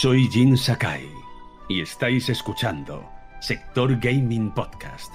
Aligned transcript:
Soy 0.00 0.28
Jin 0.28 0.56
Sakai 0.56 1.10
y 1.68 1.80
estáis 1.80 2.28
escuchando 2.28 3.04
Sector 3.40 3.98
Gaming 3.98 4.54
Podcast. 4.54 5.12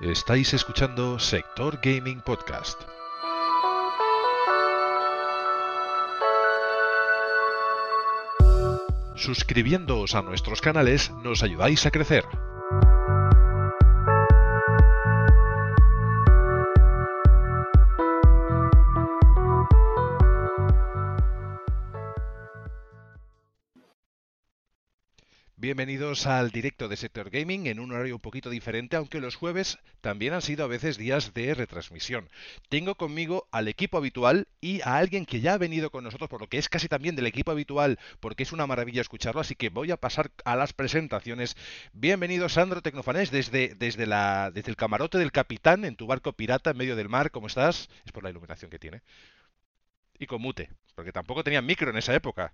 Estáis 0.00 0.54
escuchando 0.54 1.18
Sector 1.18 1.80
Gaming 1.82 2.20
Podcast. 2.20 2.80
Suscribiéndoos 9.16 10.14
a 10.14 10.22
nuestros 10.22 10.60
canales 10.60 11.10
nos 11.24 11.42
ayudáis 11.42 11.84
a 11.86 11.90
crecer. 11.90 12.24
Bienvenidos 25.64 26.26
al 26.26 26.50
directo 26.50 26.88
de 26.88 26.96
Sector 26.98 27.30
Gaming 27.30 27.68
en 27.68 27.80
un 27.80 27.90
horario 27.90 28.16
un 28.16 28.20
poquito 28.20 28.50
diferente, 28.50 28.96
aunque 28.96 29.18
los 29.18 29.34
jueves 29.34 29.78
también 30.02 30.34
han 30.34 30.42
sido 30.42 30.62
a 30.62 30.68
veces 30.68 30.98
días 30.98 31.32
de 31.32 31.54
retransmisión. 31.54 32.28
Tengo 32.68 32.96
conmigo 32.96 33.48
al 33.50 33.66
equipo 33.68 33.96
habitual 33.96 34.46
y 34.60 34.82
a 34.82 34.98
alguien 34.98 35.24
que 35.24 35.40
ya 35.40 35.54
ha 35.54 35.58
venido 35.58 35.88
con 35.88 36.04
nosotros, 36.04 36.28
por 36.28 36.42
lo 36.42 36.48
que 36.48 36.58
es 36.58 36.68
casi 36.68 36.86
también 36.86 37.16
del 37.16 37.26
equipo 37.26 37.50
habitual, 37.50 37.98
porque 38.20 38.42
es 38.42 38.52
una 38.52 38.66
maravilla 38.66 39.00
escucharlo, 39.00 39.40
así 39.40 39.54
que 39.54 39.70
voy 39.70 39.90
a 39.90 39.96
pasar 39.96 40.30
a 40.44 40.54
las 40.54 40.74
presentaciones. 40.74 41.56
Bienvenido 41.94 42.50
Sandro 42.50 42.82
Tecnofanés 42.82 43.30
desde, 43.30 43.74
desde, 43.74 44.04
la, 44.04 44.50
desde 44.52 44.68
el 44.68 44.76
camarote 44.76 45.16
del 45.16 45.32
capitán 45.32 45.86
en 45.86 45.96
tu 45.96 46.06
barco 46.06 46.34
pirata 46.34 46.72
en 46.72 46.76
medio 46.76 46.94
del 46.94 47.08
mar. 47.08 47.30
¿Cómo 47.30 47.46
estás? 47.46 47.88
Es 48.04 48.12
por 48.12 48.22
la 48.22 48.28
iluminación 48.28 48.70
que 48.70 48.78
tiene. 48.78 49.00
Y 50.18 50.26
con 50.26 50.42
mute, 50.42 50.68
porque 50.94 51.10
tampoco 51.10 51.42
tenía 51.42 51.62
micro 51.62 51.88
en 51.90 51.96
esa 51.96 52.14
época. 52.14 52.52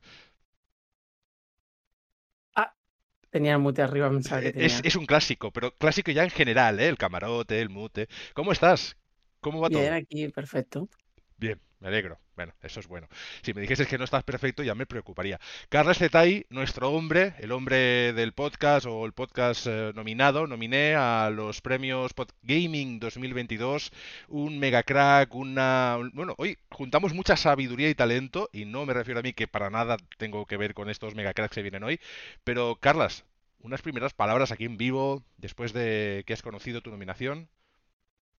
Tenía 3.31 3.55
el 3.55 3.59
mute 3.61 3.83
arriba, 3.83 4.09
pensaba 4.11 4.43
que 4.43 4.49
Eh, 4.49 4.53
tenía. 4.53 4.67
Es, 4.67 4.81
es 4.85 4.97
un 4.97 5.07
clásico, 5.07 5.53
pero 5.53 5.77
clásico 5.77 6.11
ya 6.13 6.25
en 6.25 6.31
general, 6.31 6.81
¿eh? 6.81 6.89
El 6.89 6.99
camarote, 6.99 7.61
el 7.61 7.69
mute. 7.71 8.09
¿Cómo 8.35 8.53
estás? 8.53 8.97
¿Cómo 9.41 9.61
va 9.61 9.69
Bien, 9.69 9.71
todo? 9.71 9.95
aquí, 9.95 10.29
perfecto. 10.29 10.89
Bien, 11.37 11.61
me 11.79 11.89
alegro. 11.89 12.19
Bueno, 12.37 12.55
eso 12.63 12.81
es 12.81 12.87
bueno. 12.87 13.09
Si 13.43 13.53
me 13.53 13.61
dijeses 13.61 13.87
que 13.87 13.99
no 13.99 14.05
estás 14.05 14.25
perfecto, 14.25 14.63
ya 14.63 14.75
me 14.75 14.87
preocuparía. 14.87 15.39
Carles 15.69 15.99
Zetay, 15.99 16.47
nuestro 16.51 16.91
hombre, 16.91 17.35
el 17.39 17.53
hombre 17.53 18.13
del 18.15 18.33
podcast 18.33 18.87
o 18.87 19.05
el 19.05 19.13
podcast 19.13 19.67
eh, 19.67 19.93
nominado, 19.95 20.47
nominé 20.47 20.95
a 20.97 21.31
los 21.31 21.61
premios 21.61 22.15
Pod 22.15 22.31
Gaming 22.43 22.99
2022, 23.01 23.91
un 24.29 24.59
mega 24.59 24.83
crack, 24.83 25.35
una... 25.35 25.97
un- 25.99 26.11
Bueno, 26.15 26.35
hoy 26.39 26.59
juntamos 26.71 27.13
mucha 27.15 27.37
sabiduría 27.37 27.91
y 27.91 27.95
talento, 27.95 28.49
y 28.53 28.65
no 28.65 28.87
me 28.87 28.95
refiero 28.95 29.21
a 29.21 29.23
mí 29.23 29.33
que 29.35 29.47
para 29.49 29.69
nada 29.71 29.97
tengo 30.19 30.47
que 30.47 30.57
ver 30.57 30.73
con 30.75 30.89
estos 30.89 31.15
mega 31.15 31.35
cracks 31.35 31.55
que 31.55 31.63
vienen 31.63 31.85
hoy, 31.85 32.01
pero 32.45 32.77
Carlas, 32.81 33.25
unas 33.63 33.83
primeras 33.83 34.15
palabras 34.15 34.53
aquí 34.53 34.65
en 34.65 34.77
vivo, 34.77 35.25
después 35.39 35.73
de 35.73 36.25
que 36.27 36.33
has 36.35 36.43
conocido 36.43 36.83
tu 36.83 36.91
nominación. 36.91 37.49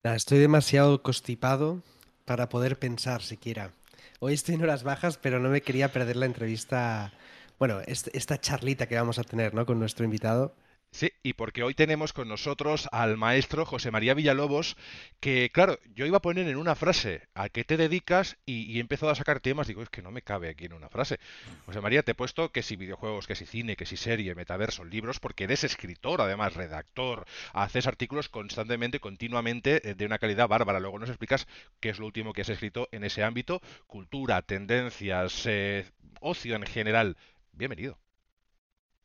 Estoy 0.03 0.39
demasiado 0.39 1.01
constipado 1.03 1.81
para 2.25 2.49
poder 2.49 2.77
pensar 2.79 3.21
siquiera. 3.21 3.73
Hoy 4.19 4.33
estoy 4.33 4.55
en 4.55 4.63
horas 4.63 4.83
bajas, 4.83 5.17
pero 5.17 5.39
no 5.39 5.49
me 5.49 5.61
quería 5.61 5.91
perder 5.91 6.15
la 6.17 6.25
entrevista, 6.27 7.13
bueno, 7.59 7.81
est- 7.81 8.09
esta 8.13 8.39
charlita 8.39 8.87
que 8.87 8.95
vamos 8.95 9.19
a 9.19 9.23
tener, 9.23 9.53
¿no? 9.53 9.65
Con 9.65 9.79
nuestro 9.79 10.05
invitado. 10.05 10.55
Sí, 10.93 11.09
y 11.23 11.33
porque 11.33 11.63
hoy 11.63 11.73
tenemos 11.73 12.11
con 12.11 12.27
nosotros 12.27 12.89
al 12.91 13.15
maestro 13.15 13.65
José 13.65 13.91
María 13.91 14.13
Villalobos, 14.13 14.75
que 15.21 15.49
claro, 15.49 15.79
yo 15.95 16.05
iba 16.05 16.17
a 16.17 16.21
poner 16.21 16.49
en 16.49 16.57
una 16.57 16.75
frase 16.75 17.29
a 17.33 17.47
qué 17.47 17.63
te 17.63 17.77
dedicas 17.77 18.37
y, 18.45 18.63
y 18.69 18.77
he 18.77 18.81
empezado 18.81 19.09
a 19.09 19.15
sacar 19.15 19.39
temas, 19.39 19.67
digo, 19.67 19.81
es 19.81 19.89
que 19.89 20.01
no 20.01 20.11
me 20.11 20.21
cabe 20.21 20.49
aquí 20.49 20.65
en 20.65 20.73
una 20.73 20.89
frase. 20.89 21.17
José 21.65 21.79
María, 21.79 22.03
te 22.03 22.11
he 22.11 22.15
puesto 22.15 22.51
que 22.51 22.61
si 22.61 22.75
videojuegos, 22.75 23.25
que 23.25 23.35
si 23.35 23.45
cine, 23.45 23.77
que 23.77 23.85
si 23.85 23.95
serie, 23.95 24.35
metaverso, 24.35 24.83
libros, 24.83 25.21
porque 25.21 25.45
eres 25.45 25.63
escritor, 25.63 26.19
además 26.19 26.55
redactor, 26.55 27.25
haces 27.53 27.87
artículos 27.87 28.27
constantemente, 28.27 28.99
continuamente, 28.99 29.89
eh, 29.89 29.95
de 29.95 30.05
una 30.05 30.19
calidad 30.19 30.49
bárbara. 30.49 30.81
Luego 30.81 30.99
nos 30.99 31.09
explicas 31.09 31.47
qué 31.79 31.89
es 31.89 31.99
lo 31.99 32.05
último 32.05 32.33
que 32.33 32.41
has 32.41 32.49
escrito 32.49 32.89
en 32.91 33.05
ese 33.05 33.23
ámbito, 33.23 33.61
cultura, 33.87 34.41
tendencias, 34.41 35.45
eh, 35.45 35.85
ocio 36.19 36.55
en 36.57 36.63
general. 36.63 37.15
Bienvenido. 37.53 37.97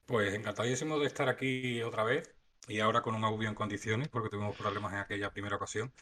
Pues 0.07 0.35
encantadísimo 0.35 0.99
de 0.99 1.07
estar 1.07 1.29
aquí 1.29 1.83
otra 1.83 2.05
vez 2.05 2.35
y 2.69 2.81
ahora 2.81 3.03
con 3.03 3.15
un 3.15 3.25
audio 3.25 3.49
en 3.49 3.55
condiciones 3.55 4.09
porque 4.09 4.29
tuvimos 4.31 4.57
problemas 4.57 4.93
en 4.93 5.01
aquella 5.01 5.33
primera 5.33 5.57
ocasión. 5.57 5.93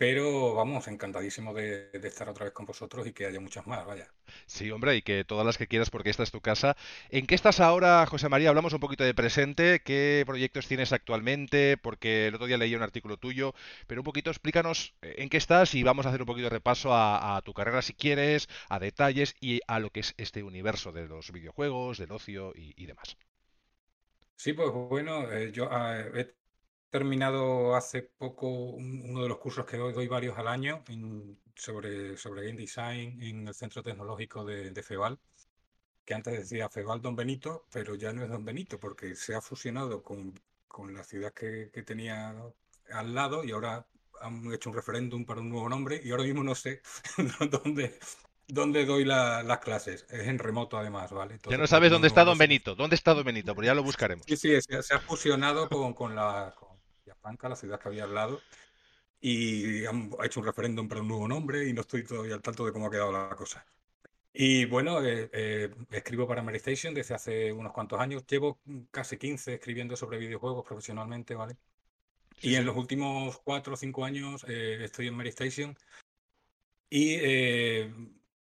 Pero 0.00 0.54
vamos, 0.54 0.88
encantadísimo 0.88 1.54
de, 1.54 1.90
de 1.90 2.08
estar 2.08 2.28
otra 2.28 2.44
vez 2.46 2.52
con 2.54 2.66
vosotros 2.66 3.06
y 3.06 3.12
que 3.12 3.26
haya 3.26 3.40
muchas 3.40 3.66
más, 3.66 3.86
vaya. 3.86 4.12
Sí, 4.46 4.70
hombre, 4.70 4.96
y 4.96 5.02
que 5.02 5.24
todas 5.24 5.46
las 5.46 5.56
que 5.58 5.66
quieras 5.66 5.90
porque 5.90 6.10
esta 6.10 6.22
es 6.22 6.30
tu 6.30 6.40
casa. 6.40 6.76
¿En 7.10 7.26
qué 7.26 7.34
estás 7.34 7.60
ahora, 7.60 8.04
José 8.06 8.28
María? 8.28 8.48
Hablamos 8.50 8.72
un 8.72 8.80
poquito 8.80 9.04
de 9.04 9.14
presente, 9.14 9.80
qué 9.84 10.24
proyectos 10.26 10.66
tienes 10.68 10.92
actualmente, 10.92 11.76
porque 11.78 12.26
el 12.28 12.34
otro 12.34 12.46
día 12.46 12.58
leí 12.58 12.74
un 12.74 12.82
artículo 12.82 13.16
tuyo, 13.16 13.54
pero 13.86 14.00
un 14.00 14.04
poquito 14.04 14.30
explícanos 14.30 14.94
eh, 15.02 15.16
en 15.18 15.28
qué 15.28 15.36
estás 15.36 15.74
y 15.74 15.82
vamos 15.82 16.06
a 16.06 16.10
hacer 16.10 16.20
un 16.22 16.26
poquito 16.26 16.44
de 16.44 16.50
repaso 16.50 16.92
a, 16.94 17.36
a 17.36 17.42
tu 17.42 17.54
carrera 17.54 17.82
si 17.82 17.94
quieres, 17.94 18.48
a 18.68 18.78
detalles 18.78 19.36
y 19.40 19.60
a 19.66 19.78
lo 19.80 19.90
que 19.90 20.00
es 20.00 20.14
este 20.18 20.42
universo 20.42 20.92
de 20.92 21.08
los 21.08 21.32
videojuegos, 21.32 21.98
del 21.98 22.12
ocio 22.12 22.52
y, 22.54 22.74
y 22.76 22.86
demás. 22.86 23.16
Sí, 24.36 24.52
pues 24.54 24.70
bueno, 24.72 25.30
eh, 25.30 25.52
yo 25.52 25.68
ah, 25.70 26.02
terminado 26.90 27.74
hace 27.76 28.02
poco 28.02 28.48
un- 28.48 29.02
uno 29.10 29.22
de 29.22 29.28
los 29.28 29.38
cursos 29.38 29.64
que 29.66 29.76
doy, 29.76 29.92
doy 29.92 30.08
varios 30.08 30.38
al 30.38 30.48
año 30.48 30.82
en- 30.88 31.38
sobre, 31.54 32.16
sobre 32.16 32.46
game 32.46 32.58
design 32.60 33.20
en 33.22 33.48
el 33.48 33.54
Centro 33.54 33.82
Tecnológico 33.82 34.44
de, 34.44 34.70
de 34.70 34.82
FEVAL, 34.82 35.18
que 36.04 36.14
antes 36.14 36.34
decía 36.38 36.68
FEVAL 36.70 37.02
Don 37.02 37.16
Benito, 37.16 37.66
pero 37.72 37.94
ya 37.94 38.12
no 38.12 38.22
es 38.24 38.30
Don 38.30 38.44
Benito 38.44 38.78
porque 38.80 39.14
se 39.14 39.34
ha 39.34 39.40
fusionado 39.40 40.02
con, 40.02 40.34
con 40.68 40.94
la 40.94 41.04
ciudad 41.04 41.32
que, 41.32 41.70
que 41.72 41.82
tenía 41.82 42.34
al 42.92 43.14
lado 43.14 43.44
y 43.44 43.52
ahora 43.52 43.86
han 44.20 44.52
hecho 44.52 44.70
un 44.70 44.76
referéndum 44.76 45.24
para 45.24 45.40
un 45.40 45.50
nuevo 45.50 45.68
nombre 45.68 46.00
y 46.04 46.10
ahora 46.10 46.24
mismo 46.24 46.42
no 46.44 46.54
sé 46.54 46.82
dónde, 47.50 47.98
dónde 48.48 48.84
doy 48.86 49.04
la- 49.04 49.42
las 49.42 49.58
clases. 49.60 50.06
Es 50.10 50.28
en 50.28 50.38
remoto 50.38 50.78
además, 50.78 51.12
¿vale? 51.12 51.38
Ya 51.50 51.58
no 51.58 51.66
pues 51.66 51.70
sabes 51.70 51.90
dónde 51.90 52.08
está 52.08 52.24
Don. 52.24 52.38
Benito, 52.38 52.74
dónde 52.74 52.96
está 52.96 53.12
Don 53.12 53.24
Benito, 53.24 53.54
pero 53.54 53.66
ya 53.66 53.74
lo 53.74 53.82
buscaremos. 53.82 54.26
Sí, 54.26 54.36
sí, 54.36 54.60
se, 54.62 54.82
se 54.82 54.94
ha 54.94 55.00
fusionado 55.00 55.68
con, 55.68 55.92
con 55.94 56.14
la 56.14 56.54
con 56.58 56.69
Villafranca, 57.04 57.48
la 57.48 57.56
ciudad 57.56 57.80
que 57.80 57.88
había 57.88 58.04
al 58.04 58.14
lado, 58.14 58.40
y 59.20 59.84
han 59.86 60.10
hecho 60.24 60.40
un 60.40 60.46
referéndum 60.46 60.88
para 60.88 61.02
un 61.02 61.08
nuevo 61.08 61.28
nombre 61.28 61.68
y 61.68 61.72
no 61.72 61.82
estoy 61.82 62.04
todavía 62.04 62.34
al 62.34 62.42
tanto 62.42 62.64
de 62.64 62.72
cómo 62.72 62.86
ha 62.86 62.90
quedado 62.90 63.12
la 63.12 63.34
cosa. 63.36 63.64
Y 64.32 64.64
bueno, 64.66 65.02
eh, 65.04 65.28
eh, 65.32 65.74
escribo 65.90 66.26
para 66.26 66.42
Mary 66.42 66.58
Station 66.58 66.94
desde 66.94 67.14
hace 67.14 67.52
unos 67.52 67.72
cuantos 67.72 68.00
años. 68.00 68.24
Llevo 68.26 68.60
casi 68.90 69.18
15 69.18 69.54
escribiendo 69.54 69.96
sobre 69.96 70.18
videojuegos 70.18 70.64
profesionalmente, 70.64 71.34
¿vale? 71.34 71.56
Sí, 72.36 72.50
Y 72.50 72.54
en 72.54 72.64
sí. 72.64 72.64
los 72.64 72.76
últimos 72.76 73.38
4 73.44 73.74
o 73.74 73.76
5 73.76 74.04
años 74.04 74.44
eh, 74.48 74.78
estoy 74.84 75.08
en 75.08 75.14
Mary 75.14 75.30
Station 75.30 75.76
y 76.88 77.14
eh, 77.20 77.92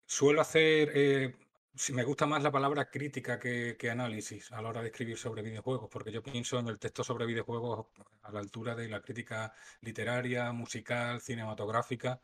suelo 0.07 0.41
hacer, 0.41 1.37
si 1.77 1.93
me 1.93 2.05
gusta 2.05 2.27
más 2.27 2.43
la 2.43 2.53
palabra 2.53 2.91
crítica 2.91 3.39
que, 3.39 3.77
que 3.79 3.91
análisis 3.91 4.53
a 4.53 4.63
la 4.63 4.69
hora 4.69 4.81
de 4.83 4.89
escribir 4.89 5.17
sobre 5.19 5.43
videojuegos, 5.43 5.89
porque 5.91 6.13
yo 6.13 6.23
pienso 6.23 6.59
en 6.59 6.69
el 6.69 6.79
texto 6.79 7.03
sobre 7.05 7.27
videojuegos 7.27 7.87
a 8.23 8.33
la 8.33 8.41
altura 8.41 8.75
de 8.75 8.89
la 8.89 9.03
crítica 9.03 9.53
literaria, 9.81 10.53
musical, 10.53 11.21
cinematográfica. 11.21 12.21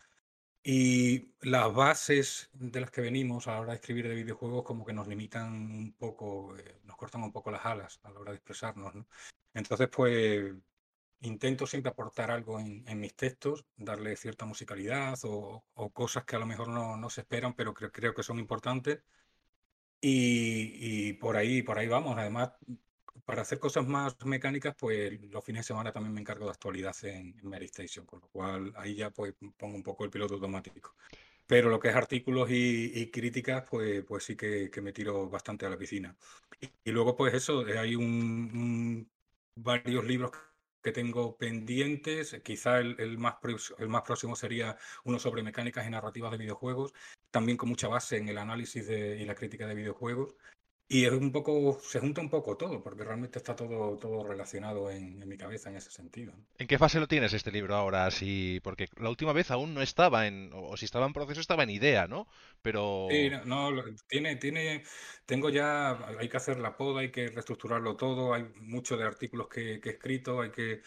Y 0.62 1.32
las 1.40 1.72
bases 1.74 2.50
de 2.52 2.80
las 2.80 2.90
que 2.90 3.00
venimos 3.00 3.48
a 3.48 3.52
la 3.52 3.60
hora 3.60 3.70
de 3.72 3.76
escribir 3.76 4.08
de 4.08 4.14
videojuegos 4.14 4.62
como 4.64 4.84
que 4.84 4.92
nos 4.92 5.08
limitan 5.08 5.52
un 5.54 5.94
poco, 5.94 6.56
eh, 6.58 6.80
nos 6.84 6.96
cortan 6.96 7.22
un 7.22 7.32
poco 7.32 7.50
las 7.50 7.64
alas 7.64 8.00
a 8.02 8.10
la 8.10 8.20
hora 8.20 8.32
de 8.32 8.36
expresarnos, 8.36 8.94
¿no? 8.94 9.06
Entonces, 9.54 9.88
pues 9.88 10.54
intento 11.20 11.66
siempre 11.66 11.90
aportar 11.90 12.30
algo 12.30 12.60
en, 12.60 12.86
en 12.88 13.00
mis 13.00 13.14
textos, 13.14 13.66
darle 13.76 14.16
cierta 14.16 14.44
musicalidad 14.46 15.18
o, 15.24 15.64
o 15.74 15.90
cosas 15.90 16.24
que 16.24 16.36
a 16.36 16.38
lo 16.38 16.46
mejor 16.46 16.68
no, 16.68 16.96
no 16.96 17.10
se 17.10 17.22
esperan, 17.22 17.54
pero 17.54 17.74
creo, 17.74 17.90
creo 17.92 18.14
que 18.14 18.22
son 18.22 18.38
importantes. 18.38 19.02
Y, 20.00 21.08
y 21.10 21.12
por 21.14 21.36
ahí, 21.36 21.62
por 21.62 21.78
ahí 21.78 21.86
vamos. 21.88 22.16
Además, 22.18 22.52
para 23.24 23.42
hacer 23.42 23.58
cosas 23.58 23.86
más 23.86 24.16
mecánicas, 24.24 24.74
pues 24.78 25.20
los 25.30 25.44
fines 25.44 25.60
de 25.60 25.68
semana 25.68 25.92
también 25.92 26.14
me 26.14 26.20
encargo 26.20 26.46
de 26.46 26.52
actualidad 26.52 26.94
en, 27.04 27.38
en 27.38 27.48
Mary 27.48 27.66
Station, 27.66 28.06
con 28.06 28.20
lo 28.20 28.28
cual 28.28 28.72
ahí 28.76 28.94
ya 28.96 29.10
pues 29.10 29.34
pongo 29.56 29.76
un 29.76 29.82
poco 29.82 30.04
el 30.04 30.10
piloto 30.10 30.34
automático. 30.34 30.96
Pero 31.46 31.70
lo 31.70 31.80
que 31.80 31.88
es 31.88 31.96
artículos 31.96 32.50
y, 32.50 32.92
y 32.94 33.10
críticas, 33.10 33.64
pues, 33.70 34.04
pues 34.04 34.24
sí 34.24 34.36
que, 34.36 34.70
que 34.70 34.80
me 34.82 34.92
tiro 34.92 35.28
bastante 35.30 35.66
a 35.66 35.70
la 35.70 35.78
piscina. 35.78 36.16
Y, 36.60 36.70
y 36.84 36.92
luego, 36.92 37.16
pues 37.16 37.34
eso, 37.34 37.64
hay 37.78 37.96
un, 37.96 38.04
un- 38.04 39.10
varios 39.56 40.04
libros 40.04 40.32
que 40.82 40.92
tengo 40.92 41.36
pendientes. 41.36 42.40
Quizá 42.42 42.78
el, 42.78 43.18
más, 43.18 43.36
el 43.78 43.88
más 43.88 44.02
próximo 44.02 44.36
sería 44.36 44.76
uno 45.04 45.18
sobre 45.18 45.42
mecánicas 45.42 45.86
y 45.86 45.90
narrativas 45.90 46.30
de 46.32 46.38
videojuegos, 46.38 46.92
también 47.30 47.56
con 47.58 47.68
mucha 47.68 47.88
base 47.88 48.16
en 48.18 48.28
el 48.28 48.38
análisis 48.38 48.86
de- 48.86 49.16
y 49.18 49.24
la 49.24 49.34
crítica 49.34 49.66
de 49.66 49.74
videojuegos. 49.74 50.36
Y 50.90 51.06
es 51.06 51.12
un 51.12 51.32
poco, 51.32 51.78
se 51.80 52.00
junta 52.00 52.20
un 52.20 52.28
poco 52.28 52.56
todo, 52.58 52.82
porque 52.82 53.02
realmente 53.04 53.38
está 53.38 53.56
todo, 53.56 53.96
todo 53.96 54.24
relacionado 54.28 54.90
en, 54.90 55.22
en 55.22 55.28
mi 55.28 55.38
cabeza 55.38 55.70
en 55.70 55.76
ese 55.76 55.90
sentido. 55.90 56.32
¿no? 56.36 56.44
¿En 56.58 56.66
qué 56.68 56.78
fase 56.78 57.00
lo 57.00 57.08
tienes 57.08 57.32
este 57.32 57.50
libro 57.50 57.74
ahora? 57.74 58.10
Sí, 58.10 58.60
porque 58.62 58.88
la 58.96 59.08
última 59.08 59.32
vez 59.32 59.50
aún 59.50 59.74
no 59.74 59.82
estaba 59.82 60.26
en, 60.26 60.50
o 60.54 60.76
si 60.76 60.84
estaba 60.84 61.06
en 61.06 61.12
proceso 61.14 61.40
estaba 61.40 61.62
en 61.64 61.70
idea, 61.70 62.06
¿no? 62.06 62.28
Sí, 63.08 63.28
Pero 63.28 63.40
no, 63.44 63.44
no, 63.44 63.70
lo- 63.72 63.84
tiene, 64.06 64.36
tiene, 64.36 64.84
tengo 65.26 65.50
ya, 65.50 65.90
hay 66.18 66.28
que 66.28 66.36
hacer 66.36 66.58
la 66.60 66.76
poda, 66.76 67.00
hay 67.00 67.10
que 67.10 67.26
reestructurarlo 67.28 67.96
todo, 67.96 68.32
hay 68.34 68.44
mucho 68.60 68.96
de 68.96 69.04
artículos 69.04 69.48
que, 69.48 69.80
que 69.80 69.88
he 69.90 69.92
escrito, 69.94 70.40
hay 70.40 70.50
que, 70.52 70.80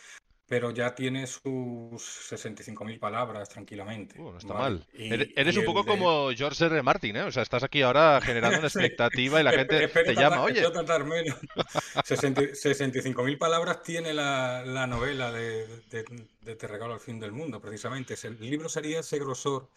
pero 0.47 0.71
ya 0.71 0.93
tiene 0.95 1.27
sus 1.27 2.01
65.000 2.03 2.99
palabras 2.99 3.49
tranquilamente, 3.49 4.21
uh, 4.21 4.31
no 4.31 4.37
está 4.37 4.53
¿vale? 4.53 4.53
mal. 4.53 4.87
Y, 4.93 5.33
Eres 5.35 5.57
y 5.57 5.57
un 5.57 5.65
poco 5.65 5.85
de, 5.85 5.85
como 5.85 6.31
George 6.35 6.65
R. 6.65 6.75
R. 6.75 6.83
Martin, 6.83 7.15
¿eh? 7.17 7.23
O 7.23 7.31
sea, 7.31 7.43
estás 7.43 7.63
aquí 7.63 7.81
ahora 7.81 8.21
generando 8.21 8.59
una 8.59 8.67
Sí, 8.73 8.79
expectativa 8.79 9.39
y 9.39 9.43
la 9.43 9.53
gente 9.53 9.91
espero 10.03 10.05
te 10.05 10.15
llama, 10.15 10.41
oye, 10.43 10.67
espero 10.67 10.71
tratar 10.71 11.05
menos. 11.05 11.37
60 12.03 12.41
65.000 12.55 13.37
palabras 13.37 13.81
tiene 13.83 14.13
la, 14.13 14.63
la 14.65 14.87
novela 14.87 15.31
de, 15.31 15.67
de- 15.89 16.27
de 16.41 16.55
Te 16.55 16.67
regalo 16.67 16.93
al 16.93 16.99
fin 16.99 17.19
del 17.19 17.31
mundo, 17.31 17.61
precisamente. 17.61 18.15
El 18.23 18.39
libro 18.39 18.69
sería 18.69 18.99
ese 18.99 19.19
grosor 19.19 19.69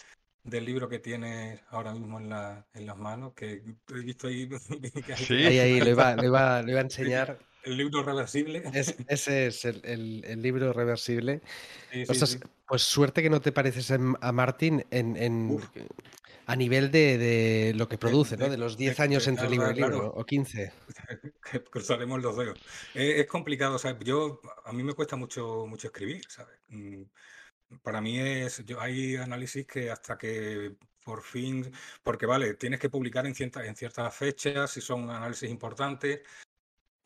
del 0.42 0.64
libro 0.64 0.88
que 0.88 0.98
tienes 1.00 1.60
ahora 1.70 1.92
mismo 1.92 2.18
en 2.20 2.28
la, 2.30 2.66
en 2.74 2.86
las 2.86 2.96
manos, 2.98 3.34
que 3.34 3.62
he 3.90 3.94
visto 4.02 4.28
ahí 4.28 4.48
sí, 5.12 5.34
Ahí, 5.44 5.58
ahí, 5.58 5.80
lo 5.80 5.90
iba, 5.90 6.16
lo 6.16 6.24
iba, 6.26 6.62
lo 6.62 6.70
iba 6.70 6.80
a 6.80 6.82
sí, 6.88 7.10
enseñar. 7.10 7.38
El 7.66 7.76
libro 7.76 8.02
reversible. 8.02 8.62
Es- 8.72 8.96
ese 9.08 9.48
es 9.48 9.64
el, 9.64 9.80
el- 9.84 10.24
el 10.24 10.42
libro 10.42 10.72
reversible. 10.72 11.42
Sí, 11.92 12.06
sí, 12.06 12.12
Ostras, 12.12 12.30
sí. 12.30 12.38
pues 12.66 12.82
suerte 12.82 13.22
que 13.22 13.30
no 13.30 13.40
te 13.40 13.52
pareces 13.52 13.90
a 13.90 14.32
Martin 14.32 14.84
en, 14.90 15.16
en- 15.16 15.60
a 16.48 16.54
nivel 16.54 16.92
de, 16.92 17.18
de 17.18 17.74
lo 17.74 17.88
que 17.88 17.98
produce, 17.98 18.36
¿no? 18.36 18.48
de- 18.48 18.56
los 18.56 18.76
de- 18.76 18.84
10 18.84 19.00
años 19.00 19.26
entre 19.26 19.50
libro 19.50 19.70
y 19.70 19.74
libro, 19.74 20.12
o 20.14 20.24
15. 20.24 20.72
que 21.50 21.64
cruzaremos 21.64 22.22
los 22.22 22.36
dedos. 22.36 22.58
Es, 22.94 23.20
es 23.20 23.26
complicado, 23.26 23.78
sea, 23.78 23.98
yo, 23.98 24.40
a 24.64 24.72
mí 24.72 24.82
me 24.82 24.94
cuesta 24.94 25.16
mucho, 25.16 25.66
mucho 25.66 25.88
escribir, 25.88 26.24
¿sabes? 26.28 26.58
Mm, 26.68 27.02
Para 27.82 28.00
mí 28.00 28.18
es, 28.20 28.64
yo, 28.64 28.80
hay 28.80 29.16
análisis 29.16 29.66
que 29.66 29.90
hasta 29.90 30.16
que 30.16 30.76
por 31.04 31.22
fin, 31.22 31.72
porque 32.02 32.26
vale, 32.26 32.54
tienes 32.54 32.80
que 32.80 32.90
publicar 32.90 33.26
en 33.26 33.34
en 33.38 33.76
ciertas 33.76 34.14
fechas 34.14 34.72
si 34.72 34.80
son 34.80 35.08
análisis 35.08 35.48
importantes, 35.48 36.20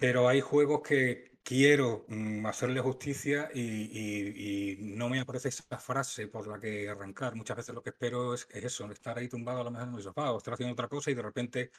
pero 0.00 0.28
hay 0.28 0.40
juegos 0.40 0.80
que 0.82 1.30
quiero 1.42 2.06
mm, 2.08 2.46
hacerle 2.46 2.80
justicia 2.80 3.50
y, 3.54 4.76
no 4.80 5.08
me 5.08 5.20
aparece 5.20 5.48
esa 5.48 5.78
frase 5.78 6.26
por 6.28 6.46
la 6.48 6.58
que 6.58 6.88
arrancar. 6.88 7.34
Muchas 7.36 7.58
veces 7.58 7.74
lo 7.74 7.82
que 7.82 7.90
espero 7.90 8.34
es, 8.34 8.46
es 8.50 8.64
eso, 8.64 8.90
estar 8.90 9.18
ahí 9.18 9.28
tumbado 9.28 9.60
a 9.60 9.64
lo 9.64 9.70
mejor 9.70 9.88
en 9.88 9.94
el 9.94 10.02
sofá 10.02 10.32
o 10.32 10.38
estar 10.38 10.54
haciendo 10.54 10.72
otra 10.72 10.88
cosa 10.88 11.10
y 11.10 11.14
de 11.14 11.22
repente 11.22 11.70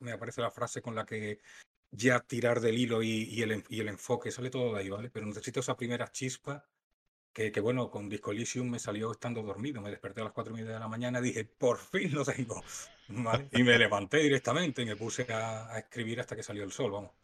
me 0.00 0.12
aparece 0.12 0.40
la 0.40 0.50
frase 0.50 0.80
con 0.82 0.94
la 0.94 1.04
que 1.04 1.40
ya 1.90 2.20
tirar 2.20 2.60
del 2.60 2.78
hilo 2.78 3.02
y, 3.02 3.42
el, 3.42 3.64
y 3.68 3.80
enfoque, 3.80 4.30
sale 4.30 4.50
todo 4.50 4.74
de 4.74 4.80
ahí, 4.80 4.88
¿vale? 4.88 5.10
Pero 5.10 5.26
necesito 5.26 5.60
esa 5.60 5.76
primera 5.76 6.10
chispa 6.10 6.66
que, 7.32 7.50
bueno, 7.60 7.90
con 7.90 8.08
Disco 8.08 8.32
Elysium 8.32 8.68
me 8.68 8.78
salió 8.78 9.12
estando 9.12 9.42
dormido, 9.42 9.80
me 9.80 9.90
desperté 9.90 10.20
a 10.20 10.24
las 10.24 10.32
cuatro 10.32 10.52
y 10.52 10.56
media 10.56 10.74
de 10.74 10.80
la 10.80 10.88
mañana, 10.88 11.20
dije, 11.20 11.44
por 11.44 11.78
fin 11.78 12.12
lo 12.14 12.24
tengo, 12.24 12.62
¿vale? 13.08 13.48
Y 13.52 13.62
me 13.62 13.78
levanté 13.78 14.18
directamente 14.18 14.82
y 14.82 14.86
me 14.86 14.96
puse 14.96 15.26
a 15.32 15.78
escribir 15.78 16.20
hasta 16.20 16.36
que 16.36 16.42
salió 16.42 16.62
el 16.64 16.72
sol, 16.72 16.90
vamos. 16.92 17.21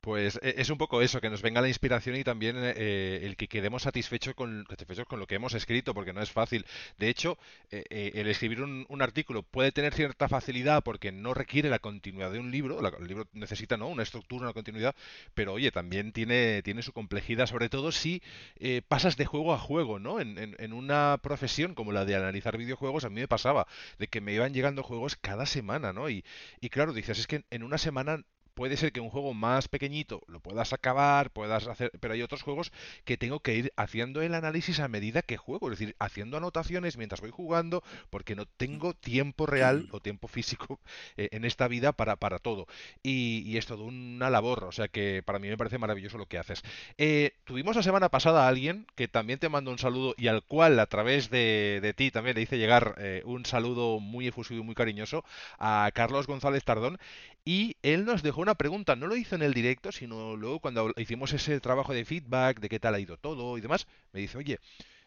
Pues 0.00 0.38
e- 0.42 0.54
es 0.58 0.70
un 0.70 0.78
poco 0.78 1.02
eso, 1.02 1.20
que 1.20 1.28
nos 1.28 1.42
venga 1.42 1.60
la 1.60 1.68
inspiración 1.68 2.16
y 2.16 2.24
también 2.24 2.56
eh, 2.58 3.20
el 3.22 3.36
que 3.36 3.48
quedemos 3.48 3.82
satisfechos 3.82 4.34
con, 4.34 4.64
satisfechos 4.68 5.04
con 5.06 5.20
lo 5.20 5.26
que 5.26 5.34
hemos 5.34 5.52
escrito, 5.52 5.92
porque 5.92 6.14
no 6.14 6.22
es 6.22 6.30
fácil. 6.30 6.64
De 6.98 7.08
hecho, 7.10 7.36
eh, 7.70 7.84
eh, 7.90 8.12
el 8.14 8.26
escribir 8.28 8.62
un, 8.62 8.86
un 8.88 9.02
artículo 9.02 9.42
puede 9.42 9.72
tener 9.72 9.92
cierta 9.92 10.26
facilidad 10.28 10.82
porque 10.82 11.12
no 11.12 11.34
requiere 11.34 11.68
la 11.68 11.80
continuidad 11.80 12.32
de 12.32 12.38
un 12.38 12.50
libro. 12.50 12.80
la- 12.80 12.88
el 12.98 13.06
libro 13.08 13.28
necesita, 13.34 13.76
¿no? 13.76 13.88
una 13.88 14.02
estructura, 14.02 14.44
una 14.44 14.54
continuidad, 14.54 14.94
pero 15.34 15.52
oye, 15.52 15.70
también 15.70 16.12
tiene, 16.12 16.62
tiene 16.62 16.80
su 16.82 16.92
complejidad, 16.94 17.46
sobre 17.46 17.68
todo 17.68 17.92
si 17.92 18.22
eh, 18.58 18.80
pasas 18.86 19.16
de 19.18 19.26
juego 19.26 19.52
a 19.52 19.58
juego, 19.58 19.98
¿no? 19.98 20.18
En, 20.20 20.38
en- 20.38 20.56
en 20.58 20.72
una 20.72 21.18
profesión 21.22 21.74
como 21.74 21.92
la 21.92 22.04
de 22.06 22.16
analizar 22.16 22.56
videojuegos, 22.56 23.04
a 23.04 23.10
mí 23.10 23.20
me 23.20 23.28
pasaba 23.28 23.66
de 23.98 24.08
que 24.08 24.20
me 24.22 24.32
iban 24.32 24.54
llegando 24.54 24.82
juegos 24.82 25.16
cada 25.16 25.44
semana, 25.46 25.92
¿no? 25.92 26.08
Y, 26.08 26.24
y 26.60 26.70
claro, 26.70 26.92
dices, 26.94 27.18
es 27.18 27.26
que 27.26 27.44
en 27.50 27.62
una 27.62 27.76
semana 27.78 28.24
puede 28.54 28.76
ser 28.76 28.92
que 28.92 29.00
un 29.00 29.10
juego 29.10 29.34
más 29.34 29.68
pequeñito 29.68 30.22
lo 30.26 30.40
puedas 30.40 30.72
acabar, 30.72 31.30
puedas 31.30 31.66
hacer, 31.66 31.90
pero 32.00 32.14
hay 32.14 32.22
otros 32.22 32.42
juegos 32.42 32.72
que 33.04 33.16
tengo 33.16 33.40
que 33.40 33.54
ir 33.54 33.72
haciendo 33.76 34.22
el 34.22 34.34
análisis 34.34 34.80
a 34.80 34.88
medida 34.88 35.22
que 35.22 35.36
juego, 35.36 35.70
es 35.70 35.78
decir, 35.78 35.96
haciendo 35.98 36.36
anotaciones 36.36 36.96
mientras 36.96 37.20
voy 37.20 37.30
jugando, 37.30 37.82
porque 38.10 38.34
no 38.34 38.46
tengo 38.46 38.94
tiempo 38.94 39.46
real 39.46 39.88
o 39.92 40.00
tiempo 40.00 40.28
físico 40.28 40.80
eh, 41.16 41.28
en 41.32 41.44
esta 41.44 41.68
vida 41.68 41.92
para, 41.92 42.16
para 42.16 42.38
todo. 42.38 42.66
Y, 43.02 43.42
y 43.46 43.56
es 43.56 43.66
todo 43.66 43.84
una 43.84 44.30
labor, 44.30 44.64
o 44.64 44.72
sea 44.72 44.88
que 44.88 45.22
para 45.24 45.38
mí 45.38 45.48
me 45.48 45.56
parece 45.56 45.78
maravilloso 45.78 46.18
lo 46.18 46.26
que 46.26 46.38
haces. 46.38 46.62
Eh, 46.98 47.32
tuvimos 47.44 47.76
la 47.76 47.82
semana 47.82 48.08
pasada 48.08 48.44
a 48.44 48.48
alguien 48.48 48.86
que 48.94 49.08
también 49.08 49.38
te 49.38 49.48
mandó 49.48 49.70
un 49.70 49.78
saludo 49.78 50.14
y 50.16 50.28
al 50.28 50.42
cual 50.42 50.78
a 50.78 50.86
través 50.86 51.30
de, 51.30 51.80
de 51.82 51.94
ti 51.94 52.10
también 52.10 52.36
le 52.36 52.42
hice 52.42 52.58
llegar 52.58 52.94
eh, 52.98 53.22
un 53.24 53.46
saludo 53.46 54.00
muy 54.00 54.26
efusivo 54.28 54.60
y 54.60 54.64
muy 54.64 54.74
cariñoso 54.74 55.24
a 55.58 55.90
Carlos 55.94 56.26
González 56.26 56.64
Tardón 56.64 56.98
y 57.44 57.76
él 57.82 58.04
nos 58.04 58.22
dejó 58.22 58.39
una 58.42 58.54
pregunta, 58.54 58.96
no 58.96 59.06
lo 59.06 59.16
hizo 59.16 59.34
en 59.34 59.42
el 59.42 59.54
directo, 59.54 59.92
sino 59.92 60.36
luego 60.36 60.60
cuando 60.60 60.92
hicimos 60.96 61.32
ese 61.32 61.60
trabajo 61.60 61.92
de 61.92 62.04
feedback, 62.04 62.60
de 62.60 62.68
qué 62.68 62.80
tal 62.80 62.94
ha 62.94 63.00
ido 63.00 63.16
todo 63.16 63.58
y 63.58 63.60
demás, 63.60 63.86
me 64.12 64.20
dice, 64.20 64.38
oye, 64.38 64.58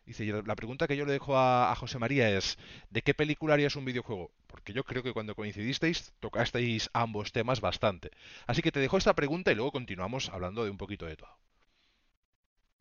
dice, 0.05 0.25
la 0.45 0.55
pregunta 0.55 0.87
que 0.87 0.97
yo 0.97 1.05
le 1.05 1.13
dejo 1.13 1.37
a, 1.37 1.71
a 1.71 1.75
José 1.75 1.99
María 1.99 2.29
es, 2.35 2.57
¿de 2.89 3.01
qué 3.01 3.13
película 3.13 3.53
harías 3.53 3.75
un 3.75 3.85
videojuego? 3.85 4.31
Porque 4.47 4.73
yo 4.73 4.83
creo 4.83 5.03
que 5.03 5.13
cuando 5.13 5.35
coincidisteis 5.35 6.13
tocasteis 6.19 6.89
ambos 6.93 7.31
temas 7.31 7.61
bastante. 7.61 8.11
Así 8.47 8.61
que 8.61 8.71
te 8.71 8.79
dejo 8.79 8.97
esta 8.97 9.13
pregunta 9.13 9.51
y 9.51 9.55
luego 9.55 9.71
continuamos 9.71 10.29
hablando 10.29 10.63
de 10.63 10.69
un 10.69 10.77
poquito 10.77 11.05
de 11.05 11.17
todo. 11.17 11.37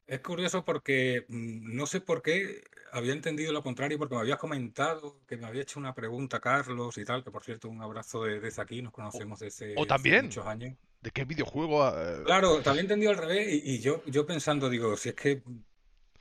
Es 0.06 0.20
curioso 0.20 0.64
porque 0.64 1.24
mm, 1.28 1.74
no 1.76 1.86
sé 1.86 2.00
por 2.00 2.22
qué 2.22 2.62
había 2.92 3.12
entendido 3.12 3.52
lo 3.52 3.62
contrario, 3.62 3.98
porque 3.98 4.14
me 4.14 4.20
habías 4.20 4.38
comentado 4.38 5.20
que 5.26 5.36
me 5.36 5.46
había 5.46 5.62
hecho 5.62 5.78
una 5.80 5.94
pregunta 5.94 6.40
Carlos 6.40 6.98
y 6.98 7.04
tal, 7.04 7.24
que 7.24 7.30
por 7.30 7.44
cierto, 7.44 7.68
un 7.68 7.80
abrazo 7.82 8.24
de- 8.24 8.40
desde 8.40 8.60
aquí, 8.62 8.82
nos 8.82 8.92
conocemos 8.92 9.38
desde 9.40 9.74
o 9.76 9.82
hace 9.82 9.88
también, 9.88 10.24
muchos 10.24 10.46
años. 10.46 10.76
¿de 11.00 11.10
qué 11.10 11.24
videojuego? 11.24 11.88
eh, 11.88 12.22
Claro, 12.24 12.60
había 12.64 12.80
entendido 12.82 13.10
al 13.10 13.16
revés 13.18 13.48
y, 13.64 13.74
y 13.74 13.80
yo, 13.80 14.02
yo 14.06 14.26
pensando, 14.26 14.68
digo, 14.68 14.96
si 14.96 15.08
es 15.10 15.14
que 15.14 15.42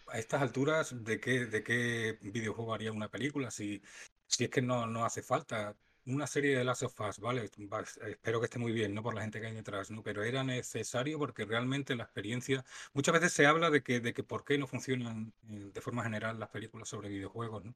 a 0.08 0.20
estas 0.20 0.42
alturas, 0.42 1.04
¿de 1.04 1.20
qué, 1.20 1.46
de 1.46 1.64
qué 1.64 2.18
videojuego 2.22 2.74
haría 2.74 2.92
una 2.92 3.10
película? 3.10 3.52
Si, 3.52 3.82
si 4.28 4.46
es 4.46 4.50
que 4.50 4.62
no, 4.62 4.86
no 4.88 5.06
hace 5.06 5.22
falta. 5.22 5.76
Una 6.06 6.26
serie 6.26 6.58
de 6.58 6.64
Last 6.64 6.82
of 6.84 7.00
Us, 7.02 7.20
¿vale? 7.20 7.50
Va- 7.72 7.82
espero 8.08 8.40
que 8.40 8.46
esté 8.46 8.58
muy 8.60 8.72
bien, 8.72 8.94
¿no? 8.96 9.04
Por 9.04 9.14
la 9.14 9.22
gente 9.22 9.40
que 9.40 9.48
hay 9.48 9.54
detrás, 9.54 9.92
¿no? 9.92 10.02
Pero 10.04 10.24
era 10.24 10.44
necesario 10.44 11.20
porque 11.20 11.46
realmente 11.46 11.96
la 11.96 12.04
experiencia... 12.04 12.66
Muchas 12.94 13.14
veces 13.14 13.34
se 13.34 13.46
habla 13.46 13.70
de 13.70 13.84
que, 13.84 14.00
de 14.00 14.14
que 14.14 14.24
por 14.24 14.44
qué 14.44 14.58
no 14.58 14.66
funcionan 14.68 15.34
eh, 15.50 15.70
de 15.74 15.82
forma 15.82 16.04
general 16.04 16.40
las 16.40 16.50
películas 16.50 16.90
sobre 16.90 17.10
videojuegos, 17.10 17.64
¿no? 17.66 17.76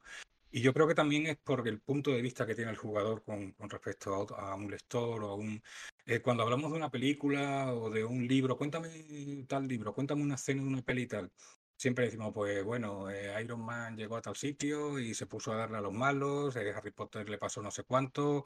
Y 0.51 0.61
yo 0.61 0.73
creo 0.73 0.87
que 0.87 0.95
también 0.95 1.27
es 1.27 1.37
por 1.37 1.67
el 1.67 1.79
punto 1.81 2.11
de 2.11 2.21
vista 2.21 2.45
que 2.47 2.55
tiene 2.55 2.71
el 2.71 2.77
jugador 2.77 3.23
con, 3.23 3.51
con 3.53 3.69
respecto 3.69 4.27
a, 4.35 4.51
a 4.53 4.55
un 4.55 4.71
lector 4.71 5.23
o 5.23 5.31
a 5.31 5.35
un... 5.35 5.61
eh, 6.07 6.21
cuando 6.21 6.43
hablamos 6.43 6.71
de 6.71 6.77
una 6.77 6.91
película 6.91 7.73
o 7.73 7.89
de 7.91 8.05
un 8.05 8.27
libro, 8.27 8.57
cuéntame 8.57 8.89
tal 9.47 9.67
libro, 9.67 9.93
cuéntame 9.93 10.23
una 10.23 10.35
escena 10.35 10.63
de 10.63 10.67
una 10.69 10.81
peli 10.83 11.03
y 11.03 11.07
tal. 11.07 11.31
Siempre 11.77 12.05
decimos, 12.05 12.31
pues 12.33 12.63
bueno, 12.63 13.09
eh, 13.11 13.41
Iron 13.43 13.61
Man 13.65 13.97
llegó 13.97 14.15
a 14.17 14.21
tal 14.21 14.35
sitio 14.35 14.97
y 14.99 15.13
se 15.13 15.25
puso 15.27 15.51
a 15.53 15.57
darle 15.57 15.77
a 15.77 15.81
los 15.81 15.93
malos, 15.93 16.55
eh, 16.55 16.71
Harry 16.73 16.91
Potter 16.91 17.29
le 17.29 17.37
pasó 17.37 17.61
no 17.61 17.69
sé 17.71 17.83
cuánto, 17.83 18.45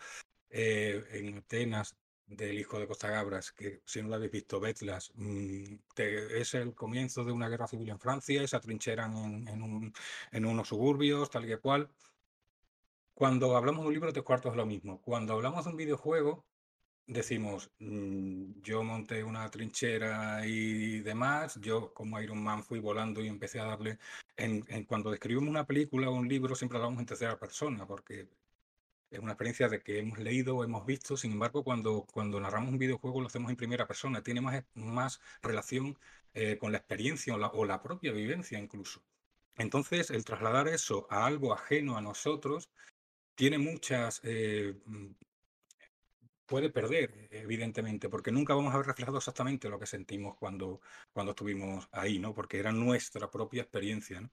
eh, 0.50 1.04
en 1.12 1.38
Atenas 1.38 1.96
del 2.26 2.60
hijo 2.60 2.80
de 2.80 2.88
Costa 2.88 3.10
Gabras, 3.10 3.52
que 3.52 3.82
si 3.86 4.02
no 4.02 4.10
lo 4.10 4.16
habéis 4.16 4.32
visto, 4.32 4.60
Betlas, 4.60 5.12
mm, 5.16 5.76
te- 5.96 6.42
es 6.42 6.54
el 6.56 6.76
comienzo 6.76 7.24
de 7.26 7.32
una 7.32 7.50
guerra 7.50 7.68
civil 7.68 7.90
en 7.90 8.00
Francia, 8.00 8.48
se 8.48 8.56
atrincheran 8.56 9.16
en, 9.18 9.48
en 9.48 9.64
un- 9.64 9.94
en 10.32 10.46
unos 10.46 10.68
suburbios, 10.70 11.30
tal 11.30 11.46
y 11.46 11.48
que 11.50 11.58
cual. 11.60 11.90
Cuando 13.14 13.56
hablamos 13.56 13.82
de 13.84 13.88
un 13.90 13.94
libro, 13.94 14.12
tres 14.12 14.26
cuartos 14.26 14.52
es 14.54 14.58
lo 14.58 14.66
mismo. 14.66 15.00
Cuando 15.04 15.34
hablamos 15.34 15.64
de 15.66 15.70
un 15.72 15.78
videojuego, 15.78 16.48
decimos, 17.10 17.72
mm, 17.80 18.62
yo 18.62 18.84
monté 18.84 19.24
una 19.24 19.50
trinchera 19.50 20.46
y 20.46 21.00
demás, 21.02 21.60
yo 21.62 21.94
como 21.94 22.22
Iron 22.22 22.42
Man 22.44 22.64
fui 22.64 22.80
volando 22.80 23.22
y 23.22 23.28
empecé 23.28 23.60
a 23.60 23.66
darle, 23.66 23.98
en, 24.38 24.62
cuando 24.86 25.12
describimos 25.12 25.50
una 25.50 25.66
película 25.66 26.10
o 26.10 26.14
un 26.14 26.28
libro 26.28 26.56
siempre 26.56 26.78
hablamos 26.78 27.00
en 27.00 27.08
tercera 27.08 27.38
persona, 27.40 27.86
porque 27.88 28.30
es 29.12 29.20
una 29.20 29.34
experiencia 29.34 29.70
de 29.70 29.82
que 29.82 30.00
hemos 30.00 30.20
leído 30.20 30.58
o 30.58 30.64
hemos 30.64 30.86
visto, 30.86 31.18
sin 31.18 31.32
embargo, 31.34 31.64
cuando, 31.64 32.06
cuando 32.14 32.40
narramos 32.40 32.72
un 32.72 32.78
videojuego 32.78 33.22
lo 33.22 33.28
hacemos 33.28 33.50
en 33.50 33.58
primera 33.58 33.88
persona, 33.88 34.22
tiene 34.24 34.42
más, 34.42 34.64
más 34.76 35.20
relación 35.42 35.98
eh, 36.34 36.58
con 36.60 36.72
la 36.72 36.78
experiencia 36.78 37.34
o 37.34 37.38
la, 37.40 37.48
o 37.48 37.66
la 37.66 37.82
propia 37.82 38.12
vivencia 38.12 38.60
incluso. 38.60 39.02
Entonces, 39.58 40.12
el 40.12 40.24
trasladar 40.26 40.68
eso 40.68 41.08
a 41.10 41.26
algo 41.26 41.54
ajeno 41.54 41.98
a 41.98 42.02
nosotros 42.02 42.70
tiene 43.36 43.58
muchas, 43.58 44.22
eh, 44.24 44.76
mm, 44.86 45.08
puede 46.50 46.70
perder, 46.72 47.30
evidentemente, 47.32 48.10
porque 48.10 48.32
nunca 48.34 48.56
vamos 48.56 48.74
a 48.74 48.78
ver 48.78 48.88
reflejado 48.88 49.18
exactamente 49.20 49.70
lo 49.70 49.80
que 49.80 49.86
sentimos 49.88 50.36
cuando, 50.38 50.82
cuando 51.14 51.32
estuvimos 51.32 51.88
ahí, 51.94 52.20
¿no? 52.20 52.34
Porque 52.36 52.60
era 52.60 52.72
nuestra 52.74 53.32
propia 53.32 53.62
experiencia, 53.64 54.22
¿no? 54.22 54.32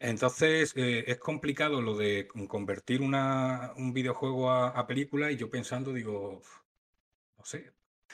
Entonces, 0.00 0.74
eh, 0.76 1.04
es 1.08 1.18
complicado 1.18 1.82
lo 1.82 1.96
de 1.96 2.28
con- 2.28 2.46
convertir 2.48 3.02
una, 3.02 3.72
un 3.76 3.92
videojuego 3.94 4.50
a 4.52 4.86
película 4.86 5.32
y 5.32 5.36
yo 5.36 5.50
pensando, 5.50 5.92
digo, 5.94 6.42
no 7.38 7.44
sé. 7.44 7.72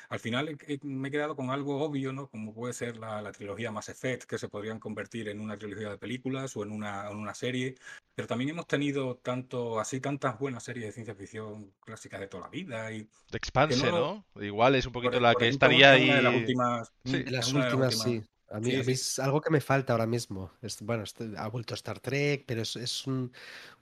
Al 0.08 0.18
final 0.20 0.56
me 0.82 1.08
he 1.08 1.10
quedado 1.10 1.36
con 1.36 1.50
algo 1.50 1.82
obvio, 1.82 2.12
¿no? 2.12 2.28
Como 2.28 2.52
puede 2.54 2.72
ser 2.74 2.96
la, 2.96 3.20
la 3.22 3.32
trilogía 3.32 3.70
Mass 3.72 3.88
Effect, 3.88 4.24
que 4.24 4.38
se 4.38 4.48
podrían 4.48 4.78
convertir 4.78 5.28
en 5.28 5.40
una 5.40 5.56
trilogía 5.56 5.90
de 5.90 5.98
películas 5.98 6.56
o 6.56 6.62
en 6.62 6.72
una, 6.72 7.10
en 7.10 7.16
una 7.16 7.34
serie. 7.34 7.74
Pero 8.14 8.28
también 8.28 8.50
hemos 8.50 8.66
tenido 8.66 9.16
tanto, 9.16 9.80
así 9.80 10.00
tantas 10.00 10.38
buenas 10.38 10.62
series 10.62 10.86
de 10.86 10.92
ciencia 10.92 11.14
ficción 11.14 11.72
clásicas 11.84 12.20
de 12.20 12.28
toda 12.28 12.44
la 12.44 12.50
vida. 12.50 12.92
Y 12.92 13.08
The 13.30 13.36
Expanse, 13.36 13.90
no- 13.90 14.24
¿no? 14.34 14.42
Igual 14.42 14.76
es 14.76 14.86
un 14.86 14.92
poquito 14.92 15.12
por, 15.14 15.22
la 15.22 15.32
por 15.32 15.42
que 15.42 15.48
estaría 15.48 15.96
es 15.96 16.02
una 16.04 16.16
de 16.16 16.22
las 16.22 16.32
ahí. 16.32 16.40
últimas. 16.40 16.92
Sí. 17.04 17.16
mm, 17.16 17.24
De 17.24 17.30
las 17.30 17.52
de 17.52 17.58
últimas, 17.58 17.98
sí. 17.98 18.22
A 18.50 18.60
mí, 18.60 18.70
Sí, 18.70 18.76
a 18.76 18.78
mí 18.78 18.84
sí. 18.84 18.90
es 18.92 19.18
algo 19.18 19.40
que 19.40 19.50
me 19.50 19.60
falta 19.60 19.94
ahora 19.94 20.06
mismo. 20.06 20.52
Es- 20.62 20.80
bueno, 20.82 21.02
este- 21.02 21.32
ha 21.36 21.48
vuelto 21.48 21.74
Star 21.74 21.98
Trek, 21.98 22.44
pero 22.46 22.62
es, 22.62 22.76
es 22.76 23.06
un- 23.06 23.32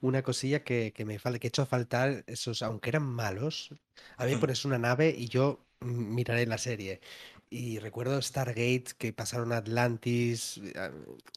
una 0.01 0.23
cosilla 0.23 0.63
que, 0.63 0.93
que 0.93 1.05
me 1.05 1.19
falta, 1.19 1.37
que 1.37 1.47
he 1.47 1.49
hecho 1.49 1.65
faltar 1.65 2.23
esos, 2.27 2.61
aunque 2.63 2.89
eran 2.89 3.03
malos. 3.05 3.69
A 4.17 4.25
mí 4.25 4.31
me 4.31 4.37
Mm. 4.37 4.39
pones 4.39 4.65
una 4.65 4.77
nave 4.79 5.13
y 5.15 5.27
yo 5.27 5.59
mm, 5.72 5.72
miraré 5.83 6.45
la 6.45 6.57
serie. 6.57 7.01
Y 7.49 7.79
recuerdo 7.79 8.19
Stargate, 8.21 8.85
que 8.97 9.13
pasaron 9.13 9.51
Atlantis, 9.53 10.57
eh, 10.57 10.91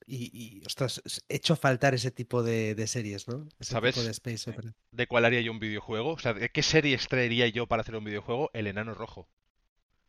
y, 0.07 0.31
y, 0.59 0.63
ostras, 0.67 1.03
he 1.29 1.37
hecho 1.37 1.57
faltar 1.57 1.95
ese 1.95 2.11
tipo 2.11 2.43
de, 2.43 2.75
de 2.75 2.87
series, 2.87 3.29
¿no? 3.29 3.49
Ese 3.61 3.77
de 3.77 3.81
¿Sabes 3.81 3.97
space 4.11 4.49
opera. 4.51 4.75
de 4.93 5.07
cuál 5.07 5.25
haría 5.27 5.41
yo 5.43 5.53
un 5.53 5.59
videojuego? 5.61 6.13
O 6.13 6.19
sea, 6.19 6.35
¿de 6.35 6.49
qué 6.51 6.63
serie 6.63 6.95
extraería 6.95 7.49
yo 7.49 7.67
para 7.69 7.83
hacer 7.83 7.97
un 7.97 8.05
videojuego? 8.05 8.51
El 8.55 8.67
Enano 8.67 8.95
Rojo. 8.95 9.29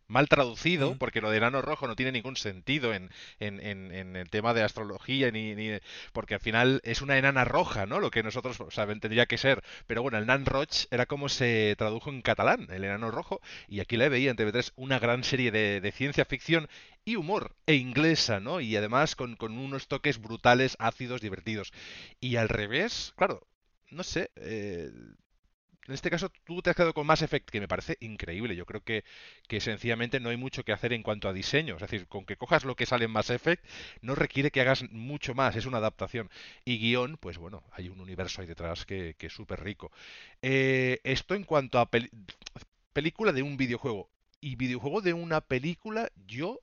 Mal 0.09 0.29
traducido, 0.29 0.95
porque 0.97 1.19
lo 1.21 1.29
de 1.31 1.37
enano 1.37 1.61
rojo 1.61 1.85
no 1.87 1.95
tiene 1.97 2.13
ningún 2.13 2.37
sentido 2.37 2.93
en, 2.93 3.09
en- 3.39 3.59
en- 3.59 3.91
en 3.91 4.15
el 4.15 4.29
tema 4.29 4.53
de 4.53 4.63
astrología, 4.63 5.31
ni, 5.31 5.53
ni- 5.55 5.79
porque 6.13 6.35
al 6.35 6.39
final 6.39 6.79
es 6.83 7.01
una 7.01 7.17
enana 7.17 7.43
roja, 7.43 7.85
¿no? 7.85 7.99
Lo 7.99 8.09
que 8.09 8.23
nosotros, 8.23 8.59
o 8.61 8.71
sea, 8.71 8.87
tendría 8.87 9.25
que 9.25 9.37
ser. 9.37 9.63
Pero 9.85 10.01
bueno, 10.01 10.17
el 10.17 10.25
Nan 10.25 10.45
Roig 10.45 10.69
era 10.91 11.05
como 11.07 11.27
se 11.29 11.75
tradujo 11.77 12.09
en 12.09 12.21
catalán, 12.21 12.67
el 12.71 12.85
enano 12.85 13.11
rojo, 13.11 13.41
y 13.67 13.81
aquí 13.81 13.97
le 13.97 14.07
veía 14.09 14.31
en 14.31 14.37
TV3 14.37 14.71
una 14.77 14.97
gran 14.99 15.23
serie 15.25 15.51
de, 15.51 15.81
de 15.81 15.91
ciencia 15.91 16.23
ficción 16.25 16.69
y 17.05 17.15
humor, 17.17 17.55
e 17.65 17.75
inglesa, 17.75 18.39
¿no? 18.39 18.61
Y 18.61 18.75
además 18.77 19.15
con, 19.15 19.35
con 19.35 19.57
unos 19.57 19.87
toques 19.87 20.21
brutales, 20.21 20.75
ácidos, 20.79 21.19
divertidos. 21.21 21.73
Y 22.21 22.37
al 22.37 22.47
revés, 22.49 23.13
claro, 23.17 23.45
no 23.91 24.03
sé, 24.03 24.31
eh, 24.37 24.89
en 25.87 25.93
este 25.93 26.09
caso, 26.09 26.29
tú 26.43 26.61
te 26.61 26.69
has 26.69 26.75
quedado 26.75 26.93
con 26.93 27.07
Mass 27.07 27.21
Effect, 27.21 27.49
que 27.49 27.61
me 27.61 27.67
parece 27.67 27.97
increíble. 28.01 28.55
Yo 28.55 28.65
creo 28.65 28.83
que, 28.83 29.05
que 29.47 29.61
sencillamente 29.61 30.19
no 30.19 30.29
hay 30.29 30.37
mucho 30.37 30.63
que 30.63 30.73
hacer 30.73 30.91
en 30.91 31.01
cuanto 31.03 31.29
a 31.29 31.33
diseño. 31.33 31.75
Es 31.75 31.81
decir, 31.81 32.07
con 32.07 32.25
que 32.25 32.35
cojas 32.35 32.65
lo 32.65 32.75
que 32.75 32.85
sale 32.85 33.05
en 33.05 33.11
Mass 33.11 33.29
Effect, 33.29 33.63
no 34.01 34.13
requiere 34.15 34.51
que 34.51 34.61
hagas 34.61 34.83
mucho 34.91 35.33
más, 35.33 35.55
es 35.55 35.65
una 35.65 35.77
adaptación. 35.77 36.29
Y 36.65 36.77
guion, 36.79 37.17
pues 37.17 37.37
bueno, 37.37 37.63
hay 37.71 37.87
un 37.89 38.01
universo 38.01 38.41
ahí 38.41 38.47
detrás 38.47 38.85
que, 38.85 39.15
que 39.17 39.27
es 39.27 39.33
súper 39.33 39.63
rico. 39.63 39.91
Eh, 40.41 40.99
esto 41.03 41.35
en 41.35 41.43
cuanto 41.45 41.79
a 41.79 41.89
película 42.93 43.31
de 43.31 43.43
un 43.43 43.55
videojuego. 43.57 44.09
Y 44.41 44.55
videojuego 44.55 45.01
de 45.01 45.13
una 45.13 45.41
película, 45.41 46.11
yo 46.27 46.59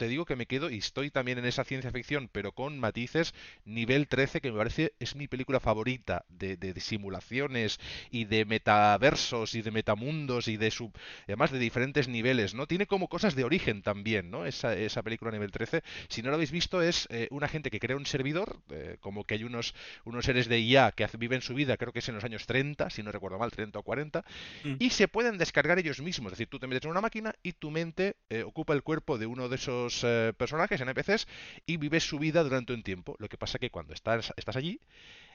te 0.00 0.08
digo 0.08 0.24
que 0.24 0.34
me 0.34 0.46
quedo 0.46 0.70
y 0.70 0.78
estoy 0.78 1.10
también 1.10 1.36
en 1.38 1.44
esa 1.44 1.62
ciencia 1.62 1.90
ficción, 1.92 2.30
pero 2.32 2.52
con 2.52 2.78
matices 2.78 3.34
nivel 3.66 4.08
13, 4.08 4.40
que 4.40 4.50
me 4.50 4.56
parece 4.56 4.94
es 4.98 5.14
mi 5.14 5.28
película 5.28 5.60
favorita 5.60 6.24
de, 6.30 6.56
de- 6.56 6.72
de 6.72 6.80
simulaciones 6.80 7.78
y 8.10 8.24
de 8.24 8.46
metaversos 8.46 9.54
y 9.54 9.60
de 9.60 9.70
metamundos 9.70 10.48
y 10.48 10.56
de 10.56 10.70
sub, 10.70 10.90
además 11.26 11.50
de 11.50 11.58
diferentes 11.58 12.08
niveles, 12.08 12.54
¿no? 12.54 12.66
Tiene 12.66 12.86
como 12.86 13.08
cosas 13.08 13.34
de 13.34 13.44
origen 13.44 13.82
también, 13.82 14.30
¿no? 14.30 14.46
Esa, 14.46 14.74
esa 14.74 15.02
película 15.02 15.30
nivel 15.32 15.50
13. 15.50 15.82
Si 16.08 16.22
no 16.22 16.30
lo 16.30 16.36
habéis 16.36 16.50
visto, 16.50 16.80
es 16.80 17.06
eh, 17.10 17.28
una 17.30 17.46
gente 17.48 17.70
que 17.70 17.78
crea 17.78 17.96
un 17.96 18.06
servidor, 18.06 18.58
eh, 18.70 18.96
como 19.00 19.24
que 19.24 19.34
hay 19.34 19.44
unos, 19.44 19.74
unos 20.04 20.24
seres 20.24 20.48
de 20.48 20.60
IA 20.60 20.92
que 20.92 21.06
viven 21.18 21.42
su 21.42 21.52
vida, 21.52 21.76
creo 21.76 21.92
que 21.92 21.98
es 21.98 22.08
en 22.08 22.14
los 22.14 22.24
años 22.24 22.46
30, 22.46 22.88
si 22.88 23.02
no 23.02 23.12
recuerdo 23.12 23.38
mal, 23.38 23.50
30 23.50 23.78
o 23.78 23.82
40, 23.82 24.24
Mm. 24.64 24.76
y 24.78 24.90
se 24.90 25.08
pueden 25.08 25.36
descargar 25.36 25.78
ellos 25.78 26.00
mismos. 26.00 26.32
Es 26.32 26.38
decir, 26.38 26.48
tú 26.48 26.58
te 26.58 26.66
metes 26.66 26.84
en 26.86 26.90
una 26.90 27.00
máquina 27.02 27.34
y 27.42 27.52
tu 27.52 27.70
mente 27.70 28.16
eh, 28.30 28.42
ocupa 28.44 28.72
el 28.72 28.82
cuerpo 28.82 29.18
de 29.18 29.26
uno 29.26 29.48
de 29.48 29.56
esos 29.56 29.89
eh, 30.04 30.32
personajes, 30.36 30.80
NPCs, 30.80 31.26
y 31.66 31.76
vives 31.76 32.04
su 32.04 32.18
vida 32.18 32.42
durante 32.42 32.72
un 32.72 32.82
tiempo. 32.82 33.16
Lo 33.18 33.28
que 33.28 33.38
pasa 33.38 33.58
que 33.58 33.70
cuando 33.70 33.94
estás, 33.94 34.32
allí, 34.56 34.80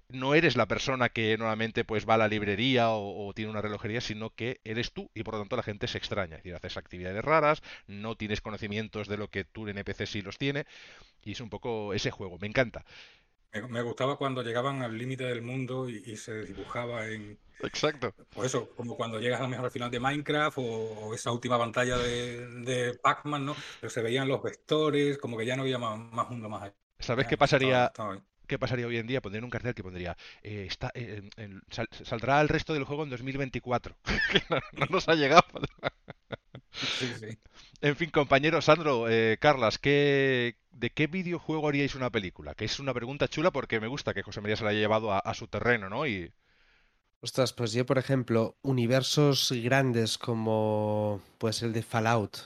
no 0.10 0.36
eres 0.36 0.56
la 0.56 0.68
persona 0.68 1.10
que 1.10 1.38
normalmente 1.38 1.84
pues 1.84 2.08
va 2.08 2.16
a 2.16 2.18
la 2.18 2.28
librería 2.28 2.90
o, 2.90 3.28
o 3.28 3.34
tiene 3.34 3.52
una 3.52 3.62
relojería, 3.62 4.02
sino 4.02 4.30
que 4.30 4.62
eres 4.64 4.92
tú 4.92 5.10
y 5.14 5.24
por 5.24 5.34
lo 5.36 5.42
tanto 5.42 5.56
la 5.56 5.64
gente 5.64 5.88
se 5.88 5.98
extraña. 5.98 6.38
Es 6.38 6.44
decir, 6.44 6.56
haces 6.56 6.78
actividades 6.78 7.24
raras, 7.24 7.64
no 7.88 8.16
tienes 8.16 8.42
conocimientos 8.42 9.08
de 9.08 9.18
lo 9.18 9.30
que 9.30 9.44
tu 9.46 9.68
NPC 9.68 10.06
sí 10.06 10.22
los 10.22 10.38
tiene, 10.38 10.66
y 11.24 11.32
es 11.34 11.42
un 11.42 11.50
poco 11.50 11.94
ese 11.94 12.12
juego. 12.12 12.38
Me 12.40 12.48
encanta. 12.48 12.86
Me, 13.54 13.62
me 13.68 13.82
gustaba 13.82 14.18
cuando 14.18 14.42
llegaban 14.44 14.82
al 14.82 14.98
límite 14.98 15.24
del 15.26 15.42
mundo 15.42 15.90
y, 15.90 16.04
y 16.06 16.18
se 16.18 16.44
dibujaba 16.46 17.08
en, 17.08 17.38
Exacto. 17.64 18.14
pues 18.34 18.48
eso, 18.48 18.70
como 18.76 18.96
cuando 18.98 19.20
llegas 19.20 19.40
a 19.40 19.44
lo 19.44 19.50
mejor 19.50 19.66
al 19.66 19.72
final 19.72 19.90
de 19.92 20.00
Minecraft 20.00 20.58
o, 20.58 20.62
o 20.62 21.14
esa 21.14 21.32
última 21.32 21.58
pantalla 21.58 21.98
de, 21.98 22.48
de 22.62 22.94
Pac-Man, 22.96 23.46
¿no? 23.46 23.56
Pero 23.80 23.90
se 23.90 24.02
veían 24.02 24.28
los 24.28 24.44
vectores, 24.44 25.18
como 25.18 25.38
que 25.38 25.46
ya 25.46 25.56
no 25.56 25.62
había 25.64 25.78
más, 25.78 25.98
más 25.98 26.30
mundo 26.30 26.50
más 26.50 26.64
allá. 26.64 26.76
¿Sabes 27.00 27.28
qué 27.28 27.38
pasaría? 27.38 27.92
¿Qué 28.48 28.60
pasaría 28.60 28.86
hoy 28.86 28.98
en 28.98 29.08
día? 29.08 29.22
Pondrían 29.22 29.44
un 29.44 29.50
cartel 29.50 29.74
que 29.74 29.82
pondría 29.82 30.16
eh, 30.44 30.66
está, 30.70 30.92
eh, 30.94 31.28
en- 31.38 31.64
sal- 31.72 31.90
saldrá 32.04 32.40
el 32.42 32.48
resto 32.48 32.74
del 32.74 32.84
juego 32.84 33.04
en 33.04 33.10
2024. 33.10 33.96
Que 34.32 34.42
no, 34.50 34.60
no 34.74 34.86
nos 34.92 35.10
ha 35.10 35.16
llegado. 35.16 35.44
Sí, 36.82 37.14
sí. 37.16 37.38
En 37.82 37.96
fin, 37.96 38.10
compañero 38.12 38.62
Sandro, 38.62 39.10
eh, 39.10 39.38
Carlas, 39.40 39.78
¿qué, 39.80 40.58
¿de 40.72 40.90
qué 40.92 41.08
videojuego 41.08 41.68
haríais 41.68 41.96
una 41.96 42.10
película? 42.12 42.56
Que 42.56 42.66
es 42.66 42.80
una 42.80 42.94
pregunta 42.94 43.28
chula 43.28 43.52
porque 43.52 43.80
me 43.80 43.88
gusta 43.88 44.14
que 44.14 44.24
José 44.24 44.42
María 44.42 44.56
se 44.58 44.64
la 44.64 44.70
haya 44.72 44.80
llevado 44.80 45.12
a, 45.12 45.20
a 45.20 45.34
su 45.34 45.48
terreno, 45.48 45.90
¿no? 45.90 46.06
Y 46.08 46.32
Ostras, 47.22 47.54
pues 47.54 47.74
yo, 47.74 47.86
por 47.86 47.98
ejemplo, 47.98 48.58
universos 48.62 49.52
grandes 49.64 50.18
como 50.18 51.22
pues 51.40 51.64
el 51.64 51.74
de 51.74 51.82
Fallout, 51.82 52.38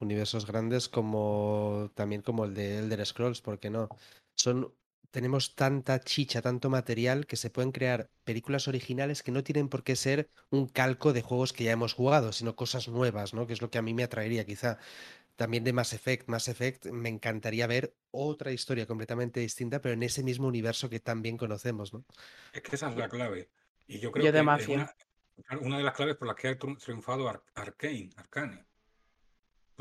universos 0.00 0.46
grandes 0.46 0.88
como 0.88 1.90
también 1.94 2.22
como 2.22 2.44
el 2.46 2.54
de 2.54 2.78
Elder 2.78 3.04
Scrolls, 3.06 3.42
¿por 3.42 3.58
qué 3.60 3.68
no? 3.70 3.88
Son, 4.34 4.72
tenemos 5.12 5.54
tanta 5.54 6.00
chicha, 6.00 6.42
tanto 6.42 6.70
material 6.70 7.26
que 7.26 7.36
se 7.36 7.50
pueden 7.50 7.72
crear 7.72 8.10
películas 8.24 8.68
originales 8.68 9.22
que 9.22 9.32
no 9.32 9.44
tienen 9.44 9.68
por 9.68 9.84
qué 9.84 9.96
ser 9.96 10.30
un 10.50 10.66
calco 10.68 11.12
de 11.12 11.22
juegos 11.22 11.52
que 11.52 11.64
ya 11.64 11.72
hemos 11.72 11.94
jugado, 11.94 12.32
sino 12.32 12.56
cosas 12.56 12.88
nuevas, 12.88 13.34
¿no? 13.34 13.46
Que 13.46 13.52
es 13.54 13.62
lo 13.62 13.70
que 13.70 13.78
a 13.78 13.82
mí 13.82 13.94
me 13.94 14.04
atraería 14.04 14.44
quizá. 14.46 14.78
También 15.36 15.64
de 15.64 15.72
Mass 15.72 15.92
Effect. 15.94 16.28
Mass 16.28 16.48
Effect 16.48 16.86
me 16.86 17.08
encantaría 17.08 17.66
ver 17.66 17.94
otra 18.10 18.52
historia 18.52 18.86
completamente 18.86 19.40
distinta, 19.40 19.80
pero 19.80 19.94
en 19.94 20.02
ese 20.02 20.22
mismo 20.22 20.48
universo 20.48 20.90
que 20.90 21.00
también 21.00 21.36
conocemos, 21.36 21.92
¿no? 21.94 22.04
Es 22.52 22.62
que 22.62 22.76
esa 22.76 22.90
es 22.90 22.96
la 22.96 23.08
clave. 23.08 23.50
Y 23.86 23.98
yo 23.98 24.12
creo 24.12 24.26
Yo 24.26 24.32
de 24.32 24.38
que 24.38 24.38
es 24.40 24.44
Mafia. 24.44 24.94
una, 25.60 25.78
de 25.78 25.82
las 25.82 25.94
claves 25.94 26.16
por 26.16 26.28
las 26.28 26.36
que 26.36 26.48
ha 26.48 26.58
triun- 26.58 26.78
triunfado 26.78 27.28
Ar- 27.28 27.42
Arcane, 27.54 28.10
Arcane. 28.16 28.64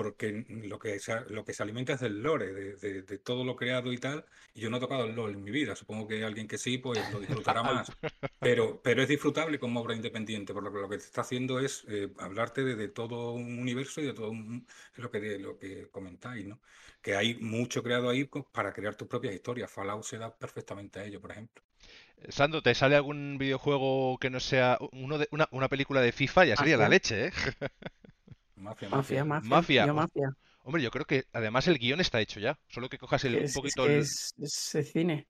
Porque 0.03 0.45
lo 0.49 0.79
que 0.79 0.99
se, 0.99 1.19
lo 1.29 1.43
que 1.45 1.53
se 1.53 1.63
alimenta 1.63 1.93
es 1.93 1.99
del 2.01 2.21
lore, 2.23 2.53
de, 2.53 2.75
de- 2.77 3.01
de 3.03 3.17
todo 3.19 3.43
lo 3.43 3.55
creado 3.55 3.91
y 3.93 3.97
tal. 3.97 4.25
Y 4.53 4.61
yo 4.61 4.69
no 4.69 4.77
he 4.77 4.79
tocado 4.79 5.05
el 5.05 5.15
lore 5.15 5.33
en 5.33 5.43
mi 5.43 5.51
vida. 5.51 5.75
Supongo 5.75 6.07
que 6.07 6.23
alguien 6.23 6.47
que 6.47 6.57
sí, 6.57 6.77
pues 6.77 7.07
lo 7.09 7.19
disfrutará 7.19 7.63
más. 7.63 7.95
Pero, 8.41 8.81
pero 8.81 9.03
es 9.03 9.07
disfrutable 9.09 9.59
como 9.59 9.81
obra 9.81 9.95
independiente, 9.95 10.51
por 10.53 10.63
lo 10.63 10.73
que 10.73 10.79
lo 10.79 10.89
que 10.89 10.97
te 10.97 11.03
está 11.03 11.21
haciendo 11.21 11.59
es 11.59 11.85
eh, 11.87 12.11
hablarte 12.17 12.63
de, 12.63 12.75
de 12.75 12.87
todo 12.87 13.33
un 13.33 13.59
universo 13.59 14.01
y 14.01 14.05
de 14.07 14.13
todo 14.13 14.31
un, 14.31 14.67
lo 14.95 15.11
que, 15.11 15.19
de- 15.19 15.37
lo 15.39 15.59
que 15.59 15.89
comentáis, 15.91 16.47
¿no? 16.47 16.59
Que 17.01 17.15
hay 17.15 17.35
mucho 17.35 17.83
creado 17.83 18.09
ahí 18.09 18.25
co- 18.27 18.43
para 18.51 18.73
crear 18.73 18.95
tus 18.95 19.07
propias 19.07 19.35
historias. 19.35 19.71
Fallout 19.71 20.03
se 20.03 20.17
da 20.17 20.35
perfectamente 20.35 20.99
a 20.99 21.05
ello, 21.05 21.21
por 21.21 21.31
ejemplo. 21.31 21.63
Sandro, 22.29 22.61
¿te 22.61 22.75
sale 22.75 22.95
algún 22.95 23.37
videojuego 23.39 24.17
que 24.19 24.29
no 24.29 24.39
sea 24.39 24.77
uno 24.91 25.17
de, 25.17 25.27
una, 25.31 25.47
una 25.51 25.69
película 25.69 26.01
de 26.01 26.11
FIFA? 26.11 26.45
Ya 26.45 26.55
sería 26.57 26.77
la 26.77 26.89
leche, 26.89 27.27
¿eh? 27.27 27.31
Mafia, 28.61 28.89
Mafia, 28.89 29.25
mafia. 29.25 29.49
Mafia. 29.49 29.85
Yo 29.85 29.93
mafia. 29.93 30.29
Hombre, 30.63 30.81
yo 30.83 30.91
creo 30.91 31.05
que 31.05 31.25
además 31.33 31.67
el 31.67 31.79
guion 31.79 31.99
está 31.99 32.21
hecho 32.21 32.39
ya. 32.39 32.59
Solo 32.69 32.89
que 32.89 32.97
cojas 32.97 33.23
el, 33.25 33.33
un 33.35 33.43
Es, 33.43 33.51
es 33.51 33.53
poquito 33.53 33.85
que 33.85 33.95
el... 33.95 34.01
es, 34.01 34.33
es 34.37 34.75
el 34.75 34.85
cine. 34.85 35.27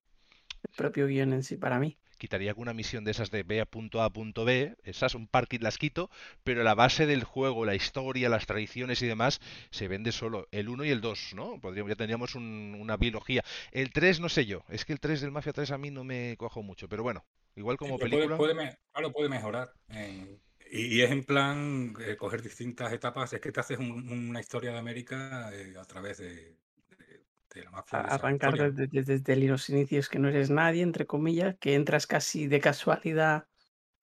El 0.63 0.75
propio 0.75 1.07
guion 1.07 1.33
en 1.33 1.43
sí 1.43 1.57
para 1.57 1.79
mí. 1.79 1.97
Quitaría 2.17 2.51
alguna 2.51 2.73
misión 2.73 3.03
de 3.03 3.11
esas 3.11 3.31
de 3.31 3.41
B 3.41 3.61
a 3.61 3.65
punto 3.65 4.03
A 4.03 4.11
punto 4.11 4.45
B, 4.45 4.75
esas 4.83 5.15
un 5.15 5.27
par 5.27 5.47
que 5.47 5.57
las 5.57 5.79
quito, 5.79 6.11
pero 6.43 6.61
la 6.63 6.75
base 6.75 7.07
del 7.07 7.23
juego, 7.23 7.65
la 7.65 7.73
historia, 7.73 8.29
las 8.29 8.45
tradiciones 8.45 9.01
y 9.01 9.07
demás, 9.07 9.39
se 9.71 9.88
vende 9.88 10.11
solo. 10.11 10.47
El 10.51 10.69
1 10.69 10.85
y 10.85 10.91
el 10.91 11.01
2, 11.01 11.31
¿no? 11.33 11.59
Podríamos, 11.59 11.89
ya 11.89 11.95
tendríamos 11.95 12.35
un- 12.35 12.77
una 12.79 12.95
biología. 12.97 13.43
El 13.71 13.91
3 13.91 14.19
no 14.19 14.29
sé 14.29 14.45
yo, 14.45 14.63
es 14.69 14.85
que 14.85 14.93
el 14.93 15.00
3 15.00 15.21
del 15.21 15.31
Mafia 15.31 15.51
3 15.53 15.71
a 15.71 15.79
mí 15.79 15.89
no 15.89 16.03
me 16.03 16.35
cojo 16.38 16.61
mucho, 16.61 16.88
pero 16.88 17.01
bueno, 17.01 17.25
igual 17.55 17.77
Sí, 17.77 17.79
como 17.79 17.97
pero 17.97 18.09
película... 18.11 18.38
puede, 18.38 18.53
puede, 18.53 18.53
me- 18.53 18.77
claro, 18.91 19.11
puede 19.11 19.29
mejorar. 19.29 19.73
eh, 19.89 20.38
y, 20.71 20.97
y 20.99 21.01
es 21.03 21.11
en 21.11 21.23
plan 21.25 21.95
eh, 21.99 22.17
coger 22.17 22.41
distintas 22.41 22.93
etapas. 22.93 23.33
Es 23.33 23.41
que 23.41 23.51
te 23.51 23.59
haces 23.59 23.79
un- 23.79 24.09
una 24.29 24.39
historia 24.41 24.71
de 24.73 24.79
América 24.79 25.51
eh, 25.53 25.75
a 25.79 25.85
través 25.85 26.17
de, 26.19 26.57
de- 26.97 27.25
de 27.53 27.63
la 27.63 27.71
mafia, 27.71 27.99
A- 27.99 28.05
de 28.05 28.11
Arrancar 28.15 28.57
desde, 28.57 28.87
desde- 28.87 29.19
desde 29.19 29.35
los 29.47 29.69
inicios 29.69 30.07
que 30.09 30.19
no 30.19 30.29
eres 30.29 30.49
nadie, 30.49 30.81
entre 30.83 31.05
comillas, 31.07 31.55
que 31.59 31.75
entras 31.75 32.07
casi 32.07 32.47
de 32.47 32.59
casualidad 32.61 33.47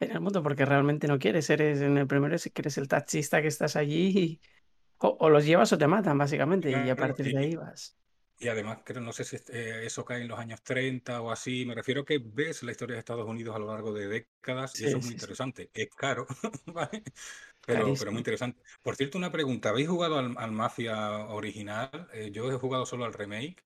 en 0.00 0.12
el 0.12 0.20
mundo 0.20 0.42
porque 0.42 0.64
realmente 0.66 1.08
no 1.08 1.18
quieres. 1.18 1.50
Eres 1.50 1.80
en 1.82 1.98
el 1.98 2.06
primero 2.08 2.36
que 2.38 2.62
eres 2.62 2.78
el 2.78 2.88
taxista 2.88 3.42
que 3.42 3.48
estás 3.48 3.76
allí 3.76 4.08
y 4.18 4.42
o, 4.98 5.16
o 5.20 5.30
los 5.30 5.46
llevas 5.46 5.72
o 5.72 5.78
te 5.78 5.86
matan, 5.88 6.18
básicamente, 6.18 6.72
y 6.72 6.88
a 6.90 6.96
partir 6.98 7.28
y, 7.28 7.32
de 7.32 7.38
ahí 7.38 7.56
vas. 7.56 7.96
Y 8.38 8.48
además, 8.48 8.80
creo, 8.84 9.00
no 9.02 9.12
sé 9.12 9.24
si 9.24 9.36
eh, 9.52 9.82
eso 9.84 10.04
cae 10.04 10.22
en 10.22 10.28
los 10.28 10.38
años 10.38 10.62
30 10.62 11.20
o 11.22 11.30
así. 11.30 11.66
Me 11.66 11.74
refiero 11.74 12.04
que 12.04 12.18
ves 12.24 12.62
la 12.62 12.72
historia 12.72 12.94
de 12.94 13.00
Estados 13.00 13.26
Unidos 13.28 13.56
a 13.56 13.58
lo 13.58 13.66
largo 13.66 13.92
de 13.92 14.08
décadas 14.08 14.76
y 14.76 14.84
eso 14.84 14.98
es 14.98 15.02
muy 15.02 15.12
sí, 15.12 15.18
sí. 15.18 15.34
interesante. 15.34 15.70
Es 15.74 15.88
caro, 15.94 16.26
¿vale? 16.66 17.02
pero, 17.66 17.96
pero 17.98 18.12
muy 18.12 18.20
interesante. 18.20 18.62
Por 18.82 18.96
cierto, 18.96 19.18
una 19.18 19.32
pregunta. 19.32 19.70
¿Habéis 19.70 19.88
jugado 19.88 20.18
al, 20.18 20.36
al 20.38 20.52
Mafia 20.52 21.26
original? 21.28 22.08
Eh, 22.12 22.30
yo 22.32 22.50
he 22.52 22.56
jugado 22.58 22.86
solo 22.86 23.04
al 23.04 23.14
remake. 23.14 23.64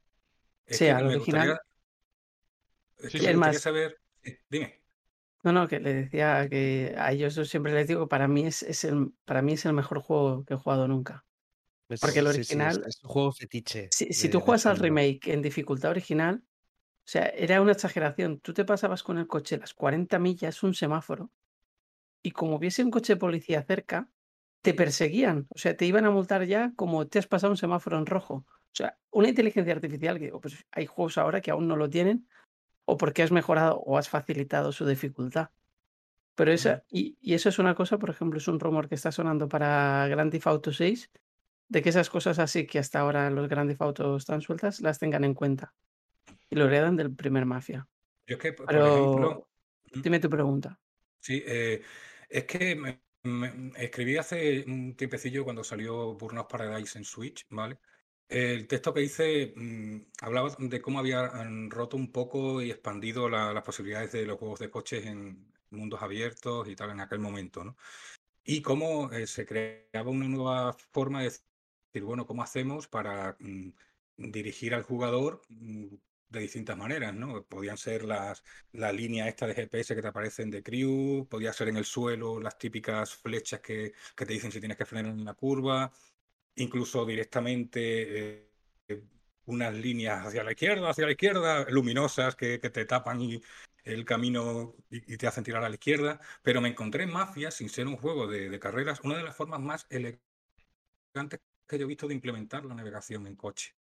Es 0.67 0.81
Sí, 0.81 0.85
que 0.85 0.93
al 0.93 1.07
gustaría, 1.15 1.57
original. 1.57 1.61
es 2.99 3.15
que 3.15 3.23
me 3.23 3.29
Es 3.29 3.35
gustaría 3.35 3.59
más, 3.59 3.61
saber. 3.61 4.01
dime. 4.49 4.83
no, 5.43 5.53
no, 5.53 5.69
que 5.69 5.81
le 5.81 5.95
decía 5.95 6.49
que 6.49 6.95
a 6.99 7.13
ellos 7.13 7.35
siempre 7.49 7.73
les 7.73 7.89
digo, 7.89 8.09
para 8.09 8.29
mí 8.29 8.47
es, 8.47 8.63
es 8.63 8.85
el, 8.85 9.13
para 9.25 9.43
mí 9.43 9.53
es 9.55 9.65
el 9.67 9.73
mejor 9.73 10.01
juego 10.01 10.45
que 10.45 10.55
he 10.55 10.57
jugado 10.57 10.89
nunca. 10.89 11.27
Es- 11.93 12.01
Porque 12.01 12.21
el 12.21 12.27
sí, 12.27 12.33
sí, 12.33 12.41
es, 12.41 12.49
original, 12.51 12.85
es 12.87 13.03
un 13.03 13.11
juego 13.11 13.33
fetiche 13.33 13.89
si, 13.93 14.29
tú 14.29 14.41
juegas 14.41 14.67
al 14.67 14.79
remake 14.79 15.29
en 15.29 15.43
dificultad 15.43 15.91
original, 15.91 16.43
o 16.45 17.09
sea, 17.09 17.27
era 17.27 17.61
una 17.61 17.73
exageración. 17.73 18.41
Tú 18.41 18.55
te 18.55 18.65
pasabas 18.65 19.03
con 19.03 19.19
el 19.19 19.27
coche 19.27 19.59
las 19.59 19.75
40 19.75 20.19
millas, 20.19 20.63
un 20.63 20.75
semáforo, 20.75 21.31
y 22.23 22.31
como 22.31 22.57
hubiese 22.57 22.83
un 22.85 22.91
coche 22.91 23.15
de 23.15 23.19
policía 23.19 23.63
cerca, 23.63 24.09
te 24.63 24.75
perseguían. 24.75 25.47
O 25.51 25.59
sea, 25.59 25.77
te 25.77 25.85
iban 25.87 26.05
a 26.05 26.11
multar 26.11 26.45
ya 26.45 26.73
como 26.77 27.07
te 27.09 27.19
has 27.19 27.27
pasado 27.27 27.51
un 27.53 27.57
semáforo 27.57 27.99
en 27.99 28.07
rojo. 28.07 28.47
O 28.47 28.75
sea, 28.75 28.97
una 29.11 29.29
inteligencia 29.29 29.75
artificial 29.75 30.19
que 30.19 30.27
digo, 30.27 30.41
pues 30.41 30.65
hay 30.71 30.87
juegos 30.87 31.19
ahora 31.19 31.41
que 31.41 31.51
aún 31.51 31.67
no 31.67 31.77
lo 31.77 31.91
tienen, 31.91 32.29
o 32.85 32.97
porque 32.97 33.23
has 33.23 33.33
mejorado 33.33 33.81
o 33.81 33.99
has 33.99 34.09
facilitado 34.09 34.73
su 34.73 34.87
dificultad. 34.87 35.51
Pero 36.35 36.53
esa, 36.53 36.85
y, 36.89 37.19
y 37.21 37.35
eso 37.35 37.49
es 37.51 37.59
una 37.59 37.75
cosa, 37.75 37.99
por 37.99 38.09
ejemplo, 38.09 38.39
es 38.39 38.49
un 38.49 38.59
rumor 38.59 38.89
que 38.89 38.95
está 38.95 39.13
sonando 39.13 39.49
para 39.49 40.07
Grand 40.09 40.31
Theft 40.31 40.47
Auto 40.47 40.73
6, 40.73 41.11
de 41.73 41.83
que 41.83 41.89
esas 41.89 42.11
cosas 42.11 42.39
así 42.39 42.67
que 42.67 42.79
hasta 42.79 43.01
ahora 43.01 43.31
los 43.31 43.49
Grand 43.49 43.69
Theft 43.69 43.81
Auto 43.81 44.17
están 44.17 44.43
sueltas, 44.43 44.81
las 44.83 44.99
tengan 44.99 45.25
en 45.25 45.33
cuenta. 45.33 45.75
Y 46.51 46.57
lo 46.57 46.67
heredan 46.67 46.97
del 46.97 47.15
primer 47.15 47.47
Mafia. 47.47 47.89
Yo 48.27 48.37
es 48.37 48.43
que, 48.43 48.53
por 48.53 48.71
ejemplo. 48.71 49.11
Pero 49.15 49.49
¿Mm? 49.95 50.03
dime 50.03 50.21
tu 50.21 50.29
pregunta. 50.29 50.79
Sí, 51.21 51.43
eh, 51.47 51.83
es 52.29 52.45
que 52.45 52.77
me, 52.77 53.01
me- 53.23 53.73
escribí 53.77 54.19
hace 54.19 54.65
un 54.67 54.95
tiempecillo 54.97 55.45
cuando 55.45 55.65
salió 55.65 56.15
Burnout 56.15 56.51
Paradise 56.51 56.99
en 56.99 57.05
Switch, 57.05 57.47
¿vale? 57.49 57.79
El 58.29 58.67
texto 58.67 58.93
que 58.93 59.03
hice 59.03 59.55
mm, 59.57 59.97
hablaba 60.21 60.55
de 60.59 60.81
cómo 60.83 60.99
había 60.99 61.23
mm, 61.23 61.71
roto 61.71 61.97
un 61.97 62.13
poco 62.13 62.61
y 62.61 62.71
expandido 62.71 63.31
la- 63.31 63.53
las 63.55 63.63
posibilidades 63.65 64.13
de 64.13 64.27
los 64.27 64.39
juegos 64.39 64.61
de 64.61 64.71
coches 64.71 65.07
en 65.07 65.51
mundos 65.71 66.03
abiertos 66.03 66.69
y 66.69 66.77
tal 66.77 66.91
en 66.91 67.01
aquel 67.01 67.19
momento, 67.19 67.65
¿no? 67.65 67.77
Y 68.45 68.61
cómo 68.63 69.11
eh, 69.13 69.27
se 69.27 69.47
creaba 69.47 70.11
una 70.11 70.29
nueva 70.29 70.73
forma 70.93 71.23
de 71.23 71.33
decir, 71.93 72.05
bueno, 72.05 72.27
¿cómo 72.27 72.43
hacemos 72.43 72.89
para 72.89 73.37
mm, 73.41 73.71
dirigir 74.17 74.75
al 74.75 74.83
jugador 74.83 75.43
mm, 75.49 75.87
de 76.33 76.41
distintas 76.41 76.77
maneras, 76.77 77.15
¿no? 77.15 77.45
Podían 77.45 77.77
ser 77.77 78.05
las, 78.05 78.43
la 78.73 78.93
línea 78.93 79.29
esta 79.29 79.47
de 79.47 79.55
GPS 79.55 79.95
que 79.95 80.03
te 80.03 80.09
aparecen 80.09 80.51
de 80.51 80.63
crew, 80.63 81.27
podía 81.29 81.53
ser 81.53 81.69
en 81.69 81.77
el 81.77 81.85
suelo 81.85 82.41
las 82.41 82.59
típicas 82.59 83.15
flechas 83.15 83.61
que, 83.61 83.93
que 84.17 84.27
te 84.27 84.33
dicen 84.33 84.51
si 84.53 84.61
tienes 84.61 84.79
que 84.79 84.87
frenar 84.87 85.13
en 85.13 85.21
una 85.21 85.35
curva, 85.35 85.93
incluso 86.57 87.05
directamente 87.07 88.49
eh, 88.89 89.03
unas 89.47 89.75
líneas 89.75 90.27
hacia 90.27 90.45
la 90.45 90.53
izquierda, 90.53 90.91
hacia 90.91 91.07
la 91.07 91.13
izquierda, 91.13 91.67
luminosas 91.71 92.37
que, 92.37 92.61
que 92.61 92.71
te 92.71 92.85
tapan 92.87 93.21
y 93.21 93.43
el 93.85 94.05
camino 94.05 94.75
y, 94.91 95.17
te 95.17 95.27
hacen 95.27 95.45
tirar 95.45 95.65
a 95.65 95.69
la 95.69 95.75
izquierda. 95.75 96.21
Pero 96.43 96.61
me 96.61 96.69
encontré 96.69 97.05
en 97.05 97.13
Mafia, 97.13 97.51
sin 97.51 97.69
ser 97.69 97.87
un 97.89 97.97
juego 97.97 98.27
de 98.27 98.59
carreras, 98.61 99.01
una 99.03 99.17
de 99.17 99.25
las 99.25 99.37
formas 99.37 99.61
más 99.61 99.87
elegantes 99.91 101.41
yo 101.77 101.85
he 101.85 101.89
visto 101.89 102.09
de 102.09 102.15
implementar 102.15 102.65
la 102.65 102.75
navegación 102.75 103.27
en 103.27 103.37
coche. 103.37 103.75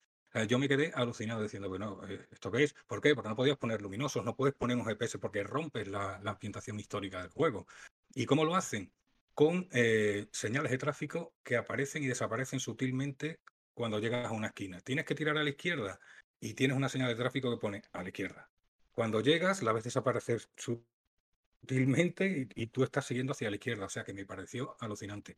Yo 0.47 0.59
me 0.59 0.67
quedé 0.67 0.91
alucinado 0.93 1.41
diciendo, 1.41 1.69
bueno, 1.69 2.01
eh, 2.07 2.27
¿esto 2.31 2.51
qué 2.51 2.63
es? 2.63 2.75
¿Por 2.85 3.01
qué? 3.01 3.15
Porque 3.15 3.29
no 3.29 3.35
podías 3.35 3.57
poner 3.57 3.81
luminosos, 3.81 4.23
no 4.23 4.35
puedes 4.35 4.53
poner 4.55 4.77
un 4.77 4.85
GPS 4.85 5.17
porque 5.17 5.43
rompes 5.43 5.87
la, 5.87 6.21
ambientación 6.23 6.79
histórica 6.79 7.21
del 7.21 7.31
juego. 7.31 7.65
¿Y 8.13 8.27
cómo 8.27 8.45
lo 8.45 8.55
hacen? 8.55 8.93
Con 9.33 9.67
eh, 9.71 10.27
señales 10.31 10.71
de 10.71 10.77
tráfico 10.77 11.33
que 11.43 11.57
aparecen 11.57 12.03
y 12.03 12.07
desaparecen 12.07 12.59
sutilmente 12.59 13.39
cuando 13.73 13.99
llegas 13.99 14.27
a 14.27 14.31
una 14.31 14.47
esquina. 14.47 14.79
Tienes 14.81 15.05
que 15.05 15.15
tirar 15.15 15.35
a 15.37 15.43
la 15.43 15.49
izquierda 15.49 15.99
y 16.39 16.53
tienes 16.53 16.77
una 16.77 16.89
señal 16.89 17.07
de 17.07 17.15
tráfico 17.15 17.49
que 17.49 17.59
pone 17.59 17.81
a 17.91 18.03
la 18.03 18.09
izquierda. 18.09 18.51
Cuando 18.91 19.21
llegas, 19.21 19.63
la 19.63 19.73
ves 19.73 19.85
desaparecer 19.85 20.41
sutilmente 20.55 22.49
y 22.53 22.67
tú 22.67 22.83
estás 22.83 23.07
siguiendo 23.07 23.31
hacia 23.31 23.49
la 23.49 23.55
izquierda. 23.55 23.85
O 23.85 23.89
sea 23.89 24.03
que 24.03 24.13
me 24.13 24.25
pareció 24.25 24.75
alucinante. 24.79 25.37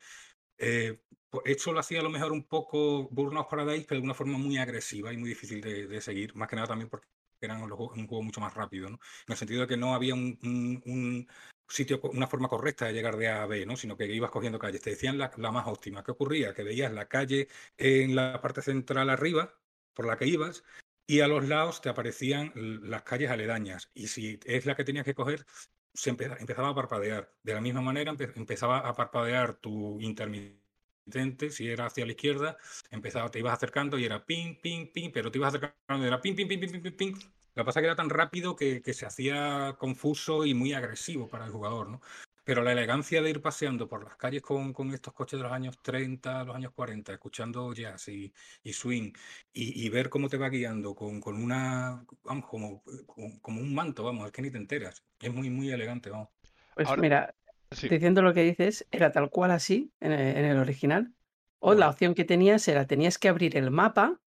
Eh, 0.57 0.99
pues 1.29 1.43
eso 1.45 1.71
lo 1.73 1.79
hacía 1.79 1.99
a 1.99 2.03
lo 2.03 2.09
mejor 2.09 2.31
un 2.31 2.43
poco 2.47 3.07
Burnout 3.09 3.49
Paradise, 3.49 3.85
pero 3.87 3.99
de 4.01 4.05
una 4.05 4.13
forma 4.13 4.37
muy 4.37 4.57
agresiva 4.57 5.13
y 5.13 5.17
muy 5.17 5.29
difícil 5.29 5.61
de, 5.61 6.01
seguir, 6.01 6.35
más 6.35 6.47
que 6.49 6.55
nada 6.55 6.67
también 6.67 6.89
porque 6.89 7.07
eran 7.39 7.61
un 7.63 7.69
juego 8.07 8.21
mucho 8.23 8.41
más 8.41 8.53
rápido, 8.53 8.89
¿no? 8.89 8.95
En 9.27 9.31
el 9.31 9.37
sentido 9.37 9.61
de 9.61 9.67
que 9.67 9.77
no 9.77 9.95
había 9.95 10.13
un, 10.13 10.37
un- 10.43 10.81
un 10.85 11.27
sitio, 11.67 11.99
una 12.13 12.27
forma 12.27 12.47
correcta 12.49 12.85
de 12.85 12.93
llegar 12.93 13.17
de 13.17 13.29
A 13.29 13.43
a 13.43 13.45
B, 13.47 13.65
¿no? 13.65 13.75
Sino 13.77 13.97
que 13.97 14.05
ibas 14.07 14.29
cogiendo 14.31 14.59
calles. 14.59 14.81
Te 14.81 14.91
decían 14.91 15.17
la, 15.17 15.31
la 15.37 15.51
más 15.51 15.67
óptima. 15.67 16.03
¿Qué 16.03 16.11
ocurría? 16.11 16.53
Que 16.53 16.63
veías 16.63 16.91
la 16.91 17.07
calle 17.07 17.47
en 17.77 18.15
la 18.15 18.39
parte 18.41 18.61
central 18.61 19.09
arriba, 19.09 19.53
por 19.93 20.05
la 20.05 20.17
que 20.17 20.27
ibas, 20.27 20.63
y 21.07 21.21
a 21.21 21.27
los 21.27 21.47
lados 21.47 21.81
te 21.81 21.89
aparecían 21.89 22.51
las 22.55 23.03
calles 23.03 23.29
aledañas. 23.31 23.89
Y 23.93 24.07
si 24.07 24.39
es 24.45 24.65
la 24.65 24.75
que 24.75 24.83
tenías 24.83 25.05
que 25.05 25.15
coger, 25.15 25.45
se 25.93 26.11
empe- 26.15 26.37
empezaba 26.39 26.69
a 26.69 26.75
parpadear. 26.75 27.33
De 27.43 27.53
la 27.53 27.61
misma 27.61 27.81
manera 27.81 28.11
empe- 28.11 28.33
empezaba 28.35 28.79
a 28.79 28.93
parpadear 28.95 29.55
tu 29.55 29.99
intermitente, 30.01 31.49
si 31.51 31.69
era 31.69 31.87
hacia 31.87 32.05
la 32.05 32.11
izquierda, 32.11 32.57
empezaba, 32.89 33.29
te 33.29 33.39
ibas 33.39 33.53
acercando 33.53 33.97
y 33.99 34.05
era 34.05 34.25
ping, 34.25 34.55
ping, 34.61 34.87
ping, 34.93 35.11
pero 35.11 35.31
te 35.31 35.37
ibas 35.37 35.49
acercando 35.55 36.03
y 36.05 36.07
era 36.07 36.21
ping, 36.21 36.35
ping, 36.35 36.47
ping, 36.47 36.59
ping, 36.59 36.71
ping, 36.71 36.81
ping, 36.83 36.97
ping. 36.97 37.15
Pasa 37.53 37.79
es 37.79 37.83
que 37.83 37.87
era 37.87 37.95
tan 37.95 38.09
rápido 38.09 38.55
que, 38.55 38.81
que 38.81 38.93
se 38.93 39.05
hacía 39.05 39.75
confuso 39.77 40.45
y 40.45 40.53
muy 40.53 40.73
agresivo 40.73 41.27
para 41.27 41.45
el 41.45 41.51
jugador, 41.51 41.89
¿no? 41.89 42.01
Pero 42.43 42.63
la 42.63 42.71
elegancia 42.71 43.21
de 43.21 43.29
ir 43.29 43.41
paseando 43.41 43.87
por 43.87 44.03
las 44.03 44.15
calles 44.15 44.41
con, 44.41 44.73
con 44.73 44.91
estos 44.93 45.13
coches 45.13 45.39
de 45.39 45.43
los 45.43 45.51
años 45.51 45.77
30, 45.81 46.43
los 46.43 46.55
años 46.55 46.71
40, 46.73 47.13
escuchando 47.13 47.71
jazz 47.73 48.07
y, 48.07 48.33
y 48.63 48.73
swing, 48.73 49.11
y, 49.53 49.85
y 49.85 49.89
ver 49.89 50.09
cómo 50.09 50.27
te 50.27 50.37
va 50.37 50.49
guiando 50.49 50.95
con, 50.95 51.19
con 51.21 51.41
una, 51.41 52.03
vamos, 52.23 52.45
como, 52.47 52.83
como, 53.05 53.39
como 53.41 53.61
un 53.61 53.73
manto, 53.75 54.03
vamos, 54.03 54.25
es 54.25 54.31
que 54.31 54.41
ni 54.41 54.49
te 54.51 54.57
enteras. 54.57 55.03
Es 55.19 55.33
muy, 55.33 55.49
muy 55.49 55.69
elegante, 55.71 56.09
vamos. 56.09 56.29
Pues 56.75 56.87
Ahora- 56.87 57.01
mira, 57.01 57.35
Sí. 57.73 57.87
diciendo 57.87 58.21
lo 58.21 58.33
que 58.33 58.43
dices, 58.43 58.85
era 58.91 59.13
tal 59.13 59.29
cual 59.29 59.51
así 59.51 59.93
en 60.01 60.11
el, 60.11 60.35
en 60.37 60.43
el 60.43 60.57
original. 60.57 61.13
O 61.59 61.73
la 61.73 61.87
opción 61.89 62.13
que 62.15 62.25
tenías 62.25 62.67
era, 62.67 62.85
tenías 62.85 63.17
que 63.17 63.29
abrir 63.29 63.55
el 63.55 63.71
mapa 63.71 64.19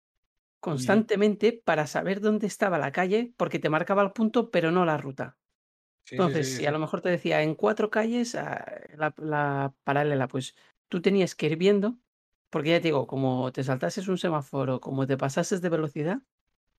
constantemente 0.61 1.53
para 1.53 1.87
saber 1.87 2.21
dónde 2.21 2.47
estaba 2.47 2.79
la 2.79 2.91
calle, 2.93 3.33
porque 3.37 3.59
te 3.59 3.69
marcaba 3.69 4.03
el 4.03 4.13
punto, 4.13 4.51
pero 4.51 4.71
no 4.71 4.85
la 4.87 4.97
ruta. 4.97 5.37
Sí, 6.05 6.17
Entonces, 6.17 6.49
sí, 6.49 6.57
si 6.59 6.67
a 6.67 6.71
lo 6.71 6.79
mejor 6.79 7.01
te 7.01 7.09
decía 7.09 7.43
en 7.43 7.55
cuatro 7.55 7.91
calles 7.91 8.35
ah, 8.35 8.65
la, 8.97 9.15
la 9.19 9.75
paralela, 9.85 10.29
pues 10.29 10.55
tú 10.89 11.01
tenías 11.01 11.35
que 11.35 11.47
ir 11.47 11.57
viendo, 11.57 11.99
porque 12.51 12.71
ya 12.71 12.79
te 12.79 12.89
digo, 12.89 13.07
como 13.07 13.51
te 13.53 13.65
saltases 13.65 14.09
un 14.09 14.19
semáforo, 14.19 14.81
como 14.81 15.07
te 15.07 15.17
pasases 15.17 15.61
de 15.63 15.69
velocidad, 15.71 16.19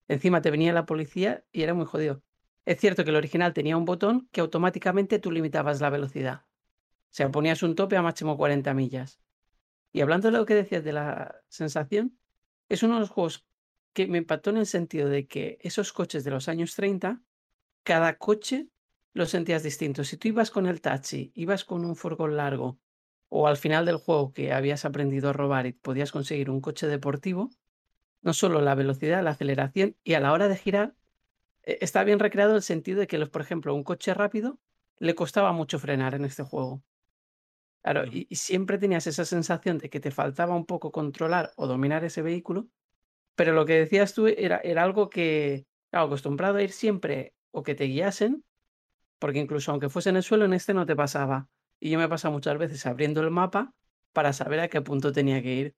encima 0.08 0.42
te 0.42 0.52
venía 0.52 0.74
la 0.74 0.86
policía 0.86 1.44
y 1.52 1.64
era 1.64 1.74
muy 1.74 1.86
jodido. 1.86 2.24
Es 2.66 2.80
cierto 2.80 3.04
que 3.04 3.12
el 3.12 3.16
original 3.16 3.54
tenía 3.54 3.78
un 3.78 3.86
botón 3.86 4.28
que 4.32 4.42
automáticamente 4.42 5.20
tú 5.20 5.32
limitabas 5.32 5.82
la 5.82 5.90
velocidad. 5.90 6.46
O 6.46 7.18
sea, 7.18 7.32
ponías 7.32 7.64
un 7.64 7.76
tope 7.76 7.98
a 7.98 8.02
máximo 8.02 8.38
40 8.38 8.74
millas. 8.74 9.20
Y 9.94 10.02
hablando 10.02 10.30
de 10.30 10.38
lo 10.38 10.46
que 10.46 10.56
decías 10.56 10.84
de 10.84 10.94
la 10.94 11.42
sensación, 11.48 12.20
es 12.68 12.84
uno 12.84 12.96
de 12.96 13.00
los 13.02 13.10
juegos 13.10 13.46
que 13.94 14.08
me 14.08 14.18
impactó 14.18 14.50
en 14.50 14.58
el 14.58 14.66
sentido 14.66 15.08
de 15.08 15.28
que 15.28 15.58
esos 15.62 15.94
coches 15.94 16.24
de 16.24 16.32
los 16.32 16.50
años 16.50 16.76
30, 16.76 17.22
cada 17.84 18.18
coche 18.18 18.68
lo 19.16 19.26
sentías 19.28 19.64
distinto. 19.64 20.06
Si 20.06 20.18
tú 20.18 20.30
ibas 20.30 20.52
con 20.52 20.68
el 20.68 20.82
taxi, 20.82 21.32
ibas 21.36 21.66
con 21.66 21.86
un 21.86 21.98
furgón 21.98 22.38
largo, 22.38 22.80
o 23.30 23.48
al 23.48 23.58
final 23.58 23.86
del 23.88 23.98
juego 23.98 24.34
que 24.34 24.54
habías 24.54 24.86
aprendido 24.86 25.30
a 25.30 25.34
robar 25.34 25.68
y 25.68 25.74
podías 25.74 26.14
conseguir 26.14 26.52
un 26.52 26.62
coche 26.62 26.88
deportivo, 26.88 27.52
no 28.22 28.34
solo 28.34 28.62
la 28.62 28.76
velocidad, 28.76 29.24
la 29.24 29.32
aceleración 29.32 29.98
y 30.04 30.16
a 30.16 30.22
la 30.22 30.34
hora 30.34 30.48
de 30.50 30.58
girar, 30.58 30.96
eh, 31.64 31.80
está 31.82 32.04
bien 32.06 32.20
recreado 32.20 32.56
el 32.56 32.64
sentido 32.64 33.00
de 33.02 33.08
que, 33.08 33.18
los- 33.20 33.30
por 33.30 33.42
ejemplo, 33.44 33.76
un 33.76 33.84
coche 33.86 34.14
rápido 34.16 34.60
le 35.00 35.16
costaba 35.16 35.54
mucho 35.54 35.80
frenar 35.80 36.16
en 36.16 36.26
este 36.26 36.44
juego. 36.44 36.84
Claro, 37.84 38.06
y, 38.12 38.26
y 38.30 38.36
siempre 38.38 38.78
tenías 38.80 39.06
esa 39.08 39.26
sensación 39.26 39.78
de 39.78 39.90
que 39.90 40.00
te 40.00 40.10
faltaba 40.12 40.56
un 40.56 40.66
poco 40.66 40.92
controlar 40.92 41.52
o 41.56 41.68
dominar 41.68 42.04
ese 42.04 42.22
vehículo, 42.24 42.68
pero 43.36 43.54
lo 43.54 43.66
que 43.66 43.74
decías 43.76 44.14
tú 44.14 44.28
era, 44.28 44.58
era 44.60 44.84
algo 44.84 45.10
que, 45.10 45.68
claro, 45.92 46.08
acostumbrado 46.08 46.58
a 46.58 46.64
ir 46.64 46.72
siempre 46.72 47.36
o 47.52 47.64
que 47.64 47.76
te 47.76 47.86
guiasen, 47.86 48.46
porque 49.20 49.40
incluso 49.40 49.72
aunque 49.72 49.90
fuese 49.90 50.10
en 50.10 50.18
el 50.18 50.24
suelo, 50.24 50.46
en 50.46 50.54
este 50.54 50.74
no 50.74 50.86
te 50.86 50.96
pasaba. 50.96 51.50
Y 51.80 51.92
yo 51.92 52.00
me 52.00 52.10
pasa 52.10 52.30
muchas 52.30 52.58
veces 52.58 52.86
abriendo 52.86 53.22
el 53.22 53.32
mapa 53.32 53.74
para 54.14 54.34
saber 54.34 54.60
a 54.60 54.70
qué 54.70 54.82
punto 54.82 55.12
tenía 55.12 55.42
que 55.42 55.54
ir. 55.54 55.76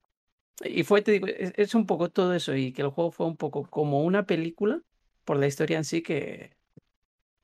Y 0.63 0.83
fue, 0.83 1.01
te 1.01 1.11
digo, 1.11 1.27
es, 1.27 1.53
es 1.55 1.75
un 1.75 1.85
poco 1.85 2.09
todo 2.09 2.33
eso 2.33 2.55
y 2.55 2.73
que 2.73 2.81
el 2.81 2.89
juego 2.89 3.11
fue 3.11 3.27
un 3.27 3.37
poco 3.37 3.63
como 3.69 4.03
una 4.03 4.25
película 4.25 4.81
por 5.25 5.37
la 5.37 5.47
historia 5.47 5.77
en 5.77 5.83
sí 5.83 6.01
que, 6.01 6.57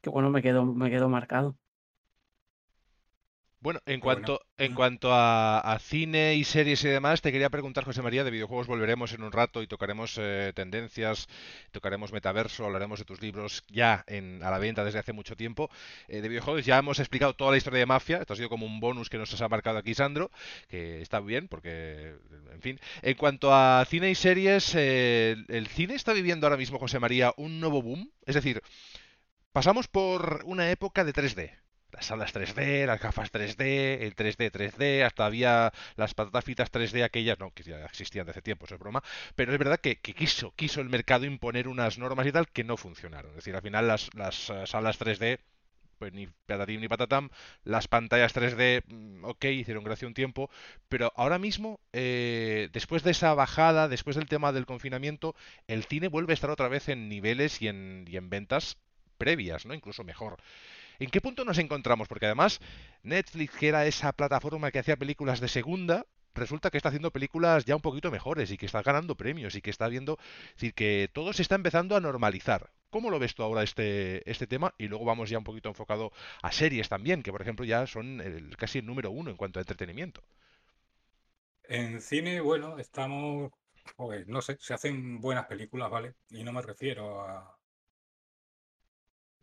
que 0.02 0.10
bueno, 0.10 0.30
me 0.30 0.42
quedó, 0.42 0.66
me 0.66 0.90
quedó 0.90 1.10
marcado. 1.10 1.58
Bueno, 3.64 3.80
en 3.86 4.02
Pero 4.02 4.04
bueno, 4.04 4.26
cuanto, 4.26 4.46
en 4.58 4.74
cuanto 4.74 5.14
a, 5.14 5.60
a 5.60 5.80
cine 5.80 6.36
y 6.36 6.44
series 6.44 6.84
y 6.84 6.90
demás, 6.90 7.22
te 7.22 7.32
quería 7.32 7.50
preguntar, 7.50 7.86
José 7.86 8.02
María, 8.02 8.26
de 8.26 8.30
videojuegos 8.30 8.68
volveremos 8.68 9.14
en 9.14 9.24
un 9.24 9.32
rato 9.32 9.62
y 9.62 9.68
tocaremos 9.68 10.18
eh, 10.20 10.52
tendencias, 10.54 11.30
tocaremos 11.72 12.12
metaverso, 12.12 12.66
hablaremos 12.66 13.00
de 13.00 13.06
tus 13.06 13.22
libros 13.22 13.64
ya 13.70 14.04
en, 14.08 14.44
a 14.44 14.52
la 14.52 14.60
venta 14.60 14.84
desde 14.84 15.00
hace 15.00 15.14
mucho 15.14 15.38
tiempo. 15.38 15.70
Eh, 16.10 16.20
de 16.20 16.28
videojuegos 16.28 16.66
ya 16.66 16.78
hemos 16.78 17.00
explicado 17.00 17.36
toda 17.36 17.52
la 17.52 17.58
historia 17.58 17.80
de 17.80 17.86
Mafia, 17.86 18.18
esto 18.18 18.34
ha 18.34 18.36
sido 18.36 18.50
como 18.50 18.66
un 18.66 18.82
bonus 18.82 19.10
que 19.10 19.18
nos 19.18 19.42
ha 19.42 19.48
marcado 19.48 19.78
aquí 19.78 19.94
Sandro, 19.94 20.30
que 20.68 21.02
está 21.02 21.22
bien 21.22 21.48
porque, 21.48 22.16
en 22.52 22.62
fin. 22.62 22.80
En 23.02 23.16
cuanto 23.16 23.56
a 23.56 23.86
cine 23.86 24.12
y 24.12 24.16
series, 24.16 24.76
eh, 24.76 25.38
el 25.48 25.68
cine 25.68 25.96
está 25.96 26.12
viviendo 26.12 26.48
ahora 26.48 26.58
mismo, 26.58 26.80
José 26.80 27.00
María, 27.00 27.34
un 27.38 27.62
nuevo 27.62 27.82
boom. 27.82 28.12
Es 28.26 28.36
decir, 28.36 28.62
pasamos 29.54 29.88
por 29.88 30.42
una 30.44 30.70
época 30.70 31.06
de 31.06 31.14
3D 31.14 31.63
las 31.63 31.63
salas 32.06 32.34
3D, 32.34 32.86
las 32.86 33.00
gafas 33.02 33.32
3D, 33.32 34.02
el 34.02 34.16
3D 34.16 34.50
3D, 34.52 35.04
hasta 35.04 35.26
había 35.26 35.72
las 35.96 36.14
patatas 36.14 36.44
fritas 36.44 36.70
3D 36.72 37.04
aquellas, 37.04 37.40
no, 37.40 37.52
que 37.52 37.64
ya 37.64 37.86
existían 37.86 38.26
de 38.26 38.32
hace 38.32 38.42
tiempo, 38.42 38.66
eso 38.66 38.76
es 38.76 38.80
broma, 38.80 39.04
pero 39.36 39.52
es 39.54 39.60
verdad 39.60 39.80
que, 39.80 39.98
que 40.00 40.14
quiso, 40.14 40.54
quiso 40.56 40.82
el 40.82 40.90
mercado 40.90 41.26
imponer 41.26 41.68
unas 41.68 41.98
normas 41.98 42.28
y 42.28 42.32
tal 42.32 42.48
que 42.50 42.64
no 42.64 42.78
funcionaron. 42.78 43.32
Es 43.32 43.38
decir, 43.38 43.56
al 43.56 43.62
final 43.62 43.88
las, 43.88 44.10
las 44.16 44.50
eh, 44.50 44.64
salas 44.68 45.00
3D 45.00 45.40
pues 45.98 46.14
ni 46.14 46.28
patatín 46.46 46.82
ni 46.82 46.88
patatam. 46.88 47.30
Las 47.64 47.88
pantallas 47.88 48.34
3D, 48.34 48.84
mm, 48.88 49.24
ok, 49.26 49.46
hicieron 49.46 49.84
gracia 49.84 50.08
un 50.08 50.14
tiempo, 50.14 50.50
pero 50.90 51.14
ahora 51.16 51.40
mismo, 51.40 51.80
eh, 51.94 52.70
después 52.74 53.04
de 53.04 53.12
esa 53.12 53.34
bajada, 53.34 53.88
después 53.88 54.16
del 54.16 54.28
tema 54.28 54.52
del 54.52 54.66
confinamiento, 54.66 55.36
el 55.68 55.84
cine 55.86 56.08
vuelve 56.10 56.34
a 56.34 56.36
estar 56.36 56.50
otra 56.50 56.68
vez 56.68 56.90
en 56.90 57.10
niveles 57.10 57.62
y 57.62 57.68
en, 57.70 58.06
y 58.08 58.18
en 58.18 58.30
ventas 58.30 58.78
previas, 59.18 59.66
¿no? 59.66 59.74
Incluso 59.74 60.04
mejor. 60.04 60.38
¿En 61.00 61.10
qué 61.10 61.22
punto 61.22 61.46
nos 61.46 61.58
encontramos? 61.58 62.08
Porque 62.08 62.26
además 62.26 62.60
Netflix, 63.04 63.56
que 63.58 63.68
era 63.68 63.86
esa 63.86 64.12
plataforma 64.14 64.72
que 64.72 64.80
hacía 64.80 64.98
películas 64.98 65.40
de 65.40 65.48
segunda, 65.48 66.06
resulta 66.36 66.70
que 66.70 66.78
está 66.78 66.90
haciendo 66.90 67.12
películas 67.12 67.66
ya 67.66 67.76
un 67.76 67.82
poquito 67.82 68.12
mejores 68.12 68.52
y 68.52 68.58
que 68.58 68.66
está 68.66 68.82
ganando 68.82 69.16
premios 69.16 69.56
y 69.56 69.62
que 69.62 69.70
está 69.70 69.88
viendo, 69.88 70.18
es 70.48 70.56
decir, 70.56 70.74
que 70.74 71.10
todo 71.14 71.34
se 71.34 71.42
está 71.42 71.56
empezando 71.56 71.96
a 71.96 72.00
normalizar. 72.00 72.72
¿Cómo 72.90 73.10
lo 73.10 73.20
ves 73.20 73.34
tú 73.34 73.44
ahora 73.44 73.64
este, 73.64 74.30
este 74.30 74.48
tema? 74.48 74.74
Y 74.78 74.88
luego 74.88 75.06
vamos 75.06 75.30
ya 75.30 75.38
un 75.38 75.44
poquito 75.44 75.70
enfocado 75.70 76.12
a 76.42 76.52
series 76.52 76.90
también, 76.90 77.24
que 77.24 77.32
por 77.32 77.42
ejemplo 77.42 77.66
ya 77.66 77.88
son 77.88 78.22
casi 78.58 78.80
el 78.80 78.86
número 78.86 79.12
uno 79.12 79.32
en 79.32 79.38
cuanto 79.38 79.60
a 79.60 79.62
entretenimiento. 79.62 80.22
En 81.64 82.02
cine, 82.02 82.42
bueno, 82.42 82.78
estamos, 82.78 83.52
pues, 83.96 84.28
no 84.28 84.42
sé, 84.42 84.58
se 84.60 84.74
hacen 84.74 85.20
buenas 85.22 85.48
películas, 85.48 85.90
¿vale? 85.90 86.14
Y 86.30 86.44
no 86.44 86.52
me 86.52 86.62
refiero 86.62 87.22
a 87.22 87.58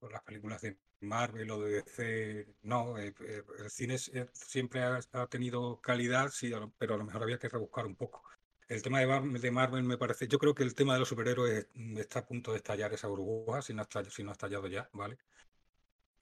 las 0.09 0.23
películas 0.23 0.63
de 0.63 0.77
Marvel 1.01 1.51
o 1.51 1.61
de 1.61 1.83
DC, 1.83 2.55
no, 2.63 2.99
eh, 2.99 3.15
eh, 3.21 3.43
el 3.59 3.71
cine 3.71 3.97
eh, 4.13 4.27
siempre 4.33 4.83
ha, 4.83 5.27
tenido 5.29 5.81
calidad, 5.81 6.31
sí, 6.31 6.53
pero 6.79 6.95
a 6.95 6.99
lo 6.99 7.05
mejor 7.05 7.23
había 7.23 7.39
que 7.39 7.49
rebuscar 7.49 7.87
un 7.87 7.97
poco. 7.97 8.23
El 8.69 8.83
tema 8.83 9.01
de, 9.01 9.07
Mar- 9.07 9.23
de 9.23 9.51
Marvel 9.51 9.83
me 9.83 9.99
parece, 9.99 10.29
yo 10.29 10.39
creo 10.39 10.55
que 10.55 10.63
el 10.63 10.75
tema 10.75 10.95
de 10.95 11.01
los 11.01 11.09
superhéroes 11.09 11.69
mm, 11.75 11.99
está 11.99 12.21
a 12.21 12.27
punto 12.27 12.53
de 12.53 12.59
estallar 12.59 12.93
esa 12.93 13.09
burbuja, 13.09 13.63
si 13.63 13.75
no 13.75 13.83
ha 13.83 14.33
estallado 14.33 14.67
ya, 14.69 14.89
¿vale? 14.93 15.19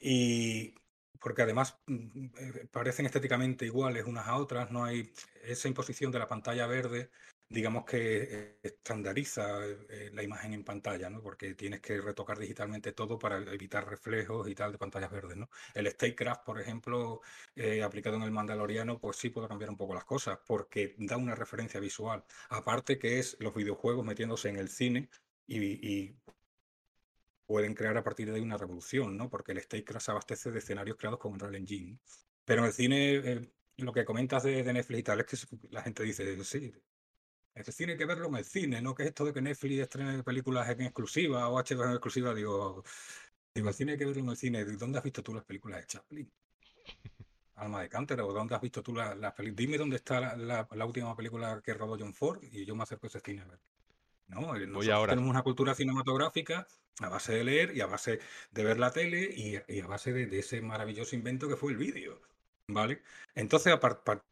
Y 0.01 0.75
porque 1.21 1.43
además 1.43 1.81
mm, 1.87 2.27
eh, 2.39 2.69
parecen 2.71 3.07
estéticamente 3.07 3.65
iguales 3.67 4.05
unas 4.07 4.27
a 4.27 4.37
otras, 4.37 4.71
no 4.71 4.85
hay 4.85 5.13
esa 5.43 5.69
imposición 5.69 6.13
de 6.13 6.19
la 6.19 6.29
pantalla 6.29 6.67
verde, 6.67 7.11
digamos 7.49 7.85
que 7.85 8.29
eh, 8.31 8.59
estandariza 8.63 9.65
eh, 9.67 10.11
la 10.13 10.23
imagen 10.23 10.53
en 10.53 10.65
pantalla, 10.65 11.09
¿no? 11.11 11.23
Porque 11.23 11.55
tienes 11.55 11.81
que 11.81 12.01
retocar 12.01 12.39
digitalmente 12.39 12.93
todo 12.93 13.19
para 13.19 13.39
evitar 13.39 13.89
reflejos 13.89 14.49
y 14.49 14.55
tal 14.55 14.73
de 14.73 14.79
pantallas 14.79 15.11
verdes, 15.11 15.37
¿no? 15.37 15.49
El 15.75 15.87
StateCraft, 15.91 16.45
por 16.45 16.61
ejemplo, 16.61 17.21
aplicado 17.85 18.17
en 18.17 18.23
el 18.23 18.31
Mandaloriano, 18.31 18.99
pues 19.01 19.17
sí 19.17 19.31
puede 19.31 19.49
cambiar 19.49 19.71
un 19.71 19.77
poco 19.77 19.95
las 19.95 20.05
cosas, 20.05 20.39
porque 20.47 20.95
da 20.99 21.17
una 21.17 21.35
referencia 21.35 21.81
visual. 21.81 22.25
Aparte 22.51 22.99
que 22.99 23.19
es 23.19 23.37
los 23.41 23.55
videojuegos 23.55 24.05
metiéndose 24.05 24.49
en 24.49 24.57
el 24.57 24.69
cine 24.69 25.09
y, 25.47 25.59
y 25.89 26.17
pueden 27.49 27.75
crear 27.75 27.99
a 27.99 28.05
partir 28.05 28.29
de 28.31 28.37
ahí 28.37 28.43
una 28.43 28.59
revolución, 28.59 29.19
¿no? 29.19 29.31
Porque 29.31 29.53
el 29.55 29.61
StateCraft 29.63 30.07
se 30.07 30.13
abastece 30.13 30.53
de 30.53 30.61
escenarios 30.61 30.99
creados 30.99 31.21
con 31.21 31.33
Unreal 31.35 31.57
Engine. 31.57 32.01
Pero 32.47 32.63
en 32.63 32.69
el 32.69 32.75
cine, 32.75 33.15
eh, 33.17 33.53
lo 33.79 33.93
que 33.95 34.07
comentas 34.07 34.45
de, 34.45 34.63
de 34.65 34.75
Netflix 34.75 35.01
y 35.01 35.05
tal, 35.05 35.21
es 35.23 35.27
que 35.47 35.59
la 35.71 35.83
gente 35.83 36.05
dice, 36.05 36.45
sí, 36.45 36.73
el 37.55 37.65
cine 37.67 37.93
hay 37.93 37.99
que 37.99 38.07
verlo 38.07 38.29
en 38.29 38.37
el 38.37 38.45
cine, 38.45 38.83
¿no? 38.83 38.95
Que 38.95 39.05
es 39.05 39.09
esto 39.11 39.25
de 39.27 39.33
que 39.35 39.43
Netflix 39.43 39.81
estrene 39.83 40.23
películas 40.25 40.69
en 40.71 40.83
exclusiva 40.83 41.49
o 41.49 41.59
HBO 41.59 41.85
en 41.87 41.91
exclusiva, 41.93 42.35
digo, 42.35 42.85
digo, 43.55 43.69
el 43.71 43.75
cine 43.75 43.93
hay 43.93 43.99
que 43.99 44.07
verlo 44.07 44.23
en 44.23 44.31
el 44.31 44.37
cine. 44.37 44.65
¿Dónde 44.65 44.99
has 44.99 45.05
visto 45.05 45.23
tú 45.25 45.35
las 45.35 45.45
películas 45.45 45.81
de 45.81 45.87
Chaplin? 45.87 46.33
Alma 47.57 47.83
de 47.83 47.89
Cántaro, 47.91 48.27
¿o 48.29 48.33
dónde 48.33 48.55
has 48.55 48.61
visto 48.63 48.83
tú 48.83 48.95
las 48.95 49.17
la 49.19 49.35
películas? 49.35 49.57
Dime 49.59 49.79
dónde 49.79 49.97
está 49.97 50.21
la, 50.21 50.37
la- 50.37 50.69
la 50.73 50.87
última 50.87 51.15
película 51.17 51.61
que 51.63 51.75
rodó 51.75 51.97
John 51.99 52.15
Ford 52.15 52.43
y 52.43 52.65
yo 52.67 52.75
me 52.77 52.85
acerco 52.85 53.07
a 53.07 53.09
ese 53.09 53.21
cine 53.21 53.43
a 53.43 53.47
ver. 53.49 53.61
¿No? 54.29 54.55
Eh, 54.57 54.61
Voy 54.61 54.67
Nosotros 54.67 54.89
ahora. 54.91 55.13
tenemos 55.13 55.31
una 55.31 55.43
cultura 55.43 55.75
cinematográfica 55.75 56.67
a 57.01 57.09
base 57.09 57.33
de 57.33 57.45
leer 57.45 57.77
y 57.77 57.81
a 57.81 57.87
base 57.87 58.21
de 58.51 58.65
ver 58.65 58.79
la 58.79 58.93
tele 58.93 59.31
y, 59.35 59.57
y 59.73 59.81
a 59.81 59.87
base 59.87 60.13
de, 60.13 60.27
de 60.27 60.39
ese 60.41 60.61
maravilloso 60.61 61.15
invento 61.17 61.49
que 61.49 61.57
fue 61.57 61.73
el 61.73 61.79
vídeo, 61.79 62.21
¿vale? 62.69 63.03
Entonces, 63.35 63.75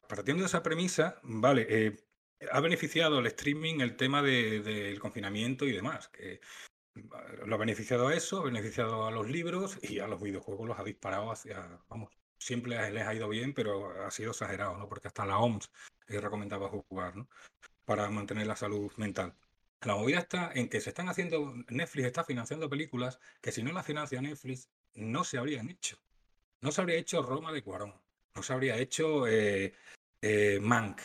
partiendo 0.08 0.42
de 0.42 0.46
esa 0.48 0.62
premisa, 0.62 1.20
¿vale? 1.22 1.66
eh, 1.68 1.98
ha 2.50 2.60
beneficiado 2.60 3.18
el 3.20 3.26
streaming 3.28 3.80
el 3.80 3.96
tema 3.96 4.22
de- 4.22 4.60
del 4.60 4.98
confinamiento 5.00 5.64
y 5.64 5.72
demás, 5.72 6.08
que 6.08 6.40
lo 7.44 7.54
ha 7.54 7.58
beneficiado 7.58 8.08
a 8.08 8.14
eso, 8.14 8.40
ha 8.40 8.44
beneficiado 8.44 9.06
a 9.06 9.10
los 9.10 9.28
libros 9.28 9.78
y 9.82 9.98
a 10.00 10.06
los 10.08 10.20
videojuegos 10.22 10.66
los 10.66 10.78
ha 10.78 10.84
disparado 10.84 11.30
hacia, 11.30 11.78
vamos, 11.88 12.10
siempre 12.38 12.90
les 12.90 13.06
ha 13.06 13.14
ido 13.14 13.28
bien, 13.28 13.54
pero 13.54 13.90
ha 14.04 14.10
sido 14.10 14.30
exagerado, 14.30 14.76
¿no? 14.78 14.88
Porque 14.88 15.08
hasta 15.08 15.26
la 15.26 15.38
OMS 15.38 15.70
eh, 16.08 16.20
recomendaba 16.20 16.68
jugar, 16.68 17.16
¿no? 17.16 17.28
Para 17.84 18.08
mantener 18.10 18.46
la 18.46 18.56
salud 18.56 18.90
mental. 18.96 19.34
La 19.82 19.94
movida 19.94 20.18
está 20.20 20.50
en 20.54 20.68
que 20.68 20.80
se 20.80 20.90
están 20.90 21.08
haciendo, 21.08 21.54
Netflix 21.68 22.06
está 22.06 22.24
financiando 22.24 22.68
películas 22.68 23.18
que 23.40 23.52
si 23.52 23.62
no 23.62 23.72
las 23.72 23.86
financia 23.86 24.20
Netflix 24.20 24.68
no 24.94 25.22
se 25.24 25.38
habrían 25.38 25.68
hecho. 25.70 25.98
No 26.60 26.72
se 26.72 26.80
habría 26.80 26.96
hecho 26.96 27.22
Roma 27.22 27.52
de 27.52 27.62
Cuarón, 27.62 27.94
no 28.34 28.42
se 28.42 28.52
habría 28.52 28.76
hecho 28.78 29.26
eh, 29.28 29.74
eh, 30.22 30.58
Mank, 30.60 31.00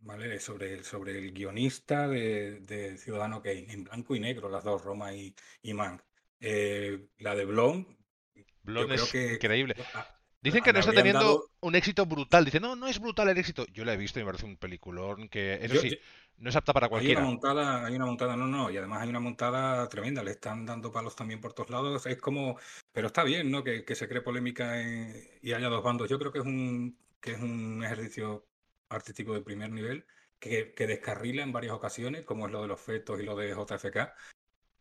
¿vale? 0.00 0.38
Sobre, 0.40 0.82
sobre 0.82 1.16
el 1.18 1.32
guionista 1.32 2.08
de, 2.08 2.60
de 2.60 2.98
Ciudadano 2.98 3.40
Kane, 3.40 3.66
en 3.72 3.84
blanco 3.84 4.14
y 4.16 4.20
negro, 4.20 4.48
las 4.50 4.64
dos, 4.64 4.82
Roma 4.82 5.14
y, 5.14 5.34
y 5.62 5.72
Mank. 5.72 6.02
Eh, 6.40 7.06
la 7.18 7.34
de 7.34 7.44
Blonde, 7.44 7.86
yo 8.34 8.42
Blonde 8.62 8.94
creo 8.94 9.04
es 9.04 9.12
que 9.12 9.32
increíble. 9.34 9.74
a- 9.94 10.16
Dicen 10.42 10.62
que 10.62 10.70
le 10.70 10.74
no 10.74 10.80
está 10.80 10.92
teniendo 10.94 11.20
dado. 11.20 11.50
un 11.60 11.74
éxito 11.74 12.06
brutal. 12.06 12.46
Dicen, 12.46 12.62
no, 12.62 12.74
no 12.74 12.88
es 12.88 12.98
brutal 12.98 13.28
el 13.28 13.36
éxito. 13.36 13.66
Yo 13.74 13.84
la 13.84 13.92
he 13.92 13.98
visto 13.98 14.18
y 14.18 14.22
me 14.22 14.26
parece 14.28 14.46
un 14.46 14.56
peliculón 14.56 15.28
que, 15.28 15.58
eso 15.62 15.74
Yo, 15.74 15.80
sí, 15.82 15.90
yo- 15.90 15.96
no 16.40 16.48
es 16.50 16.56
apta 16.56 16.72
para 16.72 16.86
Hay 16.86 16.90
una 16.90 16.98
cualquiera. 16.98 17.20
montada, 17.22 17.86
hay 17.86 17.94
una 17.96 18.06
montada, 18.06 18.36
no, 18.36 18.46
no, 18.46 18.70
y 18.70 18.76
además 18.78 19.02
hay 19.02 19.08
una 19.10 19.20
montada 19.20 19.88
tremenda, 19.88 20.22
le 20.22 20.32
están 20.32 20.66
dando 20.66 20.90
palos 20.90 21.14
también 21.14 21.40
por 21.40 21.52
todos 21.52 21.70
lados, 21.70 22.06
es 22.06 22.18
como, 22.20 22.58
pero 22.92 23.08
está 23.08 23.22
bien, 23.24 23.50
¿no? 23.50 23.62
Que, 23.62 23.84
que 23.84 23.94
se 23.94 24.08
cree 24.08 24.22
polémica 24.22 24.80
en- 24.80 25.14
y 25.42 25.52
haya 25.52 25.68
dos 25.68 25.82
bandos. 25.84 26.08
Yo 26.08 26.18
creo 26.18 26.32
que 26.32 26.38
es 26.40 26.44
un, 26.46 26.98
que 27.20 27.32
es 27.32 27.40
un 27.40 27.82
ejercicio 27.84 28.46
artístico 28.88 29.34
de 29.34 29.42
primer 29.42 29.70
nivel 29.70 30.06
que, 30.38 30.72
que 30.74 30.86
descarrila 30.86 31.42
en 31.42 31.52
varias 31.52 31.74
ocasiones, 31.74 32.24
como 32.24 32.46
es 32.46 32.52
lo 32.52 32.62
de 32.62 32.68
los 32.68 32.80
fetos 32.80 33.20
y 33.20 33.24
lo 33.24 33.36
de 33.36 33.54
JFK, 33.54 34.14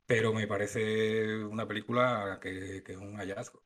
pero 0.05 0.33
me 0.33 0.47
parece 0.47 1.43
una 1.45 1.67
película 1.67 2.39
que, 2.41 2.83
que 2.83 2.93
es 2.93 2.97
un 2.97 3.17
hallazgo. 3.17 3.61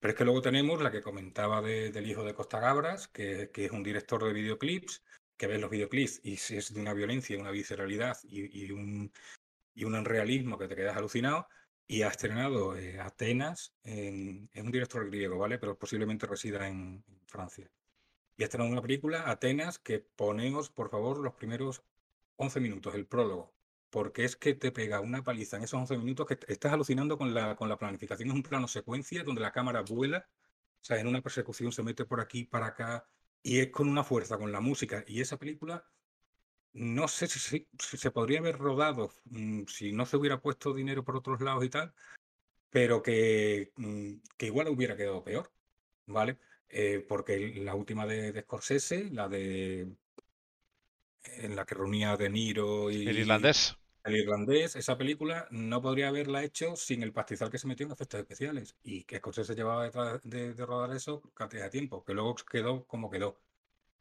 Pero 0.00 0.12
es 0.12 0.18
que 0.18 0.24
luego 0.24 0.42
tenemos 0.42 0.82
la 0.82 0.90
que 0.90 1.00
comentaba 1.02 1.62
de- 1.62 1.90
del 1.90 2.06
hijo 2.10 2.24
de 2.24 2.34
Costa 2.34 2.60
Gabras, 2.60 3.08
que, 3.08 3.50
que 3.52 3.64
es 3.66 3.70
un 3.72 3.82
director 3.82 4.22
de 4.24 4.32
videoclips, 4.32 5.02
que 5.36 5.46
ves 5.46 5.60
los 5.60 5.70
videoclips 5.70 6.20
y 6.22 6.34
es 6.34 6.72
de 6.72 6.80
una 6.80 6.94
violencia, 6.94 7.38
una 7.38 7.50
visceralidad 7.50 8.16
y, 8.24 8.64
y 8.64 8.70
un, 8.70 9.12
y 9.74 9.84
un 9.84 10.04
realismo 10.04 10.58
que 10.58 10.68
te 10.68 10.76
quedas 10.76 10.96
alucinado. 10.96 11.48
Y 11.86 12.02
ha 12.02 12.08
estrenado 12.08 12.76
eh, 12.76 12.98
Atenas, 12.98 13.74
en, 13.82 14.48
es 14.52 14.62
un 14.62 14.72
director 14.72 15.06
griego, 15.06 15.38
¿vale? 15.38 15.58
Pero 15.58 15.78
posiblemente 15.78 16.26
resida 16.26 16.66
en, 16.66 17.04
Francia. 17.26 17.70
Y 18.36 18.42
ha 18.42 18.46
estrenado 18.46 18.70
una 18.72 18.82
película, 18.82 19.30
Atenas, 19.30 19.78
que 19.78 20.00
poneos, 20.00 20.70
por 20.70 20.90
favor, 20.90 21.18
los 21.18 21.34
primeros 21.34 21.82
11 22.36 22.60
minutos, 22.60 22.94
el 22.94 23.06
prólogo, 23.06 23.54
porque 23.90 24.24
es 24.24 24.36
que 24.36 24.54
te 24.54 24.72
pega 24.72 25.00
una 25.00 25.22
paliza 25.22 25.56
en 25.56 25.64
esos 25.64 25.78
11 25.80 25.98
minutos 25.98 26.26
que 26.26 26.38
estás 26.48 26.72
alucinando 26.72 27.18
con 27.18 27.34
la, 27.34 27.56
con 27.56 27.68
la 27.68 27.76
planificación. 27.78 28.28
Es 28.30 28.34
un 28.34 28.42
plano 28.42 28.68
secuencia 28.68 29.24
donde 29.24 29.42
la 29.42 29.52
cámara 29.52 29.82
vuela, 29.82 30.28
o 30.82 30.84
sea, 30.84 30.98
en 31.00 31.06
una 31.08 31.22
persecución 31.22 31.72
se 31.72 31.82
mete 31.82 32.04
por 32.04 32.20
aquí, 32.20 32.44
para 32.44 32.66
acá, 32.68 33.06
y 33.44 33.60
es 33.60 33.70
con 33.70 33.88
una 33.88 34.04
fuerza, 34.04 34.38
con 34.38 34.52
la 34.52 34.60
música. 34.60 35.04
Y 35.08 35.22
esa 35.22 35.38
película, 35.38 35.86
no 36.74 37.08
sé 37.08 37.26
si, 37.28 37.38
si- 37.40 37.68
si 37.78 37.96
se 37.98 38.10
podría 38.12 38.40
haber 38.40 38.58
rodado 38.58 39.12
mm, 39.26 39.64
si 39.68 39.92
no 39.92 40.06
se 40.06 40.16
hubiera 40.18 40.40
puesto 40.42 40.74
dinero 40.74 41.04
por 41.04 41.16
otros 41.16 41.40
lados 41.42 41.64
y 41.64 41.70
tal, 41.70 41.94
pero 42.70 43.02
que, 43.02 43.72
mm, 43.76 44.14
que 44.38 44.46
igual 44.46 44.68
hubiera 44.68 44.96
quedado 44.96 45.24
peor, 45.24 45.52
¿vale? 46.06 46.38
Eh, 46.70 47.04
porque 47.08 47.54
la 47.64 47.74
última 47.76 48.06
de, 48.06 48.32
de 48.32 48.42
Scorsese, 48.42 49.10
la 49.12 49.28
de 49.28 49.88
en 51.24 51.56
la 51.56 51.64
que 51.64 51.74
reunía 51.74 52.16
De 52.16 52.30
Niro 52.30 52.90
El 52.90 53.18
y 53.18 53.20
irlandés. 53.20 53.76
El 54.04 54.16
irlandés, 54.16 54.76
esa 54.76 54.96
película 54.98 55.46
no 55.50 55.80
podría 55.82 56.08
haberla 56.08 56.44
hecho 56.44 56.76
sin 56.76 57.02
el 57.02 57.12
pastizal 57.12 57.50
que 57.50 57.58
se 57.58 57.66
metió 57.66 57.86
en 57.86 57.92
efectos 57.92 58.20
especiales. 58.20 58.76
Y 58.82 59.04
que 59.04 59.20
se 59.32 59.54
llevaba 59.54 59.84
detrás 59.84 60.20
de, 60.24 60.52
rodar 60.54 60.94
eso 60.96 61.22
cantidad 61.34 61.64
de 61.64 61.70
tiempo, 61.70 62.04
que 62.04 62.12
luego 62.14 62.34
quedó 62.36 62.86
como 62.86 63.10
quedó. 63.10 63.40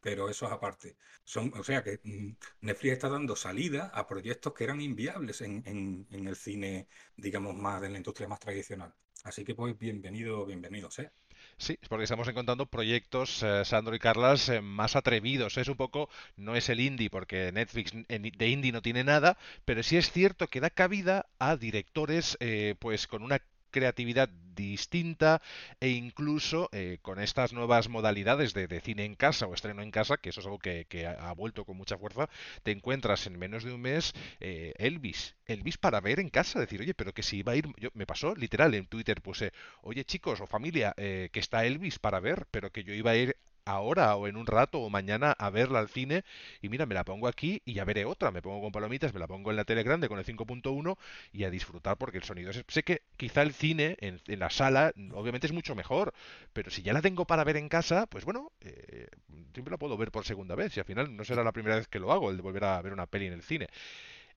Pero 0.01 0.29
eso 0.29 0.45
es 0.47 0.51
aparte. 0.51 0.97
Son, 1.23 1.53
o 1.57 1.63
sea 1.63 1.83
que 1.83 1.99
mm, 2.03 2.31
Netflix 2.61 2.93
está 2.93 3.09
dando 3.09 3.35
salida 3.35 3.87
a 3.93 4.07
proyectos 4.07 4.53
que 4.53 4.65
eran 4.65 4.81
inviables 4.81 5.41
en, 5.41 5.63
en, 5.65 6.27
el 6.27 6.35
cine, 6.35 6.87
digamos, 7.17 7.55
más 7.55 7.81
de 7.81 7.89
la 7.89 7.97
industria 7.97 8.27
más 8.27 8.39
tradicional. 8.39 8.93
Así 9.23 9.45
que 9.45 9.55
pues 9.55 9.77
bienvenido, 9.77 10.45
bienvenido 10.45 10.91
sea. 10.91 11.11
Sí, 11.57 11.77
porque 11.89 12.03
estamos 12.03 12.27
encontrando 12.27 12.65
proyectos, 12.65 13.41
eh, 13.43 13.63
Sandro 13.65 13.95
y 13.95 13.99
Carlas, 13.99 14.49
eh, 14.49 14.61
más 14.61 14.95
atrevidos. 14.95 15.57
Es 15.57 15.67
un 15.69 15.77
poco, 15.77 16.09
no 16.35 16.55
es 16.55 16.67
el 16.69 16.79
indie, 16.79 17.09
porque 17.09 17.51
Netflix 17.53 17.91
de 18.07 18.49
indie 18.49 18.71
no 18.71 18.81
tiene 18.81 19.03
nada, 19.03 19.37
pero 19.65 19.81
sí 19.83 19.95
es 19.97 20.11
cierto 20.11 20.47
que 20.47 20.59
da 20.59 20.69
cabida 20.69 21.27
a 21.39 21.55
directores 21.55 22.37
eh, 22.41 22.75
pues 22.79 23.07
con 23.07 23.23
una 23.23 23.39
creatividad 23.73 24.29
distinta 24.55 25.41
e 25.81 25.89
incluso 25.89 26.69
eh, 26.71 26.99
con 27.01 27.19
estas 27.19 27.51
nuevas 27.51 27.89
modalidades 27.89 28.53
de, 28.53 28.67
cine 28.79 29.03
en 29.03 29.15
casa 29.15 29.47
o 29.47 29.53
estreno 29.53 29.81
en 29.81 29.91
casa, 29.91 30.17
que 30.17 30.29
eso 30.29 30.39
es 30.39 30.45
algo 30.45 30.59
que, 30.59 30.85
ha, 31.05 31.33
vuelto 31.33 31.65
con 31.65 31.75
mucha 31.75 31.97
fuerza, 31.97 32.29
te 32.61 32.71
encuentras 32.71 33.27
en 33.27 33.37
menos 33.37 33.63
de 33.63 33.73
un 33.73 33.81
mes 33.81 34.13
eh, 34.39 34.73
Elvis. 34.77 35.35
Elvis 35.45 35.77
para 35.77 35.99
ver 35.99 36.19
en 36.19 36.29
casa, 36.29 36.59
decir, 36.59 36.79
oye, 36.79 36.93
pero 36.93 37.13
que 37.13 37.23
si 37.23 37.37
iba 37.37 37.51
a 37.51 37.55
ir, 37.55 37.67
yo, 37.77 37.89
me 37.95 38.05
pasó 38.05 38.35
literal 38.35 38.73
en 38.75 38.85
Twitter, 38.85 39.21
puse, 39.21 39.51
oye 39.81 40.05
chicos 40.05 40.39
o 40.39 40.47
familia, 40.47 40.93
eh, 40.97 41.29
que 41.33 41.39
está 41.39 41.65
Elvis 41.65 41.99
para 41.99 42.19
ver, 42.19 42.45
pero 42.51 42.71
que 42.71 42.83
yo 42.83 42.93
iba 42.93 43.11
a 43.11 43.17
ir 43.17 43.35
ahora 43.65 44.15
o 44.15 44.27
en 44.27 44.37
un 44.37 44.45
rato 44.45 44.79
o 44.79 44.89
mañana 44.89 45.31
a 45.37 45.49
verla 45.49 45.79
al 45.79 45.89
cine 45.89 46.23
y 46.61 46.69
mira, 46.69 46.85
me 46.85 46.95
la 46.95 47.03
pongo 47.03 47.27
aquí 47.27 47.61
y 47.65 47.73
ya 47.73 47.85
veré 47.85 48.05
otra, 48.05 48.31
me 48.31 48.41
pongo 48.41 48.61
con 48.61 48.71
palomitas, 48.71 49.13
me 49.13 49.19
la 49.19 49.27
pongo 49.27 49.51
en 49.51 49.57
la 49.57 49.65
tele 49.65 49.83
grande 49.83 50.07
con 50.09 50.19
el 50.19 50.25
5.1 50.25 50.97
y 51.31 51.43
a 51.43 51.49
disfrutar 51.49 51.97
porque 51.97 52.17
el 52.17 52.23
sonido 52.23 52.51
es... 52.51 52.63
Sé 52.67 52.83
que 52.83 53.03
quizá 53.17 53.41
el 53.41 53.53
cine 53.53 53.97
en, 53.99 54.21
la 54.39 54.49
sala 54.49 54.93
obviamente 55.13 55.47
es 55.47 55.53
mucho 55.53 55.75
mejor, 55.75 56.13
pero 56.53 56.71
si 56.71 56.81
ya 56.81 56.93
la 56.93 57.01
tengo 57.01 57.25
para 57.25 57.43
ver 57.43 57.57
en 57.57 57.69
casa, 57.69 58.07
pues 58.07 58.25
bueno, 58.25 58.51
eh, 58.61 59.07
siempre 59.53 59.71
la 59.71 59.77
puedo 59.77 59.97
ver 59.97 60.11
por 60.11 60.25
segunda 60.25 60.55
vez 60.55 60.75
y 60.77 60.79
al 60.79 60.85
final 60.85 61.15
no 61.15 61.23
será 61.23 61.43
la 61.43 61.51
primera 61.51 61.75
vez 61.75 61.87
que 61.87 61.99
lo 61.99 62.11
hago, 62.11 62.29
el 62.29 62.37
de 62.37 62.43
volver 62.43 62.63
a 62.65 62.81
ver 62.81 62.93
una 62.93 63.05
peli 63.07 63.27
en 63.27 63.33
el 63.33 63.43
cine. 63.43 63.67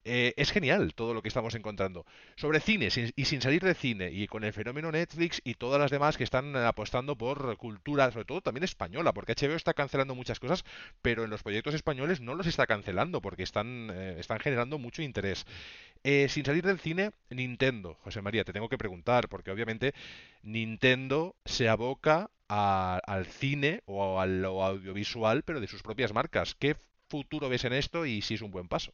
Eh, 0.08 0.34
es 0.36 0.52
genial 0.52 0.94
todo 0.94 1.14
lo 1.14 1.20
que 1.20 1.26
estamos 1.26 1.56
encontrando. 1.56 2.06
Sobre 2.36 2.60
cine 2.60 2.90
y 3.16 3.24
sin 3.24 3.40
salir 3.40 3.64
de 3.64 3.74
cine 3.74 4.12
y 4.12 4.28
con 4.28 4.44
el 4.44 4.52
fenómeno 4.52 4.92
Netflix 4.92 5.42
y 5.42 5.54
todas 5.54 5.80
las 5.80 5.90
demás 5.90 6.16
que 6.16 6.22
están 6.22 6.54
apostando 6.54 7.16
por 7.18 7.56
cultura, 7.56 8.12
sobre 8.12 8.24
todo 8.24 8.40
también 8.40 8.62
española, 8.62 9.12
porque 9.12 9.34
HBO 9.34 9.56
está 9.56 9.74
cancelando 9.74 10.14
muchas 10.14 10.38
cosas, 10.38 10.64
pero 11.02 11.24
en 11.24 11.30
los 11.30 11.42
proyectos 11.42 11.74
españoles 11.74 12.20
no 12.20 12.36
los 12.36 12.46
está 12.46 12.68
cancelando 12.68 13.20
porque 13.20 13.42
están, 13.42 13.90
eh, 13.92 14.14
están 14.20 14.38
generando 14.38 14.78
mucho 14.78 15.02
interés. 15.02 15.44
Eh, 16.04 16.28
sin 16.28 16.44
salir 16.44 16.64
del 16.64 16.78
cine, 16.78 17.10
Nintendo. 17.30 17.98
José 18.04 18.22
María, 18.22 18.44
te 18.44 18.52
tengo 18.52 18.68
que 18.68 18.78
preguntar, 18.78 19.28
porque 19.28 19.50
obviamente 19.50 19.92
Nintendo 20.44 21.34
se 21.44 21.68
aboca 21.68 22.30
al 22.46 23.26
cine 23.26 23.82
o 23.86 24.20
al 24.20 24.44
audiovisual, 24.44 25.42
pero 25.42 25.58
de 25.58 25.66
sus 25.66 25.82
propias 25.82 26.12
marcas. 26.12 26.54
¿Qué 26.54 26.76
futuro 27.08 27.48
ves 27.48 27.64
en 27.64 27.72
esto 27.72 28.06
y 28.06 28.22
si 28.22 28.34
es 28.34 28.42
un 28.42 28.52
buen 28.52 28.68
paso? 28.68 28.92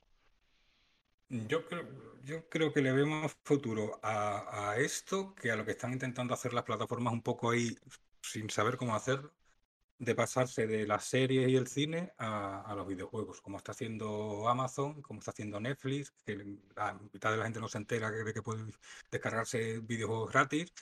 Yo 1.32 1.66
creo, 1.66 1.88
yo 2.24 2.46
creo 2.50 2.74
que 2.74 2.82
le 2.82 2.92
vemos 2.92 3.34
futuro 3.42 3.98
a, 4.02 4.74
esto 4.76 5.34
que 5.34 5.50
a 5.50 5.56
lo 5.56 5.64
que 5.64 5.70
están 5.70 5.92
intentando 5.94 6.34
hacer 6.34 6.52
las 6.52 6.64
plataformas 6.64 7.14
un 7.14 7.22
poco 7.22 7.50
ahí 7.50 7.74
sin 8.20 8.50
saber 8.50 8.76
cómo 8.76 8.94
hacerlo, 8.94 9.32
de 9.98 10.14
pasarse 10.14 10.66
de 10.66 10.86
las 10.86 11.06
series 11.06 11.48
y 11.48 11.56
el 11.56 11.68
cine 11.68 12.12
a, 12.18 12.74
los 12.76 12.86
videojuegos, 12.86 13.40
como 13.40 13.56
está 13.56 13.72
haciendo 13.72 14.46
Amazon, 14.46 15.00
como 15.00 15.20
está 15.20 15.30
haciendo 15.30 15.58
Netflix, 15.58 16.12
que 16.26 16.36
la 16.76 16.94
mitad 17.12 17.30
de 17.30 17.38
la 17.38 17.44
gente 17.44 17.60
no 17.60 17.68
se 17.68 17.78
entera 17.78 18.10
de 18.10 18.34
que 18.34 18.42
puede 18.42 18.64
descargarse 19.10 19.80
videojuegos 19.80 20.32
gratis. 20.32 20.72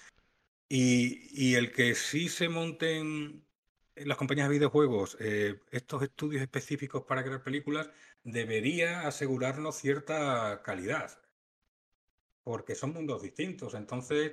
Y, 0.68 1.50
y 1.50 1.54
el 1.54 1.70
que 1.70 1.94
sí 1.94 2.28
se 2.28 2.48
monten 2.48 3.44
las 4.04 4.16
compañías 4.16 4.48
de 4.48 4.54
videojuegos 4.54 5.16
eh, 5.20 5.60
estos 5.70 6.02
estudios 6.02 6.42
específicos 6.42 7.04
para 7.04 7.22
crear 7.24 7.42
películas 7.42 7.90
debería 8.24 9.06
asegurarnos 9.06 9.76
cierta 9.76 10.62
calidad, 10.62 11.18
porque 12.42 12.74
son 12.74 12.92
mundos 12.92 13.22
distintos. 13.22 13.74
Entonces, 13.74 14.32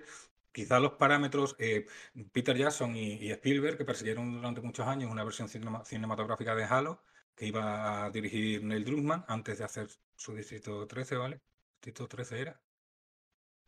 quizás 0.52 0.82
los 0.82 0.94
parámetros, 0.94 1.56
eh, 1.60 1.88
Peter 2.32 2.58
Jackson 2.58 2.96
y, 2.96 3.32
Spielberg, 3.32 3.78
que 3.78 3.86
persiguieron 3.86 4.34
durante 4.36 4.62
muchos 4.62 4.88
años 4.88 5.12
una 5.12 5.24
versión 5.24 5.50
cinematográfica 5.50 6.56
de 6.56 6.64
Halo, 6.66 7.02
que 7.36 7.48
iba 7.48 8.06
a 8.06 8.10
dirigir 8.12 8.64
Neil 8.64 8.86
Druckmann 8.86 9.26
antes 9.28 9.60
de 9.60 9.66
hacer 9.66 9.88
su 10.16 10.36
Distrito 10.36 10.88
13, 10.88 11.16
¿vale? 11.18 11.42
Distrito 11.76 12.08
13 12.08 12.40
era. 12.42 12.62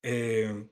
Eh, 0.02 0.70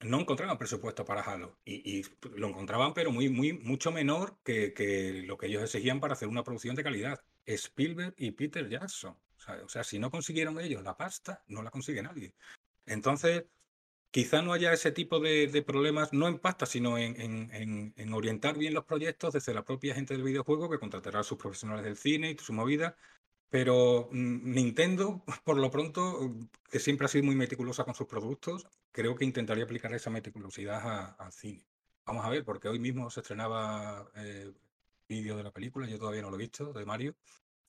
no 0.00 0.20
encontraban 0.20 0.58
presupuesto 0.58 1.04
para 1.04 1.22
Halo 1.22 1.58
y, 1.64 2.02
lo 2.34 2.48
encontraban 2.48 2.94
pero 2.94 3.10
muy, 3.10 3.28
muy, 3.28 3.52
mucho 3.52 3.92
menor 3.92 4.38
que, 4.44 5.24
lo 5.26 5.36
que 5.36 5.46
ellos 5.46 5.62
exigían 5.62 6.00
para 6.00 6.14
hacer 6.14 6.28
una 6.28 6.44
producción 6.44 6.76
de 6.76 6.84
calidad. 6.84 7.20
Spielberg 7.46 8.14
y 8.16 8.32
Peter 8.32 8.68
Jackson. 8.68 9.16
O 9.64 9.68
sea, 9.68 9.84
si 9.84 9.98
no 9.98 10.10
consiguieron 10.10 10.58
ellos 10.58 10.82
la 10.82 10.96
pasta, 10.96 11.42
no 11.48 11.62
la 11.62 11.70
consigue 11.70 12.02
nadie. 12.02 12.34
Entonces, 12.86 13.44
quizá 14.10 14.42
no 14.42 14.52
haya 14.52 14.72
ese 14.72 14.92
tipo 14.92 15.20
de, 15.20 15.64
problemas, 15.66 16.12
no 16.12 16.28
en 16.28 16.38
pasta, 16.38 16.66
sino 16.66 16.96
en, 16.96 17.20
en, 17.20 18.12
orientar 18.12 18.56
bien 18.56 18.72
los 18.72 18.84
proyectos 18.84 19.34
desde 19.34 19.52
la 19.52 19.64
propia 19.64 19.94
gente 19.94 20.14
del 20.14 20.22
videojuego 20.22 20.70
que 20.70 20.78
contratará 20.78 21.20
a 21.20 21.24
sus 21.24 21.36
profesionales 21.38 21.84
del 21.84 21.96
cine 21.96 22.30
y 22.30 22.38
su 22.38 22.52
movida 22.52 22.96
pero 23.54 24.08
Nintendo, 24.10 25.22
por 25.44 25.58
lo 25.58 25.70
pronto, 25.70 26.34
que 26.68 26.80
siempre 26.80 27.04
ha 27.04 27.08
sido 27.08 27.22
muy 27.22 27.36
meticulosa 27.36 27.84
con 27.84 27.94
sus 27.94 28.08
productos, 28.08 28.66
creo 28.90 29.14
que 29.14 29.24
intentaría 29.24 29.62
aplicar 29.62 29.94
esa 29.94 30.10
meticulosidad 30.10 31.14
al 31.16 31.32
cine. 31.32 31.64
Vamos 32.04 32.24
a 32.24 32.30
ver, 32.30 32.44
porque 32.44 32.66
hoy 32.66 32.80
mismo 32.80 33.08
se 33.10 33.20
estrenaba 33.20 34.10
eh, 34.16 34.52
vídeo 35.08 35.36
de 35.36 35.44
la 35.44 35.52
película, 35.52 35.86
yo 35.86 36.00
todavía 36.00 36.22
no 36.22 36.30
lo 36.30 36.34
he 36.34 36.40
visto, 36.40 36.72
de 36.72 36.84
Mario, 36.84 37.14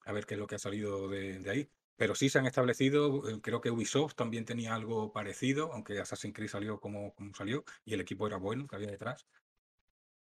a 0.05 0.11
ver 0.11 0.25
qué 0.25 0.33
es 0.33 0.39
lo 0.39 0.47
que 0.47 0.55
ha 0.55 0.59
salido 0.59 1.07
de, 1.07 1.47
ahí. 1.51 1.69
Pero 1.97 2.15
sí 2.15 2.29
se 2.29 2.39
han 2.39 2.47
establecido, 2.47 3.29
eh, 3.29 3.39
creo 3.39 3.61
que 3.61 3.69
Ubisoft 3.69 4.15
también 4.15 4.43
tenía 4.43 4.73
algo 4.73 5.13
parecido, 5.13 5.71
aunque 5.71 5.99
Assassin's 5.99 6.33
Creed 6.33 6.49
salió 6.49 6.79
como, 6.79 7.13
como 7.13 7.35
salió 7.35 7.63
y 7.85 7.93
el 7.93 8.01
equipo 8.01 8.25
era 8.25 8.37
bueno 8.37 8.65
que 8.67 8.75
había 8.75 8.89
detrás. 8.89 9.27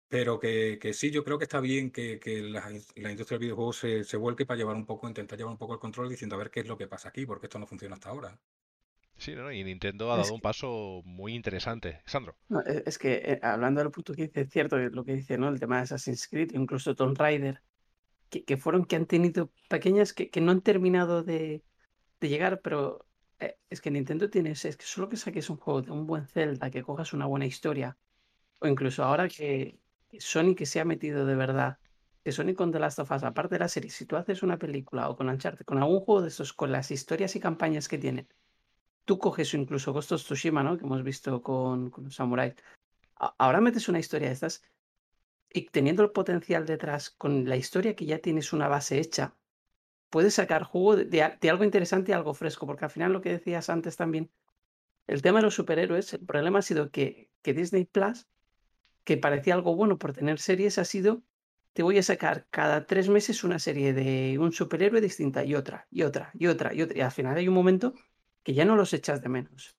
Pero 0.09 0.39
que, 0.39 0.77
que, 0.79 0.93
sí, 0.93 1.09
yo 1.09 1.23
creo 1.23 1.39
que 1.39 1.45
está 1.45 1.59
bien 1.59 1.89
que, 1.89 2.19
que 2.19 2.41
la, 2.41 2.69
industria 2.71 3.37
del 3.37 3.47
videojuego 3.47 3.73
se, 3.73 4.03
se, 4.03 4.17
vuelque 4.17 4.45
para 4.45 4.57
llevar 4.57 4.75
un 4.75 4.85
poco, 4.85 5.07
intentar 5.07 5.37
llevar 5.37 5.53
un 5.53 5.57
poco 5.57 5.73
el 5.73 5.79
control 5.79 6.09
diciendo 6.09 6.35
a 6.35 6.39
ver 6.39 6.51
qué 6.51 6.59
es 6.59 6.67
lo 6.67 6.77
que 6.77 6.87
pasa 6.87 7.09
aquí, 7.09 7.25
porque 7.25 7.47
esto 7.47 7.57
no 7.57 7.65
funciona 7.65 7.95
hasta 7.95 8.09
ahora. 8.09 8.37
Sí, 9.17 9.35
¿no? 9.35 9.51
y 9.51 9.63
Nintendo 9.63 10.11
ha 10.11 10.17
dado 10.17 10.33
un 10.33 10.41
paso 10.41 11.01
muy 11.05 11.33
interesante. 11.33 12.01
Sandro. 12.05 12.35
E, 12.65 12.83
es 12.85 12.97
que 12.97 13.13
eh, 13.13 13.39
hablando 13.41 13.81
del 13.81 13.91
punto 13.91 14.13
que 14.13 14.23
dice, 14.23 14.41
es 14.41 14.49
cierto 14.49 14.77
lo 14.77 15.03
que 15.03 15.15
dice, 15.15 15.37
¿no? 15.37 15.49
El 15.49 15.59
tema 15.59 15.77
de 15.77 15.83
Assassin's 15.83 16.27
Creed, 16.27 16.51
incluso 16.53 16.95
Tomb 16.95 17.17
Raider, 17.17 17.61
que, 18.29 18.43
que 18.43 18.57
fueron 18.57 18.85
que 18.85 18.95
han 18.95 19.05
tenido 19.05 19.51
pequeñas 19.69 20.13
que, 20.13 20.29
que 20.29 20.41
no 20.41 20.51
han 20.51 20.61
terminado 20.61 21.23
de, 21.23 21.63
de 22.19 22.29
llegar, 22.29 22.61
pero 22.61 23.05
eh, 23.39 23.57
es 23.69 23.81
que 23.81 23.91
Nintendo 23.91 24.29
tiene, 24.29 24.51
es 24.51 24.63
que 24.63 24.85
solo 24.85 25.09
que 25.09 25.17
saques 25.17 25.49
un 25.49 25.57
juego 25.57 25.81
de 25.81 25.91
un 25.91 26.07
buen 26.07 26.27
Zelda, 26.27 26.71
que 26.71 26.83
cojas 26.83 27.13
una 27.13 27.25
buena 27.25 27.45
historia, 27.45 27.97
o 28.59 28.67
incluso 28.67 29.03
ahora 29.03 29.27
que, 29.27 29.79
Sony 30.19 30.55
que 30.55 30.65
se 30.65 30.79
ha 30.79 30.85
metido 30.85 31.25
de 31.25 31.35
verdad, 31.35 31.77
que 32.23 32.31
Sony 32.31 32.53
con 32.55 32.71
The 32.71 32.79
Last 32.79 32.99
of 32.99 33.11
Us, 33.11 33.23
aparte 33.23 33.55
de 33.55 33.59
la 33.59 33.67
serie, 33.67 33.89
si 33.89 34.05
tú 34.05 34.15
haces 34.15 34.43
una 34.43 34.57
película 34.57 35.09
o 35.09 35.15
con 35.15 35.29
Uncharted, 35.29 35.65
con 35.65 35.77
algún 35.77 35.99
juego 35.99 36.21
de 36.21 36.29
esos, 36.29 36.53
con 36.53 36.71
las 36.71 36.91
historias 36.91 37.35
y 37.35 37.39
campañas 37.39 37.87
que 37.87 37.97
tienen, 37.97 38.27
tú 39.05 39.19
coges 39.19 39.53
incluso 39.53 39.93
Ghost 39.93 40.13
of 40.13 40.21
Tsushima, 40.21 40.63
¿no? 40.63 40.77
Que 40.77 40.85
hemos 40.85 41.03
visto 41.03 41.41
con, 41.41 41.91
Samurai. 42.11 42.55
Ahora 43.15 43.61
metes 43.61 43.89
una 43.89 43.99
historia 43.99 44.27
de 44.29 44.33
estas 44.33 44.63
y 45.51 45.67
teniendo 45.69 46.03
el 46.03 46.11
potencial 46.11 46.65
detrás, 46.65 47.09
con 47.11 47.47
la 47.47 47.57
historia 47.57 47.95
que 47.95 48.05
ya 48.05 48.19
tienes 48.19 48.53
una 48.53 48.67
base 48.67 48.99
hecha, 48.99 49.35
puedes 50.09 50.33
sacar 50.35 50.63
jugo 50.63 50.95
de, 50.95 51.05
de, 51.05 51.49
algo 51.49 51.63
interesante 51.63 52.11
y 52.11 52.13
algo 52.13 52.33
fresco, 52.33 52.65
porque 52.65 52.85
al 52.85 52.91
final 52.91 53.13
lo 53.13 53.21
que 53.21 53.29
decías 53.31 53.69
antes 53.69 53.95
también, 53.97 54.31
el 55.07 55.21
tema 55.21 55.39
de 55.39 55.45
los 55.45 55.55
superhéroes, 55.55 56.13
el 56.13 56.25
problema 56.25 56.59
ha 56.59 56.61
sido 56.63 56.89
que, 56.89 57.29
que 57.41 57.53
Disney 57.53 57.85
Plus 57.85 58.27
que 59.03 59.17
parecía 59.17 59.53
algo 59.53 59.75
bueno 59.75 59.97
por 59.97 60.13
tener 60.13 60.39
series 60.39 60.77
ha 60.77 60.85
sido, 60.85 61.21
te 61.73 61.83
voy 61.83 61.97
a 61.97 62.03
sacar 62.03 62.47
cada 62.49 62.85
tres 62.85 63.09
meses 63.09 63.43
una 63.43 63.59
serie 63.59 63.93
de 63.93 64.37
un 64.39 64.51
superhéroe 64.51 65.01
distinta 65.01 65.43
y 65.43 65.55
otra, 65.55 65.87
y 65.91 66.03
otra, 66.03 66.31
y 66.33 66.47
otra, 66.47 66.73
y 66.73 66.81
otra. 66.83 66.97
Y 66.97 67.01
al 67.01 67.11
final 67.11 67.37
hay 67.37 67.47
un 67.47 67.53
momento 67.53 67.93
que 68.43 68.53
ya 68.53 68.65
no 68.65 68.75
los 68.75 68.93
echas 68.93 69.21
de 69.21 69.29
menos. 69.29 69.75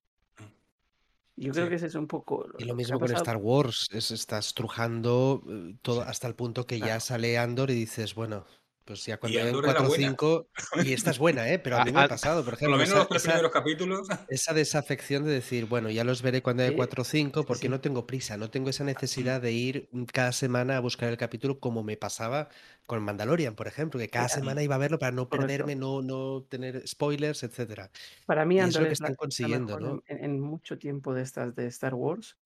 Yo 1.37 1.52
creo 1.52 1.68
que 1.68 1.74
ese 1.76 1.87
es 1.87 1.94
un 1.94 2.06
poco. 2.06 2.46
y 2.58 2.64
lo 2.64 2.74
mismo 2.74 2.98
con 2.98 3.10
Star 3.12 3.37
Wars, 3.37 3.88
es, 3.90 4.12
estás 4.12 4.54
trujando 4.54 5.42
eh, 5.48 5.76
todo 5.82 6.02
hasta 6.02 6.28
el 6.28 6.34
punto 6.34 6.66
que 6.66 6.78
ya 6.78 7.00
sale 7.00 7.38
Andor 7.38 7.70
y 7.70 7.74
dices, 7.74 8.14
bueno, 8.14 8.44
Pues 8.84 9.06
ya 9.06 9.16
cuando 9.16 9.40
hay 9.40 9.50
4 9.50 9.86
o 9.86 9.90
5. 9.90 10.48
Y 10.84 10.92
esta 10.92 11.10
es 11.10 11.18
buena, 11.18 11.48
¿eh? 11.48 11.58
Pero 11.64 11.78
a 11.78 11.84
mí 11.84 11.92
me 11.92 12.02
ha 12.02 12.08
pasado, 12.08 12.44
por 12.44 12.54
ejemplo. 12.54 12.76
Por 12.76 12.86
lo 12.86 12.90
menos 12.90 12.98
los 12.98 13.08
tres 13.08 13.22
primeros 13.22 13.50
capítulos. 13.50 14.08
Esa 14.28 14.52
desafección 14.52 15.24
de 15.24 15.32
decir, 15.32 15.64
bueno, 15.66 15.88
ya 15.90 16.04
los 16.04 16.20
veré 16.20 16.42
cuando 16.42 16.64
hay 16.64 16.74
4 16.74 17.00
o 17.00 17.04
5, 17.04 17.44
porque 17.44 17.70
no 17.70 17.80
tengo 17.80 18.06
prisa, 18.06 18.36
no 18.36 18.50
tengo 18.50 18.68
esa 18.68 18.84
necesidad 18.84 19.40
de 19.40 19.52
ir 19.52 19.88
cada 20.12 20.32
semana 20.32 20.76
a 20.76 20.80
buscar 20.80 21.08
el 21.08 21.16
capítulo 21.16 21.58
como 21.60 21.82
me 21.82 21.96
pasaba 21.96 22.48
con 22.86 23.02
Mandalorian, 23.02 23.54
por 23.54 23.66
ejemplo, 23.66 23.98
que 23.98 24.10
cada 24.10 24.28
semana 24.28 24.62
iba 24.62 24.74
a 24.74 24.78
verlo 24.78 24.98
para 24.98 25.12
no 25.12 25.28
perderme, 25.28 25.74
no, 25.74 26.02
no 26.02 26.42
tener 26.42 26.86
spoilers, 26.86 27.42
etcétera. 27.42 27.90
Para 28.26 28.44
mí, 28.44 28.58
es 28.58 28.78
lo 28.78 28.84
que 28.86 28.92
están 28.92 29.14
consiguiendo, 29.14 29.80
¿no? 29.80 30.02
En, 30.06 30.40
mucho 30.40 30.78
tiempo 30.78 31.14
de 31.14 31.22
estas 31.22 31.54
de 31.54 31.66
Star 31.68 31.94
Wars, 31.94 32.36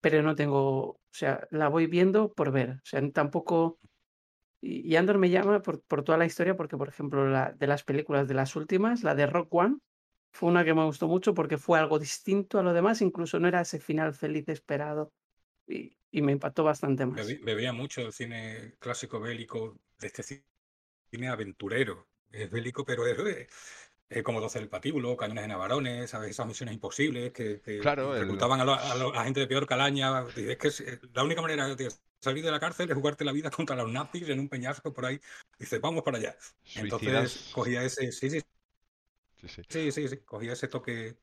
pero 0.00 0.22
no 0.22 0.36
tengo, 0.36 0.90
o 0.90 1.00
sea, 1.10 1.48
la 1.50 1.68
voy 1.68 1.86
viendo 1.86 2.32
por 2.32 2.52
ver, 2.52 2.70
o 2.70 2.84
sea, 2.84 3.02
tampoco 3.10 3.78
y, 4.64 4.96
Andor 4.96 5.18
me 5.18 5.30
llama 5.30 5.60
por, 5.60 5.82
por, 5.82 6.02
toda 6.02 6.16
la 6.16 6.24
historia, 6.24 6.56
porque, 6.56 6.76
por 6.76 6.88
ejemplo, 6.88 7.28
la, 7.28 7.52
de 7.52 7.66
las 7.66 7.84
películas 7.84 8.26
de 8.26 8.34
las 8.34 8.56
últimas, 8.56 9.02
la 9.02 9.14
de 9.14 9.26
Rock 9.26 9.52
One, 9.54 9.78
fue 10.30 10.48
una 10.48 10.64
que 10.64 10.74
me 10.74 10.84
gustó 10.84 11.06
mucho 11.06 11.34
porque 11.34 11.58
fue 11.58 11.78
algo 11.78 11.98
distinto 11.98 12.58
a 12.58 12.62
lo 12.62 12.72
demás, 12.72 13.02
incluso 13.02 13.38
no 13.38 13.46
era 13.46 13.60
ese 13.60 13.78
final 13.78 14.14
feliz 14.14 14.48
esperado. 14.48 15.12
Y, 15.66 15.96
y 16.10 16.22
me 16.22 16.32
impactó 16.32 16.64
bastante 16.64 17.04
más. 17.04 17.26
Bebía 17.42 17.72
mucho 17.72 18.00
el 18.00 18.12
cine 18.12 18.74
clásico 18.78 19.20
bélico, 19.20 19.76
de 19.98 20.06
este 20.06 20.22
cine 20.22 21.28
aventurero. 21.28 22.06
Es 22.30 22.50
bélico, 22.50 22.84
pero 22.84 23.06
es, 23.06 23.48
eh, 24.10 24.22
como 24.22 24.40
12 24.40 24.60
del 24.60 24.68
patíbulo, 24.68 25.16
cañones 25.16 25.44
en 25.44 25.50
avarones, 25.50 26.14
esas 26.14 26.46
misiones 26.46 26.74
imposibles 26.74 27.32
que, 27.32 27.60
que 27.60 27.80
claro, 27.80 28.14
reclutaban 28.14 28.60
a, 28.60 28.64
la 28.64 29.24
gente 29.24 29.40
de 29.40 29.46
peor 29.46 29.66
calaña. 29.66 30.24
Es 30.36 30.56
que 30.56 30.68
es, 30.68 30.84
la 31.12 31.24
única 31.24 31.42
manera 31.42 31.74
de 31.74 31.88
salir 32.24 32.44
de 32.44 32.50
la 32.50 32.60
cárcel 32.60 32.90
es 32.90 32.96
jugarte 32.96 33.24
la 33.24 33.32
vida 33.32 33.50
contra 33.50 33.76
los 33.76 33.90
nazis 33.90 34.28
en 34.28 34.40
un 34.40 34.48
peñasco 34.48 34.92
por 34.92 35.06
ahí. 35.06 35.20
Dices, 35.58 35.80
vamos 35.80 36.02
para 36.02 36.18
allá. 36.18 36.36
Entonces 36.74 37.50
cogía 37.52 37.82
ese. 37.82 38.10
Sí 38.12 38.30
sí. 38.30 38.40
Sí, 39.68 39.92
sí. 39.92 40.08
sí, 40.08 40.16
cogía 40.24 40.54
ese 40.54 40.68
toque. 40.68 41.16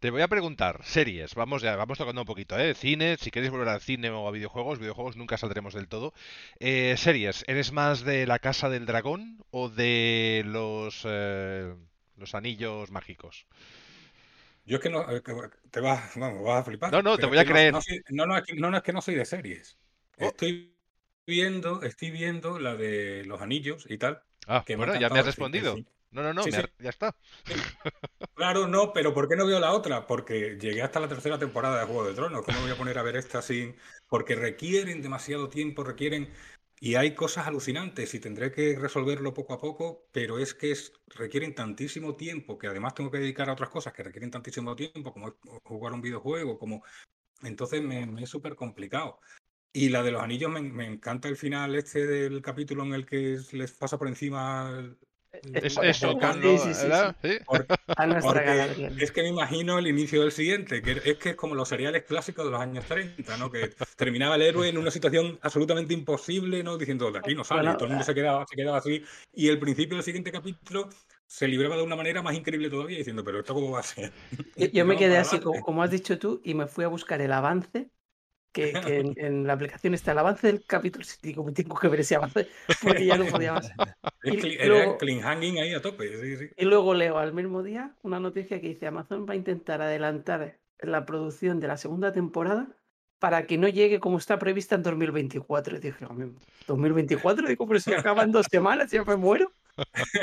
Te 0.00 0.10
voy 0.10 0.22
a 0.22 0.28
preguntar, 0.28 0.80
series, 0.82 1.36
vamos 1.36 1.62
ya, 1.62 1.76
vamos 1.76 1.96
tocando 1.96 2.22
un 2.22 2.26
poquito, 2.26 2.58
¿eh? 2.58 2.74
Cine, 2.74 3.16
si 3.18 3.30
queréis 3.30 3.52
volver 3.52 3.68
al 3.68 3.80
cine 3.80 4.10
o 4.10 4.26
a 4.26 4.32
videojuegos, 4.32 4.80
videojuegos 4.80 5.16
nunca 5.16 5.38
saldremos 5.38 5.74
del 5.74 5.86
todo. 5.86 6.12
Eh, 6.58 6.96
series, 6.98 7.44
¿eres 7.46 7.70
más 7.70 8.04
de 8.04 8.26
la 8.26 8.40
Casa 8.40 8.68
del 8.68 8.84
Dragón 8.84 9.44
o 9.52 9.68
de 9.68 10.42
los 10.44 11.02
eh, 11.04 11.72
los 12.22 12.34
anillos 12.34 12.90
mágicos. 12.90 13.46
Yo 14.64 14.76
es 14.76 14.82
que 14.82 14.90
no, 14.90 15.10
eh, 15.10 15.20
te 15.70 15.80
vas, 15.80 16.16
vamos, 16.16 16.44
vas 16.44 16.60
a 16.60 16.64
flipar. 16.64 16.92
No, 16.92 17.02
no, 17.02 17.18
te 17.18 17.26
voy 17.26 17.38
a 17.38 17.44
creer. 17.44 17.74
No, 17.74 17.80
no, 18.26 18.38
no, 18.70 18.76
es 18.76 18.82
que 18.82 18.92
no 18.92 19.02
soy 19.02 19.16
de 19.16 19.24
series. 19.24 19.76
Oh. 20.18 20.26
Estoy 20.26 20.76
viendo, 21.26 21.82
estoy 21.82 22.10
viendo 22.10 22.58
la 22.58 22.76
de 22.76 23.24
los 23.24 23.40
anillos 23.40 23.86
y 23.88 23.98
tal. 23.98 24.22
Ah, 24.46 24.64
bueno, 24.76 24.98
ya 24.98 25.08
me 25.08 25.20
has 25.20 25.26
respondido. 25.26 25.76
No, 26.10 26.22
no, 26.22 26.34
no, 26.34 26.46
ya 26.46 26.90
está. 26.90 27.16
Claro, 28.34 28.66
no, 28.66 28.92
pero 28.92 29.14
¿por 29.14 29.28
qué 29.28 29.36
no 29.36 29.46
veo 29.46 29.60
la 29.60 29.72
otra? 29.72 30.06
Porque 30.06 30.58
llegué 30.60 30.82
hasta 30.82 30.98
la 30.98 31.06
tercera 31.06 31.38
temporada 31.38 31.78
de 31.78 31.86
Juego 31.86 32.04
de 32.04 32.14
Tronos. 32.14 32.44
¿Cómo 32.44 32.60
voy 32.60 32.70
a 32.72 32.76
poner 32.76 32.98
a 32.98 33.02
ver 33.02 33.16
esta 33.16 33.40
sin...? 33.40 33.76
Porque 34.08 34.34
requieren 34.34 35.00
demasiado 35.00 35.48
tiempo, 35.48 35.84
requieren 35.84 36.28
y 36.84 36.96
hay 36.96 37.14
cosas 37.14 37.46
alucinantes 37.46 38.12
y 38.12 38.18
tendré 38.18 38.50
que 38.50 38.76
resolverlo 38.76 39.32
poco 39.32 39.54
a 39.54 39.60
poco, 39.60 40.08
pero 40.10 40.40
es 40.40 40.52
que 40.52 40.74
requieren 41.14 41.54
tantísimo 41.54 42.16
tiempo 42.16 42.58
que 42.58 42.66
además 42.66 42.94
tengo 42.94 43.08
que 43.08 43.18
dedicar 43.18 43.48
a 43.48 43.52
otras 43.52 43.68
cosas 43.68 43.92
que 43.92 44.02
requieren 44.02 44.32
tantísimo 44.32 44.74
tiempo, 44.74 45.12
como 45.12 45.36
jugar 45.62 45.92
un 45.92 46.00
videojuego, 46.00 46.58
como... 46.58 46.82
Entonces 47.44 47.80
me, 47.82 48.20
es 48.20 48.28
súper 48.28 48.56
complicado. 48.56 49.20
Y 49.72 49.88
la 49.88 50.02
de 50.02 50.10
los 50.10 50.22
anillos 50.22 50.50
me, 50.50 50.60
me, 50.60 50.86
encanta 50.86 51.28
el 51.28 51.36
final 51.36 51.74
este 51.74 52.06
del 52.06 52.42
capítulo 52.42 52.84
en 52.84 52.92
el 52.92 53.06
que 53.06 53.38
les 53.52 53.72
pasa 53.72 53.98
por 53.98 54.08
encima 54.08 54.94
es, 55.32 55.64
eso, 55.64 55.82
es 55.82 56.00
que 59.12 59.22
me 59.22 59.28
imagino 59.28 59.78
el 59.78 59.86
inicio 59.86 60.20
del 60.20 60.30
siguiente, 60.30 60.82
que 60.82 61.00
es 61.04 61.16
que 61.16 61.30
es 61.30 61.36
como 61.36 61.54
los 61.54 61.68
seriales 61.68 62.02
clásicos 62.02 62.44
de 62.44 62.50
los 62.50 62.60
años 62.60 62.84
30, 62.84 63.36
¿no? 63.38 63.50
Que 63.50 63.70
terminaba 63.96 64.36
el 64.36 64.42
héroe 64.42 64.68
en 64.68 64.76
una 64.76 64.90
situación 64.90 65.38
absolutamente 65.40 65.94
imposible, 65.94 66.62
¿no? 66.62 66.76
Diciendo, 66.76 67.10
de 67.10 67.18
aquí 67.18 67.34
no 67.34 67.44
sale, 67.44 67.72
todo 67.74 67.84
el 67.84 67.90
mundo 67.90 68.04
se 68.04 68.14
quedaba, 68.14 68.46
se 68.46 68.56
quedaba 68.56 68.78
así. 68.78 69.02
Y 69.32 69.48
el 69.48 69.58
principio 69.58 69.96
del 69.96 70.04
siguiente 70.04 70.30
capítulo 70.30 70.90
se 71.26 71.48
libraba 71.48 71.76
de 71.76 71.82
una 71.82 71.96
manera 71.96 72.20
más 72.20 72.34
increíble 72.34 72.68
todavía, 72.68 72.98
diciendo, 72.98 73.24
pero 73.24 73.40
esto 73.40 73.54
cómo 73.54 73.70
va 73.70 73.80
a 73.80 73.84
ser. 73.84 74.12
Yo, 74.54 74.56
me 74.84 74.96
quedé 74.96 75.16
así, 75.16 75.40
como 75.40 75.82
has 75.82 75.90
dicho 75.90 76.18
tú, 76.18 76.42
y 76.44 76.52
me 76.52 76.66
fui 76.66 76.84
a 76.84 76.88
buscar 76.88 77.22
el 77.22 77.32
avance 77.32 77.88
que, 78.52 78.72
en, 79.16 79.46
la 79.46 79.54
aplicación 79.54 79.94
está 79.94 80.12
el 80.12 80.18
avance 80.18 80.46
del 80.46 80.64
capítulo. 80.64 81.04
Y 81.04 81.26
digo, 81.26 81.44
me 81.44 81.52
tengo 81.52 81.78
que 81.78 81.88
ver 81.88 82.00
ese 82.00 82.16
avance 82.16 82.48
porque 82.82 83.06
ya 83.06 83.16
no 83.16 83.26
podía 83.26 83.54
más. 83.54 83.70
y 84.24 84.66
luego, 84.66 84.98
clean 84.98 85.20
hanging 85.20 85.58
ahí 85.58 85.74
a 85.74 85.82
tope. 85.82 86.52
Y 86.56 86.64
luego 86.64 86.94
leo 86.94 87.18
al 87.18 87.32
mismo 87.32 87.62
día 87.62 87.94
una 88.02 88.20
noticia 88.20 88.60
que 88.60 88.68
dice: 88.68 88.86
Amazon 88.86 89.26
va 89.28 89.32
a 89.32 89.36
intentar 89.36 89.82
adelantar 89.82 90.58
la 90.80 91.06
producción 91.06 91.60
de 91.60 91.68
la 91.68 91.76
segunda 91.76 92.12
temporada 92.12 92.68
para 93.18 93.46
que 93.46 93.56
no 93.56 93.68
llegue 93.68 94.00
como 94.00 94.18
está 94.18 94.38
prevista 94.38 94.74
en 94.74 94.82
2024. 94.82 95.76
Y 95.76 95.80
dije, 95.80 96.06
¿2024? 96.66 97.46
Digo, 97.46 97.66
pero 97.68 97.80
si 97.80 97.92
acaban 97.94 98.32
dos 98.32 98.46
semanas, 98.50 98.90
ya 98.90 99.04
me 99.04 99.16
muero. 99.16 99.52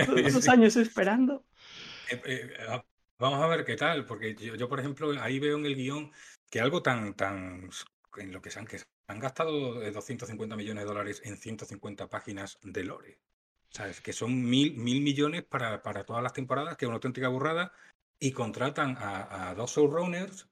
Todos 0.05 0.19
esos 0.19 0.47
años 0.49 0.75
esperando. 0.75 1.45
Eh, 2.11 2.21
eh, 2.25 2.53
ah, 2.67 2.83
vamos 3.17 3.41
a 3.41 3.47
ver 3.47 3.63
qué 3.63 3.77
tal, 3.77 4.05
porque 4.05 4.35
yo, 4.35 4.55
yo, 4.55 4.67
por 4.67 4.81
ejemplo, 4.81 5.11
ahí 5.21 5.39
veo 5.39 5.57
en 5.57 5.65
el 5.65 5.75
guion 5.75 6.11
que 6.49 6.59
algo 6.59 6.81
tan, 6.81 7.13
tan 7.13 7.69
en 8.17 8.31
lo 8.31 8.41
que 8.41 8.51
se 8.51 8.59
han, 8.59 8.65
que 8.65 8.79
han 9.07 9.19
gastado 9.19 9.79
250 9.91 10.55
millones 10.55 10.83
de 10.83 10.87
dólares 10.87 11.21
en 11.25 11.37
150 11.37 12.07
páginas 12.07 12.59
de 12.63 12.83
lore. 12.83 13.19
¿Sabes? 13.69 14.01
Que 14.01 14.13
son 14.13 14.43
mil, 14.49 14.75
mil 14.75 15.01
millones 15.01 15.43
para, 15.43 15.83
para 15.83 16.03
todas 16.03 16.23
las 16.23 16.33
temporadas, 16.33 16.75
que 16.75 16.85
es 16.85 16.87
una 16.87 16.95
auténtica 16.95 17.27
burrada, 17.27 17.71
y 18.19 18.31
contratan 18.31 18.97
a, 18.99 19.53
dos 19.55 19.75
showrunners 19.75 20.47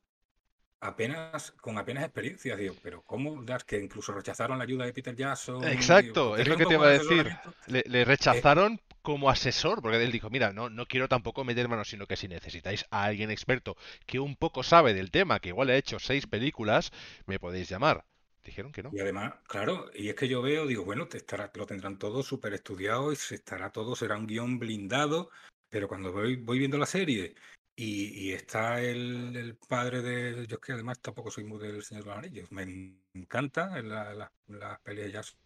apenas 0.79 1.51
con 1.59 1.77
apenas 1.77 2.03
experiencia. 2.03 2.55
Digo, 2.55 2.75
pero 2.81 3.01
¿cómo 3.03 3.43
das 3.43 3.63
que 3.63 3.79
incluso 3.79 4.13
rechazaron 4.13 4.57
la 4.57 4.63
ayuda 4.63 4.85
de 4.85 4.93
Peter 4.93 5.15
Jackson? 5.15 5.63
Exacto, 5.65 6.37
es 6.37 6.47
lo 6.47 6.55
que 6.55 6.65
te 6.65 6.73
iba 6.75 6.87
a 6.87 6.91
decir. 6.91 7.35
Le, 7.65 7.83
eh, 7.85 8.05
rechazaron 8.05 8.79
como 9.07 9.29
asesor, 9.29 9.81
porque 9.81 10.03
él 10.03 10.11
dijo, 10.11 10.29
mira, 10.29 10.51
no, 10.51 10.69
no 10.69 10.85
quiero 10.85 11.07
tampoco 11.07 11.45
meter 11.45 11.69
manos, 11.69 11.87
sino 11.87 12.07
que 12.07 12.17
si 12.17 12.27
necesitáis 12.27 12.85
a 12.91 13.05
alguien 13.05 13.31
experto 13.31 13.77
que 14.05 14.19
un 14.19 14.35
poco 14.35 14.63
sabe 14.63 14.93
del 14.93 15.11
tema, 15.11 15.39
que 15.39 15.47
igual 15.47 15.69
ha 15.69 15.77
hecho 15.77 15.97
seis 15.97 16.27
películas, 16.27 16.91
me 17.25 17.39
podéis 17.39 17.69
llamar. 17.69 18.03
Dijeron 18.43 18.73
que 18.73 18.83
no. 18.83 18.89
Y 18.91 18.99
además, 18.99 19.35
claro, 19.47 19.89
y 19.95 20.09
es 20.09 20.15
que 20.15 20.27
yo 20.27 20.41
veo, 20.41 20.67
digo, 20.67 20.83
bueno, 20.83 21.07
te 21.07 21.19
estará, 21.19 21.49
lo 21.55 21.65
tendrán 21.65 21.97
todo 21.97 22.21
súper 22.21 22.53
estudiado 22.53 23.13
y 23.13 23.15
se 23.15 23.35
estará 23.35 23.71
todo, 23.71 23.95
será 23.95 24.17
un 24.17 24.27
guion 24.27 24.59
blindado, 24.59 25.29
pero 25.69 25.87
cuando 25.87 26.11
voy, 26.11 26.35
voy 26.35 26.59
viendo 26.59 26.77
la 26.77 26.85
serie 26.85 27.33
y, 27.77 28.33
está 28.33 28.81
el, 28.81 29.57
padre 29.69 30.01
de. 30.01 30.47
Yo 30.47 30.57
es 30.57 30.61
que 30.61 30.73
además 30.73 30.99
tampoco 30.99 31.31
soy 31.31 31.45
muy 31.45 31.59
del 31.59 31.81
Señor 31.81 32.03
de 32.03 32.09
los 32.09 32.17
Anillos. 32.17 32.51
Me 32.51 32.97
encanta 33.13 33.81
las 33.81 34.29
la, 34.49 34.81
peleas 34.83 35.37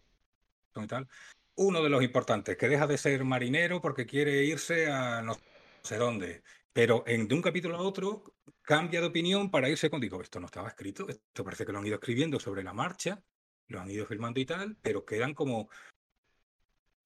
y 0.74 0.86
tal 0.88 1.06
uno 1.54 1.82
de 1.82 1.90
los 1.90 2.02
importantes, 2.02 2.56
que 2.56 2.68
deja 2.68 2.86
de 2.86 2.98
ser 2.98 3.24
marinero 3.24 3.80
porque 3.80 4.06
quiere 4.06 4.44
irse 4.44 4.90
a 4.90 5.22
no 5.22 5.36
sé 5.82 5.96
dónde. 5.96 6.42
Pero 6.72 7.04
en, 7.06 7.28
de 7.28 7.34
un 7.34 7.42
capítulo 7.42 7.76
a 7.76 7.82
otro 7.82 8.34
cambia 8.62 9.00
de 9.00 9.06
opinión 9.06 9.50
para 9.50 9.68
irse 9.68 9.90
con, 9.90 10.00
digo, 10.00 10.20
esto 10.22 10.40
no 10.40 10.46
estaba 10.46 10.68
escrito, 10.68 11.08
esto 11.08 11.44
parece 11.44 11.66
que 11.66 11.72
lo 11.72 11.78
han 11.78 11.86
ido 11.86 11.96
escribiendo 11.96 12.40
sobre 12.40 12.62
la 12.62 12.72
marcha, 12.72 13.22
lo 13.68 13.80
han 13.80 13.90
ido 13.90 14.06
filmando 14.06 14.40
y 14.40 14.46
tal, 14.46 14.76
pero 14.80 15.04
quedan 15.04 15.34
como... 15.34 15.68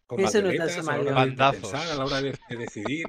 como 0.07 0.27
a 0.27 0.31
la 0.31 0.39
hora 0.39 1.27
de 1.27 1.37
pensar, 1.37 1.89
a 1.89 1.95
la 1.97 2.05
hora 2.05 2.23
de, 2.23 2.39
decidir. 2.51 3.07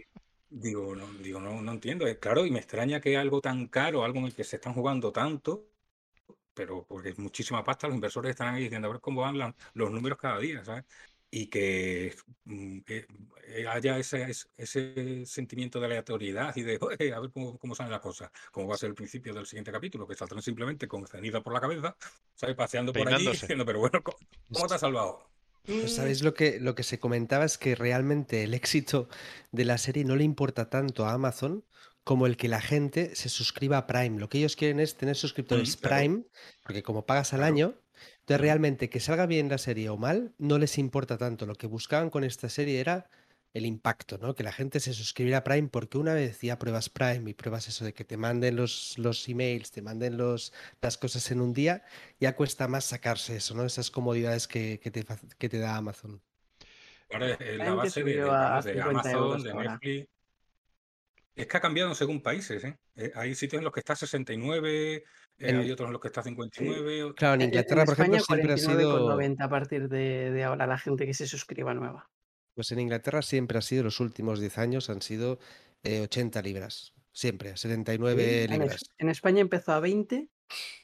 Digo, 0.50 0.96
no, 0.96 1.12
digo 1.16 1.40
no, 1.40 1.62
no 1.62 1.72
entiendo. 1.74 2.06
Claro, 2.20 2.46
y 2.46 2.52
me 2.52 2.60
extraña 2.60 3.02
que 3.02 3.18
algo 3.18 3.42
tan 3.42 3.68
caro, 3.68 4.04
algo 4.04 4.20
en 4.20 4.26
el 4.26 4.34
que 4.34 4.44
se 4.44 4.56
están 4.56 4.74
jugando 4.74 5.12
tanto, 5.12 5.70
pero 6.54 6.86
porque 6.88 7.10
es 7.10 7.20
muchísima 7.20 7.64
pasta, 7.64 7.88
los 7.88 7.96
inversores 7.96 8.32
están 8.32 8.56
ahí 8.56 8.64
diciendo 8.64 8.88
a 8.88 8.92
ver 8.92 9.02
cómo 9.02 9.22
van 9.22 9.54
los 9.74 9.92
números 9.92 10.18
cada 10.18 10.40
día, 10.40 10.64
¿sabes? 10.64 10.86
Y 11.30 11.48
que, 11.48 12.16
mm, 12.46 12.80
eh, 12.88 13.68
haya 13.68 13.98
ese, 13.98 14.28
ese, 14.58 15.26
sentimiento 15.26 15.80
de 15.80 15.88
aleatoriedad 15.88 16.56
y 16.56 16.62
de 16.64 16.80
a 17.14 17.20
ver 17.20 17.32
cómo, 17.32 17.58
cómo 17.58 17.76
salen 17.76 17.92
las 17.92 18.02
cosas, 18.02 18.32
como 18.52 18.68
va 18.68 18.76
a 18.76 18.78
ser 18.78 18.90
el 18.90 18.96
principio 18.96 19.34
del 19.34 19.46
siguiente 19.46 19.72
capítulo, 19.72 20.08
que 20.08 20.16
saldrán 20.16 20.42
simplemente 20.42 20.88
con 20.88 21.06
ceniza 21.08 21.42
por 21.42 21.54
la 21.54 21.62
cabeza, 21.62 21.96
¿sabes? 22.36 22.56
paseando 22.56 22.94
por 22.94 23.08
allí 23.08 23.28
diciendo, 23.32 23.66
pero 23.66 23.80
bueno, 23.80 24.02
¿cómo, 24.04 24.68
te 24.68 24.74
has 24.74 24.82
salvado? 24.82 25.30
Pues, 25.66 25.96
¿Sabéis 25.96 26.22
lo 26.22 26.34
que, 26.34 26.60
lo 26.62 26.76
que 26.76 26.84
se 26.84 27.00
comentaba? 27.00 27.44
Es 27.44 27.58
que 27.58 27.76
realmente 27.76 28.44
el 28.44 28.54
éxito 28.54 29.10
de 29.52 29.66
la 29.66 29.78
serie 29.78 30.06
no 30.06 30.16
le 30.16 30.24
importa 30.24 30.70
tanto 30.70 31.06
a 31.06 31.14
Amazon 31.14 31.66
como 32.06 32.26
el 32.26 32.38
que 32.38 32.48
la 32.48 32.62
gente 32.62 33.18
se 33.18 33.28
suscriba 33.28 33.78
a 33.78 33.86
Prime. 33.86 34.18
Lo 34.18 34.30
que 34.30 34.38
ellos 34.38 34.56
quieren 34.56 34.80
es 34.80 34.96
tener 34.96 35.18
suscriptores 35.18 35.76
Prime, 35.76 36.24
porque 36.64 36.82
como 36.82 37.06
pagas 37.06 37.34
al 37.34 37.44
año, 37.44 37.76
entonces, 38.28 38.42
realmente 38.42 38.90
que 38.90 39.00
salga 39.00 39.26
bien 39.26 39.48
la 39.48 39.58
serie 39.58 39.88
o 39.88 39.96
mal, 39.96 40.34
no 40.38 40.58
les 40.58 40.78
importa 40.78 41.18
tanto. 41.18 41.46
Lo 41.46 41.56
que 41.56 41.66
buscaban 41.66 42.10
con 42.10 42.26
esta 42.26 42.50
serie 42.50 42.82
era 42.82 43.10
el 43.54 43.66
impacto, 43.66 44.18
¿no? 44.18 44.36
Que 44.36 44.44
la 44.44 44.52
gente 44.52 44.82
se 44.82 44.94
suscribiera 44.94 45.38
a 45.38 45.44
Prime, 45.46 45.70
porque 45.70 45.98
una 45.98 46.14
vez 46.14 46.42
ya 46.42 46.60
pruebas 46.60 46.90
Prime 46.90 47.30
y 47.30 47.34
pruebas 47.34 47.70
eso 47.70 47.86
de 47.86 47.94
que 47.94 48.04
te 48.04 48.18
manden 48.18 48.58
los, 48.58 48.98
los 48.98 49.30
emails, 49.30 49.72
te 49.72 49.82
manden 49.82 50.18
los, 50.18 50.52
las 50.82 50.98
cosas 50.98 51.32
en 51.32 51.40
un 51.40 51.54
día, 51.54 51.86
ya 52.20 52.36
cuesta 52.36 52.68
más 52.68 52.84
sacarse 52.84 53.38
eso, 53.38 53.56
¿no? 53.56 53.64
Esas 53.64 53.90
comodidades 53.92 54.46
que, 54.46 54.78
te, 54.78 55.06
que 55.38 55.48
te 55.48 55.60
da 55.60 55.78
Amazon. 55.78 56.22
Ahora 57.10 57.32
es 57.32 57.58
la 57.58 57.64
que 57.64 57.72
base 57.72 58.04
de, 58.04 58.12
de, 58.12 58.14
subió 58.14 58.32
a 58.34 58.50
vamos, 58.50 58.66
de 58.66 58.74
50 58.74 59.10
Amazon, 59.10 59.44
de. 59.44 59.54
Netflix. 59.54 60.10
Es 61.34 61.48
que 61.48 61.58
ha 61.58 61.62
cambiado 61.62 61.96
según 61.96 62.22
países, 62.22 62.62
¿eh? 62.66 62.78
Eh, 62.98 63.14
Hay 63.16 63.36
sitios 63.36 63.60
en 63.62 63.64
los 63.64 63.72
que 63.72 63.80
está 63.80 63.96
69, 63.96 65.06
eh, 65.40 65.50
En- 65.50 65.58
hay 65.60 65.72
otros 65.72 65.88
en 65.88 65.94
los 65.94 66.02
que 66.02 66.08
está 66.08 66.24
59. 66.24 67.04
o- 67.04 67.14
Claro, 67.16 67.36
en 67.36 67.42
En- 67.42 67.48
en 67.48 67.54
Inglaterra, 67.54 67.86
por 67.86 67.94
ejemplo, 67.94 68.18
España 68.18 68.38
siempre 68.38 68.54
ha 68.54 68.58
sido. 68.58 68.92
49,90 69.08 69.44
a 69.46 69.50
partir 69.50 69.88
de, 69.90 70.32
de 70.32 70.44
ahora 70.44 70.68
la 70.68 70.78
gente 70.78 71.06
que 71.06 71.14
se 71.14 71.28
suscriba 71.28 71.74
nueva. 71.74 72.10
Pues 72.56 72.72
en 72.72 72.80
Inglaterra 72.80 73.22
siempre 73.22 73.58
ha 73.58 73.62
sido, 73.62 73.84
los 73.84 74.00
últimos 74.00 74.40
10 74.40 74.58
años 74.58 74.90
han 74.90 75.02
sido 75.02 75.40
eh, 75.84 76.02
80 76.02 76.42
libras. 76.42 76.94
Siempre, 77.12 77.56
79 77.56 78.44
En, 78.46 78.52
Es- 78.54 78.60
libras. 78.60 78.82
en 78.98 79.10
España 79.10 79.42
empezó 79.42 79.74
a 79.74 79.80
20, 79.80 80.30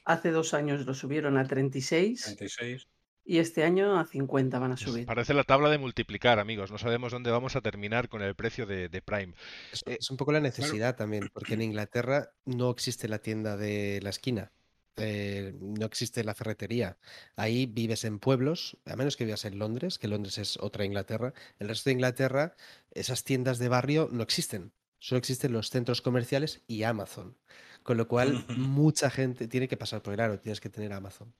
hace 0.04 0.30
dos 0.30 0.54
años 0.54 0.86
lo 0.86 0.94
subieron 0.94 1.36
a 1.38 1.46
36 1.46 2.22
36. 2.24 2.86
Y 3.24 3.38
este 3.38 3.64
año 3.64 3.98
a 3.98 4.04
50 4.06 4.58
van 4.58 4.72
a 4.72 4.76
subir. 4.76 5.04
Parece 5.06 5.34
la 5.34 5.44
tabla 5.44 5.70
de 5.70 5.78
multiplicar, 5.78 6.38
amigos. 6.38 6.70
No 6.70 6.78
sabemos 6.78 7.12
dónde 7.12 7.30
vamos 7.30 7.56
a 7.56 7.60
terminar 7.60 8.08
con 8.08 8.22
el 8.22 8.34
precio 8.34 8.66
de, 8.66 8.88
de 8.88 9.02
Prime. 9.02 9.34
Es, 9.70 9.82
Eh, 9.86 9.96
es 10.00 10.10
un 10.10 10.16
poco 10.16 10.32
la 10.32 10.40
necesidad 10.40 10.96
también, 10.96 11.30
porque 11.32 11.54
en 11.54 11.62
Inglaterra 11.62 12.32
no 12.44 12.70
existe 12.70 13.08
la 13.08 13.18
tienda 13.20 13.56
de 13.56 14.00
la 14.02 14.10
esquina. 14.10 14.52
eh, 14.96 15.52
no 15.60 15.86
existe 15.86 16.22
la 16.22 16.34
ferretería. 16.34 16.98
Ahí 17.34 17.66
vives 17.66 18.04
en 18.04 18.20
pueblos, 18.20 18.78
a 18.86 18.94
menos 18.96 19.16
que 19.16 19.24
vivas 19.24 19.44
en 19.44 19.58
Londres, 19.58 19.98
que 19.98 20.06
Londres 20.06 20.38
es 20.38 20.56
otra 20.58 20.84
Inglaterra. 20.84 21.34
El 21.58 21.68
resto 21.68 21.90
de 21.90 21.94
Inglaterra, 21.94 22.54
esas 22.92 23.24
tiendas 23.24 23.58
de 23.58 23.68
barrio 23.68 24.08
no 24.12 24.22
existen. 24.22 24.72
Solo 25.00 25.18
existen 25.18 25.52
los 25.52 25.70
centros 25.70 26.00
comerciales 26.00 26.62
y 26.68 26.84
Amazon. 26.84 27.36
Con 27.82 27.96
lo 27.96 28.06
cual, 28.08 28.44
mucha 28.56 29.10
gente 29.10 29.48
tiene 29.48 29.66
que 29.68 29.76
pasar 29.76 30.00
por 30.02 30.14
claro, 30.14 30.38
tienes 30.38 30.60
que 30.60 30.70
tener 30.70 30.92
Amazon. 30.92 31.34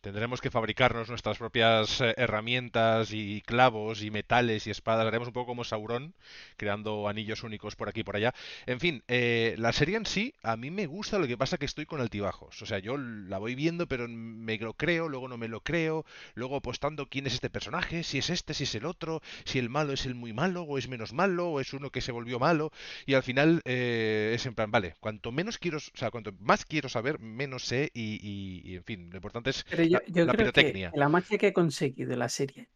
Tendremos 0.00 0.40
que 0.40 0.50
fabricarnos 0.50 1.08
nuestras 1.08 1.38
propias 1.38 2.00
eh, 2.00 2.14
herramientas 2.16 3.12
y 3.12 3.40
clavos 3.42 4.02
y 4.02 4.10
metales 4.10 4.66
y 4.66 4.70
espadas. 4.70 5.06
Haremos 5.06 5.28
un 5.28 5.34
poco 5.34 5.46
como 5.48 5.64
Sauron, 5.64 6.14
creando 6.56 7.06
anillos 7.08 7.42
únicos 7.42 7.76
por 7.76 7.88
aquí 7.88 8.00
y 8.00 8.04
por 8.04 8.16
allá. 8.16 8.34
En 8.66 8.80
fin, 8.80 9.02
eh, 9.08 9.54
la 9.58 9.72
serie 9.72 9.96
en 9.96 10.06
sí, 10.06 10.34
a 10.42 10.56
mí 10.56 10.70
me 10.70 10.86
gusta, 10.86 11.18
lo 11.18 11.26
que 11.26 11.36
pasa 11.36 11.58
que 11.58 11.66
estoy 11.66 11.86
con 11.86 12.00
altibajos. 12.00 12.62
O 12.62 12.66
sea, 12.66 12.78
yo 12.78 12.96
la 12.96 13.38
voy 13.38 13.54
viendo, 13.54 13.86
pero 13.86 14.08
me 14.08 14.56
lo 14.58 14.74
creo, 14.74 15.08
luego 15.08 15.28
no 15.28 15.36
me 15.36 15.48
lo 15.48 15.60
creo, 15.60 16.04
luego 16.34 16.56
apostando 16.56 17.08
quién 17.08 17.26
es 17.26 17.34
este 17.34 17.50
personaje, 17.50 18.02
si 18.04 18.18
es 18.18 18.30
este, 18.30 18.54
si 18.54 18.64
es 18.64 18.74
el 18.74 18.86
otro, 18.86 19.20
si 19.44 19.58
el 19.58 19.68
malo 19.68 19.92
es 19.92 20.06
el 20.06 20.14
muy 20.14 20.32
malo, 20.32 20.62
o 20.62 20.78
es 20.78 20.88
menos 20.88 21.12
malo, 21.12 21.48
o 21.50 21.60
es 21.60 21.72
uno 21.74 21.90
que 21.90 22.00
se 22.00 22.12
volvió 22.12 22.38
malo. 22.38 22.72
Y 23.06 23.14
al 23.14 23.22
final 23.22 23.60
eh, 23.64 24.32
es 24.34 24.46
en 24.46 24.54
plan, 24.54 24.70
vale, 24.70 24.94
cuanto 25.00 25.30
menos 25.32 25.58
quiero, 25.58 25.78
o 25.78 25.80
sea, 25.80 26.10
cuanto 26.10 26.32
más 26.40 26.64
quiero 26.64 26.88
saber, 26.88 27.18
menos 27.20 27.64
sé, 27.64 27.90
y- 27.94 28.20
y, 28.64 28.76
en 28.76 28.84
fin, 28.84 29.10
lo 29.10 29.16
importante 29.16 29.41
Pero 29.68 29.82
yo, 29.84 29.98
la, 29.98 30.02
yo 30.08 30.26
la 30.26 30.32
creo 30.32 30.52
que 30.52 30.62
pirotecnia. 30.62 30.90
la 30.94 31.08
magia 31.08 31.38
que 31.38 31.48
ha 31.48 31.52
conseguido 31.52 32.16
la 32.16 32.28
serie 32.28 32.68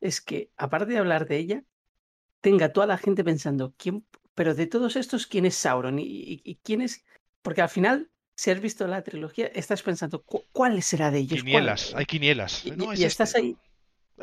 es 0.00 0.20
que, 0.20 0.50
aparte 0.56 0.92
de 0.92 0.98
hablar 0.98 1.26
de 1.28 1.36
ella, 1.38 1.64
tenga 2.40 2.72
toda 2.72 2.86
la 2.86 2.98
gente 2.98 3.24
pensando, 3.24 3.74
¿quién, 3.76 4.06
pero 4.34 4.54
de 4.54 4.66
todos 4.66 4.96
estos, 4.96 5.26
¿quién 5.26 5.46
es 5.46 5.56
Sauron? 5.56 5.98
¿Y, 5.98 6.04
y- 6.04 6.42
y 6.44 6.56
quién 6.62 6.82
es? 6.82 7.04
Porque 7.42 7.62
al 7.62 7.68
final, 7.68 8.10
si 8.36 8.50
has 8.50 8.60
visto 8.60 8.86
la 8.86 9.02
trilogía, 9.02 9.46
estás 9.48 9.82
pensando, 9.82 10.22
"¿Cu- 10.22 10.44
¿cuál 10.52 10.82
será 10.82 11.10
de 11.10 11.18
ellos? 11.20 11.44
¿Cuál?". 11.44 11.46
Quinielas, 11.46 11.94
hay 11.94 12.06
quinielas. 12.06 12.66
Y, 12.66 12.70
No, 12.72 12.92
es 12.92 13.00
y 13.00 13.04
estás 13.04 13.30
este. 13.34 13.40
ahí. 13.40 13.56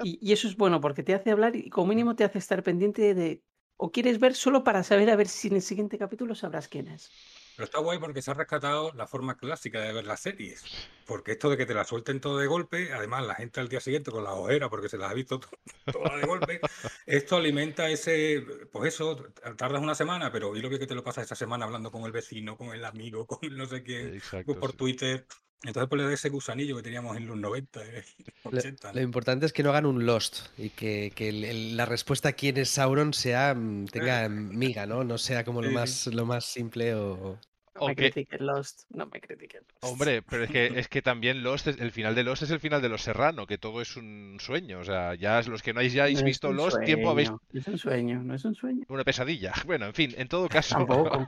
Y, 0.03 0.19
y 0.21 0.33
eso 0.33 0.47
es 0.47 0.57
bueno 0.57 0.81
porque 0.81 1.03
te 1.03 1.13
hace 1.13 1.31
hablar 1.31 1.55
y 1.55 1.69
como 1.69 1.87
mínimo 1.87 2.15
te 2.15 2.23
hace 2.25 2.39
estar 2.39 2.63
pendiente 2.63 3.13
de... 3.13 3.43
O 3.77 3.91
quieres 3.91 4.19
ver 4.19 4.35
solo 4.35 4.63
para 4.63 4.83
saber 4.83 5.09
a 5.09 5.15
ver 5.15 5.27
si 5.27 5.47
en 5.49 5.55
el 5.55 5.61
siguiente 5.61 5.97
capítulo 5.97 6.35
sabrás 6.35 6.67
quién 6.67 6.87
es. 6.89 7.11
Pero 7.55 7.65
está 7.65 7.79
guay 7.79 7.99
porque 7.99 8.21
se 8.21 8.31
ha 8.31 8.33
rescatado 8.33 8.91
la 8.93 9.07
forma 9.07 9.37
clásica 9.37 9.79
de 9.81 9.93
ver 9.93 10.05
las 10.05 10.19
series. 10.21 10.63
Porque 11.05 11.33
esto 11.33 11.49
de 11.49 11.57
que 11.57 11.65
te 11.65 11.73
la 11.73 11.83
suelten 11.85 12.19
todo 12.19 12.37
de 12.39 12.47
golpe, 12.47 12.91
además 12.91 13.25
la 13.25 13.35
gente 13.35 13.59
al 13.59 13.69
día 13.69 13.79
siguiente 13.79 14.11
con 14.11 14.23
la 14.23 14.33
ojera 14.33 14.69
porque 14.69 14.89
se 14.89 14.97
las 14.97 15.11
ha 15.11 15.13
visto 15.13 15.39
to- 15.39 15.49
todas 15.91 16.19
de 16.19 16.25
golpe, 16.25 16.59
esto 17.05 17.37
alimenta 17.37 17.89
ese, 17.89 18.43
pues 18.71 18.93
eso, 18.93 19.15
tardas 19.57 19.81
una 19.81 19.95
semana, 19.95 20.31
pero 20.31 20.55
y 20.55 20.61
lo 20.61 20.69
que 20.69 20.79
te 20.79 20.95
lo 20.95 21.03
pasas 21.03 21.25
esa 21.25 21.35
semana 21.35 21.65
hablando 21.65 21.91
con 21.91 22.03
el 22.03 22.11
vecino, 22.11 22.57
con 22.57 22.73
el 22.73 22.83
amigo, 22.83 23.25
con 23.27 23.39
no 23.55 23.65
sé 23.67 23.83
quién, 23.83 24.09
pues 24.09 24.15
Exacto, 24.17 24.59
por 24.59 24.71
sí. 24.71 24.77
Twitter. 24.77 25.27
Entonces 25.63 26.05
da 26.05 26.13
ese 26.13 26.29
gusanillo 26.29 26.75
que 26.75 26.83
teníamos 26.83 27.17
en 27.17 27.27
los 27.27 27.37
90, 27.37 27.83
eh, 27.83 28.03
Lo, 28.51 28.57
80, 28.57 28.93
lo 28.93 28.99
¿no? 28.99 29.01
importante 29.01 29.45
es 29.45 29.53
que 29.53 29.63
no 29.63 29.69
hagan 29.71 29.85
un 29.87 30.05
Lost 30.05 30.47
y 30.57 30.69
que, 30.69 31.11
que 31.15 31.29
el- 31.29 31.43
el- 31.43 31.77
la 31.77 31.85
respuesta 31.85 32.29
a 32.29 32.33
quién 32.33 32.57
es 32.57 32.69
Sauron 32.69 33.13
sea 33.13 33.53
mm, 33.55 33.85
tenga 33.87 34.29
miga, 34.29 34.85
¿no? 34.85 35.03
No 35.03 35.17
sea 35.17 35.43
como 35.43 35.61
lo 35.61 35.71
más, 35.71 36.07
lo 36.07 36.25
más 36.25 36.45
simple 36.45 36.93
o... 36.95 37.39
No 37.75 37.87
me 37.87 37.95
critiquen 37.95 38.45
Lost, 38.45 38.83
no 38.89 39.05
me 39.05 39.19
critiquen 39.19 39.61
Lost. 39.81 39.83
Hombre, 39.83 40.21
pero 40.21 40.43
es 40.45 40.49
que, 40.49 40.71
es 40.79 40.87
que 40.87 41.01
también 41.01 41.43
Lost, 41.43 41.67
es- 41.67 41.77
el 41.79 41.91
final 41.91 42.15
de 42.15 42.23
Lost 42.23 42.43
es 42.43 42.51
el 42.51 42.59
final 42.61 42.81
de 42.81 42.89
Los 42.89 43.01
Serrano, 43.01 43.45
que 43.47 43.57
todo 43.57 43.81
es 43.81 43.97
un 43.97 44.37
sueño. 44.39 44.79
O 44.79 44.83
sea, 44.85 45.13
ya 45.15 45.41
los 45.43 45.61
que 45.61 45.73
no 45.73 45.81
hayáis 45.81 46.19
No 46.19 46.25
visto 46.25 46.53
Lost, 46.53 46.81
tiempo 46.83 47.09
habéis 47.09 47.31
No 47.31 47.39
es 47.53 47.67
un 47.67 47.77
sueño, 47.77 48.23
no 48.23 48.33
es 48.33 48.45
un 48.45 48.55
sueño. 48.55 48.85
una 48.87 49.03
pesadilla. 49.03 49.51
Bueno, 49.65 49.87
en 49.87 49.93
fin, 49.93 50.13
en 50.17 50.27
todo 50.29 50.47
caso, 50.49 50.75
Tampoco. 50.75 51.25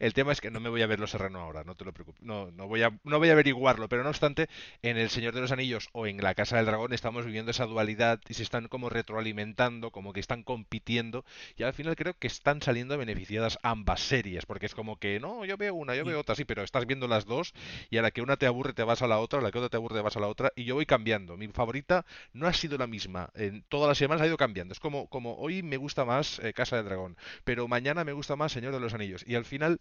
el 0.00 0.12
tema 0.12 0.32
es 0.32 0.40
que 0.40 0.50
no 0.50 0.60
me 0.60 0.68
voy 0.68 0.82
a 0.82 0.86
ver 0.86 1.00
Los 1.00 1.10
Serrano 1.12 1.40
ahora, 1.40 1.64
no 1.64 1.74
te 1.74 1.84
lo 1.84 1.92
preocupes. 1.92 2.22
No, 2.22 2.50
no 2.50 2.68
voy 2.68 2.82
a, 2.82 2.90
no 3.04 3.18
voy 3.18 3.30
a 3.30 3.32
averiguarlo, 3.32 3.88
pero 3.88 4.02
no 4.02 4.10
obstante, 4.10 4.48
en 4.82 4.98
El 4.98 5.08
Señor 5.10 5.34
de 5.34 5.40
los 5.40 5.52
Anillos 5.52 5.88
o 5.92 6.06
en 6.06 6.18
La 6.22 6.34
Casa 6.34 6.56
del 6.58 6.66
Dragón 6.66 6.92
estamos 6.92 7.24
viviendo 7.24 7.50
esa 7.50 7.66
dualidad 7.66 8.20
y 8.28 8.34
se 8.34 8.42
están 8.42 8.68
como 8.68 8.90
retroalimentando, 8.90 9.90
como 9.90 10.12
que 10.12 10.20
están 10.20 10.42
compitiendo, 10.42 11.24
y 11.56 11.62
al 11.62 11.72
final 11.72 11.96
creo 11.96 12.14
que 12.18 12.26
están 12.26 12.60
saliendo 12.62 12.98
beneficiadas 12.98 13.58
ambas 13.62 14.00
series, 14.00 14.44
porque 14.46 14.66
es 14.66 14.74
como 14.74 14.96
que, 14.98 15.20
no, 15.20 15.44
yo 15.44 15.56
veo 15.56 15.74
una, 15.78 15.94
yo 15.94 16.04
veo 16.04 16.20
otra, 16.20 16.34
sí, 16.34 16.44
pero 16.44 16.62
estás 16.62 16.86
viendo 16.86 17.08
las 17.08 17.24
dos, 17.24 17.54
y 17.90 17.98
a 17.98 18.02
la 18.02 18.10
que 18.10 18.22
una 18.22 18.36
te 18.36 18.46
aburre 18.46 18.72
te 18.72 18.82
vas 18.82 19.02
a 19.02 19.06
la 19.06 19.18
otra, 19.18 19.38
a 19.40 19.42
la 19.42 19.50
que 19.50 19.58
otra 19.58 19.68
te 19.70 19.76
aburre 19.76 19.96
te 19.96 20.02
vas 20.02 20.16
a 20.16 20.20
la 20.20 20.28
otra, 20.28 20.52
y 20.56 20.64
yo 20.64 20.74
voy 20.74 20.86
cambiando. 20.86 21.36
Mi 21.36 21.48
favorita 21.48 22.04
no 22.32 22.46
ha 22.46 22.52
sido 22.52 22.78
la 22.78 22.86
misma, 22.86 23.30
en 23.34 23.62
todas 23.68 23.88
las 23.88 23.98
semanas 23.98 24.22
ha 24.22 24.26
ido 24.26 24.36
cambiando. 24.36 24.72
Es 24.72 24.80
como, 24.80 25.08
como 25.08 25.36
hoy 25.36 25.62
me 25.62 25.76
gusta 25.76 26.04
más 26.04 26.38
eh, 26.40 26.52
Casa 26.52 26.76
del 26.76 26.84
Dragón, 26.84 27.16
pero 27.44 27.68
mañana 27.68 28.04
me 28.04 28.12
gusta 28.12 28.36
más 28.36 28.52
Señor 28.52 28.72
de 28.72 28.80
los 28.80 28.94
Anillos, 28.94 29.24
y 29.26 29.34
al 29.34 29.44
final 29.44 29.80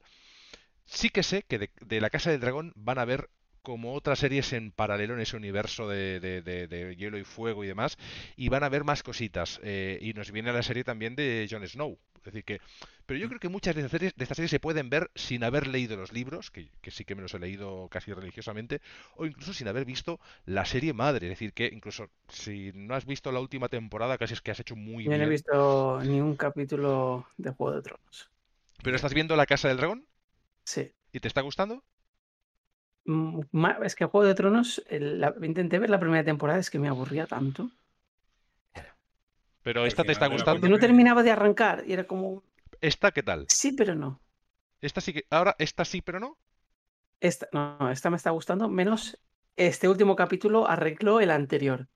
sí 0.86 1.10
que 1.10 1.24
sé 1.24 1.44
que 1.44 1.60
de, 1.60 1.70
de 1.82 2.02
la 2.02 2.10
Casa 2.10 2.32
del 2.32 2.40
Dragón 2.40 2.74
van 2.76 3.00
a 3.00 3.06
ver 3.06 3.30
como 3.68 3.94
otras 3.94 4.20
series 4.20 4.54
en 4.54 4.72
paralelo 4.72 5.14
en 5.14 5.20
ese 5.20 5.36
universo 5.36 5.90
de, 5.90 6.22
de- 6.22 6.42
de- 6.42 6.68
de 6.68 6.96
hielo 6.96 7.18
y 7.18 7.26
fuego 7.26 7.66
y 7.66 7.68
demás, 7.68 7.98
y 8.38 8.48
van 8.48 8.64
a 8.64 8.70
ver 8.70 8.86
más 8.86 9.04
cositas. 9.04 9.60
eh, 9.62 10.00
y 10.02 10.14
nos 10.14 10.32
viene 10.32 10.54
la 10.54 10.64
serie 10.64 10.86
también 10.86 11.16
de 11.18 11.46
Jon 11.52 11.68
Snow. 11.68 11.98
Es 12.20 12.24
decir 12.34 12.44
que, 12.46 12.62
pero 13.06 13.20
yo 13.20 13.28
creo 13.28 13.40
que 13.42 13.50
muchas 13.50 13.76
de 13.76 13.82
estas 13.82 13.92
series, 13.92 14.16
de 14.16 14.24
estas 14.24 14.38
series 14.38 14.52
se 14.52 14.60
pueden 14.60 14.90
ver 14.90 15.12
sin 15.16 15.44
haber 15.44 15.68
leído 15.68 15.98
los 15.98 16.14
libros, 16.14 16.50
que, 16.52 16.70
que 16.82 16.92
sí 16.92 17.04
que 17.06 17.16
me 17.16 17.22
los 17.22 17.34
he 17.34 17.40
leído 17.40 17.88
casi 17.90 18.14
religiosamente, 18.14 18.82
o 19.18 19.26
incluso 19.26 19.54
sin 19.54 19.68
haber 19.68 19.84
visto 19.86 20.20
la 20.46 20.64
serie 20.66 20.94
madre. 20.94 21.28
Es 21.28 21.32
decir 21.32 21.52
que 21.54 21.68
incluso 21.72 22.10
si 22.30 22.72
no 22.74 22.96
has 22.96 23.06
visto 23.06 23.32
la 23.34 23.40
última 23.42 23.68
temporada, 23.70 24.18
casi 24.18 24.34
es 24.34 24.42
que 24.42 24.52
has 24.52 24.60
hecho 24.62 24.76
muy 24.78 25.04
Yo 25.06 25.10
no 25.12 25.16
he 25.16 25.18
bien. 25.20 25.30
visto 25.30 26.00
ni 26.04 26.22
un 26.22 26.36
capítulo 26.36 27.28
de 27.38 27.52
Juego 27.52 27.76
de 27.76 27.82
Tronos. 27.82 28.30
Pero 28.84 28.96
estás 28.96 29.14
viendo 29.14 29.36
La 29.36 29.46
Casa 29.46 29.68
del 29.68 29.78
Dragón 29.78 30.06
Sí. 30.64 30.92
y 31.12 31.20
te 31.20 31.28
está 31.28 31.42
gustando. 31.42 31.84
Es 33.84 33.96
que 33.96 34.06
Juego 34.06 34.28
de 34.28 34.36
Tronos, 34.36 34.84
el- 34.90 35.22
la- 35.22 35.34
intenté 35.42 35.80
ver 35.80 35.90
la 35.90 36.00
primera 36.00 36.24
temporada, 36.24 36.60
es 36.60 36.70
que 36.70 36.80
me 36.80 36.90
aburría 36.90 37.26
tanto. 37.26 37.70
Pero 39.64 39.86
esta 39.86 40.04
te 40.04 40.12
está 40.12 40.28
gustando. 40.28 40.68
No 40.68 40.78
terminaba 40.78 41.24
de 41.24 41.32
arrancar 41.32 41.84
y 41.88 41.94
era 41.94 42.06
como, 42.06 42.44
¿Esta 42.82 43.12
qué 43.12 43.24
tal? 43.24 43.46
sí, 43.50 43.72
pero 43.74 43.96
no. 43.96 44.20
Esta 44.82 45.02
sí 45.02 45.14
que. 45.14 45.26
Ahora, 45.30 45.56
esta 45.58 45.86
sí, 45.86 46.02
pero 46.02 46.20
no. 46.20 46.38
Esta, 47.20 47.48
no, 47.52 47.90
esta 47.90 48.10
me 48.10 48.18
está 48.18 48.30
gustando, 48.30 48.70
menos 48.70 49.18
este 49.56 49.90
último 49.90 50.16
capítulo 50.16 50.70
arregló 50.70 51.20
el 51.20 51.32
anterior. 51.32 51.88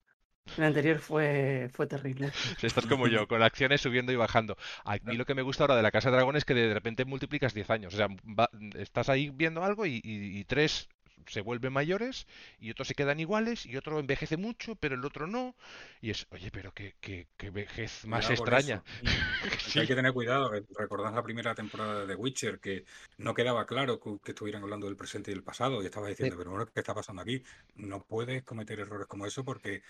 El 0.57 0.63
anterior 0.63 0.97
fue, 0.99 1.69
fue 1.71 1.85
terrible. 1.87 2.31
Estás 2.63 2.87
como 2.87 3.07
yo, 3.07 3.27
con 3.27 3.43
acciones 3.43 3.81
subiendo 3.81 4.11
y 4.11 4.15
bajando. 4.15 4.57
A 4.83 4.97
mí 5.03 5.15
lo 5.15 5.25
que 5.25 5.35
me 5.35 5.43
gusta 5.43 5.63
ahora 5.63 5.75
de 5.75 5.83
la 5.83 5.91
Casa 5.91 6.09
de 6.09 6.15
Dragón 6.17 6.35
es 6.35 6.45
que 6.45 6.55
de 6.55 6.73
repente 6.73 7.05
multiplicas 7.05 7.53
10 7.53 7.69
años. 7.69 7.93
O 7.93 7.97
sea, 7.97 8.07
va- 8.07 8.49
estás 8.75 9.09
ahí 9.09 9.29
viendo 9.29 9.63
algo 9.63 9.85
y, 9.85 10.01
y- 10.03 10.39
y 10.39 10.43
tres 10.45 10.89
se 11.27 11.41
vuelven 11.41 11.73
mayores 11.73 12.27
y 12.59 12.71
otros 12.71 12.87
se 12.87 12.95
quedan 12.95 13.19
iguales 13.19 13.65
y 13.65 13.77
otro 13.77 13.99
envejece 13.99 14.37
mucho, 14.37 14.75
pero 14.75 14.95
el 14.95 15.05
otro 15.05 15.27
no. 15.27 15.55
Y 16.01 16.11
es, 16.11 16.27
oye, 16.31 16.51
pero 16.51 16.73
qué, 16.73 16.95
qué, 17.01 17.27
qué 17.37 17.49
vejez 17.49 18.05
más 18.05 18.25
Cuidado 18.25 18.33
extraña. 18.33 18.83
Hay 19.77 19.87
que 19.87 19.95
tener 19.95 20.13
cuidado. 20.13 20.51
que 20.51 20.63
Recordad 20.77 21.13
la 21.13 21.23
primera 21.23 21.55
temporada 21.55 22.01
de 22.01 22.07
The 22.07 22.15
Witcher, 22.15 22.59
que 22.59 22.85
no 23.17 23.33
quedaba 23.33 23.65
claro 23.65 23.99
que, 23.99 24.17
que 24.23 24.31
estuvieran 24.31 24.63
hablando 24.63 24.87
del 24.87 24.95
presente 24.97 25.31
y 25.31 25.33
del 25.33 25.43
pasado, 25.43 25.81
y 25.81 25.85
estabas 25.85 26.09
diciendo, 26.09 26.35
pero 26.37 26.51
bueno, 26.51 26.65
¿qué 26.65 26.79
está 26.79 26.93
pasando 26.93 27.21
aquí? 27.21 27.43
No 27.75 28.03
puedes 28.05 28.43
cometer 28.43 28.79
errores 28.79 29.07
como 29.07 29.25
eso 29.25 29.43
porque, 29.45 29.81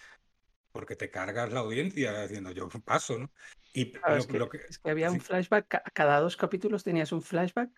porque 0.71 0.95
te 0.95 1.09
cargas 1.11 1.51
la 1.53 1.61
audiencia 1.61 2.21
diciendo, 2.23 2.51
yo 2.51 2.69
paso, 2.85 3.19
¿no? 3.19 3.31
Y 3.73 3.91
Claro, 3.91 4.15
lo, 4.15 4.17
es, 4.19 4.27
que, 4.27 4.37
lo 4.37 4.49
que- 4.49 4.57
es 4.69 4.79
que 4.79 4.89
había 4.89 5.11
un 5.11 5.19
flashback, 5.19 5.67
ca- 5.67 5.83
cada 5.93 6.19
dos 6.19 6.37
capítulos 6.37 6.83
tenías 6.83 7.11
un 7.11 7.21
flashback, 7.21 7.69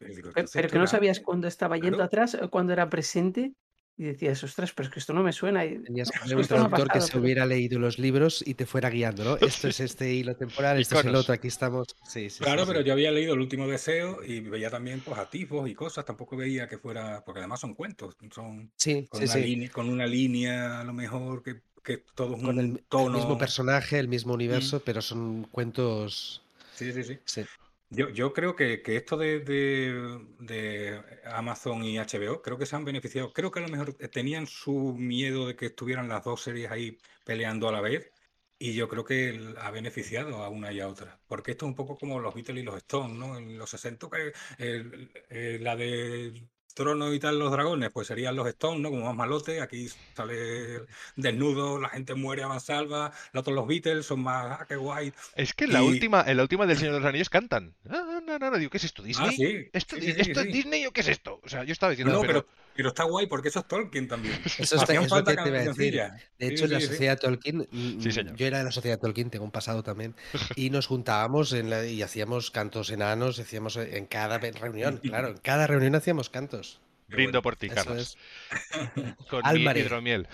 digo, 0.00 0.30
pero 0.34 0.46
esto 0.46 0.68
que 0.68 0.78
no 0.78 0.86
sabías 0.86 1.20
cuándo 1.20 1.48
estaba 1.48 1.76
yendo 1.76 1.96
Claro. 1.96 2.04
atrás 2.04 2.36
o 2.40 2.50
cuándo 2.50 2.72
era 2.72 2.88
presente. 2.88 3.52
Y 4.00 4.04
decías, 4.04 4.44
ostras, 4.44 4.72
pero 4.72 4.86
es 4.88 4.94
que 4.94 5.00
esto 5.00 5.12
no 5.12 5.24
me 5.24 5.32
suena. 5.32 5.64
Y, 5.64 5.82
Tenías 5.82 6.08
que 6.12 6.18
"No, 6.20 6.22
tener 6.22 6.28
es 6.28 6.32
un 6.34 6.40
esto 6.42 6.54
no 6.58 6.64
que 6.70 6.70
pasado", 6.86 7.00
se 7.00 7.12
pero- 7.14 7.24
hubiera 7.24 7.46
leído 7.46 7.80
los 7.80 7.98
libros 7.98 8.44
y 8.46 8.54
te 8.54 8.64
fuera 8.64 8.90
guiando, 8.90 9.24
¿no? 9.24 9.36
Esto 9.38 9.66
es 9.66 9.80
este 9.80 10.14
hilo 10.14 10.36
temporal, 10.36 10.78
esto 10.80 11.00
es 11.00 11.04
el 11.06 11.14
otro, 11.16 11.34
aquí 11.34 11.48
estamos. 11.48 11.88
Sí, 12.08 12.30
sí, 12.30 12.44
Claro, 12.44 12.62
sí. 12.64 12.68
pero 12.68 12.80
yo 12.82 12.92
había 12.92 13.10
leído 13.10 13.34
el 13.34 13.40
último 13.40 13.66
deseo 13.66 14.22
y 14.24 14.38
veía 14.38 14.70
también 14.70 15.00
pues 15.00 15.18
atisbos 15.18 15.68
y 15.68 15.74
cosas, 15.74 16.04
tampoco 16.04 16.36
veía 16.36 16.68
que 16.68 16.78
fuera, 16.78 17.24
porque 17.24 17.40
además 17.40 17.58
son 17.58 17.74
cuentos, 17.74 18.16
son 18.32 18.70
Sí, 18.76 19.06
con 19.08 19.18
sí, 19.18 19.24
una 19.24 19.34
sí. 19.34 19.40
línea, 19.42 19.70
con 19.70 19.88
una 19.88 20.06
línea 20.06 20.80
a 20.80 20.84
lo 20.84 20.92
mejor 20.92 21.42
que 21.42 21.60
que 21.82 22.04
todo 22.14 22.34
es 22.34 22.40
un 22.40 22.44
Con 22.46 22.58
el, 22.60 22.84
tono. 22.88 23.06
el 23.16 23.22
mismo 23.22 23.38
personaje, 23.38 23.98
el 23.98 24.08
mismo 24.08 24.32
Mm. 24.32 24.34
universo, 24.34 24.82
pero 24.84 25.00
son 25.00 25.44
cuentos. 25.50 26.42
Sí, 26.74 26.92
sí, 26.92 27.02
sí. 27.02 27.18
sí. 27.24 27.42
Yo, 27.90 28.10
yo 28.10 28.34
creo 28.34 28.54
que, 28.54 28.82
que 28.82 28.96
esto 28.96 29.16
de, 29.16 29.40
de- 29.40 31.02
Amazon 31.24 31.82
y 31.84 31.98
HBO, 31.98 32.42
creo 32.42 32.58
que 32.58 32.66
se 32.66 32.76
han 32.76 32.84
beneficiado. 32.84 33.32
Creo 33.32 33.50
que 33.50 33.60
a 33.60 33.62
lo 33.62 33.68
mejor 33.68 33.94
tenían 33.94 34.46
su 34.46 34.94
miedo 34.94 35.46
de 35.46 35.56
que 35.56 35.66
estuvieran 35.66 36.08
las 36.08 36.24
dos 36.24 36.42
series 36.42 36.70
ahí 36.70 36.98
peleando 37.24 37.68
a 37.68 37.72
la 37.72 37.80
vez. 37.80 38.12
Y 38.58 38.74
yo 38.74 38.88
creo 38.88 39.04
que 39.04 39.54
ha 39.58 39.70
beneficiado 39.70 40.42
a 40.42 40.48
una 40.48 40.72
y 40.72 40.80
a 40.80 40.88
otra. 40.88 41.20
Porque 41.28 41.52
esto 41.52 41.64
es 41.66 41.68
un 41.70 41.76
poco 41.76 41.96
como 41.96 42.18
los 42.20 42.34
Beatles 42.34 42.60
y 42.62 42.64
los 42.64 42.76
Stones, 42.76 43.16
¿no? 43.16 43.38
En 43.38 43.56
los 43.56 43.70
60, 43.70 44.08
que 44.10 44.32
eh, 44.58 45.58
la 45.60 45.76
de 45.76 46.46
Trono 46.78 47.12
y 47.12 47.18
tal, 47.18 47.38
los 47.40 47.50
dragones, 47.50 47.90
pues 47.90 48.06
serían 48.06 48.36
los 48.36 48.46
Stones, 48.46 48.80
¿no? 48.80 48.90
Como 48.90 49.04
más 49.04 49.14
malote. 49.16 49.60
Aquí 49.60 49.88
sale 50.14 50.82
desnudo, 51.16 51.80
la 51.80 51.88
gente 51.88 52.14
muere 52.14 52.44
a 52.44 52.48
mansalva. 52.48 53.12
Los 53.32 53.40
otros, 53.40 53.56
los 53.56 53.66
Beatles, 53.66 54.06
son 54.06 54.20
más, 54.20 54.60
ah, 54.60 54.64
qué 54.68 54.76
guay. 54.76 55.12
Es 55.34 55.54
que 55.54 55.64
en 55.64 55.72
la 55.72 55.82
Y- 55.82 55.88
última, 55.88 56.22
en 56.26 56.36
la 56.36 56.42
última 56.44 56.66
del 56.66 56.76
Señor 56.78 56.94
de 56.94 57.00
los 57.00 57.08
Anillos 57.08 57.30
cantan. 57.30 57.74
Ah, 57.90 58.17
no, 58.28 58.38
no, 58.38 58.50
no, 58.50 58.58
digo, 58.58 58.70
¿qué 58.70 58.76
es 58.76 58.84
esto? 58.84 59.02
¿Disney? 59.02 59.28
Ah, 59.28 59.32
sí. 59.32 59.68
¿Esto, 59.72 59.96
Sí, 59.96 60.02
di- 60.02 60.06
sí, 60.12 60.14
sí, 60.24 60.30
¿esto 60.30 60.40
es. 60.40 60.46
Disney 60.52 60.86
o 60.86 60.92
qué 60.92 61.00
es 61.00 61.08
esto? 61.08 61.40
O 61.42 61.48
sea, 61.48 61.64
yo 61.64 61.72
estaba 61.72 61.90
diciendo, 61.90 62.12
No, 62.14 62.20
pero, 62.20 62.44
pero, 62.44 62.46
pero 62.76 62.88
está 62.90 63.04
guay 63.04 63.26
porque 63.26 63.48
eso 63.48 63.60
es 63.60 63.66
Tolkien 63.68 64.06
también. 64.06 64.34
Eso 64.58 64.76
está- 64.76 64.92
es 64.94 65.00
lo 65.02 65.08
falta 65.08 65.34
que 65.36 65.42
te 65.42 65.48
iba 65.48 65.58
a 65.58 65.64
decir. 65.64 65.94
De 65.94 66.10
Sí, 66.48 66.54
hecho, 66.54 66.64
en 66.66 66.72
la 66.72 66.80
sociedad 66.80 67.18
Tolkien, 67.18 67.66
mm, 67.70 68.00
Sí, 68.00 68.12
señor. 68.12 68.36
yo 68.36 68.46
era 68.46 68.58
de 68.58 68.64
la 68.64 68.70
sociedad 68.72 68.98
Tolkien, 69.00 69.30
tengo 69.30 69.44
un 69.44 69.50
pasado 69.50 69.82
también, 69.82 70.14
y 70.56 70.70
nos 70.70 70.86
juntábamos 70.86 71.52
en 71.52 71.70
la- 71.70 71.84
y 71.86 72.02
hacíamos 72.02 72.50
cantos 72.50 72.90
enanos, 72.90 73.38
hacíamos 73.38 73.76
en 73.76 74.06
cada 74.06 74.38
reunión, 74.38 74.98
claro, 75.02 75.28
en 75.28 75.38
cada 75.38 75.66
reunión 75.66 75.94
hacíamos 75.96 76.30
cantos. 76.30 76.80
Brindo 77.08 77.30
bueno. 77.40 77.42
por 77.42 77.56
ti, 77.56 77.70
Carlos. 77.70 78.18
es. 78.50 78.98
Con 79.30 79.40
mi 79.42 79.48
Álvarez. 79.48 79.86
hidromiel. 79.86 80.28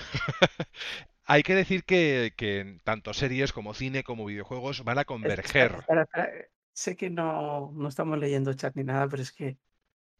Hay 1.24 1.42
que 1.42 1.54
decir 1.54 1.84
que, 1.84 2.32
que 2.36 2.78
tanto 2.84 3.14
series 3.14 3.52
como 3.52 3.74
cine 3.74 4.02
como 4.02 4.26
videojuegos 4.26 4.82
van 4.84 4.98
a 4.98 5.02
Espera, 5.02 5.04
converger. 5.04 5.72
espera, 5.78 6.02
espera. 6.02 6.32
Sé 6.74 6.96
que 6.96 7.08
no, 7.10 7.72
no 7.74 7.88
estamos 7.88 8.18
leyendo 8.18 8.52
chat 8.54 8.76
ni 8.76 8.84
nada, 8.84 9.08
pero 9.08 9.22
es 9.22 9.32
que 9.32 9.58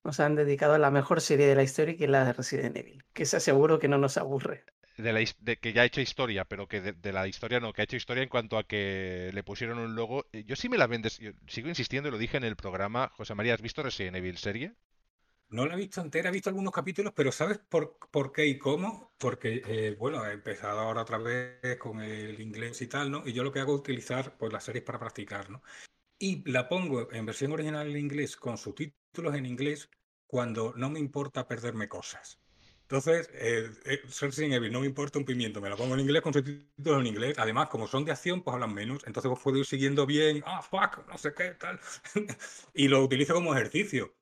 nos 0.05 0.21
han 0.21 0.37
dedicado 0.37 0.75
a 0.75 0.79
la 0.79 0.91
mejor 0.93 1.21
serie 1.23 1.47
de 1.49 1.55
la 1.57 1.65
historia, 1.65 1.97
que 1.97 2.05
es 2.05 2.11
la 2.11 2.25
de 2.27 2.33
Resident 2.35 2.77
Evil, 2.79 3.05
que 3.15 3.27
se 3.27 3.39
aseguro 3.39 3.79
que 3.81 3.89
no 3.89 3.99
nos 3.99 4.17
aburre. 4.19 4.65
De, 4.97 5.13
la, 5.13 5.21
de 5.41 5.57
que 5.59 5.73
ya 5.73 5.83
ha 5.83 5.85
hecho 5.85 6.01
historia, 6.01 6.45
pero 6.45 6.67
que 6.69 6.81
de, 6.81 6.93
de 6.93 7.13
la 7.13 7.27
historia 7.29 7.59
no, 7.61 7.73
que 7.73 7.81
ha 7.83 7.85
hecho 7.85 7.97
historia 7.97 8.23
en 8.23 8.29
cuanto 8.29 8.59
a 8.59 8.65
que 8.67 9.31
le 9.35 9.43
pusieron 9.45 9.79
un 9.79 9.95
logo. 9.97 10.27
Eh, 10.33 10.45
Yo 10.45 10.55
sí 10.57 10.69
me 10.69 10.79
la 10.79 10.87
vendes, 10.89 11.19
yo 11.19 11.31
sigo 11.49 11.69
insistiendo 11.69 12.09
y 12.09 12.13
lo 12.13 12.19
dije 12.19 12.37
en 12.37 12.45
el 12.45 12.57
programa. 12.57 13.11
José 13.17 13.35
María, 13.35 13.55
¿has 13.55 13.63
visto 13.63 13.83
Resident 13.83 14.17
Evil 14.17 14.37
serie? 14.39 14.75
No 15.57 15.65
la 15.67 15.75
he 15.75 15.77
visto 15.79 16.01
entera, 16.01 16.29
he 16.29 16.33
visto 16.33 16.51
algunos 16.51 16.73
capítulos, 16.73 17.13
pero 17.15 17.31
¿sabes 17.33 17.59
por, 17.59 17.97
por 18.11 18.33
qué 18.33 18.45
y 18.47 18.59
cómo? 18.59 19.15
Porque, 19.19 19.63
eh, 19.67 19.95
bueno, 19.99 20.25
he 20.27 20.33
empezado 20.33 20.81
ahora 20.81 21.03
otra 21.03 21.19
vez 21.19 21.77
con 21.79 22.01
el 22.01 22.41
inglés 22.41 22.83
y 22.83 22.89
tal, 22.89 23.11
¿no? 23.11 23.23
Y 23.27 23.33
yo 23.33 23.45
lo 23.45 23.53
que 23.53 23.61
hago 23.61 23.75
es 23.75 23.81
utilizar 23.81 24.37
pues, 24.37 24.53
las 24.53 24.65
series 24.65 24.85
para 24.85 24.99
practicar, 24.99 25.51
¿no? 25.51 25.63
Y 26.25 26.43
la 26.51 26.71
pongo 26.71 27.13
en 27.13 27.27
versión 27.27 27.53
original 27.53 27.87
en 27.87 27.99
inglés 27.99 28.35
con 28.39 28.57
subtítulos 28.57 29.35
en 29.35 29.45
inglés 29.45 29.91
cuando 30.27 30.73
no 30.75 30.89
me 30.89 30.99
importa 30.99 31.47
perderme 31.47 31.87
cosas. 31.87 32.41
Entonces, 32.81 33.29
eh, 33.35 33.71
eh, 33.85 34.71
no 34.71 34.81
me 34.81 34.87
importa 34.87 35.19
un 35.19 35.27
pimiento, 35.27 35.61
me 35.61 35.69
la 35.69 35.77
pongo 35.77 35.93
en 35.93 36.01
inglés 36.01 36.23
con 36.23 36.33
subtítulos 36.33 37.01
en 37.01 37.09
inglés. 37.09 37.39
Además, 37.39 37.69
como 37.69 37.87
son 37.87 38.07
de 38.07 38.13
acción, 38.13 38.43
pues 38.43 38.55
hablan 38.55 38.73
menos. 38.73 39.03
Entonces, 39.07 39.29
pues, 39.29 39.43
puedo 39.43 39.59
ir 39.59 39.67
siguiendo 39.67 40.07
bien, 40.07 40.43
ah, 40.47 40.63
fuck, 40.63 41.07
no 41.07 41.19
sé 41.19 41.35
qué, 41.35 41.51
tal. 41.51 41.79
y 42.73 42.89
lo 42.89 43.05
utilizo 43.05 43.35
como 43.35 43.55
ejercicio. 43.55 44.15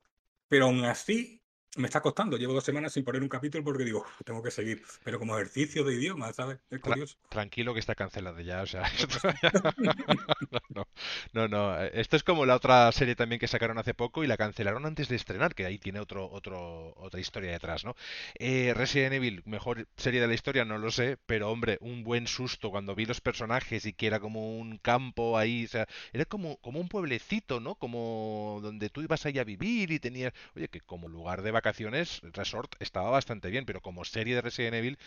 Pero 0.48 0.64
aún 0.64 0.84
así 0.84 1.41
me 1.76 1.86
está 1.86 2.00
costando. 2.00 2.36
Llevo 2.36 2.52
dos 2.52 2.64
semanas 2.64 2.92
sin 2.92 3.04
poner 3.04 3.22
un 3.22 3.28
capítulo 3.28 3.64
porque 3.64 3.84
digo, 3.84 4.00
"Uf, 4.00 4.22
tengo 4.24 4.42
que 4.42 4.50
seguir. 4.50 4.82
Pero 5.04 5.18
como 5.18 5.34
ejercicio 5.36 5.84
de 5.84 5.94
idioma, 5.94 6.32
¿sabes? 6.32 6.58
Es 6.70 6.80
curioso. 6.80 7.16
Tranquilo 7.30 7.72
que 7.74 7.80
está 7.80 7.94
cancelado 7.94 8.40
ya, 8.40 8.62
o 8.62 8.66
sea, 8.66 8.82
ya- 9.42 9.52
no, 10.68 10.86
no, 11.32 11.48
no, 11.48 11.80
eh, 11.82 11.90
esto 11.94 12.16
es 12.16 12.22
como 12.24 12.44
la 12.46 12.56
otra 12.56 12.90
serie 12.92 13.14
también 13.16 13.38
que 13.40 13.48
sacaron 13.48 13.78
hace 13.78 13.94
poco 13.94 14.22
y 14.22 14.26
la 14.26 14.36
cancelaron 14.36 14.84
antes 14.86 15.08
de 15.08 15.16
estrenar, 15.16 15.54
que 15.54 15.64
ahí 15.64 15.78
tiene 15.78 16.00
otro, 16.00 16.28
otro, 16.30 16.92
otra 16.96 17.20
historia 17.20 17.50
detrás, 17.52 17.84
¿no? 17.84 17.94
Eh, 18.38 18.74
Resident 18.76 19.14
Evil, 19.14 19.42
mejor 19.46 19.86
serie 19.96 20.20
de 20.20 20.26
la 20.28 20.34
historia, 20.34 20.64
no 20.64 20.78
lo 20.78 20.90
sé, 20.90 21.16
pero 21.26 21.50
hombre, 21.50 21.78
un 21.80 22.04
buen 22.04 22.26
susto 22.26 22.70
cuando 22.70 22.94
vi 22.94 23.06
los 23.06 23.20
personajes 23.20 23.86
y 23.86 23.92
que 23.92 24.06
era 24.06 24.20
como 24.20 24.58
un 24.58 24.78
campo 24.78 25.38
ahí, 25.38 25.64
o 25.64 25.68
sea, 25.68 25.86
era 26.12 26.24
como, 26.26 26.58
como 26.58 26.80
un 26.80 26.88
pueblecito, 26.88 27.60
¿no? 27.60 27.76
Como 27.76 28.60
donde 28.62 28.90
tú 28.90 29.00
ibas 29.02 29.24
ahí 29.26 29.38
a 29.38 29.44
vivir 29.44 29.90
y 29.90 29.98
tenías, 29.98 30.32
oye, 30.54 30.68
que 30.68 30.80
como 30.80 31.08
lugar 31.08 31.42
de 31.42 31.50
vacaciones, 31.50 31.61
Resort 31.62 32.74
estaba 32.80 33.10
bastante 33.10 33.50
bien, 33.50 33.64
pero 33.64 33.80
como 33.80 34.04
serie 34.04 34.34
de 34.34 34.40
Resident 34.42 34.74
Evil, 34.74 34.98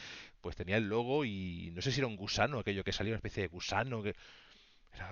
pues 0.42 0.56
tenía 0.56 0.78
el 0.78 0.88
logo 0.88 1.26
y 1.26 1.72
no 1.74 1.82
sé 1.82 1.92
si 1.92 2.00
era 2.00 2.08
un 2.08 2.16
gusano, 2.16 2.60
aquello 2.60 2.84
que 2.84 2.94
salía 2.94 3.14
una 3.14 3.18
especie 3.18 3.44
de 3.44 3.50
gusano, 3.50 4.02
que 4.04 4.16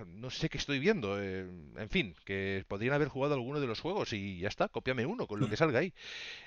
no 0.07 0.29
sé 0.29 0.49
qué 0.49 0.57
estoy 0.57 0.79
viendo, 0.79 1.21
eh, 1.21 1.41
en 1.77 1.89
fin, 1.89 2.15
que 2.25 2.63
podrían 2.67 2.93
haber 2.93 3.07
jugado 3.07 3.33
alguno 3.33 3.59
de 3.59 3.67
los 3.67 3.79
juegos 3.79 4.13
y 4.13 4.39
ya 4.39 4.47
está, 4.47 4.67
cópiame 4.69 5.05
uno 5.05 5.27
con 5.27 5.39
lo 5.39 5.49
que 5.49 5.57
salga 5.57 5.79
ahí. 5.79 5.93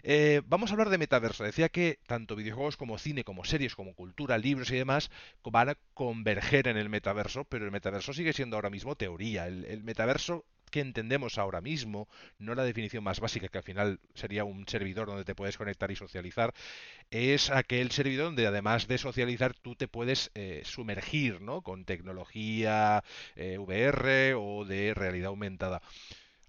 Eh, 0.02 0.42
vamos 0.46 0.70
a 0.70 0.74
hablar 0.74 0.90
de 0.90 0.98
metaverso. 0.98 1.44
Decía 1.44 1.68
que 1.68 1.98
tanto 2.06 2.36
videojuegos 2.36 2.76
como 2.76 2.98
cine, 2.98 3.24
como 3.24 3.44
series, 3.44 3.74
como 3.74 3.94
cultura, 3.94 4.38
libros 4.38 4.70
y 4.70 4.76
demás 4.76 5.10
van 5.44 5.70
a 5.70 5.76
converger 5.94 6.68
en 6.68 6.76
el 6.76 6.88
metaverso, 6.88 7.44
pero 7.44 7.64
el 7.64 7.70
metaverso 7.70 8.12
sigue 8.12 8.32
siendo 8.32 8.56
ahora 8.56 8.70
mismo 8.70 8.96
teoría. 8.96 9.46
El, 9.46 9.64
el 9.64 9.82
metaverso 9.84 10.44
entendemos 10.80 11.38
ahora 11.38 11.60
mismo, 11.60 12.08
no 12.38 12.54
la 12.54 12.64
definición 12.64 13.04
más 13.04 13.20
básica, 13.20 13.48
que 13.48 13.58
al 13.58 13.64
final 13.64 14.00
sería 14.14 14.44
un 14.44 14.66
servidor 14.68 15.08
donde 15.08 15.24
te 15.24 15.34
puedes 15.34 15.56
conectar 15.56 15.90
y 15.90 15.96
socializar, 15.96 16.54
es 17.10 17.50
aquel 17.50 17.90
servidor 17.90 18.26
donde 18.26 18.46
además 18.46 18.88
de 18.88 18.98
socializar 18.98 19.54
tú 19.54 19.74
te 19.76 19.88
puedes 19.88 20.30
eh, 20.34 20.62
sumergir, 20.64 21.40
¿no? 21.40 21.62
Con 21.62 21.84
tecnología 21.84 23.04
eh, 23.36 23.58
VR 23.58 24.34
o 24.34 24.64
de 24.64 24.94
realidad 24.94 25.28
aumentada. 25.28 25.82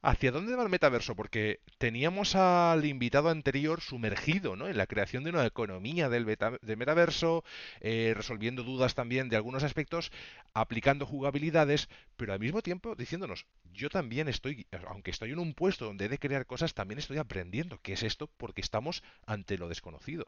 ¿Hacia 0.02 0.32
dónde 0.32 0.56
va 0.56 0.64
el 0.64 0.70
metaverso? 0.70 1.16
Porque 1.16 1.60
teníamos 1.78 2.36
al 2.36 2.86
invitado 2.86 3.30
anterior 3.30 3.82
sumergido, 3.82 4.56
¿no? 4.56 4.68
en 4.68 4.78
la 4.78 4.88
creación 4.88 5.24
de 5.24 5.32
una 5.32 5.45
economía 5.45 6.08
del, 6.10 6.26
beta- 6.26 6.58
del 6.62 6.78
metaverso, 6.78 7.43
eh, 7.82 8.14
resolviendo 8.16 8.64
dudas 8.64 8.95
también 8.95 9.28
de 9.30 9.36
algunos 9.36 9.64
aspectos, 9.64 10.12
aplicando 10.54 11.06
jugabilidades, 11.06 11.89
pero 12.16 12.34
al 12.34 12.39
mismo 12.39 12.62
tiempo 12.62 12.95
diciéndonos, 12.95 13.45
yo 13.74 13.89
también 13.89 14.28
estoy, 14.28 14.66
aunque 14.88 15.12
estoy 15.12 15.32
en 15.32 15.39
un 15.39 15.54
puesto 15.54 15.86
donde 15.86 16.06
he 16.06 16.10
de 16.10 16.20
crear 16.20 16.45
cosas, 16.45 16.74
también 16.74 17.00
estoy 17.00 17.18
aprendiendo 17.18 17.80
qué 17.82 17.93
es 17.93 18.04
esto 18.04 18.30
porque 18.38 18.62
estamos 18.62 19.04
ante 19.26 19.58
lo 19.58 19.68
desconocido. 19.68 20.28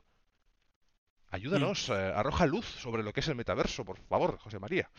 Ayúdanos, 1.32 1.90
eh, 1.90 1.94
arroja 1.94 2.46
luz 2.46 2.66
sobre 2.66 3.04
lo 3.04 3.14
que 3.14 3.22
es 3.22 3.28
el 3.30 3.36
metaverso, 3.36 3.86
por 3.86 3.98
favor, 4.00 4.38
José 4.40 4.60
María. 4.60 4.90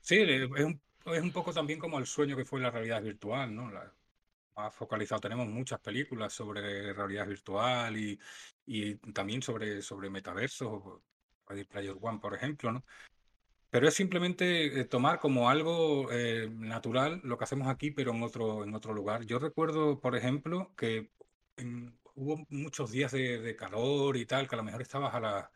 Sí, 0.00 0.16
es 0.16 0.48
un, 0.50 0.80
es 1.14 1.22
un 1.22 1.32
poco 1.32 1.52
también 1.52 1.78
como 1.78 1.98
el 1.98 2.06
sueño 2.06 2.36
que 2.36 2.44
fue 2.44 2.60
la 2.60 2.70
realidad 2.70 3.02
virtual, 3.02 3.54
¿no? 3.54 3.70
La, 3.70 3.92
más 4.56 4.74
focalizado. 4.74 5.20
Tenemos 5.20 5.48
muchas 5.48 5.80
películas 5.80 6.32
sobre 6.32 6.92
realidad 6.94 7.26
virtual 7.28 7.96
y, 7.98 8.18
y 8.66 8.96
también 9.12 9.42
sobre, 9.42 9.82
sobre 9.82 10.10
metaversos, 10.10 10.82
Ready 11.48 11.64
Player 11.64 11.96
One, 12.00 12.20
por 12.20 12.34
ejemplo, 12.34 12.72
¿no? 12.72 12.84
Pero 13.70 13.88
es 13.88 13.94
simplemente 13.94 14.80
eh, 14.80 14.84
tomar 14.86 15.20
como 15.20 15.50
algo 15.50 16.10
eh, 16.12 16.48
natural 16.50 17.20
lo 17.24 17.36
que 17.38 17.44
hacemos 17.44 17.68
aquí, 17.68 17.90
pero 17.90 18.12
en 18.14 18.22
otro, 18.22 18.64
en 18.64 18.74
otro 18.74 18.94
lugar. 18.94 19.24
Yo 19.26 19.38
recuerdo, 19.38 20.00
por 20.00 20.16
ejemplo, 20.16 20.74
que 20.76 21.12
en- 21.56 21.98
hubo 22.14 22.46
muchos 22.50 22.90
días 22.90 23.12
de, 23.12 23.40
de 23.40 23.56
calor 23.56 24.16
y 24.16 24.26
tal, 24.26 24.48
que 24.48 24.54
a 24.56 24.58
lo 24.58 24.64
mejor 24.64 24.82
estabas 24.82 25.14
a 25.14 25.20
las 25.20 25.50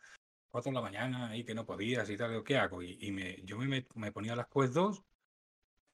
4 0.51 0.71
de 0.71 0.75
la 0.75 0.81
mañana 0.81 1.35
y 1.35 1.43
que 1.43 1.53
no 1.55 1.65
podías 1.65 2.09
y 2.09 2.17
tal, 2.17 2.43
¿qué 2.43 2.57
hago? 2.57 2.81
Y, 2.83 2.97
y 3.01 3.11
me, 3.11 3.41
yo 3.43 3.57
me, 3.57 3.87
me 3.95 4.11
ponía 4.11 4.35
las 4.35 4.47
Quest 4.47 4.73
2, 4.73 5.03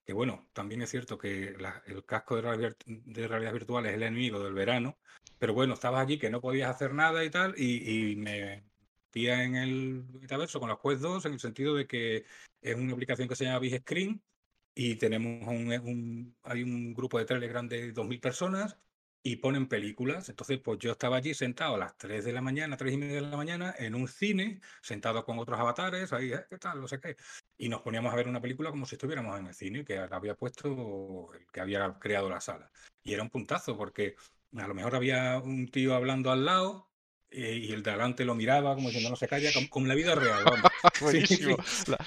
que 0.09 0.13
bueno, 0.13 0.49
también 0.53 0.81
es 0.81 0.89
cierto 0.89 1.19
que 1.19 1.55
la- 1.59 1.83
el 1.85 2.03
casco 2.03 2.35
de 2.35 2.41
realidad, 2.41 2.75
de 2.87 3.27
realidad 3.27 3.53
virtual 3.53 3.85
es 3.85 3.93
el 3.93 4.01
enemigo 4.01 4.39
del 4.43 4.53
verano, 4.55 4.97
pero 5.37 5.53
bueno, 5.53 5.75
estabas 5.75 6.01
allí 6.01 6.17
que 6.17 6.31
no 6.31 6.41
podías 6.41 6.71
hacer 6.71 6.95
nada 6.95 7.23
y 7.23 7.29
tal, 7.29 7.53
y, 7.55 8.11
y 8.13 8.15
me 8.15 8.63
metía 9.05 9.43
en 9.43 9.55
el 9.55 10.03
metaverso 10.19 10.59
con 10.59 10.69
las 10.69 10.79
Quest 10.79 11.01
2 11.03 11.25
en 11.27 11.33
el 11.33 11.39
sentido 11.39 11.75
de 11.75 11.85
que 11.85 12.25
es 12.59 12.75
una 12.75 12.93
aplicación 12.93 13.27
que 13.27 13.35
se 13.35 13.43
llama 13.45 13.59
Big 13.59 13.79
Screen 13.81 14.23
y 14.73 14.95
tenemos 14.95 15.47
un, 15.47 15.71
un- 15.87 16.37
hay 16.43 16.63
un 16.63 16.91
grupo 16.95 17.19
de 17.19 17.25
Telegram 17.25 17.67
de 17.67 17.91
2.000 17.91 18.19
personas 18.19 18.79
y 19.21 19.35
ponen 19.35 19.67
películas. 19.67 20.29
Entonces, 20.29 20.59
pues 20.63 20.79
yo 20.79 20.91
estaba 20.93 21.17
allí 21.17 21.33
sentado 21.35 21.75
a 21.75 21.77
las 21.77 21.97
3 21.97 22.25
de 22.25 22.33
la 22.33 22.41
mañana, 22.41 22.77
3 22.77 22.93
y 22.93 22.97
media 22.97 23.15
de 23.15 23.21
la 23.21 23.37
mañana, 23.37 23.75
en 23.77 23.93
un 23.93 24.07
cine, 24.07 24.61
sentado 24.81 25.23
con 25.25 25.37
otros 25.39 25.59
avatares, 25.59 26.13
ahí, 26.13 26.31
"Eh, 26.33 26.45
¿qué 26.49 26.57
tal? 26.57 26.81
No 26.81 26.87
sé 26.87 26.99
qué. 26.99 27.15
Y 27.61 27.67
nos 27.67 27.81
poníamos 27.81 28.11
a 28.13 28.15
ver 28.15 28.27
una 28.29 28.39
película 28.41 28.69
como 28.71 28.85
si 28.85 28.95
estuviéramos 28.95 29.37
en 29.37 29.47
el 29.47 29.53
cine, 29.53 29.83
que 29.83 29.97
la 29.97 30.07
había 30.15 30.33
puesto 30.33 31.29
el 31.33 31.45
que 31.51 31.59
había 31.59 31.93
creado 31.99 32.29
la 32.29 32.39
sala. 32.39 32.71
Y 33.03 33.13
era 33.13 33.21
un 33.21 33.29
puntazo, 33.29 33.77
porque 33.77 34.15
a 34.55 34.65
lo 34.67 34.73
mejor 34.73 34.95
había 34.95 35.37
un 35.39 35.67
tío 35.67 35.93
hablando 35.93 36.31
al 36.31 36.45
lado. 36.45 36.87
eh, 37.29 37.57
Y 37.61 37.73
el 37.73 37.83
de 37.83 37.91
adelante 37.91 38.23
lo 38.23 38.33
miraba 38.33 38.73
como 38.75 38.87
diciendo 38.87 39.09
no 39.09 39.15
se 39.17 39.27
calla, 39.27 39.51
como, 39.53 39.69
como 39.69 39.87
la 39.87 39.95
vida 39.95 40.15
real, 40.15 40.43
vamos. 40.45 40.71
Sí, 41.11 41.25
sí. 41.27 41.43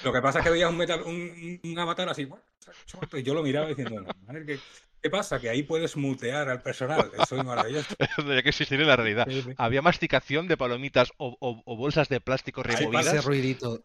Lo 0.03 0.11
que 0.11 0.21
pasa 0.21 0.39
es 0.39 0.43
que 0.45 0.49
veías 0.51 0.69
un, 0.71 0.77
metal, 0.77 1.03
un, 1.03 1.59
un 1.63 1.79
avatar 1.79 2.09
así, 2.09 2.25
"What? 2.25 2.39
y 3.13 3.21
yo 3.23 3.33
lo 3.35 3.43
miraba 3.43 3.67
diciendo, 3.67 4.01
no, 4.01 4.09
madre 4.25 4.45
que... 4.45 4.59
¿Qué 5.03 5.09
pasa? 5.09 5.37
Que 5.39 5.49
ahí 5.49 5.63
puedes 5.63 5.97
mutear 5.97 6.47
al 6.47 6.61
personal. 6.61 7.11
Eso 7.21 7.35
es 7.35 7.43
maravilloso. 7.43 7.93
Tendría 8.15 8.41
que 8.41 8.49
existir 8.49 8.79
en 8.79 8.87
la 8.87 8.95
realidad. 8.95 9.27
Sí, 9.29 9.41
sí. 9.41 9.53
¿Había 9.57 9.81
masticación 9.81 10.47
de 10.47 10.55
palomitas 10.55 11.11
o, 11.17 11.35
o- 11.41 11.61
o 11.65 11.75
bolsas 11.75 12.07
de 12.07 12.21
plástico 12.21 12.61
Ahí 12.61 12.67
pasa 12.67 12.79
Ese 12.79 12.85
removidas? 12.85 13.25
ruidito. 13.25 13.83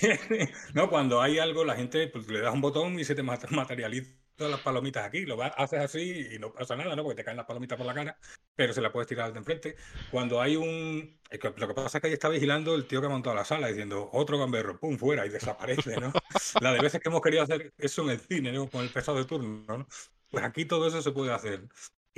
No, 0.74 0.88
cuando 0.90 1.20
hay 1.20 1.38
algo, 1.38 1.64
la 1.64 1.76
gente 1.76 2.08
pues, 2.08 2.28
le 2.28 2.40
das 2.40 2.52
un 2.54 2.60
botón 2.60 2.98
y 2.98 3.04
se 3.04 3.14
te 3.14 3.22
mat- 3.22 3.50
materializa 3.50 4.10
las 4.38 4.60
palomitas 4.60 5.04
aquí. 5.06 5.24
Lo 5.24 5.36
vas- 5.36 5.52
haces 5.56 5.80
así 5.80 6.28
y 6.34 6.38
no 6.38 6.52
pasa 6.52 6.76
nada, 6.76 6.94
¿no? 6.96 7.02
Porque 7.02 7.16
te 7.16 7.24
caen 7.24 7.36
las 7.38 7.46
palomitas 7.46 7.76
por 7.78 7.86
la 7.86 7.94
cara, 7.94 8.18
pero 8.54 8.72
se 8.72 8.80
la 8.80 8.92
puedes 8.92 9.08
tirar 9.08 9.26
al 9.26 9.32
de 9.32 9.38
enfrente. 9.38 9.76
Cuando 10.10 10.40
hay 10.40 10.56
un. 10.56 11.18
Lo 11.56 11.68
que 11.68 11.74
pasa 11.74 11.98
es 11.98 12.02
que 12.02 12.08
ahí 12.08 12.12
está 12.14 12.28
vigilando 12.28 12.74
el 12.74 12.86
tío 12.86 13.00
que 13.00 13.06
ha 13.06 13.10
montado 13.10 13.34
la 13.36 13.44
sala 13.44 13.68
diciendo 13.68 14.08
otro 14.12 14.38
gamberro, 14.38 14.78
pum, 14.78 14.98
fuera 14.98 15.24
y 15.26 15.30
desaparece, 15.30 15.96
¿no? 15.98 16.12
La 16.60 16.72
de 16.72 16.80
veces 16.80 17.00
que 17.00 17.08
hemos 17.08 17.20
querido 17.22 17.42
hacer 17.42 17.72
eso 17.78 18.02
en 18.02 18.10
el 18.10 18.20
cine, 18.20 18.52
¿no? 18.52 18.68
Con 18.68 18.82
el 18.82 18.90
pesado 18.90 19.18
de 19.18 19.24
turno, 19.24 19.64
¿no? 19.66 19.86
Pues 20.30 20.44
aquí 20.44 20.64
todo 20.66 20.86
eso 20.88 21.00
se 21.02 21.12
puede 21.12 21.32
hacer. 21.32 21.66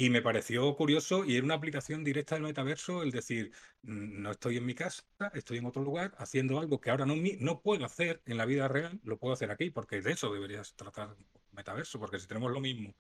Y 0.00 0.10
me 0.10 0.22
pareció 0.22 0.76
curioso 0.76 1.24
y 1.24 1.34
era 1.34 1.44
una 1.44 1.54
aplicación 1.54 2.04
directa 2.04 2.36
del 2.36 2.44
metaverso 2.44 3.02
el 3.02 3.10
decir, 3.10 3.50
"Mm, 3.82 4.22
no 4.22 4.30
estoy 4.30 4.56
en 4.56 4.64
mi 4.64 4.72
casa, 4.72 5.02
estoy 5.34 5.58
en 5.58 5.66
otro 5.66 5.82
lugar 5.82 6.14
haciendo 6.18 6.60
algo 6.60 6.80
que 6.80 6.90
ahora 6.90 7.04
no, 7.04 7.16
no 7.40 7.62
puedo 7.62 7.84
hacer 7.84 8.22
en 8.24 8.36
la 8.36 8.44
vida 8.46 8.68
real, 8.68 9.00
lo 9.02 9.18
puedo 9.18 9.34
hacer 9.34 9.50
aquí, 9.50 9.70
porque 9.70 10.00
de 10.00 10.12
eso 10.12 10.32
deberías 10.32 10.76
tratar 10.76 11.16
metaverso, 11.50 11.98
porque 11.98 12.20
si 12.20 12.28
tenemos 12.28 12.52
lo 12.52 12.60
mismo, 12.60 12.94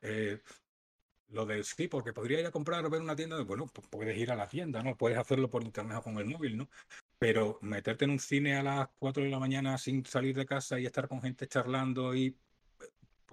eh, 0.00 0.40
lo 1.28 1.46
de 1.46 1.64
sí, 1.64 1.88
porque 1.88 2.12
podría 2.12 2.40
ir 2.40 2.46
a 2.46 2.52
comprar 2.52 2.84
o 2.86 2.90
ver 2.90 3.02
una 3.02 3.16
tienda, 3.16 3.42
bueno, 3.44 3.66
puedes 3.90 4.16
ir 4.16 4.30
a 4.32 4.36
la 4.36 4.48
tienda, 4.48 4.82
¿no? 4.82 4.96
Puedes 4.96 5.18
hacerlo 5.18 5.50
por 5.50 5.64
internet 5.64 5.98
o 5.98 6.02
con 6.02 6.18
el 6.18 6.26
móvil, 6.26 6.56
¿no? 6.56 6.70
Pero 7.18 7.58
meterte 7.62 8.04
en 8.04 8.12
un 8.12 8.20
cine 8.20 8.56
a 8.56 8.62
las 8.62 8.88
4 8.98 9.24
de 9.24 9.30
la 9.30 9.40
mañana 9.40 9.78
sin 9.78 10.04
salir 10.06 10.36
de 10.36 10.46
casa 10.46 10.78
y 10.80 10.86
estar 10.86 11.08
con 11.08 11.22
gente 11.22 11.48
charlando 11.48 12.14
y 12.14 12.38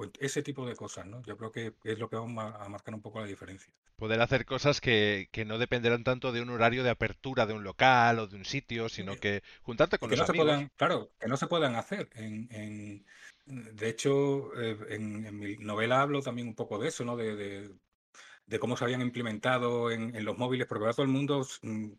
pues 0.10 0.12
ese 0.20 0.44
tipo 0.44 0.66
de 0.68 0.76
cosas, 0.76 1.06
¿no? 1.08 1.22
Yo 1.24 1.38
creo 1.38 1.52
que 1.52 1.76
es 1.84 2.00
lo 2.00 2.10
que 2.10 2.16
va 2.18 2.24
a 2.24 2.28
ma- 2.28 2.56
a 2.66 2.70
marcar 2.70 2.94
un 2.96 3.02
poco 3.02 3.20
la 3.20 3.28
diferencia. 3.28 3.74
Poder 3.96 4.20
hacer 4.22 4.46
cosas 4.46 4.82
que, 4.82 5.30
que 5.32 5.46
no 5.46 5.58
dependerán 5.58 6.04
tanto 6.04 6.34
de 6.34 6.42
un 6.42 6.50
horario 6.50 6.84
de 6.84 6.90
apertura 6.90 7.46
de 7.46 7.54
un 7.54 7.64
local 7.64 8.20
o 8.20 8.28
de 8.28 8.36
un 8.36 8.44
sitio, 8.46 8.90
sino 8.90 9.16
que 9.18 9.44
juntarte 9.62 9.98
con 10.00 10.10
que 10.10 10.16
los 10.16 10.18
no 10.18 10.24
se 10.26 10.34
puedan, 10.34 10.70
claro, 10.76 11.12
que 11.20 11.28
no 11.28 11.38
se 11.38 11.48
puedan 11.48 11.76
hacer. 11.76 12.10
En, 12.16 12.48
en- 12.52 13.06
de 13.46 13.90
hecho, 13.90 14.54
eh, 14.62 14.78
en, 14.90 15.26
en 15.26 15.40
mi 15.40 15.58
novela 15.58 16.02
hablo 16.02 16.22
también 16.22 16.48
un 16.48 16.56
poco 16.56 16.80
de 16.80 16.90
eso, 16.90 17.04
¿no? 17.06 17.16
De, 17.18 17.36
de- 17.36 17.76
de 18.48 18.60
cómo 18.60 18.78
se 18.78 18.84
habían 18.86 19.02
implementado 19.02 19.92
en, 19.92 20.16
en 20.16 20.26
los 20.26 20.38
móviles, 20.38 20.68
porque 20.68 20.84
ahora 20.84 20.94
todo 20.94 21.06
el 21.06 21.12
mundo 21.12 21.48
mm, 21.64 21.92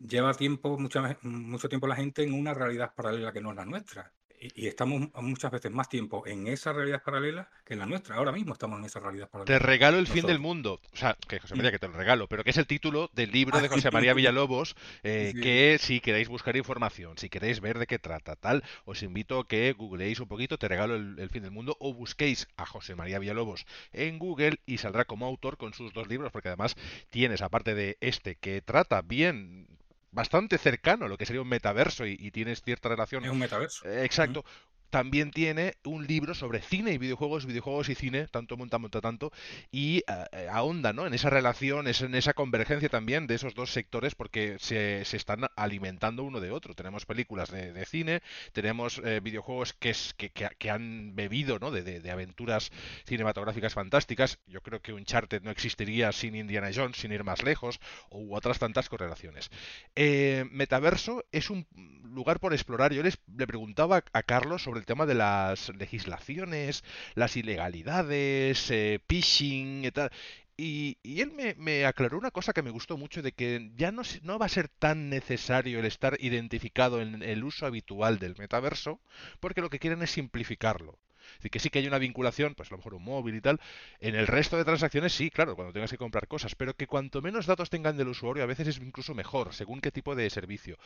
lleva 0.00 0.34
tiempo, 0.34 0.78
mucha, 0.78 1.18
mucho 1.22 1.68
tiempo 1.68 1.86
la 1.88 1.96
gente 1.96 2.22
en 2.24 2.34
una 2.34 2.54
realidad 2.54 2.94
paralela 2.96 3.32
que 3.32 3.40
no 3.42 3.50
es 3.52 3.56
la 3.56 3.66
nuestra. 3.66 4.12
Y, 4.40 4.64
y 4.64 4.66
estamos 4.68 5.08
muchas 5.22 5.50
veces 5.52 5.70
más 5.70 5.88
tiempo 5.88 6.26
en 6.26 6.46
esa 6.46 6.72
realidad 6.72 7.02
paralela 7.04 7.48
que 7.64 7.74
en 7.74 7.80
la 7.80 7.86
nuestra. 7.86 8.16
Ahora 8.16 8.32
mismo 8.32 8.54
estamos 8.54 8.78
en 8.78 8.86
esa 8.86 8.98
realidad 9.00 9.26
Te 9.26 9.30
paralela. 9.32 9.58
regalo 9.58 9.98
el 9.98 10.06
fin 10.06 10.24
del 10.26 10.38
mundo. 10.38 10.80
O 10.92 10.96
sea, 10.96 11.16
que 11.28 11.38
José 11.40 11.54
Mm. 11.54 11.58
María, 11.58 11.70
que 11.72 11.78
te 11.78 11.88
lo 11.88 11.92
regalo, 11.94 12.26
pero 12.28 12.42
que 12.42 12.50
es 12.50 12.56
el 12.56 12.66
título 12.66 13.10
del 13.12 13.30
libro 13.32 13.58
Ah, 13.58 13.60
de 13.60 13.68
José 13.68 13.90
María 13.90 14.14
Villalobos, 14.14 14.76
eh, 15.02 15.32
sí. 15.34 15.40
que 15.40 15.76
si 15.78 16.00
queréis 16.00 16.28
buscar 16.28 16.56
información, 16.56 17.18
si 17.18 17.28
queréis 17.28 17.60
ver 17.60 17.78
de 17.78 17.86
qué 17.86 17.98
trata, 17.98 18.34
tal, 18.36 18.64
os 18.86 19.02
invito 19.02 19.38
a 19.40 19.46
que 19.46 19.72
googleéis 19.72 20.20
un 20.20 20.28
poquito, 20.28 20.56
te 20.58 20.68
regalo 20.68 20.96
el, 20.96 21.18
el 21.18 21.28
fin 21.30 21.42
del 21.42 21.50
mundo, 21.50 21.76
o 21.78 21.92
busquéis 21.92 22.48
a 22.56 22.64
José 22.66 22.94
María 22.94 23.18
Villalobos 23.18 23.66
en 23.92 24.18
Google 24.18 24.58
y 24.66 24.78
saldrá 24.78 25.04
como 25.04 25.26
autor 25.26 25.58
con 25.58 25.74
sus 25.74 25.92
dos 25.92 26.08
libros, 26.08 26.32
porque 26.32 26.48
además 26.48 26.76
tienes, 27.10 27.42
aparte 27.42 27.74
de 27.74 27.98
este, 28.00 28.36
que 28.36 28.62
trata 28.62 29.02
bien, 29.02 29.66
bastante 30.12 30.58
cercano 30.58 31.06
a 31.06 31.08
lo 31.08 31.16
que 31.16 31.26
sería 31.26 31.42
un 31.42 31.48
metaverso 31.48 32.06
y, 32.06 32.16
y 32.18 32.30
tienes 32.30 32.62
cierta 32.62 32.88
relación 32.88 33.24
Es 33.24 33.30
un 33.30 33.38
metaverso. 33.38 33.86
eh, 33.88 34.04
Exacto. 34.04 34.44
También 34.90 35.30
tiene 35.30 35.74
un 35.84 36.06
libro 36.06 36.34
sobre 36.34 36.60
cine 36.60 36.92
y 36.92 36.98
videojuegos, 36.98 37.46
videojuegos 37.46 37.88
y 37.88 37.94
cine, 37.94 38.26
tanto 38.26 38.56
monta, 38.56 38.78
monta 38.78 39.00
tanto, 39.00 39.32
y 39.70 39.98
eh, 39.98 40.04
eh, 40.32 40.48
ahonda, 40.50 40.92
¿no? 40.92 41.06
En 41.06 41.14
esa 41.14 41.30
relación, 41.30 41.86
en 41.86 42.14
esa 42.14 42.34
convergencia 42.34 42.88
también 42.88 43.26
de 43.26 43.36
esos 43.36 43.54
dos 43.54 43.72
sectores, 43.72 44.14
porque 44.14 44.56
se, 44.58 45.04
se 45.04 45.16
están 45.16 45.46
alimentando 45.56 46.24
uno 46.24 46.40
de 46.40 46.50
otro. 46.50 46.74
Tenemos 46.74 47.06
películas 47.06 47.50
de, 47.50 47.72
de 47.72 47.86
cine, 47.86 48.22
tenemos 48.52 49.00
eh, 49.04 49.20
videojuegos 49.20 49.74
que, 49.74 49.90
es, 49.90 50.14
que, 50.14 50.30
que, 50.30 50.70
han 50.70 51.14
bebido, 51.14 51.58
¿no? 51.58 51.70
De, 51.70 51.82
de, 51.82 52.10
aventuras 52.10 52.72
cinematográficas 53.06 53.74
fantásticas. 53.74 54.38
Yo 54.46 54.60
creo 54.60 54.80
que 54.80 54.92
Uncharted 54.92 55.42
no 55.42 55.50
existiría 55.50 56.12
sin 56.12 56.34
Indiana 56.34 56.70
Jones, 56.74 56.96
sin 56.96 57.12
ir 57.12 57.24
más 57.24 57.42
lejos, 57.42 57.80
u 58.10 58.34
otras 58.34 58.58
tantas 58.58 58.88
correlaciones. 58.88 59.50
Eh, 59.94 60.44
Metaverso 60.50 61.24
es 61.32 61.50
un 61.50 61.66
lugar 62.02 62.40
por 62.40 62.52
explorar. 62.52 62.92
Yo 62.92 63.02
les, 63.02 63.18
le 63.36 63.46
preguntaba 63.46 64.02
a 64.12 64.22
Carlos 64.22 64.62
sobre 64.62 64.79
el 64.80 64.86
tema 64.86 65.06
de 65.06 65.14
las 65.14 65.68
legislaciones, 65.76 66.82
las 67.14 67.36
ilegalidades, 67.36 68.70
eh, 68.70 69.00
phishing 69.06 69.84
y 69.84 69.90
tal. 69.92 70.10
Y, 70.56 70.98
él 71.04 71.32
me, 71.56 71.86
aclaró 71.86 72.18
una 72.18 72.30
cosa 72.30 72.52
que 72.52 72.62
me 72.62 72.70
gustó 72.70 72.98
mucho, 72.98 73.22
de 73.22 73.32
que 73.32 73.70
ya 73.76 73.92
no, 73.92 74.02
no 74.22 74.38
va 74.38 74.46
a 74.46 74.50
ser 74.50 74.68
tan 74.68 75.08
necesario 75.08 75.78
el 75.78 75.86
estar 75.86 76.18
identificado 76.20 77.00
en 77.00 77.22
el 77.22 77.44
uso 77.44 77.64
habitual 77.64 78.18
del 78.18 78.36
metaverso, 78.36 79.00
porque 79.40 79.62
lo 79.62 79.70
que 79.70 79.78
quieren 79.78 80.02
es 80.02 80.10
simplificarlo. 80.10 80.98
Decir, 81.36 81.50
que 81.50 81.58
sí 81.58 81.70
que 81.70 81.78
hay 81.80 81.86
una 81.86 81.98
vinculación, 81.98 82.54
pues 82.54 82.70
a 82.70 82.74
lo 82.74 82.78
mejor 82.78 82.94
un 82.94 83.04
móvil 83.04 83.34
y 83.36 83.40
tal. 83.40 83.60
En 84.00 84.14
el 84.14 84.26
resto 84.26 84.56
de 84.56 84.64
transacciones 84.64 85.12
sí, 85.12 85.30
claro, 85.30 85.56
cuando 85.56 85.72
tengas 85.72 85.90
que 85.90 85.98
comprar 85.98 86.26
cosas, 86.28 86.54
pero 86.54 86.74
que 86.74 86.86
cuanto 86.86 87.22
menos 87.22 87.46
datos 87.46 87.70
tengan 87.70 87.96
del 87.96 88.08
usuario, 88.08 88.42
a 88.42 88.46
veces 88.46 88.68
es 88.68 88.78
incluso 88.78 89.14
mejor, 89.14 89.54
según 89.54 89.80
qué 89.80 89.90
tipo 89.92 90.14
de 90.14 90.28
servicio. 90.30 90.76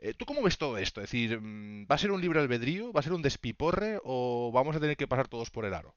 Eh, 0.00 0.14
¿Tú 0.14 0.24
cómo 0.26 0.42
ves 0.42 0.58
todo 0.58 0.78
esto? 0.78 1.00
Es 1.00 1.10
decir, 1.10 1.40
mm, 1.40 1.86
¿va 1.90 1.94
a 1.96 1.98
ser 1.98 2.10
un 2.12 2.20
libre 2.20 2.40
albedrío? 2.40 2.92
¿Va 2.92 3.00
a 3.00 3.02
ser 3.02 3.12
un 3.12 3.22
despiporre? 3.22 3.98
¿O 4.04 4.50
vamos 4.52 4.76
a 4.76 4.80
tener 4.80 4.96
que 4.96 5.08
pasar 5.08 5.28
todos 5.28 5.50
por 5.50 5.64
el 5.64 5.74
aro? 5.74 5.94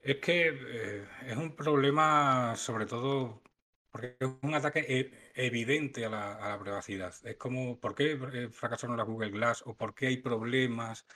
Es 0.00 0.16
que 0.20 0.48
eh, 0.48 1.08
es 1.26 1.36
un 1.36 1.54
problema, 1.56 2.54
sobre 2.56 2.86
todo, 2.86 3.42
porque 3.90 4.16
es 4.20 4.28
un 4.42 4.54
ataque 4.54 4.80
e- 4.88 5.10
evidente 5.34 6.04
a 6.06 6.08
la, 6.10 6.34
a 6.36 6.48
la 6.50 6.58
privacidad. 6.60 7.12
Es 7.24 7.36
como, 7.36 7.78
¿por 7.80 7.94
qué 7.94 8.12
eh, 8.32 8.48
fracasaron 8.50 8.96
las 8.96 9.06
Google 9.06 9.30
Glass? 9.30 9.62
¿O 9.66 9.74
por 9.76 9.94
qué 9.94 10.06
hay 10.08 10.18
problemas 10.18 11.06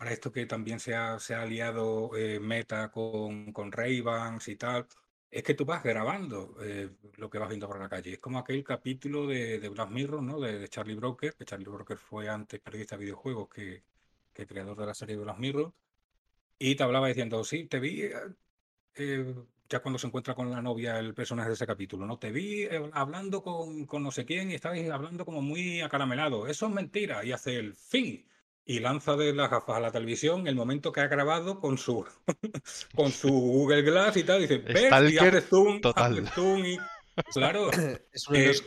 para 0.00 0.12
esto 0.12 0.32
que 0.32 0.46
también 0.46 0.80
se 0.80 0.94
ha, 0.94 1.18
se 1.20 1.34
ha 1.34 1.42
aliado 1.42 2.16
eh, 2.16 2.40
Meta 2.40 2.90
con, 2.90 3.52
con 3.52 3.70
Ray-Bans 3.70 4.48
y 4.48 4.56
tal? 4.56 4.86
Es 5.30 5.42
que 5.42 5.54
tú 5.54 5.64
vas 5.66 5.82
grabando 5.82 6.56
eh, 6.62 6.90
lo 7.16 7.28
que 7.30 7.38
vas 7.38 7.50
viendo 7.50 7.68
por 7.68 7.78
la 7.78 7.88
calle. 7.88 8.14
Es 8.14 8.18
como 8.18 8.38
aquel 8.38 8.64
capítulo 8.64 9.26
de, 9.26 9.60
de 9.60 9.68
Black 9.68 9.90
Mirror, 9.90 10.22
¿no? 10.22 10.40
De, 10.40 10.58
de 10.58 10.68
Charlie 10.68 10.94
Brooker, 10.94 11.34
que 11.34 11.44
Charlie 11.44 11.66
Brooker 11.68 11.98
fue 11.98 12.28
antes 12.30 12.60
periodista 12.60 12.96
de 12.96 13.04
videojuegos 13.04 13.48
que, 13.50 13.84
que 14.32 14.46
creador 14.46 14.78
de 14.78 14.86
la 14.86 14.94
serie 14.94 15.16
de 15.16 15.22
Black 15.22 15.38
Mirror. 15.38 15.72
Y 16.58 16.74
te 16.76 16.82
hablaba 16.82 17.08
diciendo, 17.08 17.44
sí, 17.44 17.66
te 17.66 17.80
vi, 17.80 18.02
eh, 18.04 18.14
eh, 18.96 19.34
ya 19.68 19.80
cuando 19.82 19.98
se 19.98 20.06
encuentra 20.06 20.34
con 20.34 20.50
la 20.50 20.62
novia 20.62 20.98
el 20.98 21.14
personaje 21.14 21.48
de 21.50 21.54
ese 21.54 21.66
capítulo, 21.66 22.06
¿no? 22.06 22.18
Te 22.18 22.32
vi 22.32 22.62
eh, 22.64 22.90
hablando 22.92 23.42
con, 23.42 23.86
con 23.86 24.02
no 24.02 24.10
sé 24.10 24.24
quién 24.24 24.50
y 24.50 24.54
estabais 24.54 24.90
hablando 24.90 25.24
como 25.26 25.42
muy 25.42 25.80
acaramelado. 25.82 26.46
Eso 26.48 26.66
es 26.66 26.72
mentira. 26.72 27.24
Y 27.24 27.32
hace 27.32 27.56
el 27.56 27.74
fin. 27.74 28.26
Y 28.70 28.78
lanza 28.78 29.16
de 29.16 29.32
las 29.32 29.50
gafas 29.50 29.78
a 29.78 29.80
la 29.80 29.90
televisión 29.90 30.46
el 30.46 30.54
momento 30.54 30.92
que 30.92 31.00
ha 31.00 31.08
grabado 31.08 31.58
con 31.58 31.76
su 31.76 32.06
con 32.94 33.10
su 33.10 33.28
Google 33.28 33.82
Glass 33.82 34.16
y 34.16 34.22
tal. 34.22 34.42
Dice, 34.42 34.58
¿ves? 34.58 35.12
Y 35.12 35.18
hace 35.18 35.40
zoom, 35.40 35.80
total. 35.80 36.20
hace 36.20 36.34
zoom 36.36 36.64
y... 36.64 36.78
Claro, 37.32 37.68
Es 38.12 38.28
uno 38.28 38.38
de 38.38 38.44
Eh, 38.44 38.46
los 38.46 38.64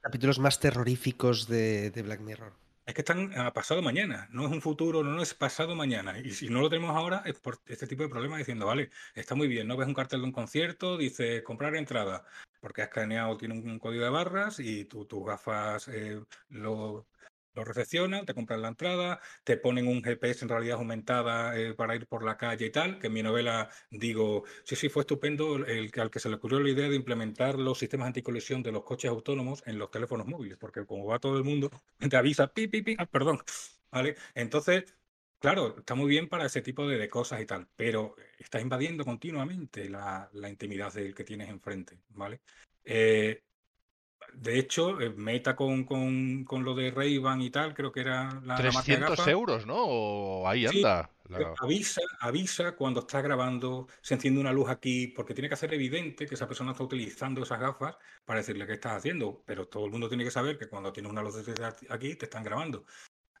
capítulos 0.00 0.40
más 0.40 0.58
terroríficos 0.58 1.46
de, 1.46 1.92
de 1.92 2.02
Black 2.02 2.18
Mirror. 2.18 2.52
Es 2.84 2.94
que 2.94 3.02
están 3.02 3.32
a 3.38 3.52
pasado 3.52 3.80
mañana, 3.80 4.28
no 4.32 4.44
es 4.44 4.50
un 4.50 4.60
futuro, 4.60 5.04
no, 5.04 5.12
no 5.12 5.22
es 5.22 5.34
pasado 5.34 5.76
mañana. 5.76 6.18
Y 6.18 6.32
si 6.32 6.48
no 6.48 6.60
lo 6.60 6.68
tenemos 6.68 6.96
ahora 6.96 7.22
es 7.24 7.38
por 7.38 7.60
este 7.66 7.86
tipo 7.86 8.02
de 8.02 8.08
problemas 8.08 8.38
diciendo, 8.38 8.66
vale, 8.66 8.90
está 9.14 9.36
muy 9.36 9.46
bien, 9.46 9.68
no 9.68 9.76
ves 9.76 9.86
un 9.86 9.94
cartel 9.94 10.18
de 10.18 10.26
un 10.26 10.32
concierto, 10.32 10.98
dice 10.98 11.44
comprar 11.44 11.76
entrada, 11.76 12.24
porque 12.60 12.82
has 12.82 12.88
escaneado, 12.88 13.36
tiene 13.36 13.54
un 13.54 13.78
código 13.78 14.02
de 14.02 14.10
barras 14.10 14.58
y 14.58 14.84
tus 14.86 15.06
gafas 15.24 15.86
eh, 15.86 16.20
lo, 16.48 17.06
lo 17.54 17.64
recepcionan, 17.64 18.26
te 18.26 18.34
compran 18.34 18.62
la 18.62 18.68
entrada, 18.68 19.20
te 19.44 19.56
ponen 19.56 19.86
un 19.86 20.02
GPS 20.02 20.44
en 20.44 20.48
realidad 20.48 20.78
aumentada 20.78 21.56
eh, 21.58 21.74
para 21.74 21.94
ir 21.96 22.06
por 22.06 22.24
la 22.24 22.36
calle 22.36 22.66
y 22.66 22.70
tal, 22.70 22.98
que 22.98 23.06
en 23.08 23.12
mi 23.12 23.22
novela 23.22 23.70
digo, 23.90 24.44
sí, 24.64 24.76
sí, 24.76 24.88
fue 24.88 25.02
estupendo 25.02 25.56
el 25.56 25.90
al 25.96 26.10
que 26.10 26.20
se 26.20 26.28
le 26.28 26.36
ocurrió 26.36 26.60
la 26.60 26.70
idea 26.70 26.88
de 26.88 26.96
implementar 26.96 27.58
los 27.58 27.78
sistemas 27.78 28.08
anticolisión 28.08 28.62
de 28.62 28.72
los 28.72 28.84
coches 28.84 29.10
autónomos 29.10 29.62
en 29.66 29.78
los 29.78 29.90
teléfonos 29.90 30.26
móviles, 30.26 30.58
porque 30.58 30.84
como 30.86 31.06
va 31.06 31.18
todo 31.18 31.38
el 31.38 31.44
mundo, 31.44 31.70
te 32.10 32.16
avisa, 32.16 32.52
pi, 32.52 32.68
pi, 32.68 32.82
pi, 32.82 32.96
ah, 32.98 33.06
perdón, 33.06 33.40
¿vale? 33.90 34.16
Entonces, 34.34 34.84
claro, 35.38 35.76
está 35.78 35.94
muy 35.94 36.08
bien 36.08 36.28
para 36.28 36.46
ese 36.46 36.62
tipo 36.62 36.86
de, 36.88 36.98
de 36.98 37.08
cosas 37.08 37.40
y 37.40 37.46
tal, 37.46 37.68
pero 37.76 38.16
estás 38.38 38.62
invadiendo 38.62 39.04
continuamente 39.04 39.88
la, 39.88 40.28
la 40.32 40.48
intimidad 40.50 40.92
del 40.92 41.14
que 41.14 41.24
tienes 41.24 41.48
enfrente, 41.48 42.00
¿vale? 42.10 42.40
Eh, 42.84 43.42
de 44.36 44.58
hecho, 44.58 45.00
eh, 45.00 45.10
Meta 45.10 45.56
con, 45.56 45.84
con, 45.84 46.44
con 46.44 46.64
lo 46.64 46.74
de 46.74 46.90
Ray-Ban 46.90 47.40
y 47.40 47.50
tal, 47.50 47.74
creo 47.74 47.92
que 47.92 48.00
era 48.00 48.24
la, 48.24 48.30
la 48.30 48.40
marca 48.40 48.56
de 48.56 48.70
300 48.70 49.10
gafas. 49.10 49.28
euros, 49.28 49.66
¿no? 49.66 49.76
O 49.78 50.48
ahí 50.48 50.66
anda. 50.66 51.10
La- 51.28 51.54
avisa, 51.58 52.02
avisa 52.20 52.72
cuando 52.76 53.00
está 53.00 53.22
grabando, 53.22 53.88
se 54.02 54.14
enciende 54.14 54.40
una 54.40 54.52
luz 54.52 54.68
aquí, 54.68 55.06
porque 55.08 55.32
tiene 55.32 55.48
que 55.48 55.54
hacer 55.54 55.72
evidente 55.72 56.26
que 56.26 56.34
esa 56.34 56.46
persona 56.46 56.72
está 56.72 56.84
utilizando 56.84 57.42
esas 57.42 57.58
gafas 57.60 57.96
para 58.26 58.40
decirle 58.40 58.66
qué 58.66 58.74
estás 58.74 58.92
haciendo, 58.92 59.42
pero 59.46 59.66
todo 59.66 59.86
el 59.86 59.90
mundo 59.90 60.08
tiene 60.08 60.24
que 60.24 60.30
saber 60.30 60.58
que 60.58 60.68
cuando 60.68 60.92
tienes 60.92 61.10
una 61.10 61.22
luz 61.22 61.36
aquí 61.88 62.14
te 62.16 62.26
están 62.26 62.44
grabando. 62.44 62.84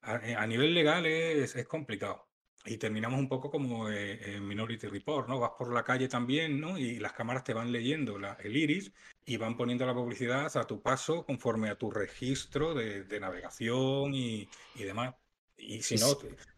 A, 0.00 0.16
eh, 0.16 0.34
a 0.34 0.46
nivel 0.46 0.72
legal 0.74 1.04
es, 1.04 1.54
es 1.56 1.66
complicado. 1.66 2.26
Y 2.66 2.76
terminamos 2.78 3.18
un 3.18 3.28
poco 3.28 3.50
como 3.50 3.90
eh, 3.90 4.36
en 4.36 4.46
Minority 4.46 4.86
Report, 4.86 5.28
¿no? 5.28 5.38
Vas 5.38 5.52
por 5.58 5.72
la 5.72 5.84
calle 5.84 6.08
también, 6.08 6.60
¿no? 6.60 6.78
Y 6.78 6.98
las 6.98 7.12
cámaras 7.12 7.44
te 7.44 7.52
van 7.54 7.70
leyendo 7.72 8.18
la, 8.18 8.38
el 8.42 8.56
iris 8.56 8.92
y 9.26 9.36
van 9.36 9.56
poniendo 9.56 9.84
la 9.86 9.94
publicidad 9.94 10.54
a 10.56 10.66
tu 10.66 10.80
paso 10.80 11.24
conforme 11.26 11.68
a 11.70 11.76
tu 11.76 11.90
registro 11.90 12.74
de, 12.74 13.04
de 13.04 13.20
navegación 13.20 14.14
y, 14.14 14.48
y 14.74 14.82
demás. 14.84 15.14
Y 15.56 15.82
si 15.82 15.94
no, 15.96 16.08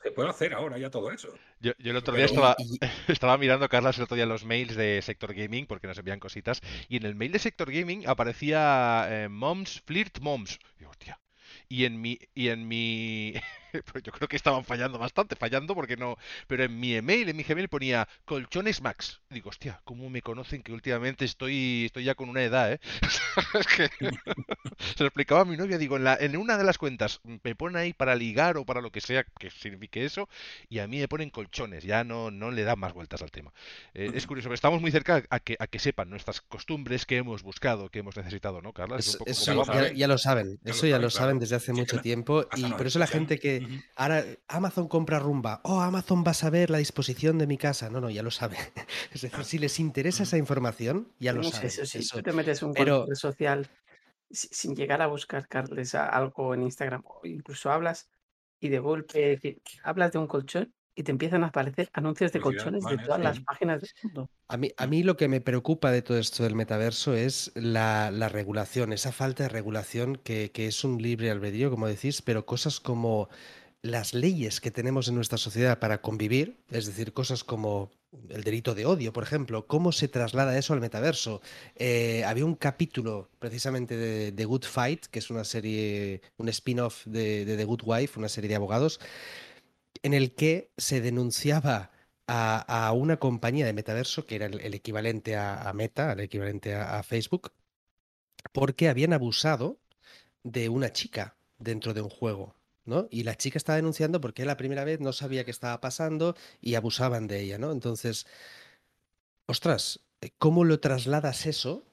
se 0.02 0.10
puede 0.10 0.30
hacer 0.30 0.54
ahora 0.54 0.78
ya 0.78 0.90
todo 0.90 1.10
eso. 1.12 1.28
Yo, 1.60 1.72
yo 1.78 1.90
el 1.90 1.96
otro 1.96 2.14
día 2.14 2.26
Pero- 2.26 2.34
estaba, 2.34 2.56
estaba 3.08 3.38
mirando, 3.38 3.68
Carlas, 3.68 3.98
el 3.98 4.04
otro 4.04 4.16
día 4.16 4.26
los 4.26 4.44
mails 4.44 4.74
de 4.74 5.02
Sector 5.02 5.34
Gaming, 5.34 5.66
porque 5.66 5.86
nos 5.86 5.98
envían 5.98 6.18
cositas, 6.20 6.60
y 6.88 6.96
en 6.96 7.04
el 7.04 7.14
mail 7.14 7.32
de 7.32 7.38
Sector 7.38 7.70
Gaming 7.70 8.06
aparecía 8.08 9.06
eh, 9.10 9.28
Moms, 9.28 9.82
Flirt 9.84 10.20
Moms. 10.20 10.58
Y, 10.80 10.84
hostia. 10.84 11.20
Y 11.68 11.84
en 11.84 12.00
mi, 12.00 12.18
y 12.34 12.48
en 12.48 12.66
mi, 12.68 13.34
pues 13.92 14.04
yo 14.04 14.12
creo 14.12 14.28
que 14.28 14.36
estaban 14.36 14.64
fallando 14.64 14.98
bastante, 14.98 15.36
fallando 15.36 15.74
porque 15.74 15.96
no, 15.96 16.16
pero 16.46 16.64
en 16.64 16.78
mi 16.78 16.94
email, 16.94 17.28
en 17.28 17.36
mi 17.36 17.42
Gmail 17.42 17.68
ponía 17.68 18.08
colchones 18.24 18.80
Max. 18.82 19.20
Y 19.30 19.34
digo, 19.34 19.50
hostia, 19.50 19.80
¿cómo 19.84 20.08
me 20.10 20.22
conocen 20.22 20.62
que 20.62 20.72
últimamente 20.72 21.24
estoy, 21.24 21.84
estoy 21.86 22.04
ya 22.04 22.14
con 22.14 22.28
una 22.28 22.42
edad, 22.42 22.72
eh? 22.72 22.80
Es 23.54 23.66
que 23.66 23.88
se 24.96 25.02
lo 25.02 25.06
explicaba 25.06 25.42
a 25.42 25.44
mi 25.44 25.56
novia, 25.56 25.78
digo, 25.78 25.96
en, 25.96 26.04
la, 26.04 26.16
en 26.18 26.36
una 26.36 26.56
de 26.56 26.64
las 26.64 26.78
cuentas 26.78 27.20
me 27.42 27.54
pone 27.54 27.78
ahí 27.78 27.92
para 27.92 28.14
ligar 28.14 28.56
o 28.56 28.64
para 28.64 28.80
lo 28.80 28.90
que 28.90 29.00
sea 29.00 29.24
que 29.24 29.50
signifique 29.50 30.04
eso, 30.04 30.28
y 30.68 30.78
a 30.78 30.86
mí 30.86 30.98
me 30.98 31.08
ponen 31.08 31.30
colchones, 31.30 31.84
ya 31.84 32.04
no, 32.04 32.30
no 32.30 32.50
le 32.50 32.64
dan 32.64 32.78
más 32.78 32.92
vueltas 32.92 33.22
al 33.22 33.30
tema. 33.30 33.52
Eh, 33.94 34.10
es 34.14 34.26
curioso, 34.26 34.48
pero 34.48 34.54
estamos 34.54 34.80
muy 34.80 34.90
cerca 34.90 35.22
a 35.30 35.40
que, 35.40 35.56
a 35.58 35.66
que 35.66 35.78
sepan 35.78 36.10
nuestras 36.10 36.40
costumbres 36.40 37.06
que 37.06 37.16
hemos 37.18 37.42
buscado, 37.42 37.88
que 37.90 37.98
hemos 38.00 38.16
necesitado, 38.16 38.62
¿no, 38.62 38.72
Carla? 38.72 38.96
Es 38.98 39.06
Es- 39.08 39.12
un 39.14 39.18
poco 39.20 39.30
eso 39.30 39.44
como- 39.54 39.56
ya, 39.94 40.08
lo 40.08 40.18
saben, 40.18 40.58
Ya 40.62 40.70
lo 40.70 40.70
eso 40.72 40.86
ya 40.86 40.98
lo 40.98 41.10
saben 41.10 41.36
claro. 41.36 41.40
desde 41.40 41.56
hace 41.56 41.72
Sí, 41.72 41.78
mucho 41.80 42.00
tiempo 42.00 42.46
y 42.56 42.70
por 42.72 42.86
eso 42.86 42.98
la 42.98 43.06
gente 43.06 43.38
que 43.38 43.65
Ahora 43.96 44.24
Amazon 44.48 44.88
compra 44.88 45.18
rumba, 45.18 45.60
oh 45.64 45.80
Amazon 45.80 46.24
va 46.26 46.30
a 46.30 46.34
saber 46.34 46.70
la 46.70 46.78
disposición 46.78 47.38
de 47.38 47.46
mi 47.46 47.58
casa, 47.58 47.90
no, 47.90 48.00
no, 48.00 48.10
ya 48.10 48.22
lo 48.22 48.30
sabe. 48.30 48.56
Es 49.12 49.22
decir, 49.22 49.44
si 49.44 49.58
les 49.58 49.78
interesa 49.80 50.22
esa 50.24 50.36
información, 50.38 51.08
ya 51.18 51.32
lo 51.32 51.40
Tenemos 51.40 51.54
saben. 51.54 51.68
eso, 51.68 51.86
si 51.86 51.98
Eso- 51.98 52.16
tú 52.18 52.22
te 52.22 52.32
metes 52.32 52.62
en 52.62 52.72
Pero- 52.72 53.06
social 53.14 53.68
si- 54.30 54.48
sin 54.50 54.74
llegar 54.74 55.00
a 55.02 55.06
buscar, 55.06 55.46
Carles, 55.48 55.94
algo 55.94 56.52
en 56.54 56.62
Instagram, 56.62 57.02
o 57.04 57.20
incluso 57.26 57.70
hablas 57.70 58.08
y 58.60 58.68
de 58.68 58.78
golpe 58.78 59.38
hablas 59.84 60.12
de 60.12 60.18
un 60.18 60.26
colchón 60.26 60.72
y 60.96 61.02
te 61.02 61.12
empiezan 61.12 61.44
a 61.44 61.48
aparecer 61.48 61.90
anuncios 61.92 62.32
de 62.32 62.40
colchones 62.40 62.82
de 62.82 62.96
banners, 62.96 63.06
todas 63.06 63.20
las 63.20 63.40
páginas 63.40 63.82
del 63.82 63.90
mundo. 64.02 64.30
A 64.48 64.56
mí, 64.56 64.72
a 64.76 64.86
mí 64.86 65.02
lo 65.02 65.16
que 65.16 65.28
me 65.28 65.42
preocupa 65.42 65.92
de 65.92 66.00
todo 66.00 66.18
esto 66.18 66.42
del 66.42 66.54
metaverso 66.54 67.14
es 67.14 67.52
la, 67.54 68.10
la 68.10 68.30
regulación, 68.30 68.92
esa 68.92 69.12
falta 69.12 69.44
de 69.44 69.50
regulación 69.50 70.16
que, 70.16 70.50
que 70.50 70.66
es 70.66 70.82
un 70.82 71.00
libre 71.00 71.30
albedrío, 71.30 71.70
como 71.70 71.86
decís, 71.86 72.22
pero 72.22 72.46
cosas 72.46 72.80
como 72.80 73.28
las 73.82 74.14
leyes 74.14 74.60
que 74.60 74.70
tenemos 74.70 75.08
en 75.08 75.14
nuestra 75.14 75.38
sociedad 75.38 75.78
para 75.78 76.00
convivir, 76.00 76.56
es 76.70 76.86
decir, 76.86 77.12
cosas 77.12 77.44
como 77.44 77.90
el 78.30 78.42
delito 78.42 78.74
de 78.74 78.86
odio, 78.86 79.12
por 79.12 79.22
ejemplo, 79.22 79.66
cómo 79.66 79.92
se 79.92 80.08
traslada 80.08 80.56
eso 80.56 80.72
al 80.72 80.80
metaverso. 80.80 81.42
Eh, 81.76 82.24
había 82.24 82.46
un 82.46 82.54
capítulo 82.54 83.28
precisamente 83.38 83.96
de, 83.96 84.32
de 84.32 84.44
Good 84.44 84.64
Fight, 84.64 85.06
que 85.06 85.18
es 85.18 85.30
una 85.30 85.44
serie, 85.44 86.22
un 86.38 86.48
spin-off 86.48 87.04
de, 87.04 87.44
de 87.44 87.56
The 87.56 87.64
Good 87.64 87.82
Wife, 87.84 88.18
una 88.18 88.28
serie 88.28 88.48
de 88.48 88.56
abogados, 88.56 89.00
en 90.02 90.14
el 90.14 90.34
que 90.34 90.70
se 90.76 91.00
denunciaba 91.00 91.90
a, 92.26 92.86
a 92.88 92.92
una 92.92 93.18
compañía 93.18 93.66
de 93.66 93.72
metaverso, 93.72 94.26
que 94.26 94.36
era 94.36 94.46
el, 94.46 94.74
equivalente 94.74 95.36
a, 95.36 95.72
Meta, 95.74 96.12
el 96.12 96.20
equivalente 96.20 96.74
a, 96.74 97.02
Facebook, 97.02 97.52
porque 98.52 98.88
habían 98.88 99.12
abusado 99.12 99.78
de 100.42 100.68
una 100.68 100.92
chica 100.92 101.36
dentro 101.58 101.94
de 101.94 102.02
un 102.02 102.10
juego. 102.10 102.54
¿no? 102.84 103.08
Y 103.10 103.24
la 103.24 103.36
chica 103.36 103.58
estaba 103.58 103.76
denunciando 103.76 104.20
porque 104.20 104.44
la 104.44 104.56
primera 104.56 104.84
vez 104.84 105.00
no 105.00 105.12
sabía 105.12 105.44
qué 105.44 105.50
estaba 105.50 105.80
pasando 105.80 106.36
y 106.60 106.76
abusaban 106.76 107.26
de 107.26 107.40
ella, 107.40 107.58
¿no? 107.58 107.72
Entonces, 107.72 108.26
ostras, 109.46 110.00
¿cómo 110.38 110.64
lo 110.64 110.78
trasladas 110.78 111.46
eso? 111.46 111.84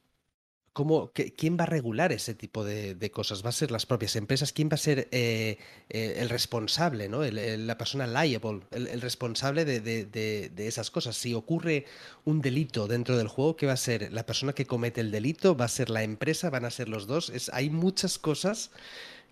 ¿Cómo, 0.73 1.11
qué- 1.13 1.33
¿Quién 1.33 1.55
va 1.57 1.63
a 1.65 1.67
regular 1.67 2.11
ese 2.11 2.33
tipo 2.33 2.63
de, 2.65 3.11
cosas? 3.11 3.45
¿Va 3.45 3.49
a 3.49 3.51
ser 3.51 3.69
las 3.69 3.85
propias 3.85 4.15
empresas? 4.15 4.53
¿Quién 4.53 4.69
va 4.69 4.75
a 4.75 4.77
ser 4.77 5.07
eh, 5.11 5.59
eh, 5.89 6.15
el 6.17 6.29
responsable, 6.29 7.07
¿no? 7.09 7.23
La 7.23 7.77
persona 7.77 8.07
liable, 8.07 8.61
el, 8.71 8.99
responsable 9.01 9.65
de, 9.65 10.51
esas 10.57 10.89
cosas? 10.89 11.15
Si 11.15 11.35
ocurre 11.35 11.85
un 12.25 12.41
delito 12.41 12.87
dentro 12.87 13.17
del 13.17 13.27
juego, 13.27 13.55
¿qué 13.55 13.67
va 13.67 13.73
a 13.73 13.77
ser? 13.77 14.11
¿La 14.11 14.25
persona 14.25 14.53
que 14.53 14.65
comete 14.65 15.01
el 15.01 15.11
delito? 15.11 15.55
¿Va 15.55 15.65
a 15.65 15.67
ser 15.67 15.91
la 15.91 16.01
empresa? 16.03 16.49
¿Van 16.49 16.65
a 16.65 16.71
ser 16.71 16.89
los 16.89 17.05
dos? 17.05 17.31
Hay 17.53 17.69
muchas 17.69 18.17
cosas 18.17 18.71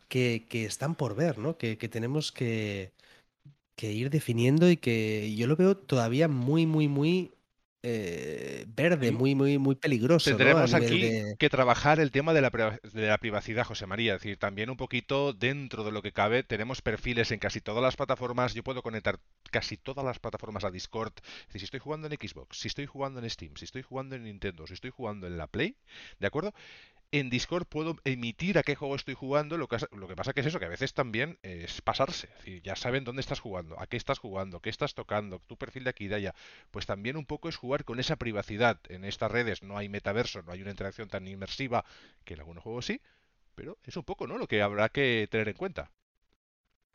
que, 0.09 0.45
están 0.51 0.95
por 0.95 1.15
ver, 1.15 1.39
¿no? 1.39 1.57
Que, 1.57 1.75
tenemos 1.77 2.31
que 2.31 2.91
ir 3.81 4.09
definiendo 4.11 4.69
y 4.69 4.77
que 4.77 5.33
yo 5.35 5.47
lo 5.47 5.55
veo 5.55 5.75
todavía 5.77 6.27
muy, 6.27 6.65
muy, 6.67 6.87
muy 6.87 7.31
eh, 7.83 8.65
verde, 8.67 9.11
muy, 9.11 9.33
muy, 9.33 9.57
muy 9.57 9.75
peligroso, 9.75 10.29
Tendremos 10.29 10.73
aquí 10.73 11.01
de- 11.01 11.35
que 11.39 11.49
trabajar 11.49 11.99
el 11.99 12.11
tema 12.11 12.33
de 12.33 12.41
la, 12.41 12.49
de 12.49 13.07
la 13.07 13.17
privacidad, 13.17 13.65
José 13.65 13.87
María. 13.87 14.15
Es 14.15 14.21
decir, 14.21 14.37
también 14.37 14.69
un 14.69 14.77
poquito 14.77 15.33
dentro 15.33 15.83
de 15.83 15.91
lo 15.91 16.01
que 16.01 16.11
cabe, 16.11 16.43
tenemos 16.43 16.81
perfiles 16.81 17.31
en 17.31 17.39
casi 17.39 17.59
todas 17.61 17.81
las 17.81 17.95
plataformas. 17.95 18.53
Yo 18.53 18.63
puedo 18.63 18.83
conectar 18.83 19.19
casi 19.49 19.77
todas 19.77 20.05
las 20.05 20.19
plataformas 20.19 20.63
a 20.63 20.71
Discord. 20.71 21.13
Es 21.23 21.47
decir, 21.47 21.61
si 21.61 21.65
estoy 21.65 21.79
jugando 21.79 22.07
en 22.07 22.13
Xbox, 22.13 22.57
si 22.59 22.67
estoy 22.67 22.85
jugando 22.85 23.19
en 23.19 23.29
Steam, 23.29 23.53
si 23.55 23.65
estoy 23.65 23.81
jugando 23.81 24.15
en 24.15 24.23
Nintendo, 24.23 24.67
si 24.67 24.73
estoy 24.73 24.91
jugando 24.91 25.27
en 25.27 25.37
la 25.37 25.47
Play, 25.47 25.75
¿de 26.19 26.27
acuerdo? 26.27 26.53
En 27.13 27.29
Discord 27.29 27.67
puedo 27.67 27.97
emitir 28.05 28.57
a 28.57 28.63
qué 28.63 28.75
juego 28.75 28.95
estoy 28.95 29.13
jugando, 29.15 29.57
lo 29.57 29.67
que, 29.67 29.77
lo 29.91 30.07
que 30.07 30.15
pasa 30.15 30.33
que 30.33 30.41
es 30.41 30.47
eso, 30.47 30.59
que 30.59 30.65
a 30.65 30.69
veces 30.69 30.93
también 30.93 31.37
es 31.41 31.81
pasarse. 31.81 32.27
Es 32.27 32.37
decir, 32.37 32.61
ya 32.63 32.75
saben 32.75 33.03
dónde 33.03 33.19
estás 33.21 33.39
jugando, 33.41 33.79
a 33.79 33.87
qué 33.87 33.97
estás 33.97 34.19
jugando, 34.19 34.61
qué 34.61 34.69
estás 34.69 34.93
tocando, 34.93 35.39
tu 35.39 35.57
perfil 35.57 35.83
de 35.83 35.89
aquí 35.89 36.05
y 36.05 36.07
de 36.07 36.15
allá. 36.15 36.35
Pues 36.71 36.85
también 36.85 37.17
un 37.17 37.25
poco 37.25 37.49
es 37.49 37.57
jugar 37.57 37.83
con 37.85 37.99
esa 37.99 38.15
privacidad. 38.15 38.79
En 38.89 39.03
estas 39.05 39.31
redes 39.31 39.61
no 39.63 39.77
hay 39.77 39.89
metaverso, 39.89 40.41
no 40.43 40.51
hay 40.53 40.61
una 40.61 40.71
interacción 40.71 41.09
tan 41.09 41.27
inmersiva, 41.27 41.83
que 42.23 42.33
en 42.35 42.39
algunos 42.41 42.63
juegos 42.63 42.85
sí, 42.85 43.01
pero 43.55 43.77
es 43.83 43.97
un 43.97 44.03
poco, 44.03 44.27
¿no? 44.27 44.37
Lo 44.37 44.47
que 44.47 44.61
habrá 44.61 44.89
que 44.89 45.27
tener 45.29 45.49
en 45.49 45.55
cuenta. 45.55 45.91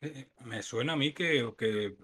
Eh, 0.01 0.29
Me 0.45 0.63
suena 0.63 0.95
a 0.95 0.97
mí 0.97 1.13
que, 1.13 1.97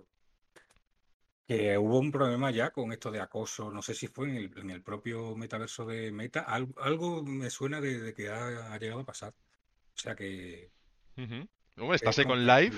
que 1.58 1.78
hubo 1.78 1.98
un 1.98 2.10
problema 2.12 2.50
ya 2.50 2.70
con 2.70 2.92
esto 2.92 3.10
de 3.10 3.20
acoso. 3.20 3.70
No 3.70 3.82
sé 3.82 3.94
si 3.94 4.08
fue 4.08 4.28
en 4.28 4.36
el, 4.36 4.58
en 4.58 4.70
el 4.70 4.82
propio 4.82 5.34
metaverso 5.36 5.84
de 5.86 6.10
Meta. 6.12 6.40
Algo, 6.40 6.80
algo 6.80 7.22
me 7.22 7.50
suena 7.50 7.80
de, 7.80 7.98
de 8.00 8.14
que 8.14 8.28
ha, 8.30 8.72
ha 8.72 8.78
llegado 8.78 9.00
a 9.00 9.04
pasar. 9.06 9.32
O 9.94 9.98
sea 9.98 10.14
que. 10.14 10.70
Ujú. 11.16 11.46
Hombre, 11.78 11.96
está 11.96 12.10
es 12.10 12.16
Second. 12.16 12.46
Life, 12.46 12.76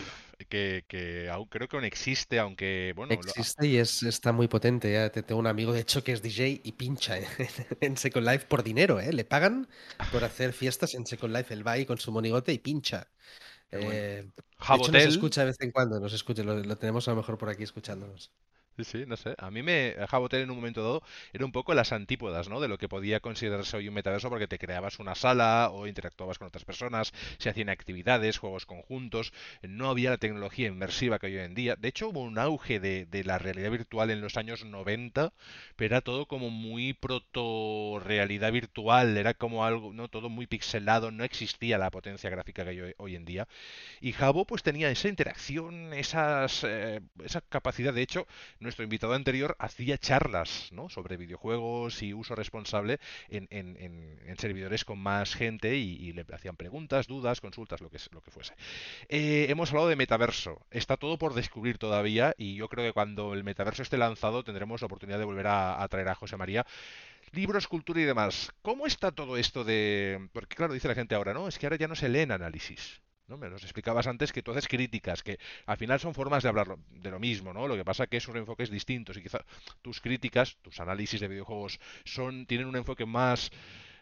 que, 0.49 0.85
que 0.87 1.29
aún 1.29 1.47
creo 1.49 1.67
que 1.67 1.77
aún 1.77 1.85
existe, 1.85 2.39
aunque, 2.39 2.93
bueno, 2.95 3.15
lo- 3.15 3.21
Existe 3.21 3.67
y 3.67 3.77
es, 3.77 4.05
está 4.05 4.31
muy 4.33 4.47
potente. 4.47 4.93
Ya 4.93 5.11
te- 5.11 5.25
tengo 5.25 5.41
un 5.41 5.49
amigo, 5.49 5.73
de 5.73 5.81
hecho, 5.81 6.05
que 6.05 6.13
es 6.13 6.23
DJ 6.23 6.61
y 6.63 6.73
pincha 6.73 7.19
en, 7.19 7.25
en 7.81 7.97
Second 7.97 8.27
Life 8.27 8.47
por 8.47 8.63
dinero, 8.63 9.01
¿eh? 9.01 9.13
Le 9.13 9.25
pagan 9.25 9.67
por 10.13 10.23
hacer 10.23 10.53
fiestas 10.53 10.95
en 10.95 11.07
Second 11.07 11.35
Life. 11.35 11.53
Él 11.53 11.67
va 11.67 11.73
ahí 11.73 11.87
con 11.87 11.99
su 11.99 12.13
monigote 12.13 12.53
y 12.53 12.59
pincha. 12.59 13.09
Bueno. 13.73 13.91
Eh, 13.93 14.23
de 14.23 14.77
hecho, 14.77 14.93
nos 14.93 15.03
escucha 15.03 15.41
de 15.41 15.47
vez 15.49 15.57
en 15.61 15.73
cuando, 15.73 15.99
nos 15.99 16.13
escucha, 16.13 16.45
lo, 16.45 16.57
lo 16.63 16.77
tenemos 16.79 17.09
a 17.09 17.11
lo 17.11 17.17
mejor 17.17 17.37
por 17.37 17.49
aquí 17.49 17.65
escuchándonos. 17.65 18.33
Sí, 18.77 18.83
sí, 18.83 19.05
no 19.07 19.17
sé. 19.17 19.37
A 19.39 19.53
mí 19.53 19.63
me 19.63 19.95
Jabotel 20.09 20.43
en 20.43 20.51
un 20.51 20.57
momento 20.57 20.83
dado 20.83 21.03
era 21.33 21.45
un 21.45 21.53
poco 21.53 21.75
las 21.75 21.93
antípodas, 21.93 22.49
¿no? 22.49 22.59
De 22.61 22.67
lo 22.67 22.77
que 22.77 22.89
podía 22.89 23.21
considerarse 23.21 23.77
hoy 23.77 23.87
un 23.87 23.95
metaverso 23.95 24.29
porque 24.29 24.49
te 24.49 24.59
creabas 24.59 24.99
una 24.99 25.15
sala 25.15 25.71
o 25.73 25.87
interactuabas 25.87 26.39
con 26.39 26.49
otras 26.49 26.65
personas, 26.65 27.13
se 27.39 27.49
hacían 27.51 27.69
actividades, 27.69 28.39
juegos 28.39 28.67
conjuntos, 28.67 29.33
no 29.63 29.91
había 29.91 30.11
la 30.11 30.19
tecnología 30.19 30.67
inmersiva 30.67 31.21
que 31.21 31.29
hay 31.29 31.37
hoy 31.37 31.45
en 31.45 31.55
día. 31.55 31.77
De 31.77 31.87
hecho, 31.87 32.09
hubo 32.09 32.23
un 32.23 32.37
auge 32.37 32.81
de, 32.81 33.07
de 33.07 33.23
la 33.23 33.39
realidad 33.39 33.71
virtual 33.71 34.11
en 34.11 34.21
los 34.21 34.37
años 34.37 34.65
90, 34.65 35.33
pero 35.77 35.95
era 35.95 36.01
todo 36.01 36.27
como 36.27 36.51
muy 36.51 36.95
proto 36.95 38.01
realidad 38.05 38.51
virtual, 38.51 39.17
era 39.17 39.35
como 39.35 39.65
algo, 39.65 39.93
¿no? 39.93 40.09
Todo 40.09 40.29
muy 40.29 40.49
pixelado, 40.49 41.13
no 41.13 41.23
existía 41.23 41.79
la 41.79 41.93
potencia 41.93 42.29
gráfica 42.29 42.65
que 42.65 42.71
hay 42.71 42.95
hoy, 42.99 43.15
en 43.15 43.25
día. 43.25 43.47
Y 44.01 44.13
Jabo 44.13 44.45
pues 44.47 44.63
tenía 44.63 44.91
esa 44.91 45.09
interacción, 45.09 45.93
esas, 45.95 46.63
eh, 46.65 47.01
esa 47.25 47.41
capacidad. 47.41 47.93
De 47.95 48.03
hecho, 48.03 48.27
nuestro 48.65 48.83
invitado 48.85 49.13
anterior 49.15 49.55
hacía 49.61 49.97
charlas 49.99 50.71
¿no? 50.73 50.89
sobre 50.89 51.17
videojuegos 51.17 52.03
y 52.03 52.13
uso 52.15 52.35
responsable 52.35 52.99
en, 53.29 53.47
en- 53.51 53.77
en- 53.79 54.21
en 54.27 54.39
servidores 54.39 54.85
con 54.85 54.99
más 54.99 55.35
gente 55.35 55.77
y, 55.77 56.13
le 56.13 56.27
hacían 56.33 56.57
preguntas, 56.57 57.07
dudas, 57.07 57.41
consultas, 57.41 57.81
lo 57.81 57.91
que, 57.91 57.99
lo 58.13 58.21
que 58.23 58.31
fuese. 58.33 58.55
Eh, 59.09 59.47
hemos 59.51 59.71
hablado 59.71 59.89
de 59.89 59.97
metaverso. 59.97 60.61
Está 60.71 60.97
todo 60.97 61.19
por 61.19 61.35
descubrir 61.35 61.79
todavía 61.79 62.35
y 62.37 62.57
yo 62.57 62.69
creo 62.69 62.85
que 62.85 62.93
cuando 62.93 63.35
el 63.35 63.45
metaverso 63.45 63.83
esté 63.83 63.97
lanzado 63.99 64.43
tendremos 64.45 64.81
la 64.81 64.87
oportunidad 64.87 65.19
de 65.19 65.25
volver 65.25 65.47
a, 65.47 65.83
a 65.83 65.89
traer 65.89 66.09
a 66.09 66.15
José 66.17 66.37
María 66.37 66.67
libros, 67.33 67.69
cultura 67.69 68.01
y 68.01 68.05
demás. 68.05 68.53
¿Cómo 68.63 68.87
está 68.87 69.13
todo 69.13 69.37
esto 69.37 69.65
de...? 69.65 70.29
Porque 70.33 70.57
claro, 70.57 70.73
dice 70.75 70.89
la 70.89 70.95
gente 70.95 71.15
ahora, 71.15 71.35
¿no? 71.35 71.49
Es 71.49 71.59
que 71.59 71.67
ahora 71.67 71.77
ya 71.77 71.89
no 71.89 71.97
se 71.97 72.09
leen 72.09 72.33
análisis. 72.33 73.01
¿No? 73.29 73.37
Me 73.37 73.49
los 73.49 73.63
explicabas 73.63 74.07
antes 74.07 74.33
que 74.33 74.43
haces 74.47 74.69
críticas, 74.69 75.23
que 75.23 75.39
al 75.67 75.77
final 75.77 76.01
son 76.01 76.15
formas 76.15 76.43
de 76.43 76.49
hablar 76.49 76.77
de 76.91 77.11
lo 77.11 77.19
mismo, 77.19 77.53
¿no? 77.53 77.67
Lo 77.69 77.77
que 77.77 77.85
pasa 77.85 78.07
que 78.07 78.21
son 78.21 78.37
enfoques 78.37 78.71
distintos 78.71 79.17
y 79.17 79.23
quizá 79.23 79.45
tus 79.83 80.01
críticas, 80.01 80.57
tus 80.63 80.81
análisis 80.81 81.21
de 81.21 81.29
videojuegos 81.29 81.81
son 82.05 82.47
tienen 82.47 82.67
un 82.67 82.77
enfoque 82.77 83.07
más 83.07 83.51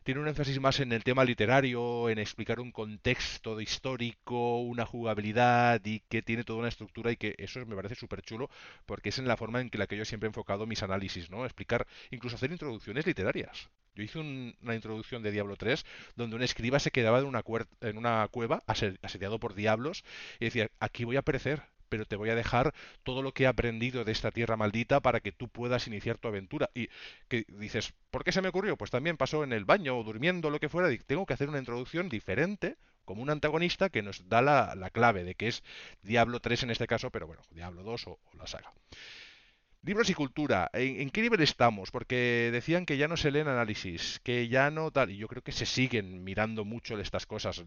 tiene 0.03 0.21
un 0.21 0.29
énfasis 0.29 0.61
más 0.61 0.81
en 0.81 0.93
el 0.93 1.05
tema 1.05 1.25
literario, 1.25 2.09
en 2.09 2.19
explicar 2.19 2.61
un 2.61 2.73
contexto 2.73 3.61
histórico, 3.61 4.61
una 4.61 4.85
jugabilidad 4.87 5.81
y 5.85 6.01
que 6.09 6.23
tiene 6.23 6.45
toda 6.45 6.61
una 6.61 6.69
estructura 6.69 7.13
y 7.13 7.17
que 7.17 7.35
eso 7.39 7.65
me 7.67 7.77
parece 7.77 7.95
súper 7.95 8.23
chulo 8.23 8.51
porque 8.87 9.11
es 9.11 9.19
en 9.19 9.29
la 9.29 9.37
forma 9.37 9.61
en 9.61 9.71
que 9.71 9.79
la 9.79 9.87
que 9.87 9.97
yo 9.97 10.05
siempre 10.05 10.27
he 10.27 10.31
enfocado 10.31 10.67
mis 10.67 10.83
análisis, 10.83 11.31
¿no? 11.31 11.45
Explicar, 11.45 11.87
incluso 12.11 12.37
hacer 12.37 12.51
introducciones 12.51 13.07
literarias. 13.07 13.71
Yo 13.95 14.03
hice 14.03 14.19
una 14.19 14.75
introducción 14.75 15.23
de 15.23 15.31
Diablo 15.31 15.57
3 15.57 15.85
donde 16.17 16.37
un 16.37 16.43
escriba 16.43 16.79
se 16.79 16.91
quedaba 16.91 17.19
en 17.21 17.27
una, 17.27 17.45
en 17.81 17.99
una 17.99 18.27
cueva 18.31 18.63
asediado 18.67 19.39
por 19.39 19.55
diablos 19.55 20.05
y 20.41 20.47
decía, 20.47 20.71
aquí 20.81 21.05
voy 21.05 21.17
a 21.17 21.23
perecer, 21.23 21.63
pero 21.93 22.07
te 22.07 22.17
voy 22.17 22.31
a 22.31 22.35
dejar 22.35 22.73
todo 23.03 23.21
lo 23.21 23.33
que 23.33 23.43
he 23.43 23.47
aprendido 23.47 24.03
de 24.03 24.13
esta 24.13 24.31
tierra 24.31 24.57
maldita 24.57 25.01
para 25.01 25.21
que 25.21 25.31
tú 25.31 25.49
puedas 25.49 25.87
iniciar 25.87 26.17
tu 26.17 26.27
aventura. 26.27 26.71
Y 26.75 26.89
que 27.29 27.45
dices, 27.49 27.93
¿por 28.11 28.25
qué 28.25 28.33
se 28.33 28.41
me 28.41 28.49
ocurrió? 28.49 28.79
Pues 28.79 28.91
también 28.91 29.19
pasó 29.19 29.45
en 29.45 29.53
el 29.53 29.67
baño 29.67 29.99
o 29.99 30.03
durmiendo, 30.03 30.49
lo 30.49 30.59
que 30.59 30.71
fuera, 30.71 30.91
y 30.91 30.97
tengo 30.97 31.27
que 31.27 31.35
hacer 31.35 31.51
una 31.51 31.59
introducción 31.59 32.09
diferente 32.09 32.79
como 33.05 33.21
un 33.21 33.29
antagonista 33.29 33.91
que 33.91 34.01
nos 34.01 34.27
da 34.27 34.41
la, 34.41 34.91
clave 34.91 35.23
de 35.23 35.35
que 35.35 35.49
es 35.49 35.63
Diablo 36.01 36.41
3 36.41 36.63
en 36.63 36.71
este 36.71 36.87
caso, 36.87 37.11
pero 37.11 37.27
bueno, 37.27 37.43
Diablo 37.51 37.83
2 37.83 38.07
o 38.07 38.19
la 38.39 38.47
saga. 38.47 38.73
Libros 39.85 40.09
y 40.11 40.15
cultura, 40.15 40.71
¿En, 40.75 41.11
qué 41.11 41.23
nivel 41.23 41.41
estamos? 41.41 41.91
Porque 41.91 42.51
decían 42.53 42.87
que 42.87 42.97
ya 42.97 43.09
no 43.09 43.17
se 43.17 43.33
leen 43.33 43.49
análisis, 43.49 44.21
que 44.23 44.47
ya 44.47 44.71
no 44.71 44.93
tal, 44.93 45.11
y 45.11 45.17
yo 45.17 45.27
creo 45.27 45.43
que 45.43 45.51
se 45.51 45.67
siguen 45.67 46.23
mirando 46.23 46.65
mucho 46.65 46.97
estas 47.01 47.27
cosas. 47.27 47.65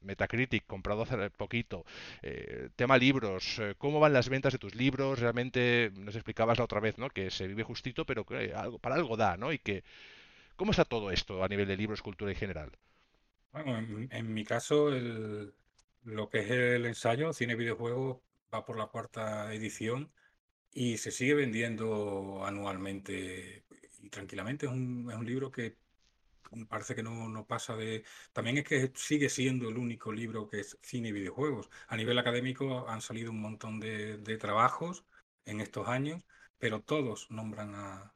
Metacritic, 0.00 0.66
comprado 0.66 1.02
hace 1.02 1.30
poquito, 1.30 1.84
eh, 2.22 2.70
tema 2.74 2.98
libros, 2.98 3.60
eh, 3.60 3.76
¿cómo 3.78 4.00
van 4.00 4.12
las 4.12 4.28
ventas 4.28 4.52
de 4.52 4.58
tus 4.58 4.74
libros? 4.74 5.20
Realmente 5.20 5.92
nos 5.94 6.16
explicabas 6.16 6.58
la 6.58 6.64
otra 6.64 6.80
vez, 6.80 6.98
¿no? 6.98 7.10
Que 7.10 7.30
se 7.30 7.46
vive 7.46 7.62
justito, 7.62 8.04
pero 8.04 8.24
que 8.26 8.52
algo, 8.52 8.80
para 8.80 8.96
algo 8.96 9.16
da, 9.16 9.36
¿no? 9.36 9.52
Y 9.52 9.60
que, 9.60 9.84
¿cómo 10.56 10.72
está 10.72 10.84
todo 10.84 11.12
esto 11.12 11.44
a 11.44 11.48
nivel 11.48 11.68
de 11.68 11.76
libros, 11.76 12.02
cultura 12.02 12.32
en 12.32 12.38
general? 12.38 12.72
Bueno, 13.52 13.78
en, 14.10 14.34
mi 14.34 14.44
caso, 14.44 14.90
lo 14.90 16.28
que 16.28 16.40
es 16.40 16.50
el 16.50 16.86
ensayo, 16.86 17.32
cine 17.32 17.52
y 17.52 17.56
videojuegos, 17.56 18.18
va 18.52 18.64
por 18.64 18.76
la 18.76 18.86
cuarta 18.86 19.54
edición 19.54 20.10
y 20.72 20.98
se 20.98 21.10
sigue 21.10 21.34
vendiendo 21.34 22.44
anualmente 22.44 23.64
y 24.00 24.08
tranquilamente. 24.10 24.66
Es 24.66 24.72
un, 24.72 25.08
es 25.10 25.16
un 25.16 25.26
libro 25.26 25.50
que 25.50 25.76
parece 26.68 26.94
que 26.94 27.02
no, 27.02 27.28
no, 27.28 27.46
pasa 27.46 27.76
de... 27.76 28.04
También 28.32 28.58
es 28.58 28.64
que 28.64 28.92
sigue 28.94 29.28
siendo 29.28 29.68
el 29.68 29.78
único 29.78 30.12
libro 30.12 30.48
que 30.48 30.60
es 30.60 30.78
cine 30.82 31.08
y 31.08 31.12
videojuegos. 31.12 31.70
A 31.88 31.96
nivel 31.96 32.18
académico 32.18 32.88
han 32.88 33.00
salido 33.00 33.30
un 33.30 33.40
montón 33.40 33.80
de, 33.80 34.18
de 34.18 34.36
trabajos 34.36 35.04
en 35.44 35.60
estos 35.60 35.88
años, 35.88 36.24
pero 36.58 36.82
todos 36.82 37.30
nombran, 37.30 37.74
a, 37.74 38.14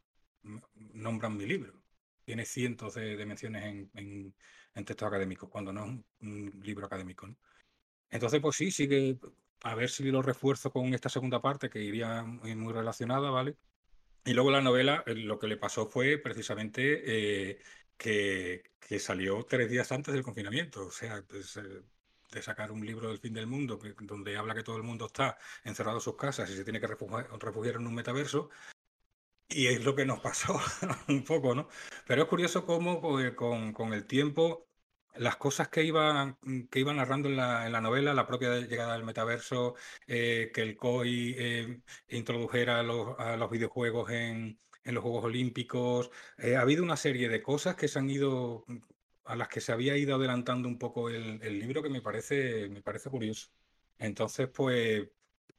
nombran 0.95 1.37
mi 1.37 1.47
libro. 1.47 1.83
Tiene 2.25 2.45
cientos 2.45 2.95
de, 2.95 3.25
menciones 3.25 3.65
en, 3.65 3.91
en, 3.95 4.35
en, 4.75 4.85
textos 4.85 5.09
académicos, 5.09 5.49
cuando 5.49 5.73
no 5.73 5.85
es 5.87 5.91
un, 6.21 6.61
libro 6.63 6.87
académico. 6.87 7.29
Entonces, 8.11 8.41
pues 8.41 8.57
sí, 8.57 8.71
sigue 8.71 9.19
a 9.63 9.75
ver 9.75 9.91
si 9.91 10.05
lo 10.11 10.23
refuerzo 10.23 10.71
con 10.71 10.95
esta 10.95 11.09
segunda 11.09 11.41
parte 11.41 11.71
que 11.71 11.81
iría 11.83 12.23
muy, 12.23 12.73
relacionada, 12.73 13.31
¿vale? 13.31 13.57
Y 14.25 14.33
luego 14.35 14.51
la 14.51 14.61
novela, 14.61 15.05
eh, 15.07 15.15
lo 15.15 15.39
que 15.39 15.47
le 15.47 15.57
pasó 15.57 15.87
fue 15.87 16.19
precisamente 16.19 17.51
eh, 17.51 17.63
que, 17.97 18.63
salió 18.99 19.45
tres 19.45 19.71
días 19.71 19.91
antes 19.93 20.15
del 20.15 20.23
confinamiento. 20.23 20.87
O 20.87 20.91
sea, 20.91 21.23
pues, 21.29 21.57
eh, 21.57 21.83
de 22.33 22.43
sacar 22.43 22.73
un 22.73 22.85
libro 22.85 23.09
del 23.09 23.19
fin 23.19 23.35
del 23.35 23.47
mundo, 23.47 23.79
donde 24.01 24.37
habla 24.37 24.55
que 24.55 24.63
todo 24.63 24.77
el 24.77 24.83
mundo 24.83 25.07
está 25.07 25.39
encerrado 25.65 25.99
en 25.99 26.03
sus 26.03 26.17
casas 26.17 26.51
y 26.51 26.57
se 26.57 26.65
tiene 26.65 26.81
que 26.81 26.87
refugiar, 26.89 27.77
en 27.77 27.87
un 27.87 27.95
metaverso. 27.95 28.51
Y 29.49 29.69
es 29.69 29.85
lo 29.85 29.95
que 29.95 30.05
nos 30.05 30.21
pasó 30.23 30.61
un 31.09 31.25
poco, 31.25 31.55
¿no? 31.55 31.69
Pero 32.07 32.23
es 32.23 32.29
curioso 32.29 32.67
cómo 32.67 33.01
pues, 33.01 33.33
con, 33.35 33.73
con 33.73 33.93
el 33.93 34.07
tiempo 34.07 34.67
las 35.19 35.37
cosas 35.37 35.69
que 35.69 35.83
iba, 35.85 36.39
que 36.71 36.81
iba 36.81 36.93
narrando 36.95 37.29
en 37.29 37.37
la, 37.37 37.67
en 37.67 37.73
la 37.73 37.81
novela, 37.81 38.15
la 38.15 38.27
propia 38.27 38.57
llegada 38.61 38.95
del 38.95 39.05
metaverso, 39.05 39.75
eh, 40.07 40.51
que 40.55 40.63
el 40.63 40.77
COI 40.77 41.35
eh, 41.39 41.81
introdujera 42.09 42.83
los, 42.83 43.19
a 43.19 43.37
los 43.37 43.51
videojuegos 43.51 44.11
en, 44.11 44.59
en 44.85 44.95
los 44.95 45.03
Juegos 45.03 45.25
Olímpicos, 45.25 46.11
eh, 46.39 46.57
ha 46.57 46.61
habido 46.63 46.83
una 46.85 46.97
serie 46.97 47.29
de 47.29 47.43
cosas 47.43 47.77
que 47.77 47.89
se 47.89 47.99
han 47.99 48.11
ido, 48.11 48.65
a 49.25 49.37
las 49.37 49.49
que 49.49 49.61
se 49.61 49.73
había 49.73 49.97
ido 49.97 50.15
adelantando 50.17 50.69
un 50.69 50.79
poco 50.79 51.09
el, 51.09 51.41
el 51.43 51.59
libro 51.59 51.83
que 51.83 51.89
me 51.91 52.01
parece, 52.03 52.69
me 52.69 52.83
parece 52.83 53.11
curioso. 53.11 53.49
Entonces, 53.99 54.49
pues 54.49 55.09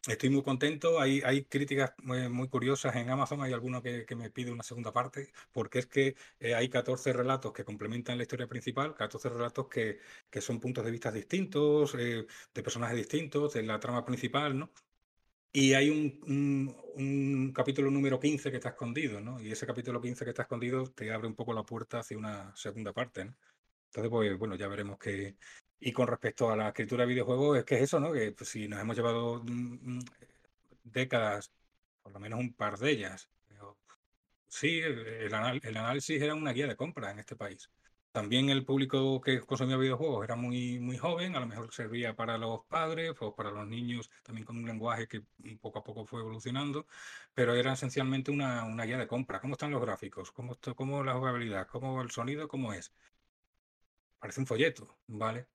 Estoy 0.07 0.29
muy 0.29 0.41
contento. 0.41 1.01
Hay, 1.01 1.21
hay 1.25 1.43
críticas 1.43 1.93
muy, 2.01 2.47
curiosas 2.47 2.95
en 2.95 3.09
Amazon. 3.09 3.41
Hay 3.41 3.51
alguno 3.51 3.81
que, 3.81 4.05
me 4.15 4.29
pide 4.31 4.51
una 4.51 4.63
segunda 4.63 4.93
parte, 4.93 5.31
porque 5.51 5.79
es 5.79 5.85
que 5.87 6.15
eh, 6.39 6.55
hay 6.55 6.69
14 6.69 7.11
relatos 7.11 7.51
que 7.51 7.65
complementan 7.65 8.17
la 8.17 8.23
historia 8.23 8.47
principal, 8.47 8.95
14 8.95 9.29
relatos 9.29 9.67
que, 9.67 9.99
que 10.29 10.39
son 10.41 10.59
puntos 10.61 10.85
de 10.85 10.91
vista 10.91 11.11
distintos, 11.11 11.93
eh, 11.99 12.25
de 12.53 12.63
personajes 12.63 12.95
distintos, 12.95 13.53
de 13.53 13.63
la 13.63 13.79
trama 13.79 14.05
principal, 14.05 14.57
¿no? 14.57 14.71
Y 15.51 15.73
hay 15.73 15.89
un, 15.89 16.19
un, 16.95 17.53
capítulo 17.53 17.89
número 17.91 18.19
15 18.19 18.51
que 18.51 18.57
está 18.57 18.69
escondido, 18.69 19.19
¿no? 19.21 19.41
Y 19.41 19.51
ese 19.51 19.65
capítulo 19.65 20.01
15 20.01 20.23
que 20.25 20.31
está 20.31 20.43
escondido 20.43 20.85
te 20.91 21.11
abre 21.11 21.27
un 21.27 21.35
poco 21.35 21.53
la 21.53 21.63
puerta 21.63 21.99
hacia 21.99 22.17
una 22.17 22.55
segunda 22.55 22.93
parte, 22.93 23.25
¿no? 23.25 23.35
Entonces, 23.87 24.09
pues 24.11 24.37
bueno, 24.37 24.55
ya 24.55 24.67
veremos 24.67 24.97
qué, 24.99 25.37
y 25.79 25.91
con 25.91 26.07
respecto 26.07 26.49
a 26.49 26.55
la 26.55 26.69
escritura 26.69 27.03
de 27.03 27.09
videojuegos, 27.09 27.59
es 27.59 27.65
que 27.65 27.75
es 27.75 27.81
eso, 27.83 27.99
¿no? 27.99 28.11
Que 28.13 28.31
pues, 28.31 28.49
si 28.49 28.67
nos 28.67 28.79
hemos 28.81 28.95
llevado 28.95 29.43
mm, 29.43 29.97
mm, 29.97 30.05
décadas, 30.83 31.51
por 32.01 32.11
lo 32.13 32.19
menos 32.19 32.39
un 32.39 32.53
par 32.53 32.77
de 32.77 32.91
ellas, 32.91 33.29
sí, 34.47 34.79
el, 34.79 35.33
análisis 35.33 36.21
era 36.21 36.33
una 36.35 36.51
guía 36.53 36.67
de 36.67 36.75
compra 36.75 37.11
en 37.11 37.19
este 37.19 37.35
país. 37.35 37.69
También 38.11 38.49
el 38.49 38.65
público 38.65 39.21
que 39.21 39.41
consumía 39.41 39.77
videojuegos 39.77 40.23
era 40.23 40.35
muy, 40.35 40.79
muy 40.79 40.97
joven, 40.97 41.35
a 41.35 41.39
lo 41.39 41.45
mejor 41.47 41.71
servía 41.73 42.15
para 42.15 42.37
los 42.37 42.65
padres 42.65 43.13
o 43.19 43.35
para 43.35 43.51
los 43.51 43.67
niños, 43.67 44.09
también 44.23 44.45
con 44.45 44.57
un 44.57 44.65
lenguaje 44.65 45.07
que 45.07 45.23
poco 45.61 45.79
a 45.79 45.83
poco 45.83 46.05
fue 46.05 46.21
evolucionando, 46.21 46.87
pero 47.35 47.53
era 47.55 47.73
esencialmente 47.73 48.31
una, 48.31 48.63
una 48.65 48.85
guía 48.85 48.97
de 48.97 49.07
compra. 49.07 49.39
¿Cómo 49.39 49.53
están 49.53 49.71
los 49.71 49.81
gráficos? 49.81 50.31
¿Cómo, 50.31 50.57
cómo 50.75 51.03
la 51.03 51.13
jugabilidad? 51.13 51.67
¿Cómo 51.67 52.01
el 52.01 52.11
sonido? 52.11 52.47
¿Cómo 52.47 52.73
es? 52.73 52.91
Parece 54.19 54.39
un 54.41 54.47
folleto, 54.47 54.97
¿vale? 55.07 55.47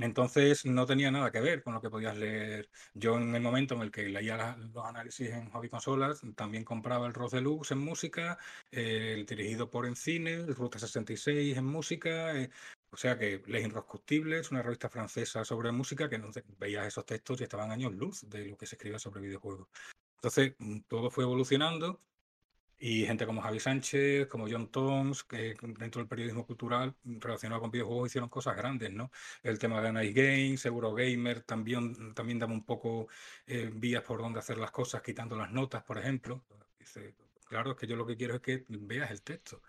Entonces 0.00 0.64
no 0.64 0.86
tenía 0.86 1.10
nada 1.10 1.30
que 1.30 1.40
ver 1.40 1.62
con 1.62 1.74
lo 1.74 1.80
que 1.80 1.90
podías 1.90 2.16
leer. 2.16 2.70
Yo 2.94 3.16
en 3.16 3.34
el 3.34 3.42
momento 3.42 3.74
en 3.74 3.82
el 3.82 3.90
que 3.90 4.08
leía 4.08 4.56
los 4.56 4.84
análisis 4.84 5.30
en 5.30 5.50
hobby 5.50 5.68
consolas, 5.68 6.20
también 6.36 6.64
compraba 6.64 7.06
el 7.06 7.14
Ross 7.14 7.32
Deluxe 7.32 7.72
en 7.72 7.78
música, 7.78 8.38
el 8.70 9.26
dirigido 9.26 9.70
por 9.70 9.86
Encine, 9.86 10.34
el 10.34 10.54
Ruta 10.54 10.78
66 10.78 11.56
en 11.56 11.64
música, 11.64 12.34
eh, 12.40 12.50
o 12.90 12.96
sea 12.96 13.18
que 13.18 13.42
Les 13.46 13.64
Inroscutibles, 13.64 14.50
una 14.50 14.62
revista 14.62 14.88
francesa 14.88 15.44
sobre 15.44 15.72
música, 15.72 16.08
que 16.08 16.20
veías 16.58 16.86
esos 16.86 17.04
textos 17.04 17.40
y 17.40 17.44
estaban 17.44 17.70
años 17.70 17.92
luz 17.94 18.28
de 18.28 18.46
lo 18.46 18.56
que 18.56 18.66
se 18.66 18.76
escribía 18.76 18.98
sobre 18.98 19.20
videojuegos. 19.20 19.68
Entonces 20.16 20.54
mm, 20.58 20.80
todo 20.88 21.10
fue 21.10 21.24
evolucionando 21.24 22.00
y 22.78 23.04
gente 23.06 23.26
como 23.26 23.42
Javi 23.42 23.60
Sánchez, 23.60 24.28
como 24.28 24.46
John 24.48 24.70
Toms, 24.70 25.24
que 25.24 25.56
dentro 25.78 26.00
del 26.00 26.08
periodismo 26.08 26.46
cultural 26.46 26.94
relacionado 27.04 27.60
con 27.60 27.70
videojuegos 27.70 28.08
hicieron 28.08 28.28
cosas 28.28 28.56
grandes, 28.56 28.92
¿no? 28.92 29.10
El 29.42 29.58
tema 29.58 29.80
de 29.82 29.92
Night 29.92 30.14
Games, 30.16 30.60
Seguro 30.60 30.94
Gamer, 30.94 31.42
también, 31.42 32.14
también 32.14 32.38
daba 32.38 32.52
un 32.52 32.64
poco 32.64 33.08
eh, 33.46 33.70
vías 33.74 34.02
por 34.02 34.20
donde 34.20 34.38
hacer 34.38 34.58
las 34.58 34.70
cosas, 34.70 35.02
quitando 35.02 35.36
las 35.36 35.50
notas, 35.50 35.82
por 35.82 35.98
ejemplo. 35.98 36.44
Dice, 36.78 37.14
claro, 37.48 37.72
es 37.72 37.76
que 37.76 37.86
yo 37.86 37.96
lo 37.96 38.06
que 38.06 38.16
quiero 38.16 38.36
es 38.36 38.40
que 38.40 38.64
veas 38.68 39.10
el 39.10 39.22
texto. 39.22 39.62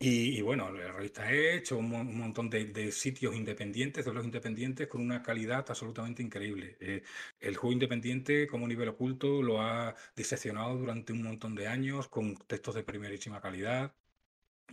Y, 0.00 0.40
bueno, 0.42 0.70
la 0.70 0.92
revista 0.92 1.28
he 1.32 1.56
hecho 1.56 1.76
un, 1.76 1.88
montón 2.16 2.48
de, 2.48 2.92
sitios 2.92 3.34
independientes, 3.34 4.04
de 4.04 4.12
los 4.12 4.24
independientes, 4.24 4.86
con 4.86 5.00
una 5.00 5.22
calidad 5.24 5.64
absolutamente 5.68 6.22
increíble. 6.22 6.76
Eh, 6.80 7.02
el 7.40 7.56
juego 7.56 7.72
independiente, 7.72 8.46
como 8.46 8.68
nivel 8.68 8.90
oculto, 8.90 9.42
lo 9.42 9.60
ha 9.60 9.96
diseccionado 10.14 10.76
durante 10.76 11.12
un 11.12 11.22
montón 11.24 11.56
de 11.56 11.66
años, 11.66 12.06
con 12.08 12.36
textos 12.36 12.76
de 12.76 12.84
primerísima 12.84 13.40
calidad. 13.40 13.92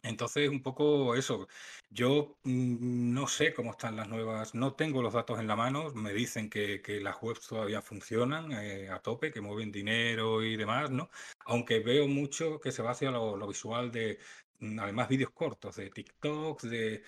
Entonces, 0.03 0.49
un 0.49 0.61
poco 0.61 1.15
eso. 1.15 1.47
Yo 1.89 2.37
mm, 2.43 3.13
no 3.13 3.27
sé 3.27 3.53
cómo 3.53 3.71
están 3.71 3.95
las 3.95 4.07
nuevas, 4.07 4.53
no 4.53 4.75
tengo 4.75 5.01
los 5.01 5.13
datos 5.13 5.39
en 5.39 5.47
la 5.47 5.55
mano, 5.55 5.91
me 5.93 6.13
dicen 6.13 6.49
que, 6.49 6.81
las 7.01 7.17
webs 7.21 7.47
todavía 7.47 7.81
funcionan 7.81 8.51
eh, 8.51 8.89
a 8.89 8.99
tope, 8.99 9.31
que 9.31 9.41
mueven 9.41 9.71
dinero 9.71 10.43
y 10.43 10.55
demás, 10.57 10.91
¿no? 10.91 11.09
Aunque 11.45 11.79
veo 11.79 12.07
mucho 12.07 12.59
que 12.59 12.71
se 12.71 12.83
va 12.83 12.91
hacia 12.91 13.11
lo 13.11 13.47
visual 13.47 13.91
de, 13.91 14.19
además 14.79 15.07
vídeos 15.09 15.31
cortos 15.31 15.75
de 15.75 15.89
TikTok, 15.89 16.61
de 16.63 17.03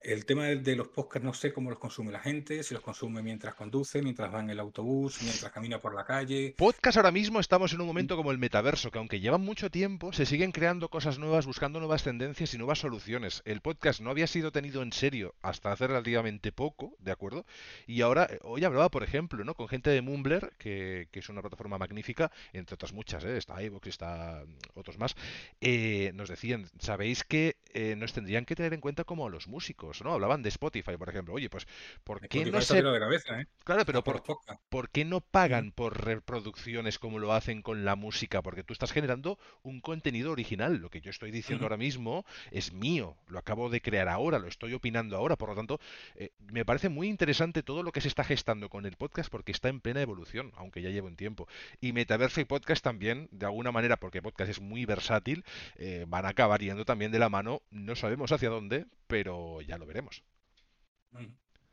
El 0.00 0.24
tema 0.24 0.44
de, 0.44 0.76
los 0.76 0.88
podcasts 0.88 1.24
no 1.24 1.34
sé 1.34 1.52
cómo 1.52 1.70
los 1.70 1.78
consume 1.78 2.12
la 2.12 2.20
gente, 2.20 2.62
si 2.62 2.72
los 2.72 2.82
consume 2.82 3.20
mientras 3.20 3.54
conduce, 3.54 4.00
mientras 4.00 4.32
va 4.32 4.40
en 4.40 4.50
el 4.50 4.60
autobús, 4.60 5.18
mientras 5.22 5.50
camina 5.50 5.80
por 5.80 5.94
la 5.94 6.04
calle. 6.04 6.54
Podcast 6.56 6.96
ahora 6.96 7.10
mismo 7.10 7.40
estamos 7.40 7.72
en 7.72 7.80
un 7.80 7.88
momento 7.88 8.16
como 8.16 8.30
el 8.30 8.38
metaverso, 8.38 8.92
que 8.92 8.98
aunque 8.98 9.18
llevan 9.18 9.40
mucho 9.40 9.70
tiempo, 9.70 10.12
se 10.12 10.24
siguen 10.24 10.52
creando 10.52 10.88
cosas 10.88 11.18
nuevas, 11.18 11.46
buscando 11.46 11.80
nuevas 11.80 12.04
tendencias 12.04 12.54
y 12.54 12.58
nuevas 12.58 12.78
soluciones. 12.78 13.42
El 13.44 13.60
podcast 13.60 14.00
no 14.00 14.10
había 14.10 14.28
sido 14.28 14.52
tenido 14.52 14.82
en 14.82 14.92
serio 14.92 15.34
hasta 15.42 15.72
hace 15.72 15.88
relativamente 15.88 16.52
poco, 16.52 16.94
¿de 17.00 17.10
acuerdo? 17.10 17.44
Y 17.86 18.02
ahora, 18.02 18.28
eh, 18.30 18.38
hoy 18.42 18.64
hablaba, 18.64 18.90
por 18.90 19.02
ejemplo, 19.02 19.44
¿no? 19.44 19.54
con 19.54 19.66
gente 19.66 19.90
de 19.90 20.00
Mumbler, 20.00 20.52
que, 20.58 21.08
que 21.10 21.18
es 21.18 21.28
una 21.28 21.40
plataforma 21.40 21.76
magnífica, 21.76 22.30
entre 22.52 22.74
otras 22.74 22.92
muchas, 22.92 23.24
¿eh? 23.24 23.36
está 23.36 23.60
iVoox, 23.62 23.88
está 23.88 24.44
mm, 24.46 24.78
otros 24.78 24.98
más, 24.98 25.16
eh, 25.60 26.12
nos 26.14 26.28
decían, 26.28 26.68
sabéis 26.78 27.24
que 27.24 27.56
eh, 27.74 27.96
nos 27.96 28.12
tendrían 28.12 28.44
que 28.44 28.56
tener 28.56 28.72
en 28.72 28.80
cuenta 28.80 29.04
como 29.04 29.26
a 29.26 29.30
los 29.30 29.46
músicos, 29.46 29.87
¿no? 30.02 30.12
Hablaban 30.12 30.42
de 30.42 30.48
Spotify, 30.48 30.96
por 30.96 31.08
ejemplo. 31.08 31.34
Oye, 31.34 31.50
pues, 31.50 31.66
¿por 32.04 32.20
qué 32.20 32.26
Spotify 32.38 32.50
no 32.50 32.60
se... 32.60 32.74
tirado 32.74 32.94
de 32.94 33.00
cabeza, 33.00 33.40
¿eh? 33.40 33.46
Claro, 33.64 33.84
pero 33.84 34.04
por 34.04 34.08
por, 34.22 34.28
los 34.28 34.36
podcasts. 34.38 34.64
¿por 34.68 34.90
qué 34.90 35.04
no 35.04 35.20
pagan 35.20 35.72
por 35.72 36.04
reproducciones 36.04 36.98
como 36.98 37.18
lo 37.18 37.32
hacen 37.32 37.62
con 37.62 37.84
la 37.84 37.96
música? 37.96 38.42
Porque 38.42 38.62
tú 38.62 38.72
estás 38.72 38.92
generando 38.92 39.38
un 39.62 39.80
contenido 39.80 40.32
original. 40.32 40.76
Lo 40.76 40.90
que 40.90 41.00
yo 41.00 41.10
estoy 41.10 41.30
diciendo 41.30 41.64
ahora 41.64 41.76
mismo 41.76 42.24
es 42.50 42.72
mío. 42.72 43.16
Lo 43.26 43.38
acabo 43.38 43.70
de 43.70 43.80
crear 43.80 44.08
ahora, 44.08 44.38
lo 44.38 44.48
estoy 44.48 44.74
opinando 44.74 45.16
ahora. 45.16 45.36
Por 45.36 45.50
lo 45.50 45.54
tanto, 45.54 45.80
eh, 46.16 46.30
me 46.52 46.64
parece 46.64 46.88
muy 46.88 47.08
interesante 47.08 47.62
todo 47.62 47.82
lo 47.82 47.92
que 47.92 48.00
se 48.00 48.08
está 48.08 48.24
gestando 48.24 48.68
con 48.68 48.86
el 48.86 48.96
podcast 48.96 49.30
porque 49.30 49.52
está 49.52 49.68
en 49.68 49.80
plena 49.80 50.00
evolución, 50.00 50.52
aunque 50.56 50.82
ya 50.82 50.90
llevo 50.90 51.08
un 51.08 51.16
tiempo. 51.16 51.48
Y 51.80 51.92
Metaverso 51.92 52.40
y 52.40 52.44
podcast 52.44 52.82
también, 52.82 53.28
de 53.30 53.46
alguna 53.46 53.72
manera, 53.72 53.98
porque 53.98 54.22
podcast 54.22 54.50
es 54.50 54.60
muy 54.60 54.84
versátil, 54.84 55.44
eh, 55.76 56.04
van 56.08 56.26
a 56.26 56.30
acabar 56.30 56.60
yendo 56.60 56.84
también 56.84 57.12
de 57.12 57.18
la 57.18 57.28
mano. 57.28 57.62
No 57.70 57.96
sabemos 57.96 58.32
hacia 58.32 58.50
dónde, 58.50 58.86
pero 59.06 59.60
ya 59.62 59.77
lo 59.78 59.86
veremos. 59.86 60.22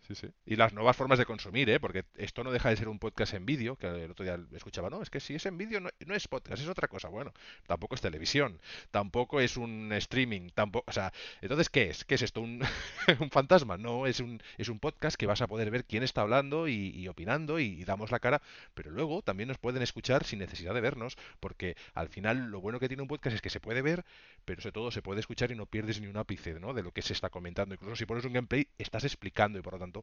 Sí, 0.08 0.14
sí. 0.14 0.28
Y 0.46 0.56
las 0.56 0.72
nuevas 0.72 0.96
formas 0.96 1.18
de 1.18 1.26
consumir, 1.26 1.68
¿eh? 1.70 1.80
Porque 1.80 2.06
esto 2.16 2.44
no 2.44 2.52
deja 2.52 2.70
de 2.70 2.76
ser 2.76 2.90
un 2.90 3.00
podcast 3.00 3.34
en 3.34 3.46
vídeo, 3.46 3.76
que 3.76 3.88
el 3.88 4.12
otro 4.12 4.24
día 4.24 4.40
escuchaba, 4.54 4.90
no, 4.92 5.02
es 5.02 5.10
que 5.10 5.20
si 5.20 5.34
es 5.34 5.48
en 5.48 5.58
vídeo 5.58 5.80
no, 5.80 5.90
no 6.06 6.14
es 6.14 6.28
podcast, 6.28 6.62
es 6.62 6.68
otra 6.68 6.88
cosa. 6.88 7.10
Bueno, 7.10 7.34
tampoco 7.66 7.96
es 7.96 8.02
televisión, 8.02 8.60
tampoco 8.92 9.40
es 9.42 9.58
un 9.58 9.92
streaming, 9.94 10.50
tampoco, 10.54 10.86
o 10.88 10.94
sea, 10.94 11.12
entonces, 11.42 11.70
¿qué 11.72 11.90
es? 11.90 12.06
¿Qué 12.06 12.16
es 12.16 12.22
esto? 12.22 12.42
¿Un, 12.42 12.62
un 13.20 13.32
fantasma? 13.32 13.78
No, 13.78 14.06
es 14.06 14.20
un, 14.20 14.42
es 14.60 14.70
un 14.70 14.80
podcast 14.80 15.18
que 15.18 15.26
vas 15.26 15.42
a 15.42 15.48
poder 15.48 15.72
ver 15.72 15.86
quién 15.86 16.04
está 16.04 16.22
hablando 16.22 16.68
y, 16.68 17.08
opinando 17.08 17.60
y, 17.60 17.66
y 17.66 17.84
damos 17.84 18.12
la 18.12 18.20
cara, 18.20 18.44
pero 18.76 18.92
luego 18.92 19.24
también 19.24 19.48
nos 19.48 19.58
pueden 19.58 19.82
escuchar 19.82 20.24
sin 20.24 20.38
necesidad 20.38 20.76
de 20.76 20.82
vernos, 20.82 21.18
porque 21.40 21.76
al 21.96 22.10
final 22.10 22.52
lo 22.52 22.62
bueno 22.62 22.80
que 22.80 22.88
tiene 22.88 23.02
un 23.02 23.08
podcast 23.08 23.36
es 23.36 23.42
que 23.42 23.50
se 23.50 23.60
puede 23.60 23.82
ver, 23.82 24.06
pero 24.46 24.62
sobre 24.62 24.74
todo 24.74 24.92
se 24.92 25.02
puede 25.02 25.20
escuchar 25.20 25.52
y 25.52 25.56
no 25.56 25.66
pierdes 25.66 26.00
ni 26.00 26.08
un 26.08 26.18
ápice, 26.18 26.60
¿no? 26.60 26.74
de 26.74 26.84
lo 26.84 26.92
que 26.92 27.02
se 27.02 27.14
está 27.14 27.30
comentando. 27.32 27.74
Incluso 27.74 27.96
si 27.96 28.06
pones 28.06 28.26
un 28.26 28.34
gameplay, 28.34 28.68
estás 28.78 29.04
explicando 29.04 29.58
y 29.58 29.62
por 29.64 29.74
lo 29.74 29.80
tanto 29.80 29.95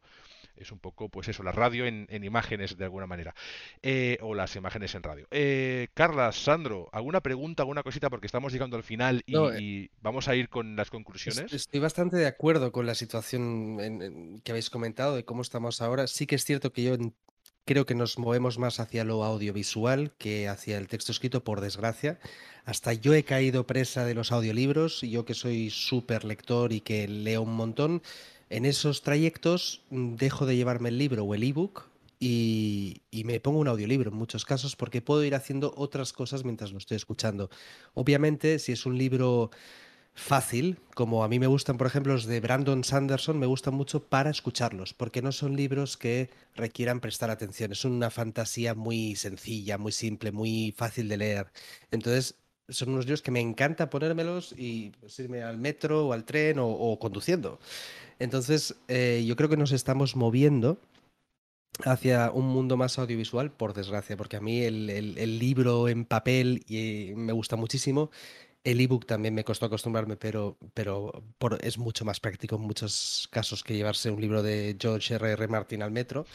es 0.56 0.70
un 0.70 0.78
poco, 0.78 1.08
pues 1.08 1.28
eso, 1.28 1.42
la 1.42 1.50
radio 1.52 1.86
en, 1.86 2.06
en 2.10 2.24
imágenes 2.24 2.76
de 2.76 2.84
alguna 2.84 3.06
manera. 3.06 3.34
Eh, 3.82 4.18
o 4.20 4.34
las 4.34 4.54
imágenes 4.54 4.94
en 4.94 5.02
radio. 5.02 5.26
Eh, 5.30 5.88
Carla, 5.94 6.30
Sandro, 6.32 6.88
¿alguna 6.92 7.20
pregunta, 7.20 7.62
alguna 7.62 7.82
cosita? 7.82 8.10
Porque 8.10 8.26
estamos 8.26 8.52
llegando 8.52 8.76
al 8.76 8.82
final 8.82 9.22
y, 9.26 9.32
No, 9.32 9.50
eh, 9.50 9.60
y 9.60 9.90
vamos 10.02 10.28
a 10.28 10.36
ir 10.36 10.48
con 10.48 10.76
las 10.76 10.86
Es- 10.86 10.90
conclusiones. 10.90 11.52
Estoy 11.52 11.80
bastante 11.80 12.16
de 12.16 12.26
acuerdo 12.26 12.70
con 12.70 12.86
la 12.86 12.94
situación 12.94 13.78
en- 13.80 14.02
en 14.02 14.40
que 14.40 14.52
habéis 14.52 14.70
comentado 14.70 15.16
de 15.16 15.24
cómo 15.24 15.42
estamos 15.42 15.80
ahora. 15.80 16.06
Sí 16.06 16.26
que 16.26 16.34
es 16.36 16.44
cierto 16.44 16.72
que 16.72 16.82
yo 16.84 16.96
creo 17.64 17.86
que 17.86 17.94
nos 17.94 18.18
movemos 18.18 18.58
más 18.58 18.80
hacia 18.80 19.04
lo 19.04 19.24
audiovisual 19.24 20.12
que 20.18 20.48
hacia 20.48 20.78
el 20.78 20.88
texto 20.88 21.12
escrito, 21.12 21.44
por 21.44 21.60
desgracia. 21.60 22.18
Hasta 22.64 22.92
yo 22.92 23.14
he 23.14 23.24
caído 23.24 23.66
presa 23.66 24.04
de 24.04 24.14
los 24.14 24.32
audiolibros, 24.32 25.02
y 25.02 25.10
yo 25.10 25.24
que 25.24 25.34
soy 25.34 25.70
súper 25.70 26.24
lector 26.24 26.72
y 26.72 26.80
que 26.80 27.08
leo 27.08 27.42
un 27.42 27.54
montón. 27.54 28.02
En 28.52 28.66
esos 28.66 29.00
trayectos 29.00 29.80
mm, 29.88 30.16
dejo 30.16 30.44
de 30.44 30.56
llevarme 30.56 30.90
el 30.90 30.98
libro 30.98 31.24
o 31.24 31.34
el 31.34 31.42
ebook 31.42 31.88
y, 32.20 33.00
y 33.10 33.24
me 33.24 33.40
pongo 33.40 33.60
un 33.60 33.68
audiolibro 33.68 34.10
en 34.10 34.16
muchos 34.16 34.44
casos 34.44 34.76
porque 34.76 35.00
puedo 35.00 35.24
ir 35.24 35.34
haciendo 35.34 35.72
otras 35.74 36.12
cosas 36.12 36.44
mientras 36.44 36.70
lo 36.70 36.76
estoy 36.76 36.98
escuchando. 36.98 37.48
Obviamente, 37.94 38.58
si 38.58 38.72
es 38.72 38.84
un 38.84 38.98
libro 38.98 39.50
fácil, 40.14 40.78
como 40.94 41.24
a 41.24 41.28
mí 41.28 41.38
me 41.38 41.46
gustan, 41.46 41.78
por 41.78 41.86
ejemplo, 41.86 42.12
los 42.12 42.26
de 42.26 42.40
Brandon 42.40 42.84
Sanderson, 42.84 43.38
me 43.38 43.46
gustan 43.46 43.72
mucho 43.72 44.04
para 44.04 44.28
escucharlos, 44.28 44.92
porque 44.92 45.22
no 45.22 45.32
son 45.32 45.56
libros 45.56 45.96
que 45.96 46.28
requieran 46.54 47.00
prestar 47.00 47.30
atención. 47.30 47.72
Es 47.72 47.86
una 47.86 48.10
fantasía 48.10 48.74
muy 48.74 49.16
sencilla, 49.16 49.78
muy 49.78 49.92
simple, 49.92 50.30
muy 50.30 50.74
fácil 50.76 51.08
de 51.08 51.16
leer. 51.16 51.52
Entonces, 51.90 52.36
son 52.72 52.90
unos 52.90 53.04
libros 53.06 53.22
que 53.22 53.30
me 53.30 53.40
encanta 53.40 53.90
ponérmelos 53.90 54.54
y 54.56 54.90
pues, 55.00 55.18
irme 55.18 55.42
al 55.42 55.58
metro 55.58 56.08
o 56.08 56.12
al 56.12 56.24
tren 56.24 56.58
o, 56.58 56.68
o 56.68 56.98
conduciendo. 56.98 57.58
Entonces, 58.18 58.76
eh, 58.88 59.24
yo 59.26 59.36
creo 59.36 59.48
que 59.48 59.56
nos 59.56 59.72
estamos 59.72 60.16
moviendo 60.16 60.78
hacia 61.84 62.30
un 62.30 62.46
mundo 62.46 62.76
más 62.76 62.98
audiovisual, 62.98 63.50
por 63.50 63.72
desgracia, 63.74 64.16
porque 64.16 64.36
a 64.36 64.40
mí 64.40 64.62
el, 64.62 64.90
el- 64.90 65.18
el 65.18 65.38
libro 65.38 65.88
en 65.88 66.04
papel 66.04 66.62
y, 66.68 67.12
me 67.16 67.32
gusta 67.32 67.56
muchísimo. 67.56 68.10
El 68.64 68.80
ebook 68.80 69.06
también 69.06 69.34
me 69.34 69.42
costó 69.42 69.66
acostumbrarme, 69.66 70.16
pero, 70.16 70.56
pero 70.74 71.24
por- 71.38 71.58
es 71.64 71.78
mucho 71.78 72.04
más 72.04 72.20
práctico 72.20 72.54
en 72.56 72.62
muchos 72.62 73.26
casos 73.32 73.64
que 73.64 73.74
llevarse 73.74 74.08
un 74.10 74.20
libro 74.20 74.40
de 74.40 74.76
George 74.78 75.14
R. 75.14 75.32
R. 75.32 75.48
Martin 75.48 75.82
al 75.82 75.90
metro. 75.90 76.26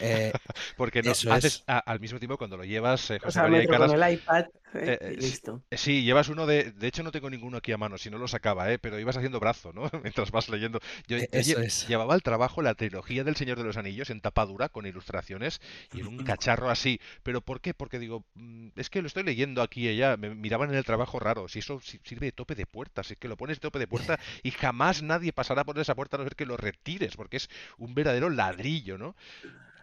Eh, 0.00 0.32
Porque 0.78 1.02
no 1.02 1.10
eso 1.10 1.30
haces 1.30 1.56
es. 1.56 1.64
a- 1.66 1.80
al 1.80 2.00
mismo 2.00 2.18
tiempo 2.18 2.38
cuando 2.38 2.56
lo 2.56 2.64
llevas, 2.64 3.10
eh, 3.10 3.16
O 3.16 3.24
José 3.26 3.32
sea, 3.32 3.42
al 3.42 3.50
María 3.50 3.66
metro 3.68 3.78
con 3.78 3.88
Carlas, 3.90 4.08
el 4.08 4.14
iPad 4.14 4.44
eh, 4.84 4.98
eh, 5.00 5.14
y 5.18 5.40
listo. 5.40 5.64
sí, 5.76 6.02
llevas 6.04 6.28
uno 6.28 6.46
de, 6.46 6.72
de 6.72 6.86
hecho 6.86 7.02
no 7.02 7.10
tengo 7.12 7.28
ninguno 7.30 7.56
aquí 7.58 7.72
a 7.72 7.78
mano, 7.78 7.98
si 7.98 8.10
no 8.10 8.18
lo 8.18 8.28
sacaba, 8.28 8.70
¿eh? 8.72 8.78
Pero 8.78 8.98
ibas 9.00 9.16
haciendo 9.16 9.40
brazo, 9.40 9.72
¿no? 9.72 9.90
Mientras 10.02 10.30
vas 10.30 10.48
leyendo. 10.48 10.80
Yo, 11.08 11.18
E- 11.18 11.28
yo 11.32 11.40
Eso 11.40 11.58
lle- 11.58 11.60
es. 11.60 11.86
llevaba 11.86 12.14
al 12.14 12.22
trabajo 12.22 12.62
la 12.62 12.74
trilogía 12.74 13.24
del 13.24 13.36
Señor 13.36 13.58
de 13.58 13.64
los 13.64 13.76
Anillos 13.76 14.10
en 14.10 14.20
tapadura 14.20 14.68
con 14.68 14.86
ilustraciones 14.86 15.60
y 15.92 16.00
en 16.00 16.06
un 16.06 16.20
cacharro 16.22 16.70
así. 16.70 17.00
¿Pero 17.22 17.40
por 17.40 17.60
qué? 17.60 17.74
Porque 17.74 17.98
digo, 17.98 18.24
mm, 18.34 18.68
es 18.76 18.90
que 18.90 19.00
lo 19.02 19.08
estoy 19.08 19.24
leyendo 19.24 19.62
aquí 19.62 19.86
y 19.86 19.88
allá, 19.88 20.16
me 20.16 20.34
miraban 20.34 20.70
en 20.70 20.76
el 20.76 20.84
trabajo 20.84 21.18
raro, 21.18 21.48
si 21.48 21.58
eso 21.60 21.80
si- 21.80 22.00
sirve 22.04 22.26
de 22.26 22.32
tope 22.32 22.54
de 22.54 22.66
puerta, 22.66 23.02
si 23.02 23.14
es 23.14 23.18
que 23.18 23.28
lo 23.28 23.36
pones 23.36 23.56
de 23.58 23.60
tope 23.62 23.78
de 23.78 23.88
puerta 23.88 24.18
y 24.42 24.50
jamás 24.52 25.02
nadie 25.02 25.32
pasará 25.32 25.64
por 25.64 25.78
esa 25.78 25.94
puerta 25.94 26.16
a 26.16 26.18
no 26.18 26.24
ser 26.24 26.36
que 26.36 26.46
lo 26.46 26.56
retires, 26.56 27.16
porque 27.16 27.38
es 27.38 27.48
un 27.78 27.94
verdadero 27.94 28.30
ladrillo, 28.30 28.98
¿no? 28.98 29.16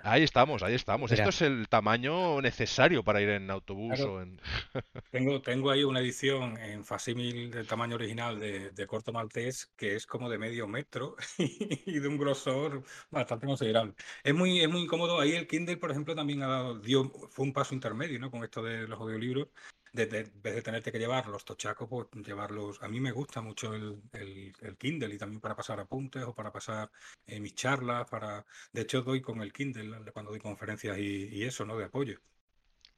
Ahí 0.06 0.24
estamos, 0.24 0.62
ahí 0.64 0.76
estamos. 0.76 1.12
Esto 1.14 1.30
es 1.30 1.42
el 1.42 1.70
tamaño 1.70 2.42
necesario 2.42 3.04
para 3.04 3.22
ir 3.22 3.30
en 3.30 3.50
autobús 3.50 3.96
Claro, 3.96 4.16
o 4.16 4.22
en... 4.22 4.42
tengo, 5.12 5.42
tengo 5.42 5.72
ahí 5.72 5.86
una 5.86 6.02
edición 6.02 6.58
en 6.58 6.84
facímil 6.84 7.50
del 7.50 7.66
tamaño 7.66 7.96
original 7.96 8.38
de, 8.38 8.72
de 8.72 8.88
corto 8.88 9.14
maltés 9.14 9.72
que 9.78 9.96
es 9.96 10.06
como 10.06 10.30
de 10.30 10.38
medio 10.38 10.68
metro 10.68 11.16
y 11.38 12.00
de 12.00 12.08
un 12.08 12.18
grosor 12.18 12.84
bastante 13.12 13.46
considerable. 13.46 13.94
Es 14.24 14.36
muy, 14.36 14.60
es 14.60 14.70
muy 14.70 14.82
incómodo. 14.82 15.22
Ahí 15.22 15.32
el 15.32 15.48
Kindle, 15.48 15.78
por 15.78 15.92
ejemplo, 15.92 16.14
también 16.16 16.44
ha 16.44 16.48
dado- 16.48 16.80
dio, 16.80 17.10
fue 17.30 17.46
un 17.46 17.54
paso 17.54 17.74
intermedio, 17.74 18.20
¿no? 18.20 18.30
Con 18.30 18.44
esto 18.44 18.62
de 18.62 18.86
los 18.88 19.00
audiolibros. 19.00 19.48
De, 19.94 20.08
de- 20.08 20.20
en 20.22 20.42
vez 20.42 20.56
de 20.56 20.62
tenerte 20.62 20.92
que 20.92 21.00
llevar 21.00 21.28
los 21.30 21.46
tochacos, 21.46 21.88
pues 21.90 22.08
llevarlos. 22.28 22.82
A 22.82 22.88
mí 22.90 23.00
me 23.00 23.12
gusta 23.12 23.42
mucho 23.42 23.74
el, 23.74 24.02
el- 24.14 24.54
el 24.62 24.78
Kindle 24.78 25.14
y 25.14 25.18
también 25.18 25.40
para 25.42 25.56
pasar 25.56 25.80
apuntes 25.80 26.24
o 26.24 26.34
para 26.36 26.52
pasar 26.52 26.92
eh, 27.28 27.40
mis 27.40 27.56
charlas. 27.56 28.10
Para... 28.10 28.46
De 28.74 28.82
hecho, 28.82 29.02
doy 29.04 29.22
con 29.22 29.42
el 29.42 29.54
Kindle 29.54 30.12
cuando 30.12 30.32
doy 30.32 30.40
conferencias 30.42 30.98
y, 30.98 31.28
y 31.32 31.44
eso, 31.44 31.66
¿no? 31.66 31.78
De 31.78 31.86
apoyo. 31.86 32.20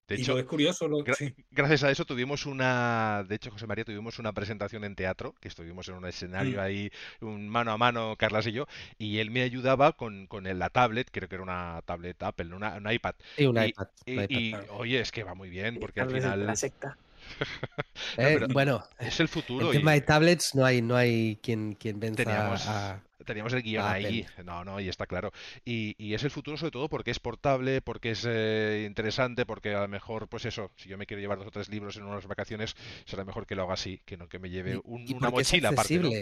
De 0.08 0.16
Y 0.16 0.22
hecho, 0.22 0.34
lo 0.34 0.40
es 0.40 0.46
curioso, 0.46 0.88
lo, 0.88 1.00
gra- 1.00 1.16
sí. 1.16 1.34
gracias 1.52 1.84
a 1.84 1.90
eso 1.92 2.06
tuvimos 2.06 2.46
una, 2.46 3.24
de 3.28 3.36
hecho, 3.36 3.50
José 3.52 3.66
María, 3.66 3.84
tuvimos 3.86 4.20
una 4.20 4.34
presentación 4.34 4.84
en 4.84 4.96
teatro, 4.96 5.34
que 5.42 5.48
estuvimos 5.48 5.88
en 5.90 5.96
un 5.96 6.06
escenario 6.06 6.58
Mm. 6.58 6.64
ahí, 6.64 6.92
un 7.22 7.50
mano 7.50 7.72
a 7.72 7.78
mano, 7.78 8.16
Carlas 8.18 8.46
y 8.46 8.52
yo, 8.52 8.68
y 9.00 9.18
él 9.18 9.32
me 9.32 9.42
ayudaba 9.42 9.94
con, 9.94 10.28
con 10.28 10.44
la 10.44 10.70
tablet, 10.70 11.10
creo 11.12 11.28
que 11.28 11.36
era 11.36 11.44
una 11.44 11.82
tablet 11.86 12.22
Apple, 12.22 12.54
una, 12.54 12.76
un 12.76 12.92
iPad. 12.92 13.16
sí, 13.38 13.46
un 13.46 13.58
Y, 13.58 13.62
iPad, 13.64 13.88
un 14.08 14.14
y- 14.14 14.24
iPad. 14.24 14.28
y, 14.40 14.50
Claro. 14.52 14.76
oye, 14.78 15.00
es 15.00 15.12
que 15.12 15.24
va 15.24 15.34
muy 15.34 15.50
bien, 15.50 15.80
porque 15.80 16.02
al 16.02 16.08
de 16.38 16.46
la 16.46 16.56
final 16.56 16.56
secta. 16.56 16.98
No, 18.18 18.30
Eh, 18.30 18.40
bueno, 18.54 18.84
es 19.00 19.20
el 19.20 19.28
el 19.28 19.30
futuro 19.30 19.72
tema 19.72 19.94
de 19.94 19.98
y 19.98 20.02
tablets 20.02 20.56
no 20.56 20.66
hay, 20.66 20.82
no 20.82 20.96
hay 20.96 21.38
quien, 21.42 21.74
quien 21.74 22.00
venza 22.00 22.24
teníamos, 22.24 22.68
a, 22.68 23.04
teníamos 23.26 23.54
el 23.54 23.64
guion 23.64 23.88
a 23.88 23.94
ahí, 23.94 24.26
no, 24.46 24.64
no, 24.64 24.80
y 24.80 24.88
está 24.90 25.06
claro. 25.08 25.32
Y, 25.66 25.96
y 26.04 26.14
es 26.14 26.24
el 26.24 26.32
futuro 26.32 26.58
sobre 26.58 26.72
todo 26.72 26.90
porque 26.90 27.12
es 27.12 27.20
portable, 27.20 27.82
porque 27.82 28.12
es 28.12 28.24
eh, 28.28 28.86
interesante, 28.88 29.46
porque 29.46 29.74
a 29.76 29.82
lo 29.82 29.88
mejor, 29.88 30.28
pues 30.30 30.46
eso, 30.46 30.72
si 30.76 30.90
yo 30.90 30.98
me 30.98 31.06
quiero 31.06 31.22
llevar 31.22 31.38
dos 31.40 31.48
o 31.48 31.52
tres 31.52 31.70
libros 31.70 31.98
en 31.98 32.04
unas 32.04 32.28
vacaciones, 32.28 32.76
será 33.06 33.26
mejor 33.26 33.46
que 33.46 33.56
lo 33.56 33.64
haga 33.64 33.74
así, 33.74 34.02
que 34.06 34.18
no 34.18 34.30
que 34.30 34.40
me 34.40 34.50
lleve 34.50 34.78
Y, 34.78 34.82
un- 34.84 35.04
y 35.08 35.14
una 35.14 35.30
mochila 35.30 35.70
aparte, 35.70 36.00
¿no? 36.00 36.18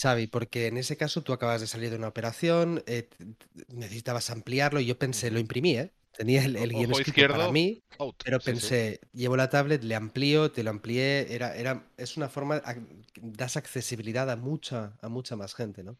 Xavi, 0.00 0.26
porque 0.26 0.66
en 0.66 0.76
ese 0.76 0.96
caso 0.96 1.22
tú 1.22 1.32
acabas 1.32 1.60
de 1.60 1.66
salir 1.66 1.90
de 1.90 1.96
una 1.96 2.08
operación, 2.08 2.82
eh, 2.86 3.08
necesitabas 3.68 4.30
ampliarlo 4.30 4.80
y 4.80 4.86
yo 4.86 4.98
pensé, 4.98 5.30
lo 5.30 5.38
imprimí, 5.38 5.76
¿eh? 5.76 5.92
Tenía 6.16 6.44
el, 6.44 6.56
el 6.56 6.74
guion 6.74 6.90
escrito 6.90 7.26
para 7.26 7.48
izquierdo, 7.48 7.48
mí, 7.48 7.82
out. 7.98 8.22
pero 8.22 8.38
Sí, 8.38 8.54
sí. 8.56 8.70
pensé, 8.70 9.00
llevo 9.12 9.36
la 9.36 9.50
tablet, 9.50 9.82
le 9.84 9.94
amplío, 9.94 10.50
te 10.52 10.62
lo 10.64 10.70
amplié, 10.70 11.32
era, 11.34 11.54
era, 11.56 11.86
es 11.96 12.16
una 12.16 12.28
forma, 12.28 12.62
das 13.20 13.56
accesibilidad 13.56 14.30
a 14.30 14.36
mucha, 14.36 14.96
a 15.00 15.08
mucha 15.08 15.36
más 15.36 15.54
gente, 15.54 15.82
¿no? 15.84 15.96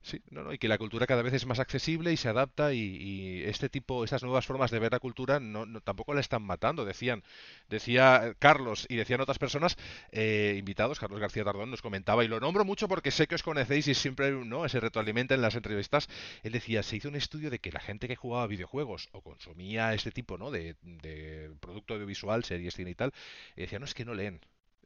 Sí, 0.00 0.22
no, 0.30 0.42
no, 0.44 0.52
y 0.54 0.58
que 0.58 0.68
la 0.68 0.78
cultura 0.78 1.06
cada 1.06 1.22
vez 1.22 1.34
es 1.34 1.44
más 1.44 1.58
accesible 1.58 2.12
y 2.12 2.16
se 2.16 2.28
adapta 2.28 2.72
y, 2.72 3.42
este 3.44 3.68
tipo, 3.68 4.04
estas 4.04 4.22
nuevas 4.22 4.46
formas 4.46 4.70
de 4.70 4.78
ver 4.78 4.92
la 4.92 5.00
cultura 5.00 5.38
no, 5.40 5.66
no- 5.66 5.80
tampoco 5.82 6.14
la 6.14 6.20
están 6.20 6.42
matando. 6.42 6.84
Decían, 6.86 7.22
decía 7.68 8.34
Carlos 8.38 8.86
y 8.88 8.96
decían 8.96 9.20
otras 9.20 9.38
personas, 9.38 9.76
eh, 10.12 10.54
invitados, 10.58 10.98
Carlos 10.98 11.20
García 11.20 11.44
Tardón 11.44 11.70
nos 11.70 11.82
comentaba, 11.82 12.24
y 12.24 12.28
lo 12.28 12.40
nombro 12.40 12.64
mucho 12.64 12.88
porque 12.88 13.10
sé 13.10 13.26
que 13.26 13.34
os 13.34 13.42
conocéis 13.42 13.86
y 13.88 13.94
siempre 13.94 14.30
no 14.32 14.66
se 14.68 14.80
retroalimenta 14.80 15.34
en 15.34 15.42
las 15.42 15.56
entrevistas. 15.56 16.08
Él 16.42 16.52
decía, 16.52 16.82
se 16.82 16.96
hizo 16.96 17.08
un 17.08 17.16
estudio 17.16 17.50
de 17.50 17.58
que 17.58 17.72
la 17.72 17.80
gente 17.80 18.08
que 18.08 18.16
jugaba 18.16 18.46
videojuegos 18.46 19.08
o 19.12 19.20
consumía 19.22 19.92
este 19.94 20.10
tipo, 20.12 20.38
¿no? 20.38 20.50
de, 20.50 20.76
de 20.82 21.50
producto 21.60 21.94
audiovisual, 21.94 22.44
series, 22.44 22.74
cine 22.74 22.90
y 22.92 22.94
tal, 22.94 23.12
decía, 23.56 23.78
no 23.78 23.84
es 23.84 23.94
que 23.94 24.04
no 24.06 24.14
leen 24.14 24.40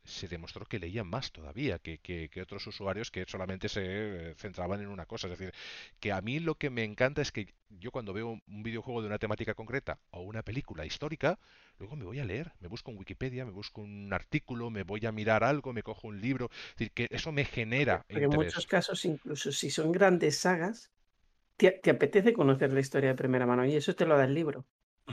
se 0.05 0.29
demostró 0.29 0.67
que 0.67 0.79
leían 0.79 1.07
más 1.07 1.33
todavía 1.33 1.79
que, 1.79 1.99
que- 1.99 2.29
que 2.29 2.43
otros 2.43 2.67
usuarios 2.67 3.11
que 3.11 3.25
solamente 3.29 3.69
se 3.69 4.31
eh, 4.31 4.35
centraban 4.37 4.81
en 4.81 4.89
una 4.89 5.07
cosa. 5.07 5.29
Es 5.29 5.39
decir, 5.39 5.55
que 6.01 6.13
a 6.13 6.21
mí 6.21 6.41
lo 6.41 6.57
que 6.57 6.71
me 6.71 6.85
encanta 6.85 7.23
es 7.23 7.33
que 7.33 7.55
yo 7.69 7.91
cuando 7.91 8.13
veo 8.13 8.41
un 8.47 8.63
videojuego 8.63 9.01
de 9.01 9.07
una 9.09 9.19
temática 9.19 9.55
concreta 9.55 10.01
o 10.11 10.23
una 10.23 10.43
película 10.43 10.85
histórica, 10.87 11.39
luego 11.79 11.97
me 11.97 12.05
voy 12.05 12.19
a 12.21 12.25
leer, 12.25 12.53
me 12.61 12.69
busco 12.69 12.91
en 12.91 12.99
Wikipedia, 12.99 13.45
me 13.45 13.53
busco 13.53 13.81
un 13.83 14.13
artículo, 14.13 14.71
me 14.71 14.83
voy 14.83 15.07
a 15.07 15.13
mirar 15.13 15.45
algo, 15.45 15.73
me 15.73 15.83
cojo 15.83 16.09
un 16.09 16.21
libro. 16.21 16.49
Es 16.71 16.77
decir, 16.77 16.93
que 16.93 17.07
eso 17.11 17.33
me 17.33 17.45
genera 17.45 18.05
Porque 18.11 18.25
en 18.25 18.31
muchos 18.31 18.67
casos, 18.67 19.05
incluso 19.05 19.53
si 19.53 19.71
son 19.71 19.93
grandes 19.93 20.39
sagas, 20.39 20.93
te, 21.57 21.73
te 21.73 21.91
apetece 21.91 22.33
conocer 22.35 22.73
la 22.73 22.81
historia 22.81 23.11
de 23.11 23.17
primera 23.17 23.47
mano 23.47 23.67
y 23.67 23.77
eso 23.77 23.95
te 23.97 24.07
lo 24.07 24.17
da 24.19 24.25
el 24.25 24.35
libro. 24.35 24.67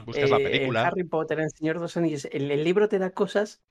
Buscas 0.04 0.32
la 0.32 0.40
Eh, 0.40 0.40
película. 0.40 0.84
Harry 0.84 1.06
Potter, 1.06 1.40
El 1.42 1.52
Señor 1.52 1.78
de 1.78 1.82
los 1.84 1.98
Anillos, 1.98 2.26
el, 2.32 2.52
el 2.52 2.64
libro 2.64 2.90
te 2.90 3.00
da 3.00 3.12
cosas 3.14 3.62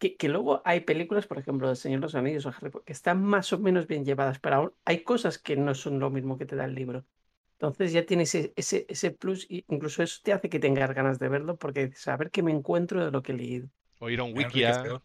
que, 0.00 0.16
que 0.16 0.28
luego 0.28 0.62
hay 0.64 0.80
películas, 0.80 1.26
por 1.28 1.38
ejemplo, 1.38 1.68
del 1.68 1.76
Señor 1.76 2.00
de 2.00 2.06
los 2.06 2.14
Anillos 2.16 2.46
o 2.46 2.48
Harry 2.50 2.70
Potter, 2.70 2.86
que 2.86 2.92
están 2.92 3.22
más 3.22 3.52
o 3.52 3.58
menos 3.60 3.86
bien 3.86 4.04
llevadas, 4.04 4.40
pero 4.40 4.56
aún 4.56 4.74
hay 4.84 5.04
cosas 5.04 5.38
que 5.38 5.56
no 5.56 5.74
son 5.74 6.00
lo 6.00 6.10
mismo 6.10 6.38
que 6.38 6.46
te 6.46 6.56
da 6.56 6.64
el 6.64 6.74
libro. 6.74 7.04
Entonces 7.52 7.92
ya 7.92 8.06
tienes 8.06 8.34
ese, 8.34 8.52
ese, 8.56 8.86
ese 8.88 9.10
plus 9.10 9.46
y 9.50 9.64
incluso 9.68 10.02
eso 10.02 10.20
te 10.24 10.32
hace 10.32 10.48
que 10.48 10.58
tengas 10.58 10.94
ganas 10.94 11.18
de 11.18 11.28
verlo 11.28 11.56
porque 11.56 11.88
dices, 11.88 12.08
a 12.08 12.16
ver 12.16 12.30
qué 12.30 12.42
me 12.42 12.52
encuentro 12.52 13.04
de 13.04 13.10
lo 13.10 13.22
que 13.22 13.32
he 13.32 13.36
leído. 13.36 13.68
O 14.00 14.08
ir 14.08 14.20
a 14.20 14.24
un 14.24 14.36
wiki 14.36 14.64
a-. 14.64 15.02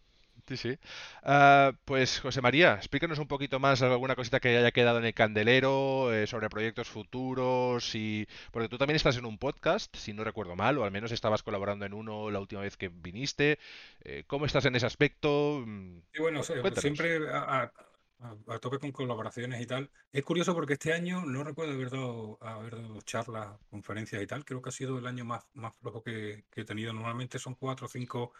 Sí, 0.48 0.58
sí. 0.58 0.78
Ah, 1.24 1.72
pues 1.86 2.20
José 2.20 2.40
María, 2.40 2.76
explícanos 2.76 3.18
un 3.18 3.28
poquito 3.28 3.60
más 3.60 3.82
alguna 3.82 4.16
cosita 4.16 4.40
que 4.40 4.56
haya 4.56 4.70
quedado 4.72 5.00
en 5.00 5.06
el 5.06 5.14
candelero 5.16 6.14
eh, 6.14 6.28
sobre 6.28 6.50
proyectos 6.50 6.88
futuros 6.88 7.96
y 7.96 8.28
porque 8.52 8.70
tú 8.70 8.78
también 8.78 8.96
estás 8.96 9.18
en 9.18 9.26
un 9.26 9.40
podcast, 9.40 9.96
si 9.96 10.14
no 10.14 10.24
recuerdo 10.24 10.56
mal, 10.56 10.78
o 10.78 10.84
al 10.84 10.92
menos 10.92 11.12
estabas 11.12 11.42
colaborando 11.42 11.84
en 11.88 11.96
uno 11.96 12.30
la 12.30 12.40
última 12.40 12.62
vez 12.62 12.78
que 12.78 12.90
viniste. 12.90 13.58
Eh, 14.02 14.24
¿cómo 14.28 14.46
estás 14.46 14.66
en 14.66 14.76
ese 14.76 14.86
aspecto? 14.86 15.64
Mm, 15.66 15.98
Y 16.14 16.20
bueno, 16.22 16.44
se- 16.44 16.54
Cuéntanos. 16.62 16.80
siempre 16.82 17.28
a, 17.28 17.40
a- 17.64 17.74
a- 18.20 18.54
a 18.54 18.60
tope 18.60 18.78
con 18.78 18.92
colaboraciones 18.92 19.60
y 19.62 19.66
tal. 19.66 19.90
Es 20.12 20.24
curioso 20.24 20.54
porque 20.54 20.74
este 20.74 20.94
año 20.94 21.26
no 21.26 21.44
recuerdo 21.44 21.74
haber 21.74 21.90
dado, 21.90 22.38
haber 22.42 22.76
dado 22.76 23.02
charlas, 23.02 23.58
conferencias 23.72 24.22
y 24.22 24.28
tal. 24.28 24.46
Creo 24.46 24.62
que 24.62 24.70
ha 24.70 24.72
sido 24.72 25.00
el 25.00 25.08
año 25.08 25.26
más, 25.26 25.44
más 25.56 25.76
flojo 25.78 26.04
que, 26.04 26.46
que 26.52 26.62
he 26.62 26.66
tenido. 26.66 26.94
Normalmente 26.94 27.40
son 27.40 27.56
cuatro 27.56 27.88
o 27.88 27.90
cinco 27.90 28.32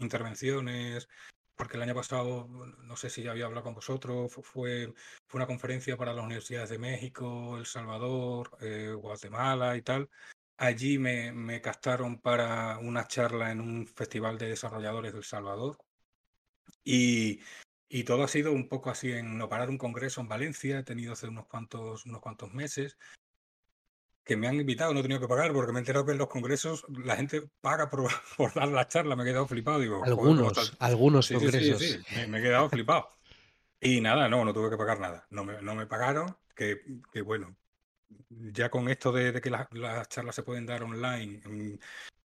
intervenciones, 0.00 1.08
porque 1.58 1.76
el 1.76 1.82
año 1.82 1.94
pasado, 1.94 2.48
no 2.48 2.96
sé 2.96 3.10
si 3.10 3.22
ya 3.24 3.32
había 3.32 3.46
hablado 3.46 3.64
con 3.64 3.74
vosotros, 3.74 4.32
fu- 4.32 4.42
fue, 4.42 4.94
fue 5.26 5.38
una 5.38 5.46
conferencia 5.46 5.96
para 5.96 6.14
las 6.14 6.24
universidades 6.24 6.70
de 6.70 6.78
México, 6.78 7.58
El 7.58 7.66
Salvador, 7.66 8.56
eh, 8.60 8.92
Guatemala 8.94 9.76
y 9.76 9.82
tal. 9.82 10.08
Allí 10.58 10.98
me, 10.98 11.32
me 11.32 11.60
captaron 11.60 12.20
para 12.20 12.78
una 12.78 13.06
charla 13.08 13.52
en 13.52 13.60
un 13.60 13.86
festival 13.86 14.38
de 14.38 14.48
desarrolladores 14.50 15.12
del 15.12 15.24
Salvador. 15.24 15.78
Y, 16.84 17.40
y 17.88 18.04
todo 18.04 18.24
ha 18.24 18.28
sido 18.28 18.52
un 18.52 18.68
poco 18.68 18.90
así 18.90 19.12
en 19.12 19.36
no 19.38 19.48
parar 19.48 19.70
un 19.70 19.78
congreso 19.78 20.20
en 20.20 20.28
Valencia, 20.28 20.78
he 20.80 20.84
tenido 20.84 21.12
hace 21.12 21.28
unos 21.28 21.46
cuantos, 21.46 22.06
unos 22.06 22.20
cuantos 22.20 22.52
meses, 22.54 22.98
que 24.28 24.36
me 24.36 24.48
han 24.48 24.56
invitado, 24.60 24.94
no 24.94 25.00
he 25.00 25.02
tenido 25.04 25.20
que 25.22 25.28
pagar, 25.28 25.52
porque 25.54 25.72
me 25.72 25.80
he 25.80 25.82
enterado 25.82 26.06
que 26.06 26.12
en 26.12 26.18
los 26.18 26.28
congresos 26.28 26.84
la 26.90 27.16
gente 27.16 27.50
paga 27.62 27.90
por, 27.90 28.10
por 28.38 28.54
dar 28.54 28.68
la 28.68 28.88
charla, 28.88 29.16
me 29.16 29.24
he 29.24 29.26
quedado 29.26 29.48
flipado, 29.48 29.80
digo, 29.80 30.06
joder, 30.06 30.36
¿cómo 30.36 30.50
Algunos, 30.50 30.62
el- 30.62 30.78
algunos 30.80 31.26
Sí, 31.26 31.38
sí, 31.40 31.50
sí, 31.50 31.50
congresos. 31.50 31.78
sí, 31.78 32.04
me, 32.14 32.26
me 32.28 32.38
he 32.40 32.42
quedado 32.42 32.70
flipado. 32.70 33.08
Y 33.80 34.00
nada, 34.00 34.28
no, 34.28 34.44
no 34.44 34.52
tuve 34.54 34.70
que 34.70 34.76
pagar 34.78 35.00
nada, 35.00 35.26
no 35.30 35.44
me, 35.44 35.62
no 35.62 35.74
me 35.76 35.86
pagaron, 35.86 36.36
que, 36.56 36.82
que 37.12 37.22
bueno, 37.22 37.56
ya 38.30 38.70
con 38.70 38.88
esto 38.88 39.12
de, 39.12 39.32
de 39.32 39.40
que 39.40 39.50
las, 39.50 39.66
las 39.72 40.08
charlas 40.08 40.34
se 40.34 40.42
pueden 40.42 40.66
dar 40.66 40.82
online, 40.82 41.40
mm, 41.46 41.78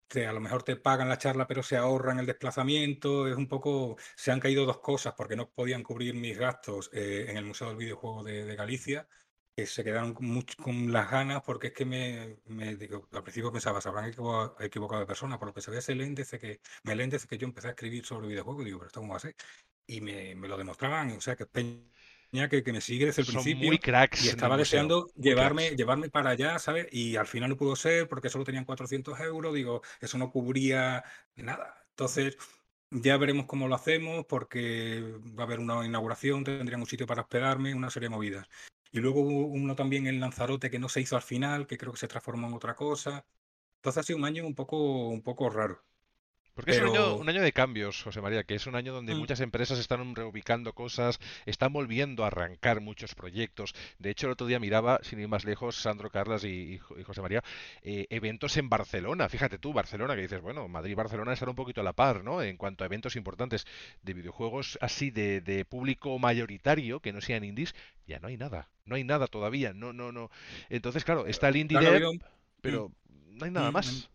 que 0.07 0.27
a 0.27 0.33
lo 0.33 0.39
mejor 0.41 0.63
te 0.63 0.75
pagan 0.77 1.09
la 1.09 1.17
charla 1.17 1.47
pero 1.47 1.63
se 1.63 1.77
ahorran 1.77 2.19
el 2.19 2.25
desplazamiento, 2.25 3.27
es 3.27 3.35
un 3.37 3.47
poco, 3.47 3.97
se 4.15 4.31
han 4.31 4.39
caído 4.39 4.65
dos 4.65 4.79
cosas 4.79 5.13
porque 5.17 5.35
no 5.35 5.49
podían 5.51 5.83
cubrir 5.83 6.15
mis 6.15 6.37
gastos 6.37 6.89
eh, 6.93 7.25
en 7.29 7.37
el 7.37 7.45
Museo 7.45 7.67
del 7.69 7.77
Videojuego 7.77 8.23
de, 8.23 8.45
de 8.45 8.55
Galicia, 8.55 9.07
que 9.57 9.65
se 9.67 9.83
quedaron 9.83 10.13
con, 10.13 10.27
mucho- 10.27 10.55
con 10.63 10.93
las 10.93 11.11
ganas 11.11 11.41
porque 11.43 11.67
es 11.67 11.73
que 11.73 11.85
me, 11.85 12.37
me 12.45 12.75
digo, 12.77 13.07
al 13.11 13.23
principio 13.23 13.51
pensaba, 13.51 13.81
se 13.81 13.89
habrán 13.89 14.05
equivocado, 14.05 14.55
equivocado 14.61 15.01
de 15.01 15.07
persona, 15.07 15.39
por 15.39 15.49
lo 15.49 15.53
que 15.55 15.61
se 15.61 15.71
ve 15.71 15.79
es 15.79 15.89
el 15.89 16.01
índice 16.01 16.39
que, 16.39 16.61
me 16.83 16.95
que 17.27 17.37
yo 17.39 17.47
empecé 17.47 17.67
a 17.69 17.71
escribir 17.71 18.05
sobre 18.05 18.27
videojuegos, 18.27 18.65
digo, 18.65 18.79
pero 18.79 18.87
esto 18.87 19.01
cómo 19.01 19.13
va 19.13 19.17
a 19.17 19.21
ser, 19.21 19.35
y 19.87 20.01
me, 20.01 20.35
me 20.35 20.47
lo 20.47 20.57
demostraban, 20.57 21.11
o 21.11 21.21
sea 21.21 21.35
que 21.35 21.45
peña 21.47 22.49
que, 22.49 22.63
que 22.63 22.73
me 22.73 22.81
sigue 22.81 23.05
desde 23.07 23.21
el 23.21 23.25
Son 23.25 23.27
principio. 23.27 23.57
muy 23.59 23.77
cracks 23.77 24.19
Y 24.19 24.29
estaba 24.29 24.57
deseando 24.57 25.07
llevarme, 25.15 25.71
cracks. 25.71 25.75
llevarme 25.75 26.09
para 26.09 26.31
allá, 26.31 26.57
¿sabes? 26.59 26.87
Y 26.91 27.15
al 27.17 27.27
final 27.27 27.49
no 27.51 27.57
pudo 27.57 27.75
ser 27.75 28.07
porque 28.09 28.29
solo 28.29 28.43
tenían 28.45 28.65
400 28.65 29.19
euros. 29.19 29.53
Digo, 29.53 29.81
eso 30.01 30.17
no 30.17 30.31
cubría 30.31 31.03
nada. 31.35 31.85
Entonces, 31.91 32.35
ya 32.89 33.17
veremos 33.17 33.45
cómo 33.47 33.67
lo 33.67 33.75
hacemos 33.75 34.25
porque 34.27 35.01
va 35.37 35.43
a 35.43 35.45
haber 35.45 35.59
una 35.59 35.85
inauguración, 35.85 36.43
tendrían 36.43 36.81
un 36.81 36.87
sitio 36.87 37.05
para 37.07 37.21
hospedarme, 37.21 37.75
una 37.75 37.89
serie 37.91 38.07
de 38.09 38.15
movidas. 38.15 38.47
Y 38.91 38.99
luego 38.99 39.21
hubo 39.21 39.47
uno 39.47 39.75
también 39.75 40.07
en 40.07 40.19
Lanzarote 40.19 40.69
que 40.69 40.79
no 40.79 40.89
se 40.89 41.01
hizo 41.01 41.15
al 41.15 41.21
final, 41.21 41.67
que 41.67 41.77
creo 41.77 41.91
que 41.93 41.99
se 41.99 42.07
transformó 42.07 42.47
en 42.47 42.53
otra 42.53 42.75
cosa. 42.75 43.25
Entonces 43.77 43.99
ha 44.01 44.03
sido 44.03 44.19
un 44.19 44.25
año 44.25 44.45
un 44.47 44.55
poco, 44.55 45.09
un 45.09 45.23
poco 45.23 45.49
raro. 45.49 45.83
Porque 46.57 46.71
es 46.71 46.79
un 46.79 46.85
año, 46.87 47.15
un 47.15 47.29
año 47.29 47.43
de 47.43 47.53
cambios, 47.53 48.01
José 48.01 48.19
María, 48.19 48.43
que 48.43 48.55
es 48.55 48.65
un 48.65 48.75
año 48.75 48.91
donde 48.91 49.13
mm, 49.13 49.15
muchas 49.15 49.41
empresas 49.41 49.77
están 49.77 50.15
reubicando 50.15 50.73
cosas, 50.73 51.19
están 51.45 51.71
volviendo 51.71 52.23
a 52.23 52.27
arrancar 52.27 52.81
muchos 52.81 53.13
proyectos. 53.13 53.75
De 53.99 54.09
hecho, 54.09 54.25
el 54.25 54.33
otro 54.33 54.47
día 54.47 54.59
miraba, 54.59 54.99
sin 55.03 55.19
ir 55.19 55.27
más 55.27 55.45
lejos, 55.45 55.75
Sandro 55.79 56.09
Carlas 56.09 56.43
y, 56.43 56.73
y 56.73 56.77
Jo- 56.79 56.99
y 56.99 57.03
José 57.03 57.21
María, 57.21 57.43
eh, 57.83 58.07
eventos 58.09 58.57
en 58.57 58.69
Barcelona. 58.69 59.29
Fíjate 59.29 59.59
tú, 59.59 59.71
Barcelona, 59.71 60.15
que 60.15 60.23
dices, 60.23 60.41
bueno, 60.41 60.67
Madrid 60.67 60.93
y 60.93 60.95
Barcelona 60.95 61.33
están 61.33 61.49
un 61.49 61.55
poquito 61.55 61.81
a 61.81 61.83
la 61.83 61.93
par, 61.93 62.23
¿no? 62.23 62.41
En 62.41 62.57
cuanto 62.57 62.83
a 62.83 62.87
eventos 62.87 63.15
importantes 63.15 63.65
de 64.01 64.13
videojuegos 64.15 64.79
así 64.81 65.11
de, 65.11 65.41
de 65.41 65.63
público 65.63 66.17
mayoritario, 66.17 67.01
que 67.01 67.13
no 67.13 67.21
sean 67.21 67.43
indies, 67.43 67.75
ya 68.07 68.19
no 68.19 68.29
hay 68.29 68.37
nada. 68.37 68.69
No 68.85 68.95
hay 68.95 69.03
nada 69.03 69.27
todavía. 69.27 69.73
No, 69.73 69.93
no, 69.93 70.11
no. 70.11 70.31
Entonces, 70.69 71.03
claro, 71.05 71.27
está 71.27 71.49
el 71.49 71.57
Indie 71.57 71.77
claro, 71.79 71.91
Dev, 71.91 72.03
mm, 72.11 72.19
pero 72.61 72.91
no 73.27 73.45
hay 73.45 73.51
nada 73.51 73.71
mm, 73.71 73.71
más. 73.71 74.09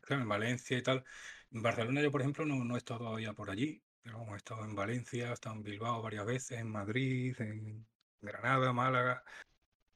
claro, 0.00 0.22
en 0.22 0.28
Valencia 0.28 0.78
y 0.78 0.82
tal. 0.82 1.04
Barcelona 1.50 2.02
yo, 2.02 2.10
por 2.10 2.20
ejemplo, 2.20 2.44
no, 2.44 2.64
no 2.64 2.74
he 2.74 2.78
estado 2.78 3.00
todavía 3.00 3.32
por 3.32 3.50
allí, 3.50 3.82
pero 4.02 4.18
vamos, 4.18 4.34
he 4.34 4.36
estado 4.38 4.64
en 4.64 4.74
Valencia, 4.74 5.30
he 5.30 5.32
estado 5.32 5.56
en 5.56 5.62
Bilbao 5.62 6.02
varias 6.02 6.26
veces, 6.26 6.58
en 6.58 6.70
Madrid, 6.70 7.34
en 7.40 7.86
Granada, 8.20 8.72
Málaga. 8.72 9.24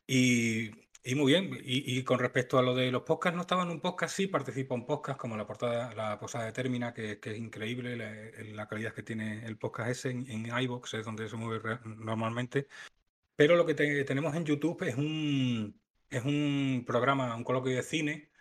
Y, 0.06 0.70
muy 1.16 1.32
bien. 1.32 1.50
Y, 1.62 2.02
con 2.04 2.18
respecto 2.18 2.58
a 2.58 2.62
lo 2.62 2.74
de 2.74 2.90
los 2.90 3.02
podcasts, 3.02 3.36
no 3.36 3.42
estaba 3.42 3.62
en 3.64 3.70
un 3.70 3.80
podcast, 3.80 4.16
sí, 4.16 4.26
participo 4.26 4.74
en 4.74 4.86
podcasts 4.86 5.20
como 5.20 5.36
la 5.36 5.46
portada, 5.46 5.94
la 5.94 6.18
posada 6.18 6.46
de 6.46 6.52
Termina, 6.52 6.92
que, 6.94 7.18
que 7.20 7.32
es 7.32 7.38
increíble 7.38 7.96
la, 7.96 8.12
la 8.54 8.68
calidad 8.68 8.94
que 8.94 9.02
tiene 9.02 9.44
el 9.46 9.56
podcast 9.58 9.90
ese 9.90 10.10
en, 10.10 10.30
en 10.30 10.46
iVoox, 10.46 10.94
es 10.94 11.04
donde 11.04 11.28
se 11.28 11.36
mueve 11.36 11.78
normalmente. 11.84 12.68
Pero 13.36 13.56
lo 13.56 13.66
que 13.66 13.74
te- 13.74 14.04
tenemos 14.04 14.34
en 14.36 14.44
YouTube 14.44 14.82
es 14.84 14.96
un, 14.96 15.80
es 16.10 16.24
un 16.24 16.84
programa, 16.86 17.34
un 17.36 17.44
coloquio 17.44 17.74
de 17.74 17.82
cine 17.82 18.31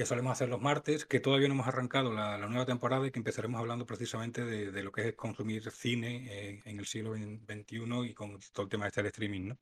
que 0.00 0.06
solemos 0.06 0.32
hacer 0.32 0.48
los 0.48 0.62
martes, 0.62 1.04
que 1.04 1.20
todavía 1.20 1.46
no 1.48 1.52
hemos 1.54 1.68
arrancado 1.68 2.10
la, 2.10 2.38
la 2.38 2.46
nueva 2.48 2.64
temporada 2.64 3.06
y 3.06 3.10
que 3.10 3.18
empezaremos 3.18 3.60
hablando 3.60 3.84
precisamente 3.84 4.46
de, 4.46 4.70
de 4.72 4.82
lo 4.82 4.92
que 4.92 5.08
es 5.08 5.14
consumir 5.14 5.70
cine 5.70 6.26
eh, 6.30 6.62
en 6.64 6.78
el 6.78 6.86
siglo 6.86 7.12
XXI 7.12 8.06
y 8.06 8.14
con 8.14 8.38
todo 8.52 8.62
el 8.64 8.70
tema 8.70 8.86
este 8.86 9.02
del 9.02 9.08
streaming, 9.08 9.48
¿no? 9.48 9.58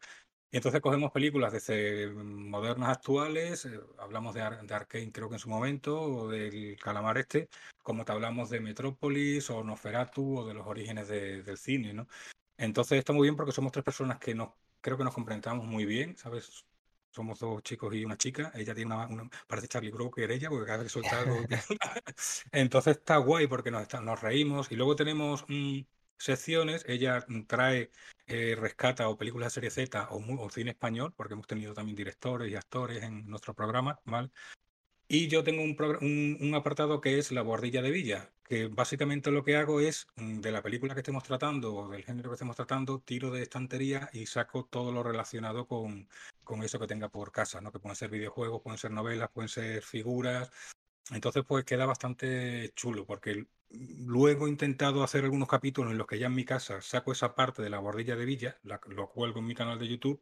Y 0.50 0.58
entonces 0.58 0.80
cogemos 0.80 1.12
películas 1.12 1.52
desde 1.52 2.08
modernas 2.14 2.90
actuales, 2.90 3.66
eh, 3.66 3.80
hablamos 3.98 4.34
de, 4.34 4.42
Ar- 4.42 4.62
de 4.66 4.74
Arcane 4.74 5.12
creo 5.12 5.28
que 5.28 5.36
en 5.36 5.40
su 5.40 5.48
momento, 5.50 6.00
o 6.00 6.28
del 6.28 6.76
Calamar 6.80 7.18
este, 7.18 7.48
como 7.82 8.04
te 8.04 8.12
hablamos 8.12 8.50
de 8.50 8.60
Metrópolis 8.60 9.50
o 9.50 9.64
Nosferatu 9.64 10.38
o 10.40 10.46
de 10.46 10.54
los 10.54 10.66
orígenes 10.68 11.08
de- 11.08 11.42
del 11.42 11.58
cine, 11.58 11.94
¿no? 11.94 12.06
Entonces 12.58 12.98
está 12.98 13.12
muy 13.12 13.24
bien 13.24 13.36
porque 13.36 13.52
somos 13.52 13.72
tres 13.72 13.84
personas 13.84 14.18
que 14.18 14.34
nos, 14.34 14.50
creo 14.80 14.96
que 14.98 15.04
nos 15.04 15.14
complementamos 15.14 15.66
muy 15.66 15.84
bien, 15.86 16.16
¿sabes? 16.16 16.64
Somos 17.10 17.38
dos 17.40 17.62
chicos 17.62 17.94
y 17.94 18.04
una 18.04 18.16
chica. 18.16 18.52
Ella 18.54 18.74
tiene 18.74 18.94
una, 18.94 19.06
una- 19.06 19.30
parece 19.46 19.68
Charlie 19.68 19.90
Brooker 19.90 20.30
ella, 20.30 20.48
porque 20.50 20.66
cada 20.66 20.78
vez 20.78 20.86
que 20.86 20.90
suelta 20.92 21.20
algo. 21.20 21.44
Entonces 22.52 22.96
está 22.98 23.16
guay 23.18 23.46
porque 23.46 23.70
nos, 23.70 23.82
está- 23.82 24.00
nos 24.00 24.20
reímos. 24.20 24.70
Y 24.70 24.76
luego 24.76 24.96
tenemos 24.96 25.44
mm, 25.48 25.80
secciones. 26.18 26.84
Ella 26.86 27.24
trae, 27.46 27.90
eh, 28.26 28.56
rescata 28.58 29.08
o 29.08 29.16
películas 29.16 29.48
de 29.48 29.54
serie 29.54 29.70
Z 29.70 30.08
o 30.10 30.50
cine 30.50 30.70
español, 30.72 31.12
porque 31.16 31.34
hemos 31.34 31.46
tenido 31.46 31.74
también 31.74 31.96
directores 31.96 32.50
y 32.50 32.56
actores 32.56 33.02
en 33.02 33.26
nuestro 33.26 33.54
programa, 33.54 34.00
¿vale? 34.04 34.30
Y 35.10 35.28
yo 35.28 35.42
tengo 35.42 35.62
un, 35.62 36.52
apartado 36.54 37.00
que 37.00 37.18
es 37.18 37.32
la 37.32 37.40
bordilla 37.40 37.80
de 37.80 37.90
Villa, 37.90 38.30
que 38.44 38.66
básicamente 38.66 39.30
lo 39.30 39.42
que 39.42 39.56
hago 39.56 39.80
es, 39.80 40.06
mm, 40.16 40.40
de 40.40 40.52
la 40.52 40.60
película 40.62 40.92
que 40.92 41.00
estemos 41.00 41.24
tratando 41.24 41.74
o 41.74 41.88
del 41.88 42.04
género 42.04 42.28
que 42.28 42.34
estemos 42.34 42.56
tratando, 42.56 43.00
tiro 43.00 43.30
de 43.30 43.42
estantería 43.42 44.10
y 44.12 44.26
saco 44.26 44.66
todo 44.66 44.92
lo 44.92 45.02
relacionado 45.02 45.66
con, 45.66 46.08
con 46.44 46.62
eso 46.62 46.78
que 46.78 46.86
tenga 46.86 47.08
por 47.08 47.32
casa, 47.32 47.62
¿no? 47.62 47.72
Que 47.72 47.78
pueden 47.78 47.96
ser 47.96 48.10
videojuegos, 48.10 48.60
pueden 48.60 48.78
ser 48.78 48.90
novelas, 48.90 49.30
pueden 49.32 49.48
ser 49.48 49.82
figuras. 49.82 50.50
Entonces, 51.10 51.42
pues 51.48 51.64
queda 51.64 51.86
bastante 51.86 52.72
chulo, 52.74 53.06
porque 53.06 53.46
luego 53.70 54.46
he 54.46 54.50
intentado 54.50 55.02
hacer 55.02 55.24
algunos 55.24 55.48
capítulos 55.48 55.92
en 55.92 55.98
los 55.98 56.06
que 56.06 56.18
ya 56.18 56.26
en 56.26 56.34
mi 56.34 56.44
casa 56.44 56.82
saco 56.82 57.12
esa 57.12 57.34
parte 57.34 57.62
de 57.62 57.70
la 57.70 57.78
bordilla 57.78 58.14
de 58.16 58.26
Villa, 58.26 58.58
lo 58.62 59.08
cuelgo 59.08 59.38
en 59.40 59.46
mi 59.46 59.54
canal 59.54 59.78
de 59.78 59.88
YouTube 59.88 60.20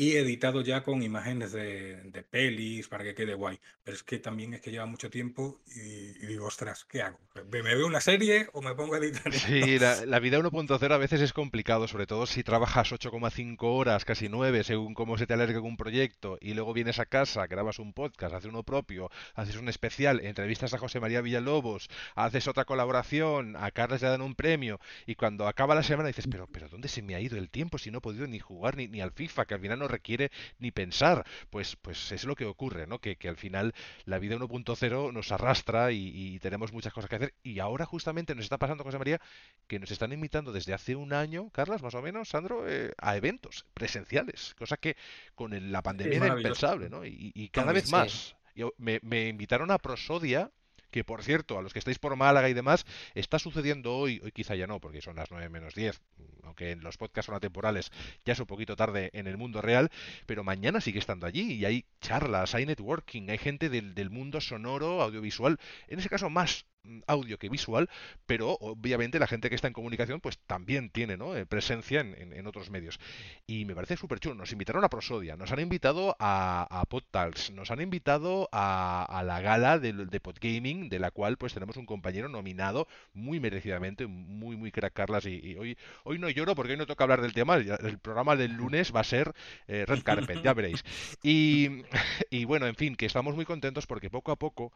y 0.00 0.14
editado 0.16 0.60
ya 0.60 0.84
con 0.84 1.02
imágenes 1.02 1.50
de, 1.50 2.24
pelis 2.30 2.86
para 2.86 3.02
que 3.02 3.16
quede 3.16 3.34
guay. 3.34 3.58
Pero 3.82 3.96
es 3.96 4.04
que 4.04 4.20
también 4.20 4.54
es 4.54 4.60
que 4.60 4.70
lleva 4.70 4.86
mucho 4.86 5.10
tiempo 5.10 5.60
y, 5.74 6.24
digo, 6.24 6.46
ostras, 6.46 6.84
¿qué 6.84 7.02
hago? 7.02 7.18
¿Me, 7.50 7.62
veo 7.62 7.84
una 7.84 8.00
serie 8.00 8.48
o 8.52 8.62
me 8.62 8.76
pongo 8.76 8.94
a 8.94 8.98
editar? 8.98 9.32
Sí, 9.32 9.76
la, 9.80 10.18
vida 10.20 10.38
1.0 10.38 10.92
a 10.92 10.98
veces 10.98 11.20
es 11.20 11.32
complicado, 11.32 11.88
sobre 11.88 12.06
todo 12.06 12.26
si 12.26 12.44
trabajas 12.44 12.92
8,5 12.92 13.56
horas, 13.60 14.04
casi 14.04 14.28
9, 14.28 14.62
según 14.62 14.94
cómo 14.94 15.18
se 15.18 15.26
te 15.26 15.34
alargue 15.34 15.58
un 15.58 15.76
proyecto, 15.76 16.38
y 16.40 16.54
luego 16.54 16.74
vienes 16.74 17.00
a 17.00 17.06
casa, 17.06 17.48
grabas 17.48 17.80
un 17.80 17.92
podcast, 17.92 18.36
haces 18.36 18.50
uno 18.50 18.62
propio, 18.62 19.10
haces 19.34 19.56
un 19.56 19.68
especial, 19.68 20.20
entrevistas 20.20 20.74
a 20.74 20.78
José 20.78 21.00
María 21.00 21.22
Villalobos, 21.22 21.90
haces 22.14 22.46
otra 22.46 22.66
colaboración, 22.66 23.56
a 23.56 23.72
Carles 23.72 24.02
le 24.02 24.10
dan 24.10 24.22
un 24.22 24.36
premio, 24.36 24.78
y 25.06 25.16
cuando 25.16 25.48
acaba 25.48 25.74
la 25.74 25.82
semana 25.82 26.06
dices, 26.06 26.28
pero, 26.30 26.46
pero 26.46 26.68
¿dónde 26.68 26.86
se 26.86 27.02
me 27.02 27.16
ha 27.16 27.20
ido 27.20 27.36
el 27.36 27.50
tiempo 27.50 27.78
si 27.78 27.90
no 27.90 27.98
he 27.98 28.00
podido 28.00 28.28
ni 28.28 28.38
jugar 28.38 28.76
ni, 28.76 28.86
ni 28.86 29.00
al 29.00 29.10
FIFA, 29.10 29.46
que 29.46 29.54
al 29.54 29.60
final 29.60 29.80
no 29.80 29.87
requiere 29.88 30.30
ni 30.58 30.70
pensar. 30.70 31.24
Pues, 31.50 31.76
pues 31.76 32.12
es 32.12 32.24
lo 32.24 32.34
que 32.34 32.44
ocurre, 32.44 32.86
¿no? 32.86 33.00
Que, 33.00 33.16
al 33.28 33.36
final 33.36 33.74
la 34.04 34.18
vida 34.18 34.36
1.0 34.36 35.12
nos 35.12 35.32
arrastra 35.32 35.92
y, 35.92 36.38
tenemos 36.40 36.72
muchas 36.72 36.92
cosas 36.92 37.10
que 37.10 37.16
hacer. 37.16 37.34
Y 37.42 37.58
ahora 37.58 37.84
justamente 37.84 38.34
nos 38.34 38.44
está 38.44 38.58
pasando, 38.58 38.84
José 38.84 38.98
María, 38.98 39.20
que 39.66 39.78
nos 39.78 39.90
están 39.90 40.12
invitando 40.12 40.52
desde 40.52 40.74
hace 40.74 40.96
un 40.96 41.12
año, 41.12 41.50
Carlas, 41.50 41.82
más 41.82 41.94
o 41.94 42.02
menos, 42.02 42.28
Sandro, 42.28 42.68
eh, 42.68 42.92
a 42.98 43.16
eventos 43.16 43.66
presenciales, 43.74 44.54
cosa 44.58 44.76
que 44.76 44.96
con 45.34 45.72
la 45.72 45.82
pandemia 45.82 46.16
era 46.16 46.36
impensable, 46.36 46.88
¿no? 46.88 47.04
Y, 47.04 47.50
cada 47.52 47.72
vez 47.72 47.90
más. 47.90 48.36
me, 48.76 49.00
me 49.02 49.28
invitaron 49.28 49.70
a 49.70 49.78
Prosodia 49.78 50.50
que 50.90 51.04
por 51.04 51.22
cierto, 51.22 51.58
a 51.58 51.62
los 51.62 51.72
que 51.72 51.78
estáis 51.78 51.98
por 51.98 52.16
Málaga 52.16 52.48
y 52.48 52.54
demás, 52.54 52.86
está 53.14 53.38
sucediendo 53.38 53.96
hoy, 53.96 54.20
hoy 54.24 54.32
quizá 54.32 54.54
ya 54.54 54.66
no, 54.66 54.80
porque 54.80 55.00
son 55.00 55.16
las 55.16 55.30
9 55.30 55.48
menos 55.48 55.74
10, 55.74 56.00
aunque 56.44 56.72
en 56.72 56.82
los 56.82 56.96
podcasts 56.96 57.26
son 57.26 57.34
atemporales, 57.34 57.90
ya 58.24 58.32
es 58.32 58.40
un 58.40 58.46
poquito 58.46 58.76
tarde 58.76 59.10
en 59.12 59.26
el 59.26 59.36
mundo 59.36 59.62
real, 59.62 59.90
pero 60.26 60.44
mañana 60.44 60.80
sigue 60.80 60.98
estando 60.98 61.26
allí 61.26 61.54
y 61.54 61.64
hay 61.64 61.84
charlas, 62.00 62.54
hay 62.54 62.66
networking, 62.66 63.28
hay 63.30 63.38
gente 63.38 63.68
del, 63.68 63.94
del 63.94 64.10
mundo 64.10 64.40
sonoro, 64.40 65.02
audiovisual, 65.02 65.58
en 65.88 65.98
ese 65.98 66.08
caso 66.08 66.30
más 66.30 66.66
audio 67.06 67.38
que 67.38 67.48
visual, 67.48 67.88
pero 68.26 68.56
obviamente 68.60 69.18
la 69.18 69.26
gente 69.26 69.48
que 69.48 69.54
está 69.54 69.68
en 69.68 69.72
comunicación 69.72 70.20
pues 70.20 70.38
también 70.46 70.90
tiene 70.90 71.16
¿no? 71.16 71.36
Eh, 71.36 71.46
presencia 71.46 72.00
en, 72.00 72.46
otros 72.46 72.70
medios. 72.70 72.98
Y 73.46 73.64
me 73.64 73.74
parece 73.74 73.96
súper 73.96 74.20
chulo. 74.20 74.34
Nos 74.34 74.52
invitaron 74.52 74.84
a 74.84 74.88
Prosodia, 74.88 75.36
nos 75.36 75.52
han 75.52 75.60
invitado 75.60 76.16
a, 76.18 76.66
a 76.70 76.84
PodTalks, 76.86 77.50
nos 77.50 77.70
han 77.70 77.80
invitado 77.80 78.48
a, 78.52 79.22
la 79.24 79.40
gala 79.40 79.78
de, 79.78 79.92
de, 79.92 80.20
Podgaming, 80.20 80.88
de 80.88 80.98
la 80.98 81.10
cual 81.10 81.36
pues 81.36 81.52
tenemos 81.52 81.76
un 81.76 81.86
compañero 81.86 82.28
nominado 82.28 82.88
muy 83.12 83.40
merecidamente, 83.40 84.06
muy, 84.06 84.56
muy 84.56 84.70
crack 84.70 84.92
Carlas. 84.92 85.26
Y, 85.26 85.56
hoy, 85.56 85.76
hoy 86.04 86.18
no 86.18 86.28
lloro 86.30 86.54
porque 86.54 86.72
hoy 86.72 86.78
no 86.78 86.86
toca 86.86 87.04
hablar 87.04 87.20
del 87.20 87.32
tema. 87.32 87.56
El, 87.56 87.98
programa 87.98 88.36
del 88.36 88.52
lunes 88.52 88.94
va 88.94 89.00
a 89.00 89.04
ser 89.04 89.34
eh, 89.66 89.84
Red 89.86 90.02
Carpet, 90.02 90.42
ya 90.42 90.54
veréis. 90.54 90.84
Y, 91.22 91.82
y 92.30 92.44
bueno, 92.44 92.66
en 92.66 92.74
fin, 92.74 92.96
que 92.96 93.06
estamos 93.06 93.34
muy 93.34 93.44
contentos 93.44 93.86
porque 93.86 94.10
poco 94.10 94.32
a 94.32 94.36
poco 94.36 94.72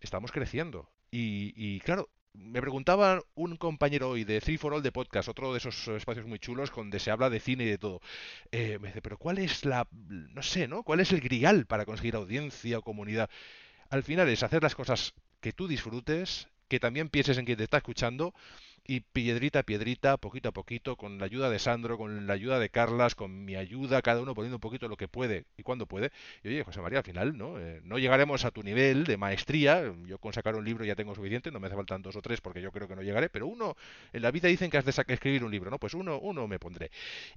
estamos 0.00 0.32
creciendo. 0.32 0.90
Y, 1.10 1.80
claro, 1.80 2.08
me 2.34 2.60
preguntaba 2.60 3.20
un 3.34 3.56
compañero 3.56 4.10
hoy 4.10 4.24
de 4.24 4.40
Three 4.40 4.58
for 4.58 4.74
All 4.74 4.82
de 4.82 4.92
podcast, 4.92 5.28
otro 5.28 5.52
de 5.52 5.58
esos 5.58 5.88
espacios 5.88 6.26
muy 6.26 6.38
chulos 6.38 6.70
donde 6.74 6.98
se 7.00 7.10
habla 7.10 7.30
de 7.30 7.40
cine 7.40 7.64
y 7.64 7.68
de 7.68 7.78
todo. 7.78 8.00
Eh, 8.52 8.78
me 8.80 8.88
dice, 8.88 9.02
pero 9.02 9.16
¿cuál 9.16 9.38
es 9.38 9.64
la, 9.64 9.88
no 9.92 10.42
sé, 10.42 10.68
¿no? 10.68 10.82
¿Cuál 10.82 11.00
es 11.00 11.12
el 11.12 11.20
grial 11.20 11.66
para 11.66 11.86
conseguir 11.86 12.14
audiencia 12.16 12.78
o 12.78 12.82
comunidad? 12.82 13.30
Al 13.88 14.02
final 14.02 14.28
es 14.28 14.42
hacer 14.42 14.62
las 14.62 14.74
cosas 14.74 15.14
que 15.40 15.52
tú 15.52 15.66
disfrutes, 15.66 16.48
que 16.68 16.78
también 16.78 17.08
pienses 17.08 17.38
en 17.38 17.46
quien 17.46 17.56
te 17.56 17.64
está 17.64 17.78
escuchando 17.78 18.34
y 18.88 19.00
piedrita 19.00 19.58
a 19.60 19.62
piedrita, 19.64 20.16
poquito 20.16 20.48
a 20.48 20.52
poquito, 20.52 20.96
con 20.96 21.18
la 21.18 21.26
ayuda 21.26 21.50
de 21.50 21.58
Sandro, 21.58 21.98
con 21.98 22.26
la 22.26 22.32
ayuda 22.32 22.58
de 22.58 22.70
Carlas, 22.70 23.14
con 23.14 23.44
mi 23.44 23.54
ayuda, 23.54 24.00
cada 24.00 24.22
uno 24.22 24.34
poniendo 24.34 24.56
un 24.56 24.60
poquito 24.62 24.88
lo 24.88 24.96
que 24.96 25.08
puede 25.08 25.44
y 25.58 25.62
cuando 25.62 25.84
puede. 25.84 26.10
Y 26.42 26.48
oye, 26.48 26.64
José 26.64 26.80
María, 26.80 27.00
al 27.00 27.04
final, 27.04 27.36
¿no? 27.36 27.60
Eh, 27.60 27.82
no 27.84 27.98
llegaremos 27.98 28.46
a 28.46 28.50
tu 28.50 28.62
nivel 28.62 29.04
de 29.04 29.18
maestría. 29.18 29.92
Yo 30.06 30.16
con 30.18 30.32
sacar 30.32 30.56
un 30.56 30.64
libro 30.64 30.86
ya 30.86 30.96
tengo 30.96 31.14
suficiente, 31.14 31.50
no 31.50 31.60
me 31.60 31.66
hace 31.66 31.76
falta 31.76 31.98
dos 31.98 32.16
o 32.16 32.22
tres 32.22 32.40
porque 32.40 32.62
yo 32.62 32.72
creo 32.72 32.88
que 32.88 32.96
no 32.96 33.02
llegaré, 33.02 33.28
pero 33.28 33.46
uno, 33.46 33.76
en 34.14 34.22
la 34.22 34.30
vida 34.30 34.48
dicen 34.48 34.70
que 34.70 34.78
has 34.78 34.86
de 34.86 34.94
escribir 35.06 35.44
un 35.44 35.50
libro, 35.50 35.70
¿no? 35.70 35.78
Pues 35.78 35.92
uno, 35.92 36.18
uno 36.18 36.48
me 36.48 36.58
pondré. 36.58 36.90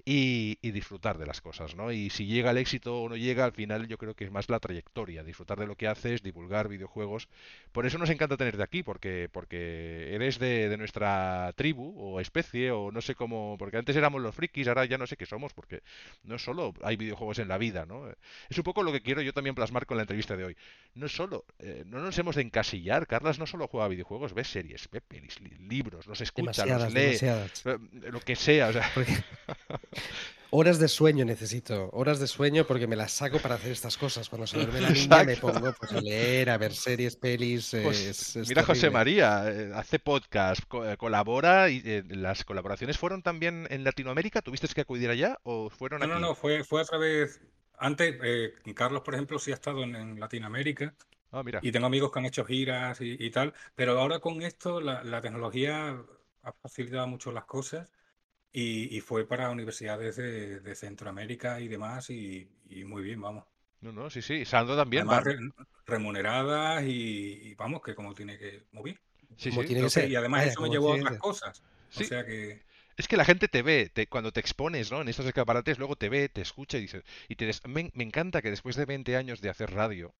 Y, 0.06 0.58
y 0.62 0.70
disfrutar 0.70 1.18
de 1.18 1.26
las 1.26 1.42
cosas, 1.42 1.74
¿no? 1.76 1.92
Y 1.92 2.08
si 2.08 2.24
llega 2.24 2.52
el 2.52 2.56
éxito 2.56 3.02
o 3.02 3.08
no 3.10 3.16
llega, 3.16 3.44
al 3.44 3.52
final 3.52 3.88
yo 3.88 3.98
creo 3.98 4.14
que 4.14 4.24
es 4.24 4.30
más 4.30 4.48
la 4.48 4.58
trayectoria, 4.58 5.22
disfrutar 5.22 5.58
de 5.58 5.66
lo 5.66 5.76
que 5.76 5.86
haces, 5.86 6.22
divulgar 6.22 6.68
videojuegos. 6.68 7.28
Por 7.72 7.84
eso 7.84 7.98
nos 7.98 8.08
encanta 8.08 8.38
tenerte 8.38 8.62
aquí, 8.62 8.82
porque, 8.82 9.28
porque 9.30 10.14
eres 10.14 10.38
de, 10.38 10.70
de 10.70 10.76
nuestra 10.78 11.41
tribu 11.56 11.94
o 11.98 12.20
especie 12.20 12.70
o 12.70 12.92
no 12.92 13.00
sé 13.00 13.14
cómo, 13.14 13.56
porque 13.58 13.76
antes 13.76 13.96
éramos 13.96 14.22
los 14.22 14.34
frikis, 14.34 14.68
ahora 14.68 14.84
ya 14.84 14.98
no 14.98 15.06
sé 15.06 15.16
qué 15.16 15.26
somos, 15.26 15.52
porque 15.52 15.82
no 16.22 16.38
solo 16.38 16.74
hay 16.82 16.96
videojuegos 16.96 17.40
en 17.40 17.48
la 17.48 17.58
vida, 17.58 17.86
¿no? 17.86 18.08
Es 18.48 18.58
un 18.58 18.64
poco 18.64 18.82
lo 18.82 18.92
que 18.92 19.02
quiero 19.02 19.22
yo 19.22 19.32
también 19.32 19.54
plasmar 19.54 19.86
con 19.86 19.96
la 19.96 20.04
entrevista 20.04 20.36
de 20.36 20.44
hoy. 20.44 20.56
No 20.94 21.08
solo, 21.08 21.44
eh, 21.58 21.82
no 21.86 21.98
nos 21.98 22.16
hemos 22.18 22.36
de 22.36 22.42
encasillar, 22.42 23.06
Carlas 23.06 23.38
no 23.38 23.46
solo 23.46 23.66
juega 23.66 23.88
videojuegos, 23.88 24.34
ve 24.34 24.44
series, 24.44 24.88
ve 24.90 25.00
pelis, 25.00 25.40
libros, 25.40 26.06
los 26.06 26.20
escucha, 26.20 26.64
los 26.66 26.92
lee, 26.92 27.18
eh, 27.20 27.78
lo 28.10 28.20
que 28.20 28.36
sea, 28.36 28.68
o 28.68 28.72
sea. 28.72 28.90
Horas 30.54 30.78
de 30.78 30.86
sueño 30.88 31.24
necesito, 31.24 31.88
horas 31.94 32.20
de 32.20 32.26
sueño 32.26 32.66
porque 32.66 32.86
me 32.86 32.94
las 32.94 33.12
saco 33.12 33.38
para 33.38 33.54
hacer 33.54 33.72
estas 33.72 33.96
cosas. 33.96 34.28
Cuando 34.28 34.46
se 34.46 34.58
duerme 34.58 34.82
la 34.82 34.90
niña 34.90 35.24
me 35.24 35.36
pongo 35.38 35.72
pues, 35.72 35.92
a 35.92 36.00
leer, 36.02 36.50
a 36.50 36.58
ver 36.58 36.74
series, 36.74 37.16
pelis. 37.16 37.74
Pues, 37.82 38.36
mira 38.46 38.62
José 38.62 38.90
María, 38.90 39.50
eh, 39.50 39.72
hace 39.74 39.98
podcast, 39.98 40.60
eh, 40.84 40.96
colabora 40.98 41.70
y 41.70 41.80
eh, 41.86 42.04
las 42.06 42.44
colaboraciones 42.44 42.98
fueron 42.98 43.22
también 43.22 43.66
en 43.70 43.82
Latinoamérica. 43.82 44.42
¿Tuviste 44.42 44.68
que 44.68 44.82
acudir 44.82 45.08
allá 45.08 45.38
o 45.42 45.70
fueron 45.70 46.00
no, 46.00 46.04
aquí? 46.04 46.12
No, 46.12 46.20
no, 46.20 46.34
fue, 46.34 46.64
fue 46.64 46.82
a 46.82 46.84
través. 46.84 47.40
Antes, 47.78 48.14
Carlos, 48.74 49.00
por 49.00 49.14
ejemplo, 49.14 49.38
sí 49.38 49.52
ha 49.52 49.54
estado 49.54 49.82
en, 49.84 50.20
Latinoamérica. 50.20 50.94
Ah, 51.30 51.42
mira. 51.42 51.60
Y 51.62 51.72
tengo 51.72 51.86
amigos 51.86 52.12
que 52.12 52.18
han 52.18 52.26
hecho 52.26 52.44
giras 52.44 52.98
y, 53.00 53.30
tal. 53.30 53.54
Pero 53.74 53.98
ahora 53.98 54.18
con 54.18 54.42
esto, 54.42 54.82
la, 54.82 55.02
la 55.02 55.22
tecnología 55.22 55.98
ha 56.42 56.52
facilitado 56.52 57.06
mucho 57.06 57.32
las 57.32 57.46
cosas 57.46 57.90
y, 58.52 59.00
fue 59.00 59.26
para 59.26 59.50
universidades 59.50 60.16
de, 60.16 60.74
Centroamérica 60.74 61.60
y 61.60 61.68
demás, 61.68 62.10
y, 62.10 62.48
muy 62.86 63.02
bien, 63.02 63.20
vamos. 63.20 63.44
No, 63.80 63.92
no, 63.92 64.10
sí, 64.10 64.22
sí. 64.22 64.44
Sandro 64.44 64.76
también. 64.76 65.06
remuneradas 65.86 66.84
y, 66.84 67.54
vamos, 67.56 67.82
que 67.82 67.94
como 67.94 68.14
tiene 68.14 68.38
que. 68.38 68.64
Muy 68.72 68.84
bien. 68.84 69.00
Sí, 69.36 69.50
sí. 69.50 70.00
Y 70.06 70.14
además 70.14 70.46
eso 70.46 70.60
me 70.60 70.68
llevó 70.68 70.92
a 70.92 70.96
otras 70.96 71.18
cosas. 71.18 71.62
O 71.98 72.04
sea 72.04 72.24
que. 72.24 72.62
Es 72.96 73.08
que 73.08 73.16
la 73.16 73.24
gente 73.24 73.48
te 73.48 73.62
ve, 73.62 73.90
cuando 74.10 74.32
te 74.32 74.40
expones 74.40 74.92
¿no? 74.92 75.00
en 75.00 75.08
estos 75.08 75.24
escaparates, 75.24 75.78
luego 75.78 75.96
te 75.96 76.08
ve, 76.08 76.28
te 76.28 76.42
escucha 76.42 76.76
y 76.76 76.82
dice, 76.82 77.02
y 77.28 77.36
te 77.36 77.50
me, 77.66 77.90
encanta 77.94 78.42
que 78.42 78.50
después 78.50 78.76
de 78.76 78.84
20 78.84 79.16
años 79.16 79.40
de 79.40 79.48
hacer 79.48 79.72
radio, 79.72 80.14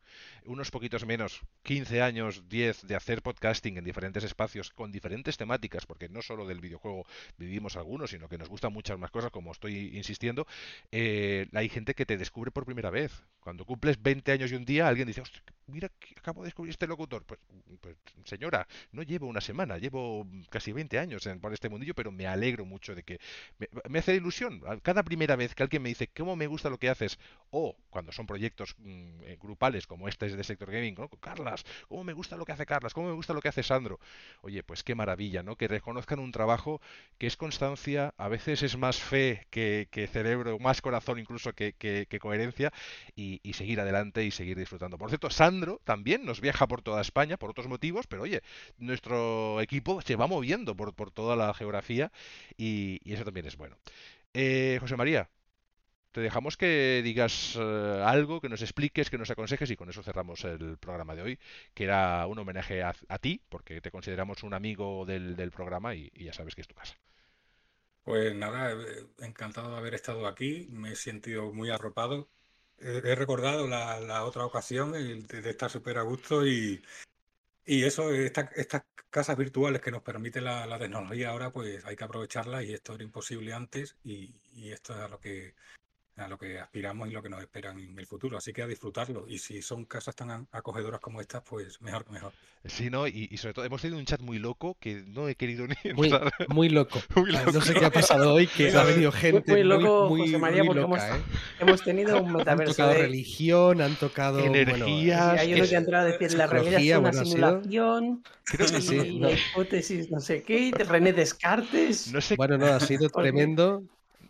unos 0.47 0.71
poquitos 0.71 1.05
menos, 1.05 1.43
15 1.65 2.01
años, 2.01 2.49
10 2.49 2.87
de 2.87 2.97
hacer 2.97 3.23
podcasting 3.23 3.77
en 3.77 3.85
diferentes 3.85 4.25
espacios 4.25 4.71
con 4.71 4.91
diferentes 4.91 5.37
temáticas, 5.37 5.85
porque 5.85 6.09
no 6.09 6.23
solo 6.23 6.47
del 6.47 6.61
videojuego 6.61 7.07
vivimos 7.37 7.77
algunos, 7.77 8.11
sino 8.11 8.29
que 8.29 8.39
nos 8.39 8.49
gustan 8.49 8.73
muchas 8.73 8.99
más 8.99 9.11
cosas, 9.11 9.31
como 9.31 9.53
estoy 9.53 9.97
insistiendo, 9.97 10.47
eh, 10.91 11.49
hay 11.53 11.69
gente 11.69 11.95
que 11.95 12.07
te 12.07 12.17
descubre 12.17 12.51
por 12.51 12.65
primera 12.65 12.91
vez. 12.91 13.13
Cuando 13.41 13.65
cumples 13.65 14.01
20 14.01 14.33
años 14.33 14.53
y 14.53 14.55
un 14.55 14.65
día, 14.65 14.89
alguien 14.89 15.09
dice, 15.09 15.23
mira, 15.67 15.91
acabo 16.17 16.43
de 16.43 16.47
descubrir 16.47 16.71
este 16.71 16.87
locutor. 16.87 17.25
Pues, 17.25 17.41
pues, 17.81 17.97
señora, 18.25 18.67
no 18.93 19.03
llevo 19.03 19.27
una 19.27 19.41
semana, 19.41 19.79
llevo 19.79 20.27
casi 20.51 20.73
20 20.73 20.99
años 20.99 21.27
en, 21.27 21.41
por 21.41 21.53
este 21.53 21.69
mundillo, 21.69 21.95
pero 21.95 22.13
me 22.13 22.27
alegro 22.27 22.62
mucho 22.65 22.95
de 22.95 23.03
que 23.03 23.21
me, 23.89 23.99
hace 23.99 24.15
ilusión. 24.15 24.63
Cada 24.83 25.03
primera 25.03 25.37
vez 25.37 25.55
que 25.55 25.63
alguien 25.63 25.83
me 25.83 25.89
dice 25.89 26.09
cómo 26.09 26.37
me 26.37 26.47
gusta 26.47 26.71
lo 26.71 26.79
que 26.79 26.89
haces, 26.89 27.19
o 27.51 27.77
cuando 27.91 28.13
son 28.13 28.27
proyectos 28.27 28.75
mm, 28.79 29.23
eh, 29.25 29.39
grupales 29.41 29.87
como 29.87 30.09
este 30.09 30.27
es 30.27 30.37
de 30.37 30.45
Sector 30.45 30.71
Gaming. 30.71 30.97
Carlas, 31.21 31.65
cómo 31.89 32.05
me 32.05 32.13
gusta 32.13 32.37
lo 32.37 32.45
que 32.45 32.53
hace 32.53 32.67
Carlas, 32.67 32.95
cómo 32.95 33.09
me 33.09 33.15
gusta 33.15 33.33
lo 33.33 33.41
que 33.41 33.49
hace 33.49 33.63
Sandro. 33.63 34.01
Oye, 34.41 34.63
pues 34.63 34.83
qué 34.83 34.95
maravilla, 34.95 35.43
¿no? 35.43 35.57
Que 35.57 35.69
reconozcan 35.69 36.19
un 36.19 36.33
trabajo 36.33 36.81
que 37.19 37.27
es 37.27 37.37
constancia, 37.37 38.15
a 38.17 38.29
veces 38.29 38.63
es 38.63 38.77
más 38.77 38.99
fe 38.99 39.47
que, 39.51 39.89
cerebro, 40.13 40.59
más 40.59 40.81
corazón 40.81 41.19
incluso 41.19 41.53
que, 41.53 41.75
coherencia, 42.21 42.73
y, 43.17 43.41
y, 43.43 43.53
seguir 43.55 43.81
adelante 43.81 44.25
y 44.25 44.31
seguir 44.31 44.59
disfrutando. 44.59 44.99
Por 44.99 45.09
cierto, 45.09 45.31
Sandro 45.31 45.81
también 45.85 46.25
nos 46.25 46.41
viaja 46.41 46.67
por 46.67 46.83
toda 46.83 47.01
España 47.01 47.37
por 47.37 47.51
otros 47.51 47.69
motivos, 47.69 48.07
pero 48.07 48.23
oye, 48.23 48.43
nuestro 48.79 49.61
equipo 49.61 50.01
se 50.01 50.17
va 50.17 50.27
moviendo 50.27 50.77
por, 50.77 50.95
por 50.95 51.11
toda 51.11 51.37
la 51.37 51.53
geografía 51.55 52.13
y, 52.63 53.13
eso 53.13 53.25
también 53.25 53.47
es 53.47 53.57
bueno. 53.57 53.77
Eh, 54.33 54.79
José 54.81 54.97
María, 54.97 55.29
te 56.13 56.21
dejamos 56.21 56.57
que 56.57 57.01
digas 57.03 57.57
eh, 57.59 58.03
algo, 58.05 58.41
que 58.41 58.49
nos 58.49 58.63
expliques, 58.63 59.11
que 59.11 59.19
nos 59.19 59.31
aconsejes 59.31 59.71
y 59.71 59.77
con 59.77 59.91
eso 59.91 60.03
cerramos 60.03 60.45
el 60.45 60.79
programa 60.79 61.15
de 61.15 61.23
hoy, 61.23 61.39
que 61.75 61.85
era 61.85 62.27
un 62.27 62.39
homenaje 62.39 62.83
a, 62.83 62.95
a 63.09 63.19
ti, 63.19 63.41
porque 63.49 63.81
te 63.81 63.91
consideramos 63.91 64.43
un 64.43 64.55
amigo 64.55 65.05
del, 65.05 65.35
del 65.37 65.51
programa 65.51 65.95
y, 65.95 66.11
ya 66.15 66.33
sabes 66.33 66.55
que 66.55 66.61
es 66.61 66.69
tu 66.69 66.75
casa. 66.75 66.97
Pues 68.05 68.35
nada, 68.35 68.73
eh, 68.73 69.07
encantado 69.21 69.71
de 69.73 69.79
haber 69.79 69.95
estado 69.95 70.27
aquí, 70.27 70.69
me 70.71 70.93
he 70.93 70.97
sentido 70.97 71.53
muy 71.53 71.71
arropado. 71.71 72.29
He 72.79 73.15
recordado 73.15 73.69
la, 73.69 74.25
otra 74.25 74.45
ocasión 74.45 74.91
de, 74.91 75.23
de 75.23 75.51
estar 75.51 75.71
súper 75.71 75.99
a 75.99 76.03
gusto 76.03 76.45
y, 76.45 76.83
y 77.67 77.85
eso, 77.85 78.13
esta- 78.13 78.51
estas 78.57 78.83
casas 79.11 79.37
virtuales 79.37 79.81
que 79.83 79.91
nos 79.91 80.03
permite 80.03 80.41
la, 80.41 80.67
la 80.67 80.79
tecnología 80.79 81.31
ahora, 81.31 81.53
pues 81.53 81.85
hay 81.85 81.97
que 81.97 82.05
aprovecharlas 82.05 82.65
y 82.65 82.73
esto 82.75 82.95
era 82.95 83.05
imposible 83.05 83.53
antes 83.53 83.97
y, 84.05 84.35
y 84.55 84.71
esto 84.73 84.95
es 84.95 85.01
a 85.01 85.09
lo 85.09 85.21
que, 85.21 85.55
a 86.17 86.29
lo 86.29 86.39
que 86.39 86.59
aspiramos 86.59 87.09
y 87.09 87.13
lo 87.13 87.23
que 87.23 87.29
nos 87.31 87.41
esperan 87.41 87.79
en 87.81 87.99
el 87.99 88.07
futuro. 88.07 88.37
Así 88.37 88.53
que 88.53 88.63
a 88.63 88.67
disfrutarlo. 88.67 89.25
Y 89.29 89.39
si 89.39 89.63
son 89.63 89.85
casas 89.87 90.15
tan 90.15 90.47
acogedoras 90.53 91.01
como 91.01 91.21
estas, 91.21 91.43
pues 91.43 91.81
mejor 91.81 92.05
que 92.05 92.13
mejor. 92.13 92.33
Sí, 92.65 92.91
¿no? 92.91 93.09
Y, 93.09 93.29
y 93.31 93.37
sobre 93.39 93.55
todo, 93.55 93.65
hemos 93.65 93.81
tenido 93.83 93.99
un 93.99 94.05
chat 94.05 94.21
muy 94.21 94.39
loco 94.39 94.77
que 94.79 95.03
no 95.09 95.29
he 95.29 95.35
querido 95.35 95.67
ni 95.67 95.75
Muy, 95.95 96.09
entrar. 96.09 96.33
muy 96.49 96.69
loco. 96.69 97.01
Muy 97.17 97.35
Ah, 97.35 97.41
loco. 97.47 97.53
No 97.53 97.61
sé 97.61 97.75
qué 97.75 97.85
ha 97.87 97.91
pasado 97.91 98.35
hoy, 98.35 98.47
que 98.47 98.71
ha 98.71 98.85
venido 98.85 99.11
gente 99.11 99.51
muy 99.53 99.65
muy, 99.65 99.69
loco, 99.69 100.09
muy, 100.11 100.21
José 100.21 100.39
María, 100.39 100.63
muy 100.63 100.75
porque 100.77 100.81
loca, 100.83 101.09
hemos- 101.09 101.21
¿eh? 101.21 101.25
Hemos 101.61 101.83
tenido 101.83 102.23
un 102.23 102.29
Han 102.29 102.37
metaverso 102.37 102.73
tocado 102.75 102.91
de... 102.93 102.99
religión, 102.99 103.81
han 103.81 103.97
tocado 103.97 104.39
bueno, 104.41 104.55
Energía. 104.57 105.33
Sí, 105.33 105.39
hay 105.41 105.55
uno 105.55 105.65
que 105.69 105.75
ha 105.75 105.79
entrado 105.79 106.07
a 106.09 106.11
decir 106.13 106.35
la 106.39 106.47
realidad 106.47 106.81
es 106.81 106.91
una 106.99 107.01
bueno, 107.01 107.25
simulación 107.25 108.23
Creo 108.45 108.69
que 108.71 108.79
y 108.79 108.83
sí, 108.83 108.97
la 109.19 109.29
no. 109.29 109.31
hipótesis 109.33 110.11
no 110.11 110.21
sé 110.21 110.43
qué, 110.45 110.59
y 110.61 110.71
René 110.73 111.13
Descartes. 111.13 112.13
No 112.13 112.21
sé, 112.21 112.37
Bueno, 112.37 112.59
no, 112.59 112.67
ha 112.67 112.81
sido 112.81 113.09
tremendo. 113.11 113.83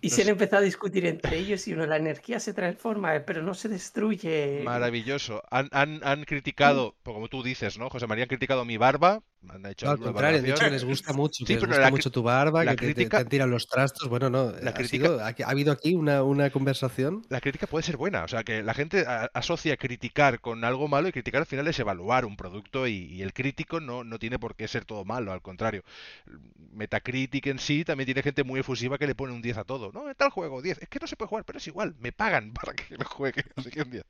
Y 0.02 0.10
no 0.10 0.16
se 0.16 0.22
han 0.22 0.28
empezado 0.28 0.62
a 0.62 0.64
discutir 0.64 1.06
entre 1.06 1.38
ellos 1.38 1.66
y 1.68 1.72
uno, 1.72 1.86
la 1.86 1.96
energía 1.96 2.40
se 2.40 2.52
transforma, 2.52 3.12
pero 3.24 3.42
no 3.42 3.54
se 3.54 3.68
destruye. 3.68 4.62
maravilloso. 4.64 5.42
Han, 5.50 5.68
han, 5.70 6.00
han 6.02 6.24
criticado, 6.24 6.96
pues 7.04 7.14
como 7.14 7.28
tú 7.28 7.42
dices, 7.42 7.78
¿no? 7.78 7.88
José 7.88 8.06
María 8.08 8.24
han 8.24 8.28
criticado 8.28 8.64
mi 8.64 8.76
barba. 8.76 9.22
Han 9.48 9.66
hecho 9.66 9.86
No, 9.86 9.92
al 9.92 9.98
contrario, 9.98 10.38
han 10.38 10.44
dicho 10.44 10.64
que 10.64 10.70
les 10.70 10.84
gusta 10.84 11.12
mucho, 11.12 11.44
Sí, 11.44 11.54
les 11.54 11.64
gusta 11.66 11.90
mucho 11.90 12.10
tu 12.10 12.22
barba, 12.22 12.64
la 12.64 12.76
que 12.76 12.86
te- 12.86 12.86
te, 12.86 12.94
crítica- 12.94 13.16
te 13.18 13.22
han 13.22 13.28
tirado 13.28 13.50
los 13.50 13.66
trastos. 13.66 14.08
Bueno, 14.08 14.30
no, 14.30 14.52
La 14.52 14.70
ha, 14.70 14.74
crítica- 14.74 15.06
sido- 15.08 15.20
ha, 15.20 15.26
ha 15.28 15.50
habido 15.50 15.72
aquí 15.72 15.94
una, 15.94 16.22
una 16.22 16.50
conversación. 16.50 17.26
La 17.28 17.40
crítica 17.40 17.66
puede 17.66 17.82
ser 17.82 17.96
buena, 17.96 18.22
o 18.24 18.28
sea, 18.28 18.44
que 18.44 18.62
la 18.62 18.72
gente 18.74 19.04
a- 19.06 19.30
asocia 19.34 19.76
criticar 19.76 20.40
con 20.40 20.64
algo 20.64 20.86
malo 20.88 21.08
y 21.08 21.12
criticar 21.12 21.40
al 21.40 21.46
final 21.46 21.66
es 21.68 21.78
evaluar 21.78 22.24
un 22.24 22.36
producto 22.36 22.86
y, 22.86 22.92
y 23.12 23.22
el 23.22 23.32
crítico 23.32 23.80
no, 23.80 24.04
no 24.04 24.18
tiene 24.18 24.38
por 24.38 24.54
qué 24.54 24.68
ser 24.68 24.84
todo 24.84 25.04
malo, 25.04 25.32
al 25.32 25.42
contrario. 25.42 25.82
Metacritic 26.72 27.46
en 27.48 27.58
sí 27.58 27.84
también 27.84 28.06
tiene 28.06 28.22
gente 28.22 28.44
muy 28.44 28.60
efusiva 28.60 28.96
que 28.98 29.06
le 29.06 29.14
pone 29.14 29.32
un 29.34 29.42
10 29.42 29.58
a 29.58 29.64
todo. 29.64 29.92
No, 29.92 30.08
en 30.08 30.14
tal 30.14 30.30
juego, 30.30 30.62
10. 30.62 30.78
Es 30.82 30.88
que 30.88 30.98
no 31.00 31.06
se 31.06 31.16
puede 31.16 31.28
jugar, 31.28 31.44
pero 31.44 31.58
es 31.58 31.66
igual, 31.66 31.94
me 31.98 32.12
pagan 32.12 32.52
para 32.54 32.72
que 32.74 32.96
lo 32.96 33.04
juegue, 33.04 33.44
así 33.56 33.70
que 33.70 33.82
un 33.82 33.90
10. 33.90 34.04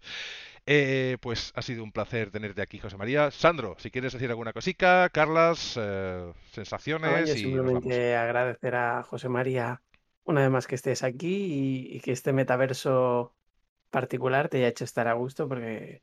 Eh, 0.64 1.16
pues 1.20 1.52
ha 1.56 1.62
sido 1.62 1.82
un 1.82 1.90
placer 1.90 2.30
tenerte 2.30 2.62
aquí, 2.62 2.78
José 2.78 2.97
María. 2.97 3.30
Sandro, 3.32 3.74
si 3.78 3.90
quieres 3.90 4.12
decir 4.12 4.30
alguna 4.30 4.52
cosica, 4.52 5.09
Carlas, 5.09 5.76
eh, 5.76 6.22
No, 6.28 6.34
sensaciones 6.52 7.28
yo 7.28 7.34
y 7.34 7.43
nos 7.52 7.64
vamos. 7.66 7.82
simplemente 7.82 8.16
agradecer 8.16 8.74
a 8.76 9.02
José 9.02 9.28
María 9.28 9.82
una 10.24 10.43
vez 10.43 10.51
más 10.51 10.68
que 10.68 10.76
estés 10.76 11.02
aquí 11.02 11.34
y, 11.90 11.97
y 11.97 12.01
que 12.01 12.12
este 12.12 12.32
metaverso 12.32 13.34
particular 13.90 14.48
te 14.48 14.59
haya 14.59 14.68
hecho 14.68 14.84
estar 14.84 15.09
a 15.09 15.14
gusto 15.14 15.48
porque 15.48 16.02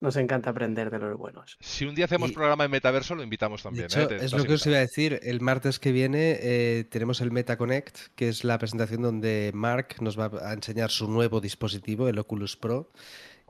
nos 0.00 0.16
encanta 0.16 0.48
aprender 0.48 0.90
de 0.90 0.98
los 0.98 1.18
buenos. 1.18 1.58
Si 1.60 1.84
un 1.84 1.94
día 1.94 2.06
hacemos 2.06 2.30
Y- 2.30 2.32
programa 2.32 2.64
en 2.64 2.70
Metaverso, 2.70 3.14
lo 3.14 3.22
invitamos 3.22 3.60
De 3.62 3.64
también. 3.64 3.84
hecho, 3.84 4.00
¿eh? 4.00 4.06
Te- 4.06 4.24
es 4.24 4.32
lo 4.32 4.44
que 4.44 4.54
os 4.54 4.66
iba 4.66 4.78
a 4.78 4.80
decir. 4.80 5.20
El 5.22 5.42
martes 5.42 5.78
que 5.78 5.92
viene 5.92 6.38
eh, 6.40 6.84
tenemos 6.90 7.20
el 7.20 7.30
MetaConnect, 7.32 7.98
que 8.16 8.30
es 8.30 8.44
la 8.44 8.56
presentación 8.56 9.02
donde 9.02 9.50
Mark 9.52 9.96
nos 10.00 10.18
va 10.18 10.30
a 10.42 10.54
enseñar 10.54 10.88
su 10.88 11.06
nuevo 11.06 11.42
dispositivo, 11.42 12.08
el 12.08 12.18
Oculus 12.18 12.56
Pro. 12.56 12.90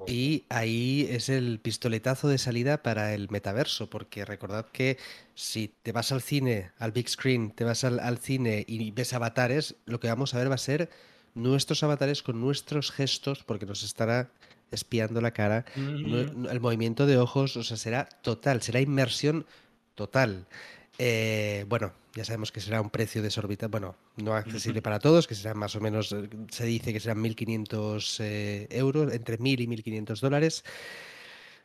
Y 0.06 0.44
ahí 0.48 1.06
es 1.10 1.28
el 1.28 1.60
pistoletazo 1.60 2.28
de 2.28 2.38
salida 2.38 2.82
para 2.82 3.14
el 3.14 3.28
metaverso, 3.30 3.90
porque 3.90 4.24
recordad 4.24 4.66
que 4.72 4.98
si 5.34 5.68
te 5.82 5.92
vas 5.92 6.10
al 6.12 6.22
cine, 6.22 6.70
al 6.78 6.92
big 6.92 7.08
screen, 7.08 7.50
te 7.50 7.64
vas 7.64 7.84
al, 7.84 8.00
al 8.00 8.18
cine 8.18 8.64
y 8.66 8.90
ves 8.90 9.12
avatares, 9.12 9.76
lo 9.84 10.00
que 10.00 10.08
vamos 10.08 10.34
a 10.34 10.38
ver 10.38 10.50
va 10.50 10.54
a 10.54 10.58
ser 10.58 10.90
nuestros 11.34 11.82
avatares 11.82 12.22
con 12.22 12.40
nuestros 12.40 12.90
gestos, 12.90 13.44
porque 13.44 13.66
nos 13.66 13.82
estará 13.82 14.30
espiando 14.70 15.20
la 15.20 15.32
cara, 15.32 15.64
Mm. 15.76 16.46
el 16.46 16.60
movimiento 16.60 17.06
de 17.06 17.18
ojos, 17.18 17.56
o 17.56 17.62
sea, 17.62 17.76
será 17.76 18.08
total, 18.22 18.62
será 18.62 18.80
inmersión 18.80 19.44
total. 19.94 20.46
Eh, 21.02 21.64
bueno, 21.66 21.94
ya 22.12 22.26
sabemos 22.26 22.52
que 22.52 22.60
será 22.60 22.82
un 22.82 22.90
precio 22.90 23.22
desorbitado, 23.22 23.70
bueno, 23.70 23.96
no 24.16 24.34
accesible 24.34 24.82
para 24.82 24.98
todos, 24.98 25.26
que 25.26 25.34
será 25.34 25.54
más 25.54 25.74
o 25.74 25.80
menos, 25.80 26.12
eh, 26.12 26.28
se 26.50 26.66
dice 26.66 26.92
que 26.92 27.00
serán 27.00 27.22
1.500 27.22 28.20
eh, 28.20 28.66
euros, 28.68 29.10
entre 29.14 29.38
1.000 29.38 29.62
y 29.62 29.66
1.500 29.66 30.20
dólares. 30.20 30.62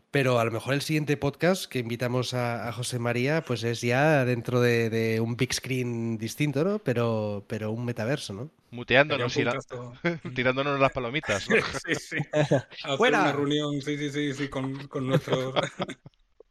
Pero 0.09 0.39
a 0.39 0.45
lo 0.45 0.51
mejor 0.51 0.73
el 0.73 0.81
siguiente 0.81 1.17
podcast 1.17 1.65
que 1.65 1.79
invitamos 1.79 2.33
a, 2.33 2.69
a 2.69 2.71
José 2.71 2.97
María, 2.97 3.43
pues 3.43 3.65
es 3.65 3.81
ya 3.81 4.23
dentro 4.23 4.61
de, 4.61 4.89
de 4.89 5.19
un 5.19 5.35
big 5.35 5.53
screen 5.53 6.17
distinto, 6.17 6.63
¿no? 6.63 6.79
Pero, 6.79 7.43
pero 7.47 7.71
un 7.71 7.83
metaverso, 7.83 8.31
¿no? 8.33 8.49
Muteándonos 8.71 9.35
y 9.35 9.43
la- 9.43 9.59
tirándonos 10.33 10.79
las 10.79 10.93
palomitas. 10.93 11.49
¿no? 11.49 11.57
Sí, 11.85 11.95
sí. 11.95 12.17
Hacer 12.31 12.95
¡Fuera! 12.95 13.19
una 13.23 13.33
reunión, 13.33 13.81
sí, 13.81 13.97
sí, 13.97 14.09
sí, 14.09 14.33
sí, 14.33 14.47
con, 14.47 14.87
con 14.87 15.05
nuestros, 15.05 15.53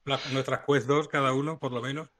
nuestras 0.32 0.60
Quest 0.66 0.86
2 0.86 1.08
cada 1.08 1.32
uno, 1.32 1.58
por 1.58 1.72
lo 1.72 1.80
menos. 1.80 2.10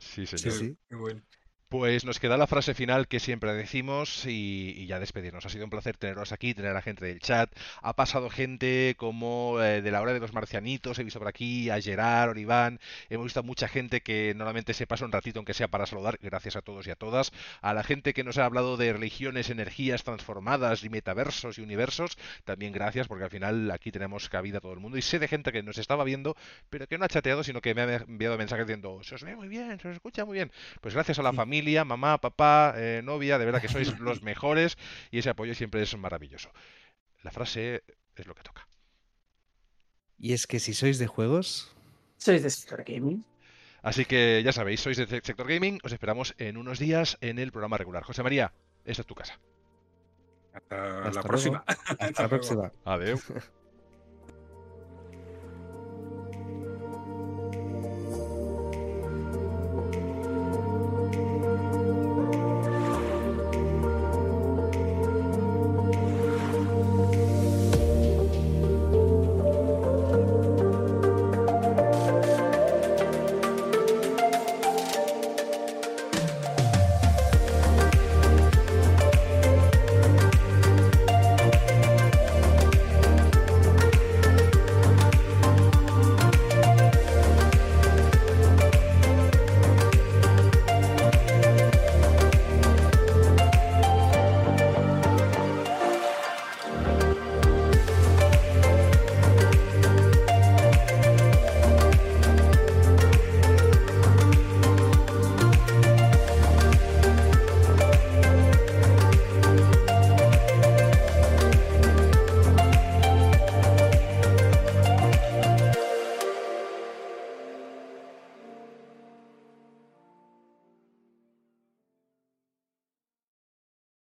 Sí, 0.00 0.26
Sí, 0.34 0.50
señor. 0.50 0.52
sí. 0.52 0.78
Qué 0.88 0.96
bueno. 0.96 1.22
Pues 1.70 2.04
nos 2.04 2.18
queda 2.18 2.36
la 2.36 2.48
frase 2.48 2.74
final 2.74 3.06
que 3.06 3.20
siempre 3.20 3.54
decimos 3.54 4.26
y, 4.26 4.74
y 4.76 4.86
ya 4.86 4.98
despedirnos. 4.98 5.46
Ha 5.46 5.50
sido 5.50 5.62
un 5.62 5.70
placer 5.70 5.96
teneros 5.96 6.32
aquí, 6.32 6.52
tener 6.52 6.72
a 6.72 6.74
la 6.74 6.82
gente 6.82 7.04
del 7.04 7.20
chat. 7.20 7.48
Ha 7.80 7.94
pasado 7.94 8.28
gente 8.28 8.96
como 8.98 9.62
eh, 9.62 9.80
de 9.80 9.90
la 9.92 10.02
hora 10.02 10.12
de 10.12 10.18
los 10.18 10.32
marcianitos, 10.32 10.98
he 10.98 11.04
visto 11.04 11.20
por 11.20 11.28
aquí 11.28 11.70
a 11.70 11.80
Gerard, 11.80 12.30
Oriván. 12.30 12.80
Hemos 13.08 13.26
visto 13.26 13.38
a 13.38 13.44
mucha 13.44 13.68
gente 13.68 14.00
que 14.00 14.34
normalmente 14.34 14.74
se 14.74 14.88
pasa 14.88 15.04
un 15.04 15.12
ratito, 15.12 15.38
aunque 15.38 15.54
sea 15.54 15.68
para 15.68 15.86
saludar. 15.86 16.18
Gracias 16.20 16.56
a 16.56 16.60
todos 16.60 16.88
y 16.88 16.90
a 16.90 16.96
todas. 16.96 17.30
A 17.60 17.72
la 17.72 17.84
gente 17.84 18.14
que 18.14 18.24
nos 18.24 18.36
ha 18.38 18.46
hablado 18.46 18.76
de 18.76 18.92
religiones, 18.92 19.48
energías 19.48 20.02
transformadas 20.02 20.82
y 20.82 20.88
metaversos 20.88 21.56
y 21.58 21.62
universos. 21.62 22.18
También 22.44 22.72
gracias, 22.72 23.06
porque 23.06 23.22
al 23.22 23.30
final 23.30 23.70
aquí 23.70 23.92
tenemos 23.92 24.28
cabida 24.28 24.58
a 24.58 24.60
todo 24.60 24.72
el 24.72 24.80
mundo. 24.80 24.98
Y 24.98 25.02
sé 25.02 25.20
de 25.20 25.28
gente 25.28 25.52
que 25.52 25.62
nos 25.62 25.78
estaba 25.78 26.02
viendo, 26.02 26.36
pero 26.68 26.88
que 26.88 26.98
no 26.98 27.04
ha 27.04 27.08
chateado, 27.08 27.44
sino 27.44 27.60
que 27.60 27.76
me 27.76 27.82
ha 27.82 27.96
enviado 27.98 28.36
mensajes 28.36 28.66
diciendo, 28.66 28.98
se 29.04 29.14
os 29.14 29.22
ve 29.22 29.36
muy 29.36 29.46
bien, 29.46 29.78
se 29.78 29.86
os 29.86 29.94
escucha 29.94 30.24
muy 30.24 30.34
bien. 30.34 30.50
Pues 30.80 30.94
gracias 30.94 31.20
a 31.20 31.22
la 31.22 31.32
familia, 31.32 31.59
mamá, 31.84 32.18
papá, 32.20 32.74
eh, 32.76 33.00
novia, 33.04 33.38
de 33.38 33.44
verdad 33.44 33.60
que 33.60 33.68
sois 33.68 33.98
los 34.00 34.22
mejores 34.30 34.76
y 35.10 35.18
ese 35.18 35.30
apoyo 35.30 35.54
siempre 35.54 35.82
es 35.82 35.96
maravilloso. 35.96 36.50
La 37.22 37.30
frase 37.30 37.82
es 38.16 38.26
lo 38.26 38.34
que 38.34 38.42
toca. 38.42 38.66
Y 40.18 40.32
es 40.32 40.46
que 40.46 40.58
si 40.60 40.74
sois 40.74 40.98
de 40.98 41.06
juegos, 41.06 41.74
Sois 42.18 42.42
de 42.42 42.50
Sector 42.50 42.84
Gaming. 42.84 43.24
Así 43.82 44.04
que 44.04 44.42
ya 44.44 44.52
sabéis, 44.52 44.80
sois 44.80 44.98
de 44.98 45.06
Sector 45.06 45.46
Gaming, 45.48 45.78
os 45.82 45.92
esperamos 45.92 46.34
en 46.38 46.58
unos 46.58 46.78
días 46.78 47.16
en 47.22 47.38
el 47.38 47.50
programa 47.52 47.78
regular. 47.78 48.02
José 48.02 48.22
María, 48.22 48.52
esta 48.84 49.00
es 49.02 49.06
tu 49.06 49.14
casa. 49.14 49.40
Hasta, 50.52 50.98
Hasta 50.98 51.04
la 51.04 51.10
luego. 51.10 51.28
próxima. 51.28 51.64
hasta 51.66 51.94
la 52.04 52.10
luego. 52.10 52.28
próxima. 52.28 52.72
Adiós. 52.84 53.22